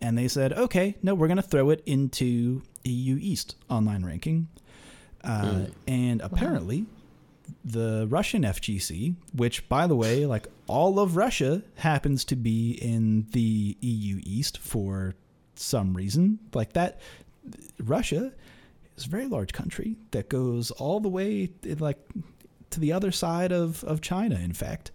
and 0.00 0.16
they 0.16 0.28
said, 0.28 0.54
okay, 0.54 0.96
no, 1.02 1.14
we're 1.14 1.28
gonna 1.28 1.42
throw 1.42 1.68
it 1.68 1.82
into 1.84 2.62
EU 2.84 3.18
East 3.20 3.56
online 3.68 4.04
ranking. 4.04 4.48
Uh, 5.24 5.66
And 5.86 6.20
apparently, 6.20 6.86
the 7.64 8.06
Russian 8.08 8.42
FGC, 8.42 9.14
which, 9.34 9.68
by 9.68 9.86
the 9.86 9.96
way, 9.96 10.26
like 10.26 10.46
all 10.66 10.98
of 10.98 11.16
Russia 11.16 11.62
happens 11.76 12.24
to 12.26 12.36
be 12.36 12.72
in 12.72 13.26
the 13.32 13.76
EU 13.80 14.20
East 14.22 14.58
for 14.58 15.14
some 15.54 15.94
reason. 15.94 16.38
Like 16.54 16.74
that, 16.74 17.00
Russia 17.82 18.32
is 18.96 19.06
a 19.06 19.08
very 19.08 19.26
large 19.26 19.52
country 19.52 19.96
that 20.10 20.28
goes 20.28 20.70
all 20.72 21.00
the 21.00 21.08
way 21.08 21.50
like 21.78 21.98
to 22.70 22.80
the 22.80 22.92
other 22.92 23.10
side 23.12 23.52
of, 23.52 23.82
of 23.84 24.00
China, 24.00 24.36
in 24.36 24.52
fact. 24.52 24.90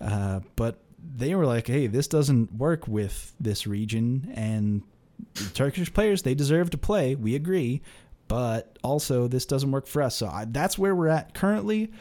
Uh, 0.00 0.40
but 0.56 0.80
they 1.16 1.34
were 1.34 1.46
like, 1.46 1.66
hey, 1.66 1.86
this 1.86 2.08
doesn't 2.08 2.52
work 2.54 2.86
with 2.88 3.32
this 3.40 3.66
region, 3.66 4.32
and 4.34 4.82
the 5.34 5.50
Turkish 5.50 5.92
players, 5.92 6.22
they 6.22 6.34
deserve 6.34 6.70
to 6.70 6.78
play. 6.78 7.14
We 7.14 7.34
agree. 7.34 7.82
But 8.32 8.78
also, 8.82 9.28
this 9.28 9.44
doesn't 9.44 9.70
work 9.70 9.86
for 9.86 10.00
us. 10.00 10.16
So 10.16 10.26
I, 10.26 10.46
that's 10.46 10.78
where 10.78 10.94
we're 10.94 11.08
at 11.08 11.34
currently. 11.34 11.92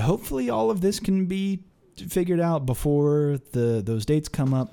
Hopefully, 0.00 0.48
all 0.48 0.70
of 0.70 0.80
this 0.80 1.00
can 1.00 1.26
be 1.26 1.64
figured 1.96 2.38
out 2.38 2.64
before 2.64 3.40
the 3.50 3.82
those 3.84 4.06
dates 4.06 4.28
come 4.28 4.54
up, 4.54 4.72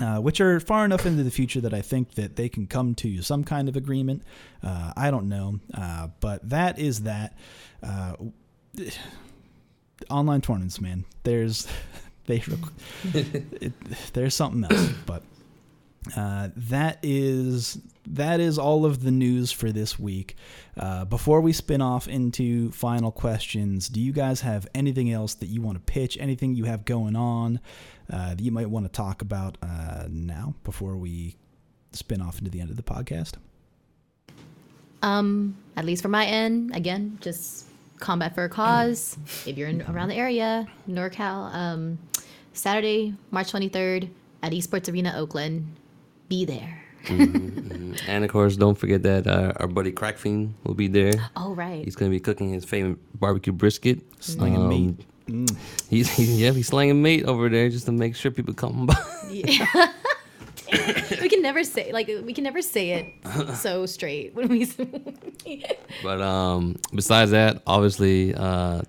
uh, 0.00 0.18
which 0.18 0.40
are 0.40 0.58
far 0.58 0.84
enough 0.84 1.06
into 1.06 1.22
the 1.22 1.30
future 1.30 1.60
that 1.60 1.72
I 1.72 1.80
think 1.80 2.14
that 2.14 2.34
they 2.34 2.48
can 2.48 2.66
come 2.66 2.96
to 2.96 3.22
some 3.22 3.44
kind 3.44 3.68
of 3.68 3.76
agreement. 3.76 4.24
Uh, 4.64 4.92
I 4.96 5.12
don't 5.12 5.28
know, 5.28 5.60
uh, 5.72 6.08
but 6.18 6.50
that 6.50 6.80
is 6.80 7.02
that. 7.02 7.38
Uh, 7.80 8.14
online 10.10 10.40
tournaments, 10.40 10.80
man. 10.80 11.04
There's 11.22 11.68
they 12.26 12.42
it, 13.14 13.72
there's 14.12 14.34
something 14.34 14.64
else, 14.64 14.90
but 15.06 15.22
uh, 16.16 16.48
that 16.56 16.98
is 17.04 17.78
that 18.08 18.40
is 18.40 18.58
all 18.58 18.84
of 18.84 19.02
the 19.02 19.10
news 19.10 19.52
for 19.52 19.72
this 19.72 19.98
week. 19.98 20.36
Uh, 20.76 21.04
before 21.04 21.40
we 21.40 21.52
spin 21.52 21.80
off 21.80 22.08
into 22.08 22.70
final 22.72 23.10
questions, 23.10 23.88
do 23.88 24.00
you 24.00 24.12
guys 24.12 24.40
have 24.40 24.66
anything 24.74 25.10
else 25.10 25.34
that 25.34 25.46
you 25.46 25.62
want 25.62 25.76
to 25.76 25.92
pitch? 25.92 26.16
Anything 26.20 26.54
you 26.54 26.64
have 26.64 26.84
going 26.84 27.16
on 27.16 27.60
uh, 28.12 28.30
that 28.30 28.40
you 28.40 28.52
might 28.52 28.70
want 28.70 28.86
to 28.86 28.92
talk 28.92 29.22
about 29.22 29.58
uh, 29.62 30.04
now 30.08 30.54
before 30.64 30.96
we 30.96 31.36
spin 31.92 32.20
off 32.20 32.38
into 32.38 32.50
the 32.50 32.60
end 32.60 32.70
of 32.70 32.76
the 32.76 32.82
podcast? 32.82 33.34
Um, 35.02 35.56
at 35.76 35.84
least 35.84 36.02
for 36.02 36.08
my 36.08 36.26
end, 36.26 36.74
again, 36.74 37.18
just 37.20 37.66
combat 37.98 38.34
for 38.34 38.44
a 38.44 38.48
cause. 38.48 39.16
if 39.46 39.56
you're 39.56 39.68
in 39.68 39.82
around 39.82 40.08
the 40.08 40.14
area, 40.16 40.66
NorCal, 40.88 41.54
um, 41.54 41.98
Saturday, 42.52 43.14
March 43.30 43.52
23rd 43.52 44.10
at 44.42 44.52
Esports 44.52 44.92
Arena, 44.92 45.14
Oakland. 45.16 45.76
Be 46.28 46.44
there. 46.44 46.85
And 47.08 48.24
of 48.24 48.30
course, 48.30 48.56
don't 48.56 48.76
forget 48.76 49.02
that 49.02 49.26
uh, 49.26 49.52
our 49.56 49.66
buddy 49.66 49.92
Crackfiend 49.92 50.52
will 50.64 50.74
be 50.74 50.88
there. 50.88 51.12
Oh 51.36 51.54
right. 51.54 51.84
He's 51.84 51.96
gonna 51.96 52.10
be 52.10 52.20
cooking 52.20 52.52
his 52.52 52.64
favorite 52.64 52.98
barbecue 53.18 53.52
brisket. 53.52 54.00
Slinging 54.20 54.68
meat. 54.68 55.06
Mm. 55.28 55.56
He's, 55.88 56.08
he's 56.10 56.40
yeah, 56.40 56.52
he's 56.52 56.68
slanging 56.68 57.02
meat 57.02 57.24
over 57.24 57.48
there 57.48 57.68
just 57.68 57.86
to 57.86 57.92
make 57.92 58.14
sure 58.16 58.30
people 58.30 58.54
come 58.54 58.86
by. 58.86 58.96
Yeah. 59.30 59.66
we 61.20 61.28
can 61.28 61.42
never 61.42 61.64
say 61.64 61.92
like 61.92 62.08
we 62.08 62.32
can 62.32 62.44
never 62.44 62.62
say 62.62 62.90
it 62.90 63.54
so 63.56 63.86
straight 63.86 64.34
when 64.34 64.48
we. 64.48 64.66
But 66.02 66.20
um, 66.20 66.76
besides 66.94 67.30
that, 67.30 67.62
obviously, 67.66 68.34
uh, 68.34 68.82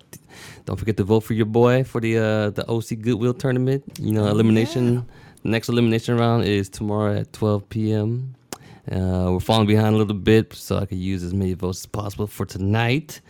Don't 0.68 0.76
forget 0.76 0.98
to 0.98 1.04
vote 1.04 1.20
for 1.20 1.32
your 1.32 1.46
boy 1.46 1.82
for 1.82 1.98
the 1.98 2.18
uh, 2.18 2.50
the 2.50 2.64
OC 2.68 3.00
Goodwill 3.00 3.32
tournament. 3.32 3.84
You 3.98 4.12
know, 4.12 4.26
elimination. 4.26 5.08
Next 5.48 5.70
elimination 5.70 6.18
round 6.18 6.44
is 6.44 6.68
tomorrow 6.68 7.20
at 7.20 7.32
12 7.32 7.68
p.m. 7.70 8.34
Uh, 8.90 9.32
we're 9.32 9.40
falling 9.40 9.66
behind 9.66 9.94
a 9.94 9.98
little 9.98 10.12
bit, 10.14 10.52
so 10.52 10.76
I 10.76 10.84
could 10.84 10.98
use 10.98 11.22
as 11.22 11.32
many 11.32 11.54
votes 11.54 11.80
as 11.80 11.86
possible 11.86 12.26
for 12.26 12.44
tonight. 12.44 13.22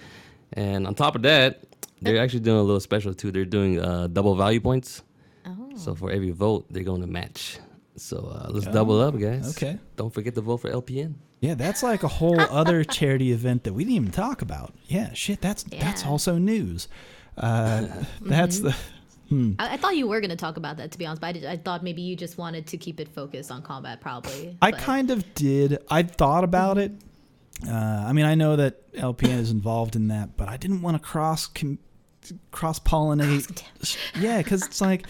And 0.52 0.86
on 0.88 0.96
top 0.96 1.14
of 1.14 1.22
that, 1.22 1.62
they're 2.02 2.20
actually 2.20 2.40
doing 2.40 2.58
a 2.58 2.62
little 2.62 2.80
special 2.80 3.14
too. 3.14 3.30
They're 3.30 3.44
doing 3.44 3.80
uh, 3.80 4.08
double 4.08 4.34
value 4.34 4.60
points. 4.60 5.02
Oh. 5.46 5.70
So 5.76 5.94
for 5.94 6.10
every 6.10 6.32
vote, 6.32 6.66
they're 6.70 6.82
going 6.82 7.02
to 7.02 7.06
match. 7.06 7.60
So 7.94 8.18
uh, 8.18 8.50
let's 8.50 8.66
double 8.66 9.00
up, 9.00 9.16
guys. 9.16 9.56
Okay. 9.56 9.78
Don't 9.94 10.12
forget 10.12 10.34
to 10.34 10.40
vote 10.40 10.58
for 10.58 10.70
LPN. 10.70 11.14
Yeah, 11.40 11.54
that's 11.54 11.84
like 11.84 12.02
a 12.02 12.08
whole 12.08 12.40
other 12.50 12.82
charity 12.82 13.30
event 13.30 13.62
that 13.62 13.74
we 13.74 13.84
didn't 13.84 13.96
even 13.96 14.10
talk 14.10 14.42
about. 14.42 14.74
Yeah, 14.86 15.12
shit, 15.12 15.40
that's 15.40 15.62
that's 15.62 16.04
also 16.04 16.36
news. 16.36 16.88
Uh, 17.36 17.86
that's 18.20 18.58
the 18.58 18.74
I, 19.30 19.74
I 19.74 19.76
thought 19.76 19.96
you 19.96 20.06
were 20.08 20.20
going 20.20 20.30
to 20.30 20.36
talk 20.36 20.56
about 20.56 20.76
that, 20.78 20.90
to 20.92 20.98
be 20.98 21.04
honest, 21.06 21.20
but 21.20 21.26
I, 21.28 21.32
did, 21.32 21.44
I 21.46 21.56
thought 21.56 21.82
maybe 21.82 22.02
you 22.02 22.16
just 22.16 22.38
wanted 22.38 22.66
to 22.68 22.76
keep 22.78 22.98
it 23.00 23.08
focused 23.08 23.50
on 23.50 23.62
combat, 23.62 24.00
probably. 24.00 24.56
I 24.62 24.70
but- 24.70 24.80
kind 24.80 25.10
of 25.10 25.34
did. 25.34 25.78
I 25.90 26.02
thought 26.02 26.44
about 26.44 26.78
it. 26.78 26.92
Uh, 27.66 27.72
I 27.72 28.12
mean, 28.12 28.24
I 28.24 28.34
know 28.36 28.56
that 28.56 28.92
LPN 28.94 29.38
is 29.38 29.50
involved 29.50 29.96
in 29.96 30.08
that, 30.08 30.36
but 30.36 30.48
I 30.48 30.56
didn't 30.56 30.80
want 30.80 30.96
to 30.96 31.02
cross 31.02 31.46
com- 31.48 31.78
cross 32.52 32.78
pollinate. 32.78 33.62
Yeah, 34.20 34.38
because 34.38 34.64
it's 34.64 34.80
like 34.80 35.06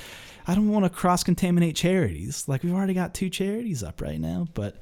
I 0.46 0.54
don't 0.54 0.70
want 0.70 0.84
to 0.86 0.90
cross 0.90 1.22
contaminate 1.22 1.76
charities. 1.76 2.48
Like 2.48 2.62
we've 2.62 2.72
already 2.72 2.94
got 2.94 3.12
two 3.12 3.28
charities 3.28 3.82
up 3.82 4.00
right 4.00 4.18
now, 4.18 4.46
but 4.54 4.76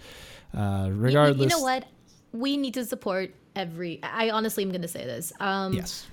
uh, 0.57 0.85
You- 0.87 0.95
you- 0.95 1.01
regardless, 1.01 1.41
You 1.53 1.59
know 1.59 1.63
what? 1.63 1.87
We 2.33 2.57
need 2.57 2.75
to 2.75 2.85
support 2.85 3.35
every. 3.57 4.01
I 4.03 4.31
honestly 4.31 4.63
am 4.63 4.71
going 4.71 4.83
to 4.83 4.89
say 4.89 5.05
this. 5.05 5.33
Um, 5.41 5.73
Yes. 5.73 6.07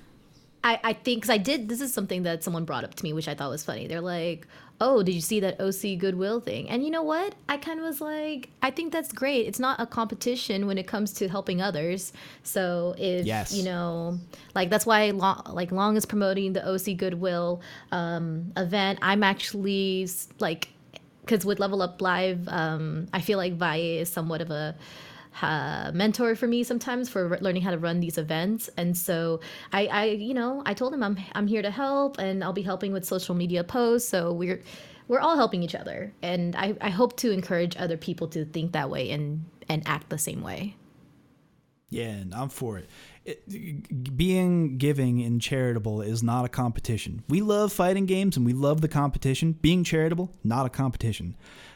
I, 0.64 0.80
I 0.84 0.94
think 0.94 1.22
because 1.22 1.30
I 1.30 1.38
did. 1.38 1.68
This 1.69 1.81
is 1.81 1.94
something 1.94 2.23
that 2.23 2.44
someone 2.44 2.65
brought 2.65 2.84
up 2.84 2.95
to 2.95 3.03
me, 3.03 3.14
which 3.14 3.27
I 3.27 3.35
thought 3.35 3.49
was 3.49 3.64
funny. 3.65 3.85
They're 3.88 3.99
like, 4.02 4.48
"Oh, 4.80 5.03
did 5.03 5.14
you 5.14 5.19
see 5.22 5.40
that 5.41 5.60
OC 5.60 5.98
Goodwill 5.99 6.40
thing?" 6.40 6.69
And 6.69 6.84
you 6.85 6.90
know 6.90 7.03
what? 7.03 7.35
I 7.49 7.57
kind 7.57 7.80
of 7.80 7.85
was 7.85 7.99
like, 7.99 8.49
I 8.61 8.72
think 8.72 8.94
that's 8.94 9.11
great. 9.11 9.45
It's 9.45 9.60
not 9.60 9.80
a 9.81 9.85
competition 9.85 10.65
when 10.65 10.77
it 10.77 10.88
comes 10.88 11.11
to 11.14 11.27
helping 11.27 11.61
others. 11.61 12.14
So 12.44 12.95
if 12.98 13.26
Yes. 13.26 13.53
you 13.53 13.64
know, 13.64 14.19
like 14.56 14.69
that's 14.69 14.85
why 14.85 15.10
long, 15.11 15.41
like 15.49 15.72
Long 15.72 15.98
is 15.98 16.06
promoting 16.06 16.53
the 16.53 16.65
OC 16.65 16.95
Goodwill 16.98 17.61
um, 17.91 18.53
event. 18.56 18.99
I'm 19.02 19.22
actually 19.23 20.07
like, 20.40 20.69
because 21.22 21.45
with 21.45 21.60
Level 21.60 21.81
Up 21.81 22.02
Live, 22.02 22.48
um, 22.48 23.07
I 23.14 23.19
feel 23.22 23.38
like 23.38 23.53
Valle 23.53 23.99
is 24.02 24.10
somewhat 24.10 24.41
of 24.41 24.49
a 24.49 24.76
uh, 25.41 25.91
mentor 25.93 26.35
for 26.35 26.47
me 26.47 26.64
sometimes 26.64 27.10
for 27.10 27.38
learning 27.41 27.61
how 27.61 27.72
to 27.72 27.77
run 27.77 27.99
these 27.99 28.18
events 28.18 28.69
and 28.77 28.95
so 28.97 29.39
I, 29.72 29.88
I 29.88 30.03
you 30.05 30.34
know 30.34 30.61
i 30.65 30.73
told 30.73 30.93
him 30.93 31.01
i'm 31.03 31.18
i'm 31.34 31.47
here 31.47 31.61
to 31.61 31.72
help 31.72 32.19
and 32.19 32.43
i'll 32.43 32.53
be 32.53 32.61
helping 32.61 32.93
with 32.93 33.05
social 33.05 33.34
media 33.35 33.64
posts 33.64 34.07
so 34.10 34.31
we're 34.31 34.61
we're 35.07 35.19
all 35.19 35.35
helping 35.35 35.64
each 35.64 35.76
other 35.76 36.14
and 36.22 36.55
i, 36.55 36.76
I 36.81 36.89
hope 36.89 37.18
to 37.18 37.31
encourage 37.31 37.76
other 37.77 37.97
people 37.97 38.27
to 38.30 38.45
think 38.45 38.73
that 38.73 38.89
way 38.89 39.10
and 39.11 39.45
and 39.69 39.81
act 39.88 40.10
the 40.10 40.18
same 40.18 40.41
way 40.41 40.76
Yeah, 41.89 42.10
and 42.10 42.34
I'm 42.34 42.49
for 42.49 42.80
it. 42.80 42.89
it. 43.23 44.18
Being 44.18 44.77
giving 44.80 45.22
and 45.22 45.39
charitable 45.39 46.01
is 46.01 46.23
not 46.23 46.43
a 46.43 46.49
competition. 46.49 47.23
We 47.30 47.41
love 47.41 47.72
fighting 47.72 48.05
games 48.07 48.35
and 48.35 48.45
we 48.45 48.53
love 48.53 48.81
the 48.81 48.88
competition. 48.88 49.53
Being 49.61 49.84
charitable, 49.84 50.31
not 50.43 50.65
a 50.65 50.69
competition. 50.69 51.35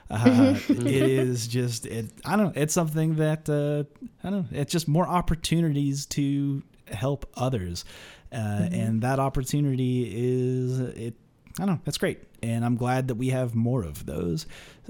Uh, 0.10 0.56
it 0.70 0.80
is 0.88 1.48
just 1.48 1.86
it. 1.86 2.12
I 2.26 2.36
don't 2.36 2.56
know. 2.56 2.62
It's 2.62 2.74
something 2.74 3.16
that 3.16 3.50
uh, 3.50 3.84
I 4.24 4.30
don't 4.30 4.52
know. 4.52 4.60
It's 4.60 4.72
just 4.72 4.88
more 4.88 5.08
opportunities 5.08 6.06
to 6.08 6.64
help 6.88 7.30
others, 7.36 7.84
uh, 8.32 8.70
and 8.72 9.02
that 9.02 9.20
opportunity 9.20 10.10
is 10.14 10.80
it. 10.80 11.16
I 11.60 11.66
don't 11.66 11.76
know. 11.76 11.82
That's 11.86 11.98
great, 11.98 12.20
and 12.44 12.64
I'm 12.64 12.76
glad 12.76 13.08
that 13.08 13.16
we 13.16 13.30
have 13.30 13.56
more 13.56 13.84
of 13.84 14.06
those. 14.06 14.46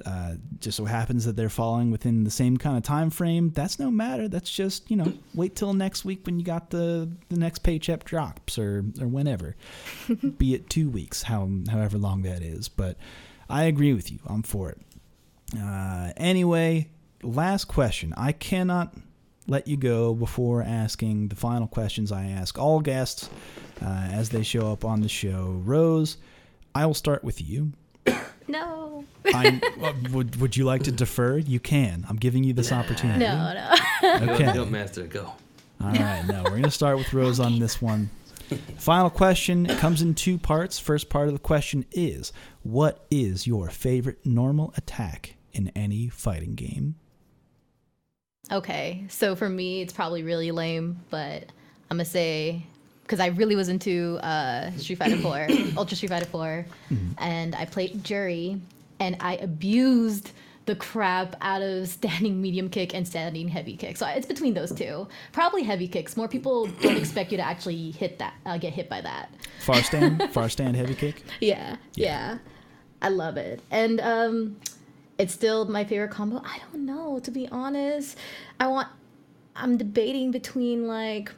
Uh, 0.06 0.34
just 0.60 0.78
so 0.78 0.86
happens 0.86 1.26
that 1.26 1.36
they're 1.36 1.50
falling 1.50 1.90
within 1.90 2.24
the 2.24 2.30
same 2.30 2.58
kind 2.58 2.78
of 2.78 2.84
time 2.84 3.10
frame. 3.10 3.52
That's 3.52 3.80
no 3.80 3.90
matter. 3.90 4.28
That's 4.28 4.52
just 4.52 4.92
you 4.92 4.98
know 4.98 5.14
wait 5.34 5.56
till 5.56 5.74
next 5.74 6.06
week 6.06 6.26
when 6.26 6.38
you 6.38 6.46
got 6.46 6.70
the 6.70 7.10
the 7.30 7.38
next 7.38 7.60
paycheck 7.60 8.04
drops 8.04 8.60
or 8.60 8.86
or 9.02 9.08
whenever, 9.08 9.56
be 10.38 10.54
it 10.54 10.70
two 10.70 10.90
weeks, 10.90 11.24
how 11.24 11.50
however 11.72 11.98
long 11.98 12.22
that 12.24 12.44
is. 12.44 12.70
But 12.70 12.98
I 13.50 13.64
agree 13.64 13.94
with 13.94 14.12
you. 14.12 14.20
I'm 14.28 14.44
for 14.44 14.70
it. 14.70 14.78
Uh, 15.56 16.12
anyway, 16.18 16.90
last 17.22 17.66
question. 17.66 18.14
I 18.18 18.32
cannot 18.32 18.94
let 19.48 19.68
you 19.68 19.78
go 19.78 20.14
before 20.14 20.62
asking 20.62 21.30
the 21.30 21.36
final 21.36 21.68
questions 21.68 22.12
I 22.12 22.26
ask 22.26 22.58
all 22.58 22.82
guests 22.82 23.30
uh, 23.82 24.10
as 24.12 24.30
they 24.30 24.44
show 24.44 24.72
up 24.72 24.84
on 24.84 25.02
the 25.02 25.10
show. 25.10 25.62
Rose, 25.64 26.18
I 26.76 26.86
will 26.86 26.94
start 26.94 27.24
with 27.24 27.42
you. 27.48 27.72
no 28.48 29.04
I, 29.26 29.60
would 30.12 30.40
would 30.40 30.56
you 30.56 30.64
like 30.66 30.84
to 30.84 30.92
defer? 30.92 31.38
You 31.38 31.60
can. 31.60 32.06
I'm 32.10 32.16
giving 32.16 32.44
you 32.44 32.54
this 32.54 32.72
opportunity. 32.72 33.20
no 33.20 33.54
no 33.54 34.24
Okay. 34.34 34.46
Go, 34.46 34.54
go, 34.54 34.66
master, 34.66 35.04
go. 35.04 35.34
All 35.82 35.92
right. 35.92 36.24
No, 36.28 36.44
we're 36.44 36.52
gonna 36.56 36.72
start 36.72 36.98
with 36.98 37.12
Rose 37.14 37.40
on 37.40 37.60
this 37.60 37.82
one. 37.82 38.10
Final 38.78 39.10
question 39.10 39.66
comes 39.66 40.02
in 40.02 40.16
two 40.16 40.38
parts. 40.38 40.80
First 40.80 41.10
part 41.10 41.28
of 41.28 41.34
the 41.34 41.40
question 41.40 41.86
is, 41.92 42.32
what 42.64 43.06
is 43.12 43.46
your 43.46 43.70
favorite 43.70 44.26
normal 44.26 44.74
attack 44.78 45.36
in 45.58 45.70
any 45.76 46.08
fighting 46.08 46.56
game? 46.56 46.96
Okay, 48.52 49.06
so 49.10 49.36
for 49.36 49.50
me, 49.50 49.82
it's 49.82 49.92
probably 49.92 50.24
really 50.24 50.52
lame, 50.52 51.00
but 51.10 51.44
I'm 51.90 51.98
gonna 51.98 52.06
say 52.06 52.64
because 53.04 53.20
I 53.22 53.28
really 53.28 53.56
was 53.56 53.70
into 53.70 54.20
uh, 54.22 54.72
Street 54.72 54.98
Fighter 54.98 55.18
4, 55.18 55.48
Ultra 55.78 55.96
Street 55.96 56.10
Fighter 56.10 56.26
4, 56.26 56.66
and 57.20 57.56
I 57.56 57.66
played 57.66 58.04
Juri, 58.04 58.62
and 59.00 59.16
I 59.22 59.38
abused 59.38 60.32
the 60.66 60.76
crap 60.76 61.36
out 61.40 61.62
of 61.62 61.88
standing 61.88 62.42
medium 62.42 62.70
kick 62.70 62.94
and 62.94 63.08
standing 63.08 63.48
heavy 63.48 63.78
kick. 63.78 63.96
So 63.96 64.06
it's 64.08 64.26
between 64.26 64.54
those 64.54 64.74
two. 64.74 65.08
Probably 65.32 65.64
heavy 65.64 65.88
kicks. 65.88 66.18
More 66.18 66.28
people 66.28 66.68
don't 66.82 66.98
expect 66.98 67.32
you 67.32 67.38
to 67.38 67.44
actually 67.44 67.92
hit 67.92 68.20
that, 68.20 68.34
uh, 68.46 68.58
get 68.58 68.74
hit 68.74 68.90
by 68.90 69.00
that. 69.00 69.32
Far 69.62 69.82
stand, 69.82 70.30
far 70.34 70.50
stand, 70.50 70.76
heavy 70.76 70.94
kick. 70.94 71.24
Yeah, 71.40 71.78
yeah, 71.96 72.40
I 73.02 73.10
love 73.10 73.38
it, 73.38 73.62
and 73.72 74.02
um, 74.02 74.58
it's 75.18 75.34
still 75.34 75.66
my 75.66 75.84
favorite 75.84 76.12
combo. 76.12 76.42
I 76.44 76.60
don't 76.72 76.86
know, 76.86 77.20
to 77.20 77.32
be 77.32 77.48
honest. 77.50 78.18
I 78.60 78.68
want. 78.68 78.88
I'm 79.56 79.78
debating 79.78 80.32
between 80.32 80.88
like. 80.88 81.32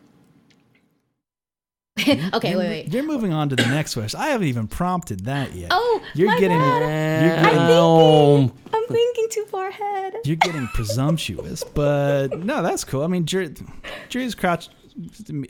okay, 2.33 2.51
You're, 2.51 2.59
wait, 2.59 2.69
wait. 2.69 2.93
You're 2.93 3.03
moving 3.03 3.33
on 3.33 3.49
to 3.49 3.55
the 3.55 3.65
next 3.65 3.93
question. 3.93 4.19
I 4.19 4.27
haven't 4.27 4.47
even 4.47 4.67
prompted 4.67 5.25
that 5.25 5.53
yet. 5.53 5.69
Oh, 5.71 6.01
you're 6.13 6.29
my 6.29 6.39
getting 6.39 6.57
bad. 6.57 7.25
you're 7.25 7.35
getting, 7.43 7.67
Damn. 7.67 8.51
I'm 8.73 8.87
thinking 8.87 9.27
too 9.29 9.45
far 9.45 9.67
ahead. 9.67 10.15
you're 10.23 10.37
getting 10.37 10.67
presumptuous, 10.67 11.63
but 11.63 12.39
no, 12.39 12.63
that's 12.63 12.85
cool. 12.85 13.03
I 13.03 13.07
mean, 13.07 13.25
Juri's 13.25 14.35
crouch. 14.35 14.69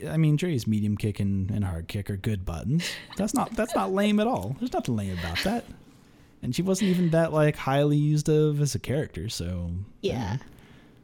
I 0.08 0.16
mean, 0.16 0.36
Juri's 0.36 0.66
medium 0.66 0.96
kick 0.96 1.20
and, 1.20 1.50
and 1.50 1.64
hard 1.64 1.88
kick 1.88 2.10
are 2.10 2.16
good 2.16 2.44
buttons. 2.44 2.88
That's 3.16 3.34
not 3.34 3.54
that's 3.54 3.74
not 3.74 3.92
lame 3.92 4.18
at 4.20 4.26
all. 4.26 4.56
There's 4.58 4.72
nothing 4.72 4.96
lame 4.96 5.18
about 5.18 5.38
that. 5.44 5.64
And 6.42 6.54
she 6.54 6.62
wasn't 6.62 6.90
even 6.90 7.10
that 7.10 7.32
like 7.32 7.56
highly 7.56 7.96
used 7.96 8.28
of 8.28 8.60
as 8.60 8.74
a 8.74 8.78
character. 8.78 9.28
So 9.28 9.70
Yeah, 10.00 10.38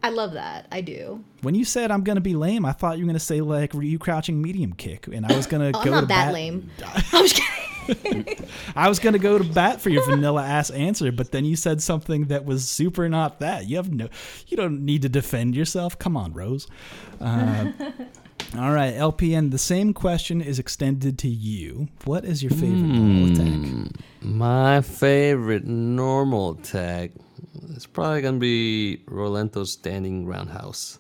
I 0.03 0.11
love 0.11 0.33
that. 0.33 0.67
I 0.73 0.81
do. 0.81 1.23
when 1.43 1.55
you 1.55 1.65
said 1.65 1.91
I'm 1.91 2.03
gonna 2.05 2.21
be 2.21 2.35
lame, 2.35 2.65
I 2.65 2.73
thought 2.73 2.99
you 2.99 3.05
were 3.05 3.09
gonna 3.11 3.19
say 3.19 3.41
like 3.41 3.75
Ryu 3.75 3.99
crouching 3.99 4.41
medium 4.41 4.73
kick, 4.73 5.07
and 5.09 5.27
I 5.27 5.37
was 5.37 5.47
gonna 5.53 5.73
Oh, 5.75 5.85
go 5.85 5.93
I'm 5.95 6.01
to 6.03 6.07
that 6.07 6.27
bat. 6.27 6.33
lame. 6.33 6.71
I 8.77 8.89
was 8.89 8.99
gonna 8.99 9.19
go 9.19 9.39
to 9.39 9.45
bat 9.45 9.81
for 9.81 9.91
your 9.91 10.05
vanilla 10.07 10.43
ass 10.45 10.71
answer, 10.71 11.13
but 11.13 11.31
then 11.33 11.45
you 11.45 11.55
said 11.55 11.81
something 11.83 12.27
that 12.27 12.45
was 12.45 12.69
super 12.69 13.09
not 13.09 13.39
that. 13.41 13.69
You 13.69 13.77
have 13.77 13.93
no, 13.93 14.09
you 14.49 14.57
don't 14.57 14.85
need 14.85 15.03
to 15.03 15.09
defend 15.09 15.55
yourself. 15.55 15.99
Come 15.99 16.17
on, 16.17 16.33
Rose. 16.33 16.67
Uh, 17.21 17.73
all 18.59 18.73
right, 18.73 18.95
LPN. 18.95 19.51
The 19.51 19.59
same 19.59 19.93
question 19.93 20.41
is 20.41 20.59
extended 20.59 21.19
to 21.19 21.29
you. 21.29 21.89
What 22.05 22.25
is 22.25 22.43
your 22.43 22.51
favorite 22.53 22.77
normal 22.77 23.33
attack? 23.33 23.93
My 24.23 24.81
favorite 24.81 25.67
normal 25.67 26.51
attack 26.53 27.13
is 27.75 27.87
probably 27.87 28.23
gonna 28.23 28.39
be 28.39 28.99
Rolento's 29.07 29.73
standing 29.73 30.27
roundhouse. 30.27 30.99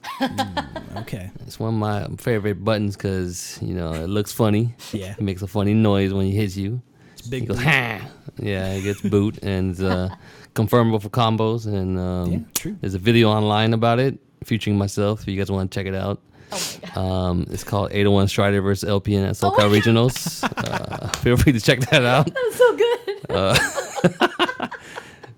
Okay, 0.98 1.30
It's 1.46 1.58
one 1.60 1.74
of 1.74 1.80
my 1.80 2.06
favorite 2.18 2.64
buttons 2.64 2.96
because 2.96 3.58
you 3.62 3.74
know 3.74 3.92
it 3.92 4.08
looks 4.08 4.32
funny. 4.32 4.74
Yeah. 4.92 5.12
it 5.12 5.20
makes 5.22 5.42
a 5.42 5.46
funny 5.46 5.74
noise 5.74 6.12
when 6.12 6.26
he 6.26 6.32
hits 6.32 6.56
you. 6.56 6.82
it's 7.14 7.24
He 7.24 7.30
big. 7.30 7.48
goes, 7.48 7.62
ha! 7.62 8.00
Yeah, 8.38 8.72
it 8.74 8.82
gets 8.82 9.00
boot 9.02 9.38
and 9.42 9.70
it's, 9.72 9.80
uh, 9.80 10.08
confirmable 10.54 11.00
for 11.00 11.08
combos. 11.10 11.66
And 11.66 11.98
um, 11.98 12.32
Yeah, 12.32 12.38
true. 12.54 12.76
there's 12.80 12.94
a 12.94 12.98
video 12.98 13.30
online 13.30 13.72
about 13.72 13.98
it 13.98 14.18
featuring 14.44 14.76
myself. 14.76 15.22
If 15.22 15.28
you 15.28 15.36
guys 15.38 15.50
want 15.50 15.70
to 15.70 15.74
check 15.78 15.86
it 15.86 15.94
out, 15.94 16.20
Oh 16.52 16.78
my 16.82 16.88
god. 16.88 16.96
um, 16.98 17.46
it's 17.50 17.64
called 17.64 17.90
801 17.92 18.28
Strider 18.28 18.60
versus 18.60 18.88
LPN 18.88 19.24
at 19.28 19.42
Oh 19.42 19.50
SoCal 19.50 19.70
my 19.70 19.78
Regionals. 19.78 20.42
uh, 20.56 21.08
feel 21.18 21.36
free 21.36 21.52
to 21.52 21.60
check 21.60 21.80
that 21.90 22.04
out. 22.04 22.30
That's 22.32 22.56
so 22.56 22.76
good. 22.76 24.70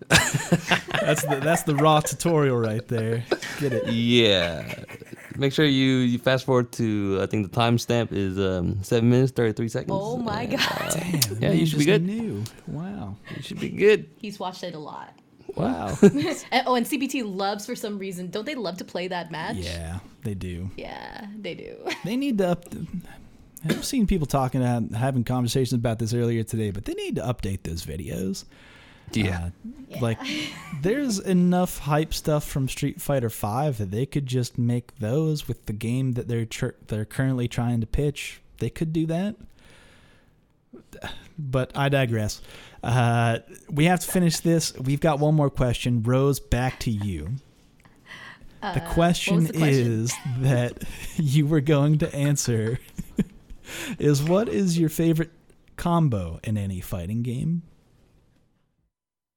That's 0.09 1.23
the 1.23 1.41
that's 1.43 1.63
the 1.63 1.75
raw 1.77 2.01
tutorial 2.01 2.59
right 2.59 2.87
there. 2.89 3.25
Get 3.61 3.73
it? 3.73 3.89
Yeah. 3.89 4.75
make 5.37 5.53
sure 5.55 5.65
you, 5.65 5.87
you 5.99 6.19
fast 6.19 6.45
forward 6.45 6.71
to 6.73 7.19
I 7.23 7.27
think 7.27 7.51
the 7.51 7.59
timestamp 7.61 8.13
is 8.13 8.39
um, 8.39 8.83
seven 8.83 9.09
minutes 9.09 9.33
thirty 9.33 9.53
three 9.55 9.69
seconds. 9.69 9.93
Oh 9.95 10.19
my 10.19 10.43
And, 10.43 10.51
god. 10.53 10.63
uh, 10.81 10.91
Damn, 10.91 11.21
Yeah, 11.41 11.49
man 11.49 11.59
you 11.59 11.67
should 11.67 11.79
be 11.79 11.85
good. 11.87 12.05
Knew. 12.05 12.45
Wow. 12.67 13.17
you 13.37 13.43
should 13.43 13.59
be 13.61 13.71
good. 13.71 14.11
He's 14.19 14.39
watched 14.39 14.63
it 14.65 14.75
a 14.75 14.79
lot. 14.79 15.15
Wow. 15.57 15.97
And, 16.03 16.65
oh, 16.67 16.75
and 16.75 16.87
CPT 16.87 17.23
loves 17.25 17.67
for 17.67 17.75
some 17.75 17.99
reason. 17.99 18.31
Don't 18.31 18.45
they 18.47 18.55
love 18.55 18.77
to 18.79 18.85
play 18.85 19.09
that 19.09 19.31
match? 19.31 19.57
yeah, 19.57 19.99
they 20.23 20.35
do. 20.35 20.71
Yeah, 20.77 21.27
they 21.39 21.55
do. 21.55 21.77
They 22.05 22.17
need 22.17 22.39
to 22.39 22.49
up. 22.51 22.65
I've 23.65 23.85
seen 23.85 24.07
people 24.07 24.27
talking 24.27 24.61
about 24.63 24.93
having 24.97 25.25
conversations 25.25 25.73
about 25.79 25.99
this 25.99 26.15
earlier 26.15 26.45
today, 26.45 26.71
but 26.71 26.85
they 26.85 26.95
need 26.95 27.17
to 27.17 27.23
update 27.23 27.65
those 27.65 27.85
videos. 27.85 28.45
Yeah. 29.13 29.51
Uh, 29.93 29.99
Like, 30.01 30.19
there's 30.83 31.19
enough 31.19 31.79
hype 31.79 32.13
stuff 32.15 32.47
from 32.47 32.69
Street 32.69 33.01
Fighter 33.01 33.31
Five 33.31 33.79
that 33.79 33.91
they 33.91 34.05
could 34.07 34.27
just 34.27 34.59
make 34.59 34.97
those 34.99 35.49
with 35.49 35.65
the 35.67 35.73
game 35.73 36.13
that 36.13 36.29
they're 36.29 36.45
tr- 36.45 36.77
they're 36.87 37.07
currently 37.07 37.49
trying 37.49 37.81
to 37.81 37.87
pitch. 37.87 38.41
They 38.59 38.71
could 38.71 38.93
do 38.93 39.07
that. 39.07 39.37
But 41.41 41.71
I 41.77 41.89
digress. 41.89 42.43
Uh, 42.83 43.39
we 43.71 43.87
have 43.87 44.01
to 44.01 44.11
finish 44.11 44.39
this. 44.41 44.75
We've 44.77 45.01
got 45.01 45.19
one 45.19 45.35
more 45.35 45.51
question. 45.51 46.03
Rose, 46.03 46.39
back 46.41 46.79
to 46.81 46.91
you. 46.91 47.37
The 48.61 48.83
question, 48.91 49.37
Uh, 49.39 49.41
the 49.41 49.53
question? 49.53 49.93
is 49.93 50.15
that 50.39 50.83
you 51.17 51.47
were 51.47 51.61
going 51.61 51.99
to 51.99 52.13
answer 52.15 52.81
is 53.99 54.23
what 54.23 54.49
is 54.49 54.79
your 54.79 54.89
favorite 54.89 55.31
combo 55.77 56.41
in 56.43 56.57
any 56.57 56.81
fighting 56.81 57.23
game? 57.23 57.63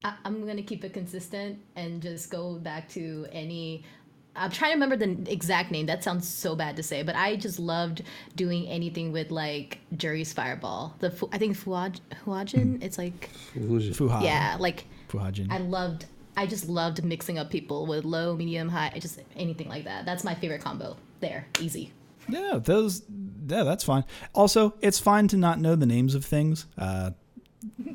I'm 0.04 0.44
gonna 0.44 0.62
keep 0.62 0.84
it 0.84 0.92
consistent 0.92 1.60
and 1.76 2.02
just 2.02 2.30
go 2.30 2.54
back 2.58 2.88
to 2.90 3.26
any. 3.30 3.84
I'm 4.34 4.50
trying 4.50 4.70
to 4.70 4.74
remember 4.74 4.96
the 4.96 5.30
exact 5.30 5.70
name. 5.70 5.86
That 5.86 6.02
sounds 6.02 6.26
so 6.26 6.56
bad 6.56 6.76
to 6.76 6.82
say, 6.82 7.02
but 7.02 7.14
I 7.14 7.36
just 7.36 7.58
loved 7.58 8.02
doing 8.34 8.66
anything 8.66 9.12
with 9.12 9.30
like 9.30 9.78
Juri's 9.96 10.32
Fireball. 10.32 10.94
The 11.00 11.10
Fu- 11.10 11.28
I 11.32 11.38
think 11.38 11.56
Fuaj 11.56 12.00
Huajin. 12.24 12.82
It's 12.82 12.96
like 12.98 13.28
Fuha. 13.54 14.22
yeah, 14.22 14.56
like 14.58 14.86
Fuhajin. 15.08 15.52
I 15.52 15.58
loved. 15.58 16.06
I 16.34 16.46
just 16.46 16.66
loved 16.66 17.04
mixing 17.04 17.36
up 17.38 17.50
people 17.50 17.84
with 17.84 18.06
low, 18.06 18.34
medium, 18.34 18.70
high, 18.70 18.90
just 18.98 19.20
anything 19.36 19.68
like 19.68 19.84
that. 19.84 20.06
That's 20.06 20.24
my 20.24 20.34
favorite 20.34 20.62
combo. 20.62 20.96
There, 21.20 21.46
easy. 21.60 21.92
Yeah, 22.28 22.58
those. 22.62 23.02
Yeah, 23.46 23.64
that's 23.64 23.84
fine. 23.84 24.04
Also, 24.34 24.74
it's 24.80 24.98
fine 24.98 25.28
to 25.28 25.36
not 25.36 25.60
know 25.60 25.74
the 25.76 25.84
names 25.86 26.14
of 26.14 26.24
things. 26.24 26.66
Uh, 26.78 27.10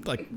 like 0.05 0.27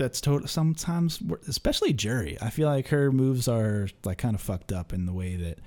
that's 0.00 0.20
total. 0.20 0.48
Sometimes, 0.48 1.22
especially 1.46 1.92
Jerry, 1.92 2.36
I 2.42 2.50
feel 2.50 2.68
like 2.68 2.88
her 2.88 3.12
moves 3.12 3.46
are 3.46 3.88
like 4.04 4.18
kind 4.18 4.34
of 4.34 4.40
fucked 4.40 4.72
up 4.72 4.92
in 4.92 5.06
the 5.06 5.12
way 5.12 5.36
that 5.36 5.58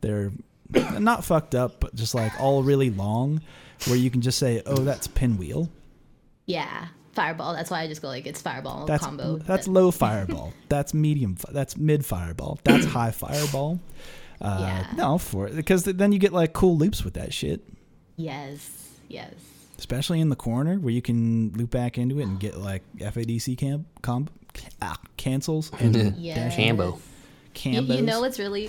they're 0.00 0.32
not 0.98 1.24
fucked 1.24 1.54
up, 1.54 1.80
but 1.80 1.94
just 1.94 2.14
like 2.14 2.32
all 2.40 2.62
really 2.62 2.88
long, 2.90 3.42
where 3.86 3.96
you 3.96 4.10
can 4.10 4.20
just 4.22 4.38
say, 4.38 4.62
"Oh, 4.64 4.76
that's 4.76 5.06
pinwheel." 5.06 5.68
Yeah, 6.46 6.86
Fireball. 7.12 7.52
That's 7.54 7.70
why 7.70 7.82
I 7.82 7.88
just 7.88 8.00
go 8.02 8.08
like 8.08 8.26
it's 8.26 8.40
Fireball 8.40 8.86
That's 8.86 9.04
combo. 9.04 9.36
that's 9.36 9.68
low 9.68 9.90
fireball. 9.90 10.52
that's 10.68 10.94
medium. 10.94 11.36
That's 11.50 11.76
mid 11.76 12.06
fireball. 12.06 12.58
That's 12.64 12.86
high 12.86 13.10
fireball. 13.10 13.80
Uh, 14.40 14.56
Yeah. 14.60 14.86
No, 14.96 15.18
for 15.18 15.48
because 15.48 15.84
then 15.84 16.12
you 16.12 16.18
get 16.18 16.32
like 16.32 16.52
cool 16.52 16.76
loops 16.76 17.04
with 17.04 17.14
that 17.14 17.32
shit. 17.34 17.62
yes, 18.16 18.90
yes. 19.08 19.34
Especially 19.82 20.20
in 20.20 20.28
the 20.28 20.36
corner 20.36 20.76
where 20.76 20.92
you 20.94 21.02
can 21.02 21.52
loop 21.54 21.70
back 21.70 21.98
into 21.98 22.20
it 22.20 22.22
and 22.22 22.38
get 22.38 22.56
like 22.56 22.82
FADC 22.98 23.58
camp 23.58 23.84
comp 24.00 24.30
ah, 24.80 24.96
cancels 25.16 25.72
and 25.80 26.16
Yeah. 26.16 26.36
dash 26.36 26.56
Cambo. 26.56 27.00
You, 27.56 27.82
cambos. 27.82 27.96
you 27.96 28.02
know, 28.02 28.22
it's 28.22 28.38
really, 28.38 28.66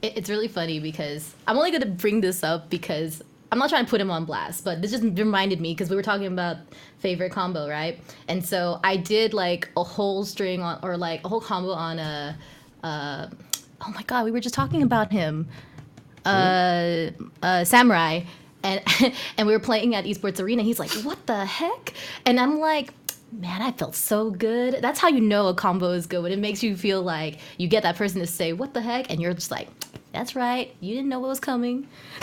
it, 0.00 0.16
it's 0.16 0.30
really 0.30 0.48
funny 0.48 0.80
because 0.80 1.34
I'm 1.46 1.58
only 1.58 1.70
gonna 1.70 1.84
bring 1.84 2.22
this 2.22 2.42
up 2.42 2.70
because 2.70 3.22
I'm 3.52 3.58
not 3.58 3.68
trying 3.68 3.84
to 3.84 3.90
put 3.90 4.00
him 4.00 4.10
on 4.10 4.24
blast, 4.24 4.64
but 4.64 4.80
this 4.80 4.92
just 4.92 5.04
reminded 5.04 5.60
me 5.60 5.74
because 5.74 5.90
we 5.90 5.96
were 5.96 6.02
talking 6.02 6.26
about 6.28 6.56
favorite 6.98 7.30
combo, 7.30 7.68
right? 7.68 8.00
And 8.26 8.42
so 8.44 8.80
I 8.82 8.96
did 8.96 9.34
like 9.34 9.68
a 9.76 9.84
whole 9.84 10.24
string 10.24 10.62
on, 10.62 10.78
or 10.82 10.96
like 10.96 11.22
a 11.26 11.28
whole 11.28 11.42
combo 11.42 11.72
on 11.72 11.98
a, 11.98 12.36
uh, 12.82 13.26
oh 13.86 13.92
my 13.94 14.02
god, 14.04 14.24
we 14.24 14.30
were 14.30 14.40
just 14.40 14.54
talking 14.54 14.82
about 14.82 15.12
him, 15.12 15.46
uh, 16.24 17.10
uh, 17.42 17.64
Samurai, 17.64 18.22
and 18.64 18.82
and 19.36 19.46
we 19.46 19.52
were 19.52 19.60
playing 19.60 19.94
at 19.94 20.04
Esports 20.04 20.42
Arena. 20.42 20.62
He's 20.62 20.80
like, 20.80 20.90
what 21.04 21.24
the 21.26 21.44
heck? 21.44 21.94
And 22.26 22.40
I'm 22.40 22.58
like. 22.58 22.92
Man, 23.32 23.62
I 23.62 23.72
felt 23.72 23.96
so 23.96 24.30
good. 24.30 24.74
That's 24.80 25.00
how 25.00 25.08
you 25.08 25.20
know 25.20 25.48
a 25.48 25.54
combo 25.54 25.90
is 25.90 26.06
good 26.06 26.22
when 26.22 26.30
it 26.30 26.38
makes 26.38 26.62
you 26.62 26.76
feel 26.76 27.02
like 27.02 27.38
you 27.58 27.66
get 27.66 27.82
that 27.82 27.96
person 27.96 28.20
to 28.20 28.28
say, 28.28 28.52
What 28.52 28.74
the 28.74 28.80
heck? 28.80 29.10
And 29.10 29.20
you're 29.20 29.34
just 29.34 29.50
like, 29.50 29.66
That's 30.12 30.36
right. 30.36 30.72
You 30.78 30.94
didn't 30.94 31.08
know 31.08 31.18
what 31.18 31.30
was 31.30 31.40
coming. 31.40 31.88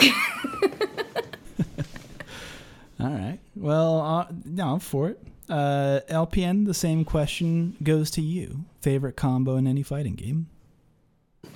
All 2.98 3.10
right. 3.10 3.38
Well, 3.54 4.00
uh, 4.00 4.26
no, 4.46 4.72
I'm 4.72 4.80
for 4.80 5.10
it. 5.10 5.20
Uh, 5.50 6.00
LPN, 6.08 6.64
the 6.64 6.72
same 6.72 7.04
question 7.04 7.76
goes 7.82 8.10
to 8.12 8.22
you. 8.22 8.64
Favorite 8.80 9.16
combo 9.16 9.56
in 9.56 9.66
any 9.66 9.82
fighting 9.82 10.14
game? 10.14 10.46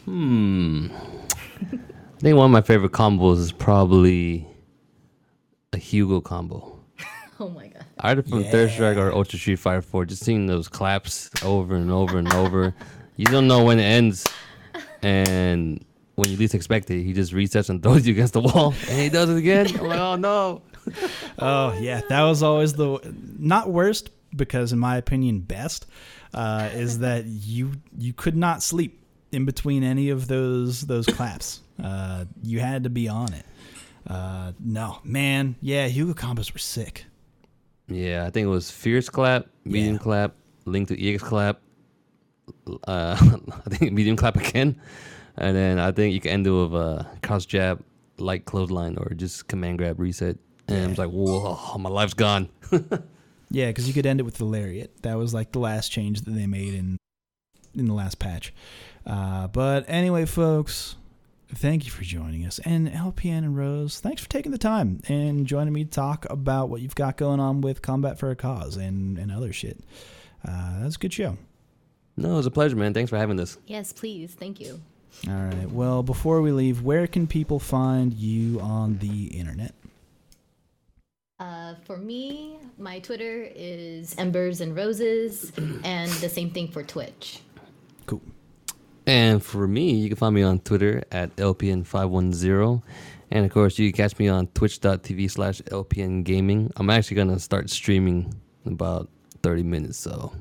Hmm. 0.05 0.89
I 1.63 2.19
think 2.19 2.37
one 2.37 2.47
of 2.47 2.51
my 2.51 2.63
favorite 2.63 2.93
combos 2.93 3.39
is 3.39 3.53
probably 3.53 4.47
a 5.77 5.79
Hugo 5.79 6.21
combo. 6.21 6.73
Oh 7.39 7.51
my 7.51 7.67
god. 7.67 7.85
Either 8.01 8.23
from 8.23 8.45
Third 8.45 8.71
Strike 8.71 8.97
or 8.97 9.13
Ultra 9.13 9.39
Street 9.39 9.57
Fighter 9.57 9.83
4, 9.83 10.07
just 10.07 10.25
seeing 10.25 10.47
those 10.47 10.69
claps 10.69 11.29
over 11.45 11.77
and 11.77 11.91
over 11.91 12.17
and 12.17 12.33
over. 12.33 12.75
You 13.17 13.27
don't 13.27 13.47
know 13.47 13.63
when 13.63 13.79
it 13.79 13.83
ends. 13.83 14.27
And 15.03 15.85
when 16.15 16.31
you 16.31 16.39
least 16.39 16.55
expect 16.55 16.91
it, 16.91 17.03
he 17.03 17.13
just 17.13 17.35
resets 17.35 17.69
and 17.69 17.83
throws 17.83 18.07
you 18.07 18.15
against 18.15 18.33
the 18.33 18.41
wall. 18.41 18.73
And 18.89 18.99
he 18.99 19.11
does 19.11 19.29
it 19.29 19.37
again. 19.37 19.67
I'm 19.79 19.87
like, 19.87 20.01
oh 20.01 20.17
no. 20.17 20.63
Oh 21.39 21.79
yeah, 21.79 22.01
that 22.09 22.23
was 22.23 22.43
always 22.43 22.73
the 22.73 23.01
not 23.39 23.69
worst 23.69 24.09
because 24.35 24.73
in 24.73 24.79
my 24.79 24.97
opinion 24.97 25.41
best 25.41 25.85
uh, 26.33 26.71
is 26.73 27.01
that 27.01 27.27
you 27.27 27.73
you 27.99 28.15
could 28.15 28.37
not 28.37 28.63
sleep 28.63 29.05
in 29.31 29.45
between 29.45 29.83
any 29.83 30.09
of 30.09 30.27
those 30.27 30.87
those 30.87 31.05
claps. 31.05 31.61
Uh, 31.83 32.25
you 32.43 32.61
had 32.61 32.85
to 32.85 32.89
be 32.91 33.09
on 33.09 33.35
it. 33.35 33.45
Uh, 34.07 34.53
no 34.61 34.99
man, 35.05 35.57
yeah, 35.61 35.89
Hugo 35.89 36.15
combos 36.15 36.53
were 36.53 36.59
sick. 36.59 37.07
Yeah, 37.89 38.25
I 38.27 38.31
think 38.31 38.47
it 38.47 38.51
was 38.51 38.71
Fierce 38.71 39.09
Clap, 39.09 39.47
Medium 39.65 39.95
Yeah. 39.95 40.01
Clap, 40.01 40.35
Link 40.65 40.89
to 40.89 41.01
EX 41.15 41.23
Clap. 41.23 41.61
Uh, 42.87 43.17
I 43.67 43.71
think 43.71 43.93
Medium 43.93 44.17
Clap 44.17 44.37
again. 44.37 44.81
And 45.37 45.57
then 45.57 45.79
I 45.79 45.93
think 45.93 46.15
you 46.15 46.21
can 46.21 46.31
end 46.33 46.47
it 46.47 46.51
with 46.51 46.75
a 46.75 47.07
cross 47.23 47.45
jab, 47.47 47.83
light 48.19 48.45
clothesline, 48.45 48.97
or 48.97 49.11
just 49.15 49.49
command 49.49 49.79
grab 49.79 50.01
reset. 50.01 50.37
And 50.69 50.85
I 50.85 50.89
was 50.89 50.99
like, 50.99 51.11
whoa, 51.11 51.79
my 51.79 51.91
life's 51.91 52.15
gone. 52.15 52.49
Yeah, 53.49 53.69
because 53.69 53.87
you 53.87 53.95
could 53.95 54.07
end 54.07 54.19
it 54.19 54.25
with 54.25 54.39
the 54.39 54.45
lariat. 54.45 55.03
That 55.03 55.17
was 55.17 55.33
like 55.33 55.53
the 55.53 55.61
last 55.61 55.91
change 55.93 56.23
that 56.23 56.33
they 56.33 56.49
made 56.49 56.75
in 56.75 56.99
in 57.77 57.87
the 57.87 57.95
last 57.95 58.19
patch. 58.19 58.53
Uh, 59.07 59.47
but 59.47 59.85
anyway, 59.87 60.25
folks, 60.25 60.97
thank 61.55 61.85
you 61.85 61.91
for 61.91 62.03
joining 62.03 62.45
us. 62.45 62.59
And 62.61 62.89
LPN 62.89 63.39
and 63.39 63.57
Rose, 63.57 64.01
thanks 64.01 64.23
for 64.23 64.29
taking 64.29 64.53
the 64.53 64.59
time 64.59 65.01
and 65.09 65.47
joining 65.47 65.73
me 65.73 65.85
to 65.85 65.91
talk 65.91 66.27
about 66.31 66.69
what 66.69 66.81
you've 66.81 66.95
got 66.95 67.17
going 67.17 67.41
on 67.41 67.61
with 67.61 67.83
Combat 67.83 68.19
for 68.19 68.31
a 68.31 68.37
Cause 68.37 68.77
and, 68.77 69.19
and 69.19 69.31
other 69.33 69.53
shit. 69.53 69.79
Uh, 70.47 70.79
that 70.79 70.85
was 70.85 70.97
a 70.97 70.99
good 70.99 71.13
show. 71.13 71.37
No, 72.17 72.35
it 72.35 72.37
was 72.37 72.47
a 72.47 72.51
pleasure, 72.51 72.77
man. 72.77 72.95
Thanks 72.95 73.11
for 73.11 73.19
having 73.19 73.37
this. 73.37 73.59
Yes, 73.67 73.93
please. 73.93 74.33
Thank 74.33 74.61
you. 74.61 74.81
All 75.29 75.35
right. 75.35 75.71
Well, 75.71 76.03
before 76.03 76.41
we 76.41 76.53
leave, 76.53 76.83
where 76.83 77.07
can 77.07 77.27
people 77.27 77.59
find 77.59 78.13
you 78.13 78.61
on 78.61 78.99
the 78.99 79.27
internet? 79.27 79.75
Uh, 81.39 81.75
for 81.85 81.99
me, 81.99 82.57
my 82.79 82.99
Twitter 82.99 83.49
is 83.55 84.15
Embers 84.17 84.61
and 84.63 84.75
Roses, 84.75 85.53
and 85.85 86.11
the 86.13 86.29
same 86.29 86.51
thing 86.51 86.69
for 86.69 86.83
Twitch. 86.83 87.41
Cool. 88.07 88.23
And 89.07 89.43
for 89.43 89.67
me, 89.69 89.93
you 89.93 90.09
can 90.09 90.17
find 90.17 90.35
me 90.35 90.43
on 90.43 90.59
Twitter 90.61 91.03
at 91.13 91.35
LPN510. 91.37 92.83
And 93.31 93.45
of 93.45 93.53
course, 93.53 93.79
you 93.79 93.93
can 93.93 93.97
catch 94.05 94.19
me 94.19 94.29
on 94.29 94.47
twitch.tv 94.49 95.31
slash 95.31 95.61
LPN 95.63 96.25
Gaming. 96.25 96.73
I'm 96.77 96.91
actually 96.91 97.17
going 97.17 97.29
to 97.33 97.41
start 97.41 97.71
streaming 97.71 98.35
in 98.65 98.73
about 98.73 99.09
30 99.43 99.63
minutes. 99.65 99.99
So, 99.99 100.33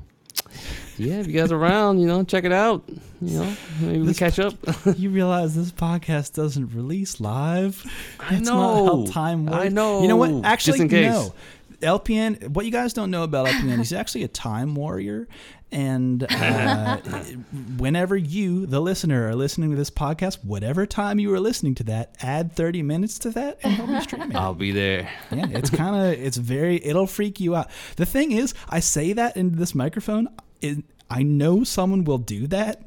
yeah, 0.96 1.14
if 1.20 1.26
you 1.26 1.32
guys 1.32 1.52
are 1.52 1.56
around, 1.56 1.98
you 2.00 2.06
know, 2.06 2.22
check 2.24 2.44
it 2.44 2.52
out. 2.52 2.84
You 3.20 3.38
know, 3.38 3.56
maybe 3.80 4.02
we 4.02 4.14
catch 4.14 4.38
up. 4.38 4.54
you 4.96 5.10
realize 5.10 5.54
this 5.54 5.72
podcast 5.72 6.34
doesn't 6.34 6.74
release 6.74 7.20
live. 7.20 7.84
I 8.20 8.34
That's 8.34 8.48
not 8.48 8.56
know. 8.56 9.06
how 9.06 9.12
time 9.12 9.46
works. 9.46 9.64
I 9.64 9.68
know. 9.68 10.02
You 10.02 10.08
know 10.08 10.16
what? 10.16 10.30
Just 10.30 10.44
Actually, 10.44 10.80
in 10.80 10.88
case. 10.88 11.12
no. 11.12 11.34
LPN. 11.80 12.48
What 12.48 12.64
you 12.64 12.72
guys 12.72 12.92
don't 12.92 13.10
know 13.10 13.22
about 13.22 13.46
LPN, 13.48 13.78
he's 13.78 13.92
actually 13.92 14.24
a 14.24 14.28
time 14.28 14.74
warrior, 14.74 15.28
and 15.72 16.26
uh, 16.30 16.96
whenever 17.76 18.16
you, 18.16 18.66
the 18.66 18.80
listener, 18.80 19.28
are 19.28 19.34
listening 19.34 19.70
to 19.70 19.76
this 19.76 19.90
podcast, 19.90 20.44
whatever 20.44 20.86
time 20.86 21.18
you 21.18 21.32
are 21.34 21.40
listening 21.40 21.74
to 21.76 21.84
that, 21.84 22.14
add 22.20 22.52
thirty 22.52 22.82
minutes 22.82 23.18
to 23.20 23.30
that, 23.30 23.58
and 23.62 23.74
he'll 23.74 23.86
be 23.86 24.00
streaming. 24.00 24.36
I'll 24.36 24.54
be 24.54 24.72
there. 24.72 25.10
yeah, 25.30 25.46
it's 25.50 25.70
kind 25.70 25.96
of 25.96 26.20
it's 26.20 26.36
very 26.36 26.84
it'll 26.84 27.06
freak 27.06 27.40
you 27.40 27.56
out. 27.56 27.70
The 27.96 28.06
thing 28.06 28.32
is, 28.32 28.54
I 28.68 28.80
say 28.80 29.12
that 29.14 29.36
into 29.36 29.56
this 29.56 29.74
microphone. 29.74 30.28
It, 30.60 30.84
I 31.10 31.22
know 31.22 31.62
someone 31.64 32.04
will 32.04 32.18
do 32.18 32.46
that, 32.48 32.82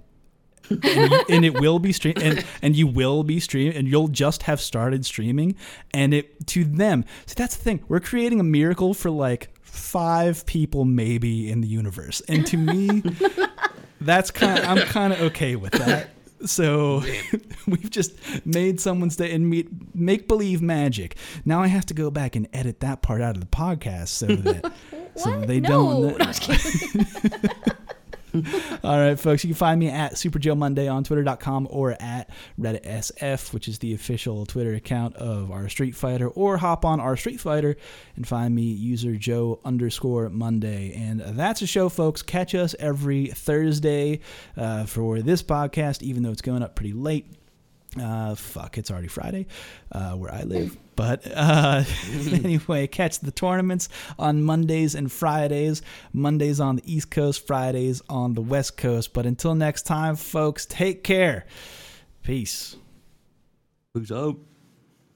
and, 0.70 0.84
you, 0.84 1.22
and 1.30 1.46
it 1.46 1.60
will 1.60 1.80
be 1.80 1.92
stream 1.92 2.16
and, 2.18 2.46
and 2.62 2.76
you 2.76 2.88
will 2.88 3.24
be 3.24 3.40
stream 3.40 3.74
and 3.76 3.88
you'll 3.88 4.08
just 4.08 4.44
have 4.44 4.62
started 4.62 5.06
streaming 5.06 5.56
and 5.94 6.14
it 6.14 6.48
to 6.48 6.64
them 6.64 7.06
see 7.26 7.36
that's 7.36 7.56
the 7.56 7.64
thing 7.64 7.84
we're 7.88 8.00
creating 8.00 8.40
a 8.40 8.44
miracle 8.44 8.94
for 8.94 9.10
like 9.10 9.50
five 9.62 10.46
people 10.46 10.86
maybe 10.86 11.50
in 11.50 11.62
the 11.62 11.68
universe 11.68 12.22
and 12.28 12.46
to 12.46 12.58
me 12.58 13.04
that's 14.02 14.32
kind 14.32 14.60
of, 14.60 14.66
i'm 14.66 14.80
kind 14.88 15.14
of 15.14 15.22
okay 15.22 15.56
with 15.56 15.74
that 15.74 16.10
so 16.46 17.04
we've 17.68 17.90
just 17.90 18.14
made 18.46 18.80
someone's 18.80 19.16
day 19.16 19.32
and 19.32 19.50
meet, 19.50 19.68
make 19.94 20.28
believe 20.28 20.62
magic. 20.62 21.16
Now 21.46 21.62
I 21.62 21.68
have 21.68 21.86
to 21.88 21.94
go 21.94 22.10
back 22.10 22.36
and 22.36 22.48
edit 22.54 22.80
that 22.80 23.02
part 23.02 23.22
out 23.22 23.36
of 23.36 23.42
the 23.42 23.48
podcast 23.48 24.10
so 24.10 24.28
that 24.28 24.72
so 25.16 25.42
they 25.42 25.60
no. 25.60 25.70
don't. 25.70 26.02
No, 26.02 26.26
I'm 26.26 26.34
just 26.34 26.42
kidding. 26.42 27.08
All 28.84 29.00
right, 29.00 29.20
folks, 29.20 29.44
you 29.44 29.50
can 29.50 29.56
find 29.56 29.80
me 29.80 29.88
at 29.88 30.18
Super 30.18 30.40
Joe 30.40 30.56
Monday 30.56 30.88
on 30.88 31.04
Twitter.com 31.04 31.68
or 31.70 31.96
at 32.00 32.30
Reddit 32.60 32.84
SF, 32.86 33.54
which 33.54 33.68
is 33.68 33.80
the 33.80 33.94
official 33.94 34.46
Twitter 34.46 34.74
account 34.74 35.16
of 35.16 35.52
our 35.52 35.68
Street 35.70 35.96
Fighter, 35.96 36.28
or 36.28 36.58
hop 36.58 36.86
on 36.86 37.00
our 37.00 37.18
Street 37.18 37.40
Fighter 37.40 37.76
and 38.16 38.28
find 38.28 38.54
me 38.54 38.64
user 38.64 39.16
Joe 39.16 39.60
underscore 39.66 40.30
Monday. 40.30 40.94
And 40.94 41.22
that's 41.22 41.62
a 41.62 41.68
show, 41.68 41.90
folks. 41.90 42.22
Catch 42.22 42.54
us 42.56 42.76
every 42.80 43.28
Thursday 43.28 44.20
uh, 44.56 44.86
for 44.86 45.22
this 45.22 45.42
podcast, 45.42 46.04
even 46.04 46.24
though 46.24 46.32
it's 46.32 46.42
going 46.42 46.62
up 46.62 46.76
pretty 46.76 46.94
late. 46.94 47.26
Uh, 48.00 48.36
fuck, 48.36 48.78
it's 48.78 48.92
already 48.92 49.08
Friday 49.08 49.48
uh, 49.92 50.12
where 50.12 50.32
I 50.32 50.44
live. 50.44 50.78
But 51.00 51.26
uh, 51.34 51.86
anyway, 52.34 52.86
catch 52.86 53.20
the 53.20 53.32
tournaments 53.32 53.88
on 54.20 54.44
Mondays 54.44 54.96
and 54.96 55.10
Fridays. 55.10 55.82
Mondays 56.12 56.60
on 56.60 56.76
the 56.76 56.94
East 56.94 57.10
Coast, 57.10 57.48
Fridays 57.48 58.02
on 58.10 58.34
the 58.34 58.42
West 58.42 58.76
Coast. 58.76 59.14
But 59.14 59.26
until 59.26 59.56
next 59.56 59.84
time, 59.84 60.18
folks, 60.18 60.66
take 60.66 61.06
care. 61.06 61.46
Peace. 62.22 62.76
Peace 63.96 64.12
out. 64.12 64.40